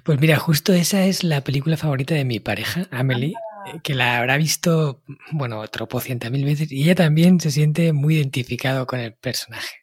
Pues 0.04 0.20
mira, 0.20 0.38
justo 0.38 0.74
esa 0.74 1.06
es 1.06 1.24
la 1.24 1.42
película 1.42 1.78
favorita 1.78 2.16
de 2.16 2.26
mi 2.26 2.40
pareja, 2.40 2.88
Amelie, 2.92 3.34
ah. 3.36 3.80
que 3.84 3.94
la 3.94 4.18
habrá 4.18 4.38
visto, 4.38 5.04
bueno, 5.32 5.66
tropocientas 5.68 6.32
mil 6.32 6.46
veces 6.46 6.72
y 6.72 6.84
ella 6.84 6.96
también 6.96 7.40
se 7.40 7.52
siente 7.52 7.94
muy 7.94 8.16
identificado 8.16 8.88
con 8.88 9.00
el 9.00 9.14
personaje. 9.14 9.78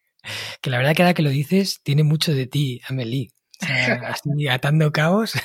Que 0.61 0.71
la 0.71 0.79
verdad 0.79 0.95
que 0.95 1.03
ahora 1.03 1.15
que 1.15 1.23
lo 1.23 1.31
dices, 1.31 1.81
tiene 1.83 2.03
mucho 2.03 2.33
de 2.33 2.47
ti, 2.47 2.81
Amelie. 2.89 3.31
así 4.07 4.49
atando 4.49 4.93
cabos. 4.93 5.33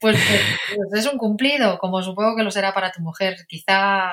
Pues, 0.00 0.18
pues, 0.28 0.40
pues, 0.74 1.04
es 1.04 1.12
un 1.12 1.16
cumplido, 1.16 1.78
como 1.78 2.02
supongo 2.02 2.34
que 2.36 2.42
lo 2.42 2.50
será 2.50 2.74
para 2.74 2.90
tu 2.90 3.00
mujer. 3.00 3.36
Quizá, 3.46 4.10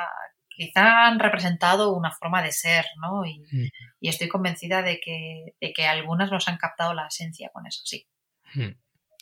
quizá 0.47 1.07
han 1.07 1.19
representado 1.19 1.95
una 1.95 2.11
forma 2.11 2.43
de 2.43 2.51
ser, 2.51 2.85
¿no? 3.01 3.25
Y, 3.25 3.39
mm. 3.39 3.69
estoy 4.01 4.27
convencida 4.27 4.83
de 4.83 4.99
que, 4.99 5.55
de 5.59 5.73
que 5.73 5.87
algunas 5.87 6.31
nos 6.31 6.47
han 6.47 6.57
captado 6.57 6.93
la 6.93 7.07
esencia 7.07 7.49
con 7.51 7.65
eso, 7.65 7.81
sí. 7.85 8.07
Mm. 8.53 8.69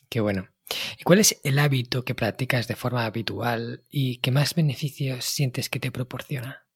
Qué 0.09 0.19
bueno. 0.21 0.47
¿Y 0.99 1.03
cuál 1.03 1.19
es 1.19 1.39
el 1.43 1.59
hábito 1.59 2.03
que 2.03 2.15
practicas 2.15 2.67
de 2.67 2.75
forma 2.75 3.05
habitual 3.05 3.83
y 3.89 4.17
qué 4.17 4.31
más 4.31 4.53
beneficios 4.53 5.25
sientes 5.25 5.69
que 5.69 5.79
te 5.79 5.91
proporciona? 5.91 6.67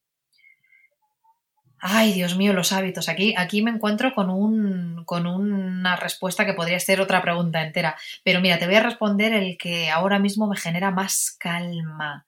Ay, 1.84 2.14
Dios 2.14 2.38
mío, 2.38 2.54
los 2.54 2.74
hábitos. 2.74 3.10
Aquí, 3.10 3.34
aquí 3.36 3.64
me 3.64 3.72
encuentro 3.72 4.14
con, 4.14 4.30
un, 4.30 5.04
con 5.04 5.26
una 5.26 5.96
respuesta 5.96 6.46
que 6.46 6.54
podría 6.54 6.80
ser 6.80 7.02
otra 7.02 7.24
pregunta 7.24 7.64
entera. 7.64 7.98
Pero 8.24 8.40
mira, 8.40 8.60
te 8.60 8.68
voy 8.68 8.76
a 8.76 8.84
responder 8.84 9.34
el 9.34 9.58
que 9.58 9.90
ahora 9.90 10.20
mismo 10.20 10.48
me 10.48 10.58
genera 10.58 10.92
más 10.92 11.36
calma. 11.40 12.28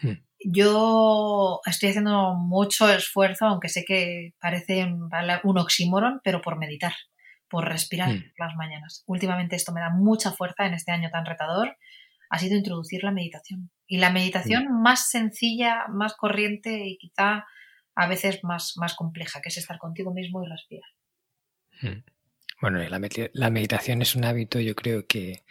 Hmm. 0.00 0.22
Yo 0.38 1.60
estoy 1.66 1.90
haciendo 1.90 2.34
mucho 2.34 2.88
esfuerzo, 2.92 3.46
aunque 3.46 3.68
sé 3.68 3.84
que 3.84 4.34
parece 4.40 4.84
un 4.84 5.58
oxímoron, 5.58 6.20
pero 6.22 6.40
por 6.40 6.56
meditar, 6.56 6.92
por 7.52 7.68
respirar 7.68 8.08
hmm. 8.08 8.32
las 8.38 8.56
mañanas. 8.56 9.04
Últimamente 9.06 9.56
esto 9.56 9.72
me 9.72 9.82
da 9.82 9.90
mucha 9.90 10.32
fuerza 10.32 10.64
en 10.64 10.72
este 10.72 10.90
año 10.90 11.10
tan 11.10 11.26
retador. 11.26 11.76
Ha 12.30 12.38
sido 12.38 12.56
introducir 12.56 13.04
la 13.04 13.12
meditación. 13.12 13.70
Y 13.86 13.98
la 13.98 14.10
meditación 14.10 14.64
hmm. 14.64 14.82
más 14.82 15.10
sencilla, 15.10 15.84
más 15.88 16.14
corriente 16.14 16.86
y 16.86 16.96
quizá 16.96 17.44
a 17.94 18.06
veces 18.06 18.42
más, 18.42 18.72
más 18.76 18.94
compleja, 18.94 19.42
que 19.42 19.50
es 19.50 19.58
estar 19.58 19.76
contigo 19.76 20.14
mismo 20.14 20.42
y 20.42 20.48
respirar. 20.48 20.88
Hmm. 21.82 22.02
Bueno, 22.62 22.78
la, 23.34 23.50
meditación 23.50 24.00
es 24.00 24.16
un 24.16 24.24
hábito, 24.24 24.58
yo 24.58 24.74
creo 24.74 25.06
que, 25.06 25.44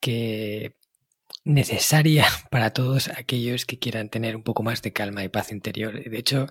que 0.00 0.76
necesaria 1.44 2.26
para 2.50 2.72
todos 2.72 3.08
aquellos 3.08 3.66
que 3.66 3.78
quieran 3.78 4.08
tener 4.08 4.36
un 4.36 4.42
poco 4.42 4.62
más 4.62 4.82
de 4.82 4.92
calma 4.92 5.24
y 5.24 5.28
paz 5.28 5.52
interior. 5.52 6.02
De 6.02 6.18
hecho, 6.18 6.46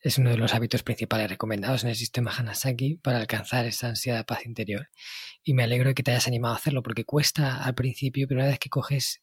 es 0.00 0.18
uno 0.18 0.30
de 0.30 0.36
los 0.36 0.54
hábitos 0.54 0.82
principales 0.82 1.28
recomendados 1.30 1.84
en 1.84 1.90
el 1.90 1.96
sistema 1.96 2.32
Hanasaki 2.36 2.96
para 2.96 3.18
alcanzar 3.18 3.66
esa 3.66 3.88
ansiedad 3.88 4.26
paz 4.26 4.46
interior. 4.46 4.88
Y 5.42 5.54
me 5.54 5.62
alegro 5.64 5.88
de 5.88 5.94
que 5.94 6.02
te 6.02 6.10
hayas 6.12 6.26
animado 6.26 6.54
a 6.54 6.58
hacerlo 6.58 6.82
porque 6.82 7.04
cuesta 7.04 7.62
al 7.62 7.74
principio, 7.74 8.26
pero 8.28 8.40
una 8.40 8.48
vez 8.48 8.58
que 8.58 8.70
coges 8.70 9.22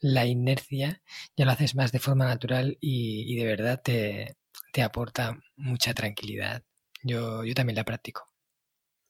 la 0.00 0.26
inercia 0.26 1.02
ya 1.36 1.44
lo 1.44 1.50
haces 1.52 1.74
más 1.74 1.92
de 1.92 1.98
forma 1.98 2.26
natural 2.26 2.76
y, 2.80 3.36
de 3.36 3.44
verdad 3.44 3.80
te, 3.82 4.36
aporta 4.82 5.36
mucha 5.56 5.92
tranquilidad. 5.92 6.62
Yo, 7.02 7.44
yo 7.44 7.54
también 7.54 7.76
la 7.76 7.84
practico. 7.84 8.27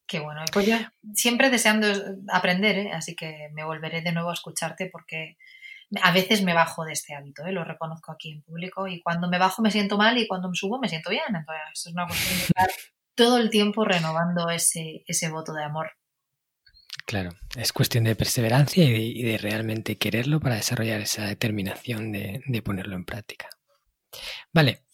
Qué 0.08 0.20
bueno. 0.20 0.40
Pues 0.52 0.66
yo 0.66 0.76
siempre 1.14 1.50
deseando 1.50 1.86
aprender, 2.32 2.78
¿eh? 2.78 2.92
así 2.92 3.14
que 3.14 3.50
me 3.52 3.62
volveré 3.62 4.00
de 4.00 4.12
nuevo 4.12 4.30
a 4.30 4.34
escucharte 4.34 4.88
porque 4.90 5.36
a 6.02 6.12
veces 6.12 6.42
me 6.42 6.54
bajo 6.54 6.84
de 6.84 6.94
este 6.94 7.14
hábito, 7.14 7.46
¿eh? 7.46 7.52
lo 7.52 7.62
reconozco 7.62 8.12
aquí 8.12 8.32
en 8.32 8.42
público 8.42 8.88
y 8.88 9.02
cuando 9.02 9.28
me 9.28 9.38
bajo 9.38 9.62
me 9.62 9.70
siento 9.70 9.98
mal 9.98 10.16
y 10.18 10.26
cuando 10.26 10.48
me 10.48 10.56
subo 10.56 10.78
me 10.80 10.88
siento 10.88 11.10
bien. 11.10 11.24
Entonces 11.28 11.86
es 11.86 11.92
una 11.92 12.06
cuestión 12.06 12.38
de 12.38 12.44
estar 12.44 12.70
todo 13.14 13.36
el 13.36 13.50
tiempo 13.50 13.84
renovando 13.84 14.48
ese, 14.48 15.04
ese 15.06 15.28
voto 15.28 15.52
de 15.52 15.64
amor. 15.64 15.92
Claro, 17.08 17.30
es 17.56 17.72
cuestión 17.72 18.04
de 18.04 18.16
perseverancia 18.16 18.84
y 18.84 19.22
de, 19.22 19.38
realmente 19.38 19.96
quererlo 19.96 20.40
para 20.40 20.56
desarrollar 20.56 21.00
esa 21.00 21.26
determinación 21.26 22.12
de, 22.12 22.62
ponerlo 22.62 22.96
en 22.96 23.04
práctica. 23.04 23.48
Vale, 24.52 24.84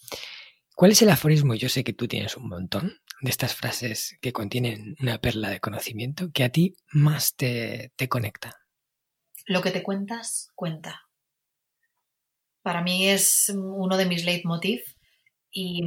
¿cuál 0.75 0.93
es 0.93 1.03
el 1.03 1.11
aforismo? 1.11 1.55
Yo 1.55 1.69
sé 1.69 1.83
que 1.83 1.93
tú 1.93 2.07
tienes 2.07 2.37
un 2.37 2.49
montón 2.49 3.01
de 3.25 3.31
estas 3.31 3.55
frases 3.55 4.19
que 4.21 4.35
contienen 4.35 4.97
una 5.01 5.19
perla 5.19 5.49
de 5.49 5.59
conocimiento 5.59 6.31
que 6.31 6.45
a 6.45 6.51
ti 6.51 6.77
más 6.93 7.35
te, 7.35 7.91
te 7.97 8.07
conecta. 8.07 8.61
Lo 9.47 9.63
que 9.63 9.71
te 9.71 9.83
cuentas, 9.83 10.51
cuenta. 10.55 11.05
Para 12.61 12.83
mí 12.83 13.09
es 13.09 13.51
uno 13.55 13.97
de 13.97 14.05
mis 14.05 14.27
leitmotiv 14.27 14.83
y, 15.51 15.85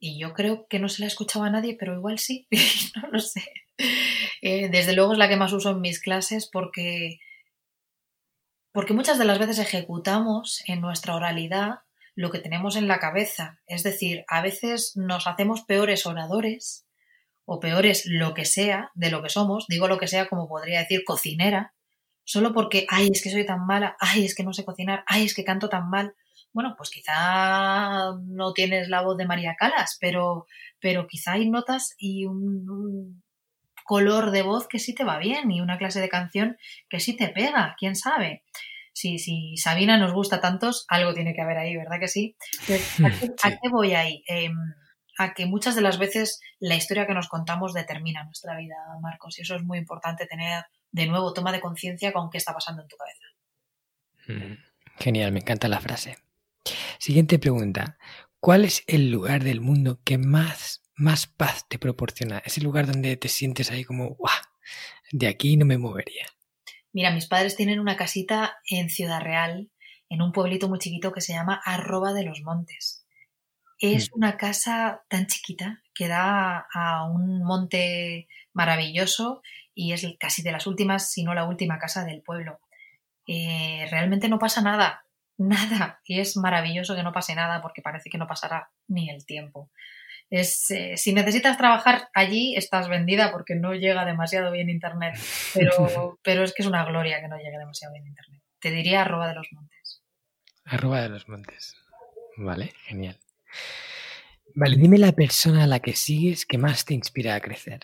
y 0.00 0.18
yo 0.18 0.32
creo 0.32 0.66
que 0.68 0.78
no 0.78 0.88
se 0.88 1.00
la 1.00 1.06
ha 1.06 1.08
escuchado 1.08 1.44
a 1.44 1.50
nadie, 1.50 1.76
pero 1.78 1.94
igual 1.94 2.18
sí, 2.18 2.48
no 3.02 3.10
lo 3.10 3.20
sé. 3.20 3.44
Eh, 4.40 4.70
desde 4.70 4.94
luego 4.94 5.12
es 5.12 5.18
la 5.18 5.28
que 5.28 5.36
más 5.36 5.52
uso 5.52 5.72
en 5.72 5.82
mis 5.82 6.00
clases 6.00 6.48
porque, 6.50 7.18
porque 8.72 8.94
muchas 8.94 9.18
de 9.18 9.26
las 9.26 9.38
veces 9.38 9.58
ejecutamos 9.58 10.62
en 10.66 10.80
nuestra 10.80 11.14
oralidad 11.14 11.80
lo 12.14 12.30
que 12.30 12.38
tenemos 12.38 12.76
en 12.76 12.88
la 12.88 12.98
cabeza. 12.98 13.60
Es 13.66 13.82
decir, 13.82 14.24
a 14.28 14.42
veces 14.42 14.92
nos 14.96 15.26
hacemos 15.26 15.62
peores 15.62 16.06
oradores 16.06 16.86
o 17.44 17.60
peores 17.60 18.04
lo 18.06 18.34
que 18.34 18.44
sea 18.44 18.90
de 18.94 19.10
lo 19.10 19.22
que 19.22 19.28
somos. 19.28 19.66
Digo 19.68 19.88
lo 19.88 19.98
que 19.98 20.08
sea 20.08 20.28
como 20.28 20.48
podría 20.48 20.80
decir 20.80 21.04
cocinera, 21.04 21.74
solo 22.24 22.52
porque, 22.52 22.86
ay, 22.88 23.08
es 23.12 23.22
que 23.22 23.30
soy 23.30 23.44
tan 23.44 23.66
mala, 23.66 23.96
ay, 24.00 24.24
es 24.24 24.34
que 24.34 24.44
no 24.44 24.52
sé 24.52 24.64
cocinar, 24.64 25.04
ay, 25.06 25.24
es 25.24 25.34
que 25.34 25.44
canto 25.44 25.68
tan 25.68 25.90
mal. 25.90 26.14
Bueno, 26.52 26.74
pues 26.76 26.90
quizá 26.90 28.12
no 28.26 28.52
tienes 28.52 28.88
la 28.88 29.02
voz 29.02 29.16
de 29.16 29.26
María 29.26 29.56
Calas, 29.58 29.98
pero, 30.00 30.46
pero 30.80 31.06
quizá 31.08 31.32
hay 31.32 31.50
notas 31.50 31.94
y 31.98 32.26
un, 32.26 33.22
color 33.84 34.30
de 34.30 34.42
voz 34.42 34.66
que 34.66 34.78
sí 34.78 34.94
te 34.94 35.04
va 35.04 35.18
bien 35.18 35.50
y 35.50 35.60
una 35.60 35.78
clase 35.78 36.00
de 36.00 36.08
canción 36.08 36.56
que 36.88 37.00
sí 37.00 37.16
te 37.16 37.28
pega, 37.28 37.76
quién 37.78 37.94
sabe. 37.94 38.42
Si, 38.94 39.18
si 39.18 39.56
Sabina 39.58 39.98
nos 39.98 40.14
gusta 40.14 40.40
tantos, 40.40 40.86
algo 40.88 41.12
tiene 41.12 41.34
que 41.34 41.42
haber 41.42 41.58
ahí, 41.58 41.76
¿verdad 41.76 42.00
que 42.00 42.08
sí? 42.08 42.36
¿a, 43.42 43.50
qué, 43.50 43.68
voy 43.70 43.92
ahí? 43.92 44.24
Em, 44.26 44.56
a 45.18 45.34
que 45.34 45.46
muchas 45.46 45.74
de 45.74 45.82
las 45.82 45.98
veces 45.98 46.40
la 46.58 46.76
historia 46.76 47.06
que 47.06 47.14
nos 47.14 47.28
contamos 47.28 47.74
determina 47.74 48.24
nuestra 48.24 48.56
vida, 48.56 48.76
Marcos, 49.02 49.38
y 49.38 49.42
eso 49.42 49.56
es 49.56 49.62
muy 49.62 49.78
importante 49.78 50.26
tener 50.26 50.64
de 50.90 51.06
nuevo 51.06 51.34
toma 51.34 51.52
de 51.52 51.60
conciencia 51.60 52.12
con 52.12 52.30
qué 52.30 52.38
está 52.38 52.54
pasando 52.54 52.82
en 52.82 52.88
tu 52.88 52.96
cabeza. 52.96 54.58
Genial, 54.98 55.32
me 55.32 55.40
encanta 55.40 55.68
la 55.68 55.80
frase. 55.80 56.16
Siguiente 56.98 57.38
pregunta. 57.38 57.98
¿Cuál 58.40 58.64
es 58.64 58.84
el 58.86 59.10
lugar 59.10 59.44
del 59.44 59.60
mundo 59.60 60.00
que 60.04 60.18
más 60.18 60.84
más 60.96 61.26
paz 61.26 61.66
te 61.68 61.78
proporciona? 61.78 62.38
Ese 62.44 62.60
lugar 62.60 62.86
donde 62.86 63.16
te 63.16 63.28
sientes 63.28 63.70
ahí 63.70 63.84
como, 63.84 64.10
¡guau! 64.14 64.34
De 65.12 65.28
aquí 65.28 65.56
no 65.56 65.66
me 65.66 65.78
movería. 65.78 66.26
Mira, 66.94 67.10
mis 67.10 67.26
padres 67.26 67.56
tienen 67.56 67.80
una 67.80 67.96
casita 67.96 68.56
en 68.70 68.88
Ciudad 68.88 69.20
Real, 69.20 69.68
en 70.08 70.22
un 70.22 70.30
pueblito 70.30 70.68
muy 70.68 70.78
chiquito 70.78 71.12
que 71.12 71.20
se 71.20 71.32
llama 71.32 71.60
Arroba 71.64 72.12
de 72.12 72.22
los 72.22 72.42
Montes. 72.42 73.04
Es 73.80 74.10
mm. 74.10 74.16
una 74.16 74.36
casa 74.36 75.02
tan 75.08 75.26
chiquita 75.26 75.82
que 75.92 76.06
da 76.06 76.68
a 76.72 77.04
un 77.04 77.42
monte 77.42 78.28
maravilloso 78.52 79.42
y 79.74 79.92
es 79.92 80.06
casi 80.20 80.42
de 80.42 80.52
las 80.52 80.68
últimas, 80.68 81.10
si 81.10 81.24
no 81.24 81.34
la 81.34 81.48
última 81.48 81.80
casa 81.80 82.04
del 82.04 82.22
pueblo. 82.22 82.60
eh, 83.26 83.88
realmente 83.90 84.28
no 84.28 84.38
pasa 84.38 84.62
nada, 84.62 85.04
nada. 85.36 86.00
Y 86.04 86.20
es 86.20 86.36
maravilloso 86.36 86.94
que 86.94 87.02
no 87.02 87.12
pase 87.12 87.34
nada 87.34 87.60
porque 87.60 87.82
parece 87.82 88.08
que 88.08 88.18
no 88.18 88.28
pasará 88.28 88.70
ni 88.86 89.10
el 89.10 89.26
tiempo. 89.26 89.72
Es, 90.30 90.70
eh, 90.70 90.96
si 90.96 91.12
necesitas 91.12 91.56
trabajar 91.56 92.08
allí, 92.14 92.56
estás 92.56 92.88
vendida 92.88 93.30
porque 93.30 93.54
no 93.54 93.74
llega 93.74 94.04
demasiado 94.04 94.50
bien 94.50 94.70
Internet. 94.70 95.14
Pero, 95.54 96.18
pero 96.22 96.42
es 96.42 96.52
que 96.52 96.62
es 96.62 96.68
una 96.68 96.84
gloria 96.84 97.20
que 97.20 97.28
no 97.28 97.36
llegue 97.36 97.58
demasiado 97.58 97.92
bien 97.92 98.06
Internet. 98.06 98.42
Te 98.60 98.70
diría 98.70 99.02
arroba 99.02 99.28
de 99.28 99.34
los 99.34 99.48
montes. 99.52 100.02
Arroba 100.64 101.02
de 101.02 101.10
los 101.10 101.28
montes. 101.28 101.76
Vale, 102.36 102.72
genial. 102.86 103.18
Vale, 104.54 104.76
dime 104.76 104.98
la 104.98 105.12
persona 105.12 105.64
a 105.64 105.66
la 105.66 105.80
que 105.80 105.94
sigues 105.94 106.46
que 106.46 106.58
más 106.58 106.84
te 106.84 106.94
inspira 106.94 107.34
a 107.34 107.40
crecer. 107.40 107.80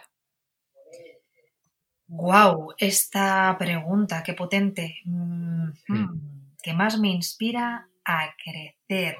Wow, 2.06 2.74
esta 2.76 3.54
pregunta, 3.58 4.22
qué 4.24 4.34
potente. 4.34 4.96
Mm, 5.04 5.70
hmm, 5.86 6.56
¿Qué 6.62 6.72
más 6.72 6.98
me 6.98 7.08
inspira 7.08 7.88
a 8.04 8.34
crecer? 8.36 9.16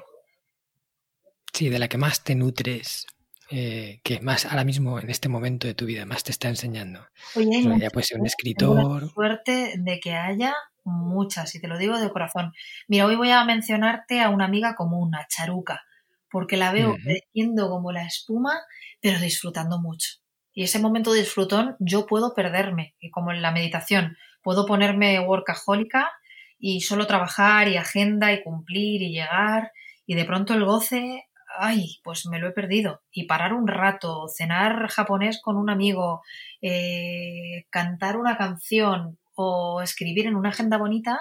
Sí, 1.61 1.69
de 1.69 1.77
la 1.77 1.87
que 1.87 1.99
más 1.99 2.23
te 2.23 2.33
nutres, 2.33 3.05
eh, 3.51 3.99
que 4.03 4.19
más 4.19 4.47
ahora 4.47 4.63
mismo 4.63 4.99
en 4.99 5.11
este 5.11 5.29
momento 5.29 5.67
de 5.67 5.75
tu 5.75 5.85
vida 5.85 6.07
más 6.07 6.23
te 6.23 6.31
está 6.31 6.49
enseñando. 6.49 7.05
Oye, 7.35 7.61
ya 7.79 7.91
puede 7.91 8.03
ser 8.03 8.19
un 8.19 8.25
escritor. 8.25 9.11
suerte 9.13 9.75
de 9.77 9.99
que 9.99 10.15
haya 10.15 10.55
muchas, 10.83 11.53
y 11.53 11.61
te 11.61 11.67
lo 11.67 11.77
digo 11.77 11.99
de 11.99 12.09
corazón. 12.09 12.51
Mira, 12.87 13.05
hoy 13.05 13.15
voy 13.15 13.29
a 13.29 13.45
mencionarte 13.45 14.21
a 14.21 14.31
una 14.31 14.45
amiga 14.45 14.73
común, 14.73 15.13
a 15.13 15.27
Charuca, 15.27 15.83
porque 16.31 16.57
la 16.57 16.71
veo 16.71 16.95
creciendo 16.95 17.69
como 17.69 17.91
la 17.91 18.07
espuma, 18.07 18.59
pero 18.99 19.19
disfrutando 19.19 19.79
mucho. 19.79 20.13
Y 20.53 20.63
ese 20.63 20.79
momento 20.79 21.13
de 21.13 21.19
disfrutón 21.19 21.75
yo 21.77 22.07
puedo 22.07 22.33
perderme, 22.33 22.95
y 22.99 23.11
como 23.11 23.31
en 23.31 23.43
la 23.43 23.51
meditación, 23.51 24.17
puedo 24.41 24.65
ponerme 24.65 25.19
workahólica 25.19 26.09
y 26.57 26.81
solo 26.81 27.05
trabajar 27.05 27.67
y 27.67 27.77
agenda 27.77 28.33
y 28.33 28.41
cumplir 28.41 29.03
y 29.03 29.11
llegar 29.11 29.71
y 30.11 30.15
de 30.15 30.25
pronto 30.25 30.53
el 30.53 30.65
goce, 30.65 31.29
ay, 31.57 31.99
pues 32.03 32.25
me 32.25 32.39
lo 32.39 32.47
he 32.47 32.51
perdido. 32.51 33.01
Y 33.11 33.25
parar 33.25 33.53
un 33.53 33.67
rato, 33.67 34.27
cenar 34.27 34.87
japonés 34.89 35.41
con 35.41 35.57
un 35.57 35.69
amigo, 35.69 36.21
eh, 36.61 37.65
cantar 37.69 38.17
una 38.17 38.37
canción 38.37 39.19
o 39.35 39.81
escribir 39.81 40.27
en 40.27 40.35
una 40.35 40.49
agenda 40.49 40.77
bonita, 40.77 41.19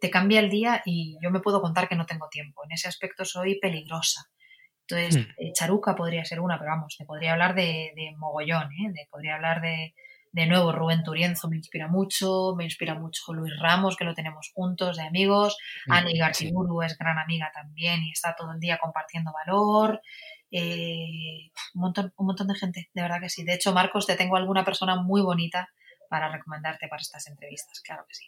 te 0.00 0.10
cambia 0.10 0.40
el 0.40 0.50
día 0.50 0.82
y 0.84 1.16
yo 1.22 1.30
me 1.30 1.40
puedo 1.40 1.60
contar 1.60 1.88
que 1.88 1.96
no 1.96 2.06
tengo 2.06 2.28
tiempo. 2.28 2.62
En 2.64 2.72
ese 2.72 2.88
aspecto 2.88 3.24
soy 3.24 3.58
peligrosa. 3.58 4.30
Entonces, 4.88 5.26
eh, 5.38 5.52
Charuca 5.52 5.96
podría 5.96 6.24
ser 6.24 6.40
una, 6.40 6.58
pero 6.58 6.70
vamos, 6.70 6.94
te 6.96 7.04
podría 7.04 7.32
hablar 7.32 7.54
de, 7.56 7.92
mogollón, 8.18 8.70
¿eh? 8.72 8.92
De, 8.92 9.08
podría 9.10 9.34
hablar 9.34 9.60
de, 9.60 9.94
de 10.36 10.44
nuevo, 10.44 10.70
Rubén 10.70 11.02
Turienzo 11.02 11.48
me 11.48 11.56
inspira 11.56 11.88
mucho, 11.88 12.54
me 12.54 12.64
inspira 12.64 12.94
mucho 12.94 13.32
Luis 13.32 13.58
Ramos, 13.58 13.96
que 13.96 14.04
lo 14.04 14.12
tenemos 14.12 14.52
juntos, 14.54 14.98
de 14.98 15.02
amigos, 15.02 15.56
mm, 15.86 15.92
Ani 15.92 16.18
Garciburu 16.18 16.82
es 16.82 16.98
gran 16.98 17.18
amiga 17.18 17.50
también 17.54 18.02
y 18.02 18.10
está 18.10 18.36
todo 18.36 18.52
el 18.52 18.60
día 18.60 18.76
compartiendo 18.76 19.32
valor, 19.32 20.02
eh, 20.50 21.50
un, 21.72 21.80
montón, 21.80 22.12
un 22.18 22.26
montón 22.26 22.48
de 22.48 22.54
gente, 22.54 22.90
de 22.92 23.00
verdad 23.00 23.18
que 23.18 23.30
sí. 23.30 23.44
De 23.44 23.54
hecho, 23.54 23.72
Marcos, 23.72 24.04
te 24.04 24.14
tengo 24.14 24.36
alguna 24.36 24.62
persona 24.62 24.96
muy 24.96 25.22
bonita 25.22 25.70
para 26.10 26.28
recomendarte 26.28 26.86
para 26.86 27.00
estas 27.00 27.26
entrevistas, 27.28 27.80
claro 27.80 28.04
que 28.06 28.14
sí. 28.14 28.26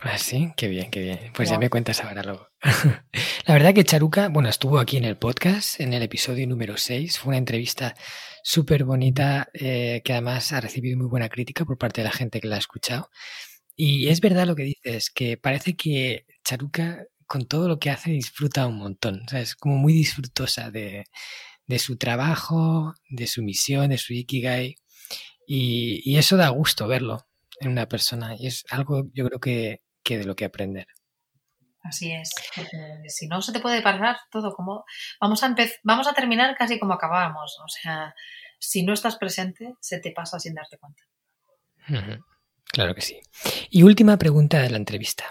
Ah, 0.00 0.16
sí, 0.16 0.52
qué 0.56 0.68
bien, 0.68 0.90
qué 0.90 1.00
bien. 1.00 1.18
Pues 1.34 1.50
ya 1.50 1.58
me 1.58 1.70
cuentas 1.70 2.04
ahora 2.04 2.22
luego. 2.22 2.46
la 3.46 3.54
verdad 3.54 3.74
que 3.74 3.82
Charuca, 3.82 4.28
bueno, 4.28 4.48
estuvo 4.48 4.78
aquí 4.78 4.96
en 4.96 5.04
el 5.04 5.16
podcast, 5.16 5.80
en 5.80 5.92
el 5.92 6.02
episodio 6.04 6.46
número 6.46 6.76
6. 6.76 7.18
Fue 7.18 7.30
una 7.30 7.38
entrevista 7.38 7.96
súper 8.44 8.84
bonita 8.84 9.48
eh, 9.54 10.00
que 10.04 10.12
además 10.12 10.52
ha 10.52 10.60
recibido 10.60 10.96
muy 10.96 11.08
buena 11.08 11.28
crítica 11.28 11.64
por 11.64 11.78
parte 11.78 12.00
de 12.00 12.04
la 12.04 12.12
gente 12.12 12.40
que 12.40 12.46
la 12.46 12.56
ha 12.56 12.60
escuchado. 12.60 13.10
Y 13.74 14.08
es 14.08 14.20
verdad 14.20 14.46
lo 14.46 14.54
que 14.54 14.64
dices, 14.64 15.10
que 15.10 15.36
parece 15.36 15.74
que 15.74 16.26
Charuca 16.44 17.04
con 17.26 17.46
todo 17.46 17.66
lo 17.68 17.80
que 17.80 17.90
hace 17.90 18.12
disfruta 18.12 18.68
un 18.68 18.78
montón. 18.78 19.22
O 19.26 19.28
sea, 19.28 19.40
es 19.40 19.56
como 19.56 19.78
muy 19.78 19.92
disfrutosa 19.94 20.70
de, 20.70 21.06
de 21.66 21.78
su 21.80 21.96
trabajo, 21.96 22.94
de 23.10 23.26
su 23.26 23.42
misión, 23.42 23.90
de 23.90 23.98
su 23.98 24.14
ikigai. 24.14 24.76
Y, 25.46 26.02
y 26.04 26.18
eso 26.18 26.36
da 26.36 26.50
gusto 26.50 26.86
verlo 26.86 27.26
en 27.60 27.70
una 27.72 27.88
persona. 27.88 28.36
Y 28.38 28.46
es 28.46 28.64
algo, 28.70 29.10
yo 29.12 29.26
creo 29.26 29.40
que, 29.40 29.82
de 30.16 30.24
lo 30.24 30.36
que 30.36 30.46
aprender. 30.46 30.86
Así 31.82 32.12
es, 32.12 32.30
si 33.08 33.28
no 33.28 33.42
se 33.42 33.52
te 33.52 33.60
puede 33.60 33.82
pasar 33.82 34.18
todo 34.30 34.52
como 34.54 34.84
vamos 35.20 35.42
a 35.42 35.54
vamos 35.84 36.08
a 36.08 36.12
terminar 36.12 36.56
casi 36.56 36.78
como 36.78 36.94
acabábamos, 36.94 37.58
o 37.64 37.68
sea, 37.68 38.14
si 38.58 38.82
no 38.82 38.92
estás 38.92 39.16
presente 39.16 39.74
se 39.80 39.98
te 39.98 40.12
pasa 40.12 40.38
sin 40.38 40.54
darte 40.54 40.78
cuenta. 40.78 41.02
Claro 42.64 42.94
que 42.94 43.00
sí. 43.00 43.20
Y 43.70 43.82
última 43.82 44.16
pregunta 44.18 44.60
de 44.60 44.70
la 44.70 44.76
entrevista. 44.76 45.24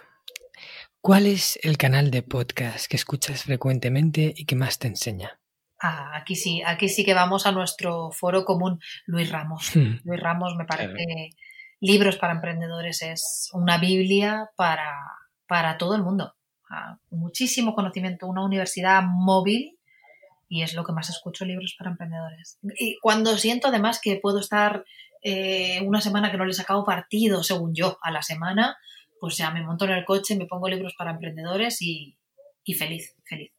¿Cuál 1.02 1.28
es 1.28 1.60
el 1.64 1.78
canal 1.78 2.12
de 2.12 2.24
podcast 2.24 2.88
que 2.88 2.96
escuchas 2.98 3.44
frecuentemente 3.44 4.34
y 4.36 4.46
que 4.46 4.56
más 4.56 4.80
te 4.80 4.88
enseña? 4.88 5.40
Ah, 5.80 6.12
aquí 6.16 6.36
sí, 6.36 6.64
aquí 6.66 6.90
sí 6.90 7.06
que 7.06 7.14
vamos 7.14 7.46
a 7.46 7.52
nuestro 7.52 8.12
foro 8.12 8.44
común, 8.44 8.82
Luis 9.06 9.30
Ramos. 9.30 9.76
Luis 9.76 10.20
Ramos 10.20 10.56
me 10.58 10.66
parece 10.66 11.30
Libros 11.80 12.18
para 12.18 12.34
Emprendedores 12.34 13.02
es 13.02 13.50
una 13.54 13.78
Biblia 13.78 14.50
para, 14.56 14.96
para 15.48 15.78
todo 15.78 15.96
el 15.96 16.04
mundo. 16.04 16.34
muchísimo 17.10 17.76
conocimiento, 17.76 18.28
una 18.28 18.44
universidad 18.44 19.04
móvil 19.04 19.78
y 20.50 20.64
es 20.64 20.74
lo 20.74 20.84
que 20.84 20.94
más 20.94 21.10
escucho, 21.10 21.46
libros 21.46 21.76
para 21.78 21.92
emprendedores. 21.92 22.58
Y 22.80 22.98
cuando 23.02 23.38
siento 23.38 23.68
además 23.68 24.00
que 24.02 24.18
puedo 24.18 24.40
estar 24.40 24.86
eh, 25.22 25.82
una 25.84 26.02
semana 26.02 26.32
que 26.32 26.38
no 26.38 26.46
le 26.46 26.52
he 26.52 26.56
sacado 26.56 26.86
partido, 26.86 27.44
según 27.44 27.76
yo, 27.76 27.98
a 28.02 28.12
la 28.12 28.22
semana, 28.22 28.78
pues 29.20 29.36
ya 29.38 29.52
me 29.52 29.62
monto 29.62 29.86
en 29.86 29.92
el 29.92 30.06
coche, 30.06 30.38
me 30.38 30.46
pongo 30.46 30.70
libros 30.70 30.96
para 30.98 31.12
emprendedores 31.12 31.82
y, 31.82 32.16
y 32.64 32.74
feliz, 32.76 33.16
feliz. 33.26 33.52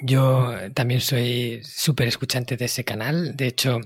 Yo 0.00 0.52
también 0.74 1.00
soy 1.00 1.62
súper 1.64 2.08
escuchante 2.08 2.56
de 2.56 2.66
ese 2.66 2.84
canal. 2.84 3.36
De 3.36 3.46
hecho, 3.46 3.80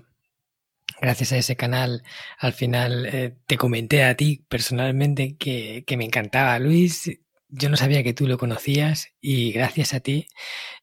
gracias 1.00 1.32
a 1.32 1.38
ese 1.38 1.56
canal, 1.56 2.02
al 2.38 2.52
final 2.52 3.06
eh, 3.06 3.36
te 3.46 3.56
comenté 3.56 4.04
a 4.04 4.16
ti 4.16 4.44
personalmente 4.48 5.36
que, 5.36 5.84
me 5.96 6.04
encantaba 6.04 6.58
Luis. 6.58 7.10
Yo 7.48 7.70
no 7.70 7.76
sabía 7.76 8.02
que 8.02 8.12
tú 8.12 8.26
lo 8.26 8.38
conocías 8.38 9.08
y 9.20 9.52
gracias 9.52 9.94
a 9.94 10.00
ti, 10.00 10.28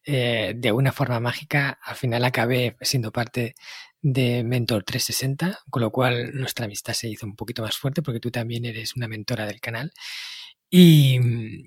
eh, 0.05 0.53
de 0.55 0.69
alguna 0.69 0.91
forma 0.91 1.19
mágica, 1.19 1.79
al 1.83 1.95
final 1.95 2.25
acabé 2.25 2.75
siendo 2.81 3.11
parte 3.11 3.55
de 4.01 4.43
Mentor 4.43 4.83
360, 4.83 5.59
con 5.69 5.81
lo 5.81 5.91
cual 5.91 6.33
nuestra 6.35 6.65
amistad 6.65 6.93
se 6.93 7.09
hizo 7.09 7.25
un 7.25 7.35
poquito 7.35 7.61
más 7.63 7.77
fuerte 7.77 8.01
porque 8.01 8.19
tú 8.19 8.31
también 8.31 8.65
eres 8.65 8.95
una 8.95 9.07
mentora 9.07 9.45
del 9.45 9.59
canal. 9.59 9.91
Y, 10.69 11.19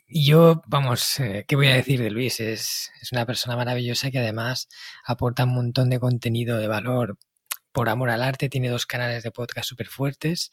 yo, 0.08 0.62
vamos, 0.66 1.20
eh, 1.20 1.44
¿qué 1.48 1.56
voy 1.56 1.68
a 1.68 1.74
decir 1.76 2.00
de 2.02 2.10
Luis? 2.10 2.40
Es, 2.40 2.90
es, 3.00 3.12
una 3.12 3.24
persona 3.26 3.56
maravillosa 3.56 4.10
que 4.10 4.18
además 4.18 4.68
aporta 5.04 5.44
un 5.44 5.54
montón 5.54 5.88
de 5.90 6.00
contenido 6.00 6.58
de 6.58 6.68
valor 6.68 7.18
por 7.72 7.88
amor 7.88 8.10
al 8.10 8.22
arte, 8.22 8.48
tiene 8.48 8.68
dos 8.68 8.86
canales 8.86 9.22
de 9.22 9.30
podcast 9.30 9.68
súper 9.68 9.86
fuertes. 9.86 10.50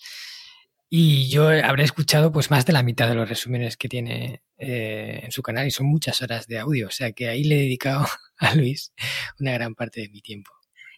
Y 0.89 1.29
yo 1.29 1.49
habré 1.49 1.83
escuchado 1.83 2.31
pues 2.31 2.51
más 2.51 2.65
de 2.65 2.73
la 2.73 2.83
mitad 2.83 3.07
de 3.07 3.15
los 3.15 3.27
resúmenes 3.27 3.75
que 3.75 3.89
tiene 3.89 4.43
eh, 4.57 5.21
en 5.23 5.31
su 5.31 5.41
canal 5.41 5.67
y 5.67 5.71
son 5.71 5.87
muchas 5.87 6.21
horas 6.21 6.47
de 6.47 6.59
audio. 6.59 6.87
O 6.87 6.91
sea 6.91 7.11
que 7.11 7.27
ahí 7.27 7.43
le 7.43 7.55
he 7.55 7.61
dedicado 7.61 8.05
a 8.37 8.53
Luis 8.55 8.93
una 9.39 9.53
gran 9.53 9.75
parte 9.75 10.01
de 10.01 10.09
mi 10.09 10.21
tiempo. 10.21 10.51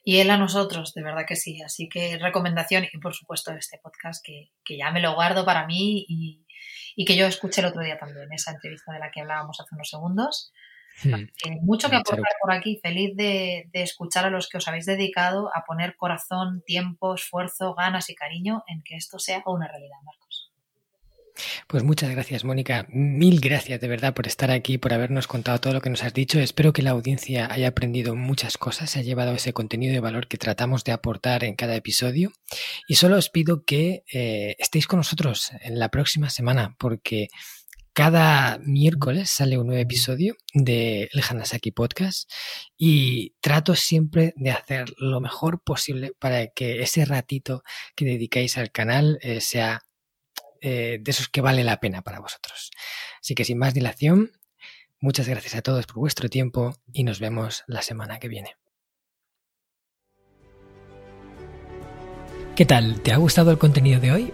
Y 0.03 0.19
él 0.19 0.29
a 0.29 0.37
nosotros, 0.37 0.93
de 0.93 1.03
verdad 1.03 1.25
que 1.27 1.35
sí. 1.35 1.61
Así 1.61 1.89
que 1.89 2.17
recomendación 2.17 2.85
y 2.91 2.97
por 2.99 3.13
supuesto 3.13 3.51
este 3.51 3.79
podcast 3.81 4.23
que, 4.25 4.77
ya 4.77 4.91
me 4.91 5.01
lo 5.01 5.15
guardo 5.15 5.45
para 5.45 5.65
mí 5.65 6.05
y, 6.07 6.45
y, 6.95 7.05
que 7.05 7.17
yo 7.17 7.25
escuché 7.25 7.61
el 7.61 7.67
otro 7.67 7.81
día 7.81 7.97
también, 7.97 8.31
esa 8.31 8.51
entrevista 8.51 8.93
de 8.93 8.99
la 8.99 9.11
que 9.11 9.21
hablábamos 9.21 9.59
hace 9.59 9.75
unos 9.75 9.89
segundos. 9.89 10.53
Hmm. 11.03 11.27
mucho 11.61 11.89
que 11.89 11.95
aportar 11.95 12.33
por 12.41 12.51
aquí. 12.51 12.79
Feliz 12.81 13.15
de, 13.15 13.69
escuchar 13.73 14.25
a 14.25 14.29
los 14.29 14.49
que 14.49 14.57
os 14.57 14.67
habéis 14.67 14.85
dedicado 14.85 15.49
a 15.53 15.63
poner 15.65 15.95
corazón, 15.95 16.63
tiempo, 16.65 17.13
esfuerzo, 17.13 17.75
ganas 17.75 18.09
y 18.09 18.15
cariño 18.15 18.63
en 18.67 18.81
que 18.83 18.95
esto 18.95 19.19
sea 19.19 19.43
una 19.45 19.67
realidad, 19.67 19.97
Marcos. 20.03 20.51
Pues 21.67 21.83
muchas 21.83 22.09
gracias, 22.09 22.43
Mónica. 22.43 22.87
Mil 22.89 23.39
gracias 23.39 23.79
de 23.79 23.87
verdad 23.87 24.13
por 24.13 24.25
estar 24.25 24.49
aquí, 24.49 24.77
por 24.77 24.93
habernos 24.93 25.27
contado 25.27 25.59
todo 25.59 25.73
lo 25.73 25.81
que 25.81 25.89
nos 25.89 26.03
has 26.03 26.13
dicho. 26.13 26.39
Espero 26.39 26.73
que 26.73 26.81
la 26.81 26.91
audiencia 26.91 27.47
haya 27.51 27.67
aprendido 27.67 28.15
muchas 28.15 28.57
cosas, 28.57 28.89
se 28.89 28.99
ha 28.99 29.03
llevado 29.03 29.33
ese 29.33 29.53
contenido 29.53 29.93
de 29.93 29.99
valor 29.99 30.27
que 30.27 30.37
tratamos 30.37 30.83
de 30.83 30.93
aportar 30.93 31.43
en 31.43 31.55
cada 31.55 31.75
episodio. 31.75 32.31
Y 32.87 32.95
solo 32.95 33.17
os 33.17 33.29
pido 33.29 33.63
que 33.65 34.03
eh, 34.11 34.55
estéis 34.57 34.87
con 34.87 34.97
nosotros 34.97 35.51
en 35.61 35.77
la 35.77 35.89
próxima 35.89 36.29
semana, 36.31 36.75
porque 36.79 37.27
cada 37.97 38.59
miércoles 38.59 39.27
sale 39.27 39.57
un 39.57 39.65
nuevo 39.65 39.81
episodio 39.81 40.35
del 40.53 41.09
el 41.11 41.23
Hanasaki 41.27 41.71
Podcast 41.71 42.31
y 42.77 43.31
trato 43.39 43.73
siempre 43.73 44.35
de 44.35 44.51
hacer 44.51 44.93
lo 44.99 45.19
mejor 45.19 45.63
posible 45.63 46.11
para 46.19 46.45
que 46.45 46.83
ese 46.83 47.05
ratito 47.05 47.63
que 47.95 48.05
dedicáis 48.05 48.59
al 48.59 48.71
canal 48.71 49.17
eh, 49.23 49.41
sea 49.41 49.81
eh, 50.61 50.99
de 51.01 51.09
esos 51.09 51.27
que 51.27 51.41
vale 51.41 51.63
la 51.63 51.79
pena 51.79 52.03
para 52.03 52.19
vosotros. 52.19 52.69
Así 53.19 53.33
que 53.33 53.45
sin 53.45 53.57
más 53.57 53.73
dilación, 53.73 54.31
muchas 54.99 55.27
gracias 55.27 55.55
a 55.55 55.63
todos 55.63 55.87
por 55.87 55.95
vuestro 55.95 56.29
tiempo 56.29 56.75
y 56.93 57.03
nos 57.03 57.19
vemos 57.19 57.63
la 57.65 57.81
semana 57.81 58.19
que 58.19 58.27
viene. 58.27 58.57
¿Qué 62.55 62.65
tal? 62.65 63.01
¿Te 63.01 63.11
ha 63.11 63.17
gustado 63.17 63.49
el 63.49 63.57
contenido 63.57 63.99
de 63.99 64.11
hoy? 64.11 64.33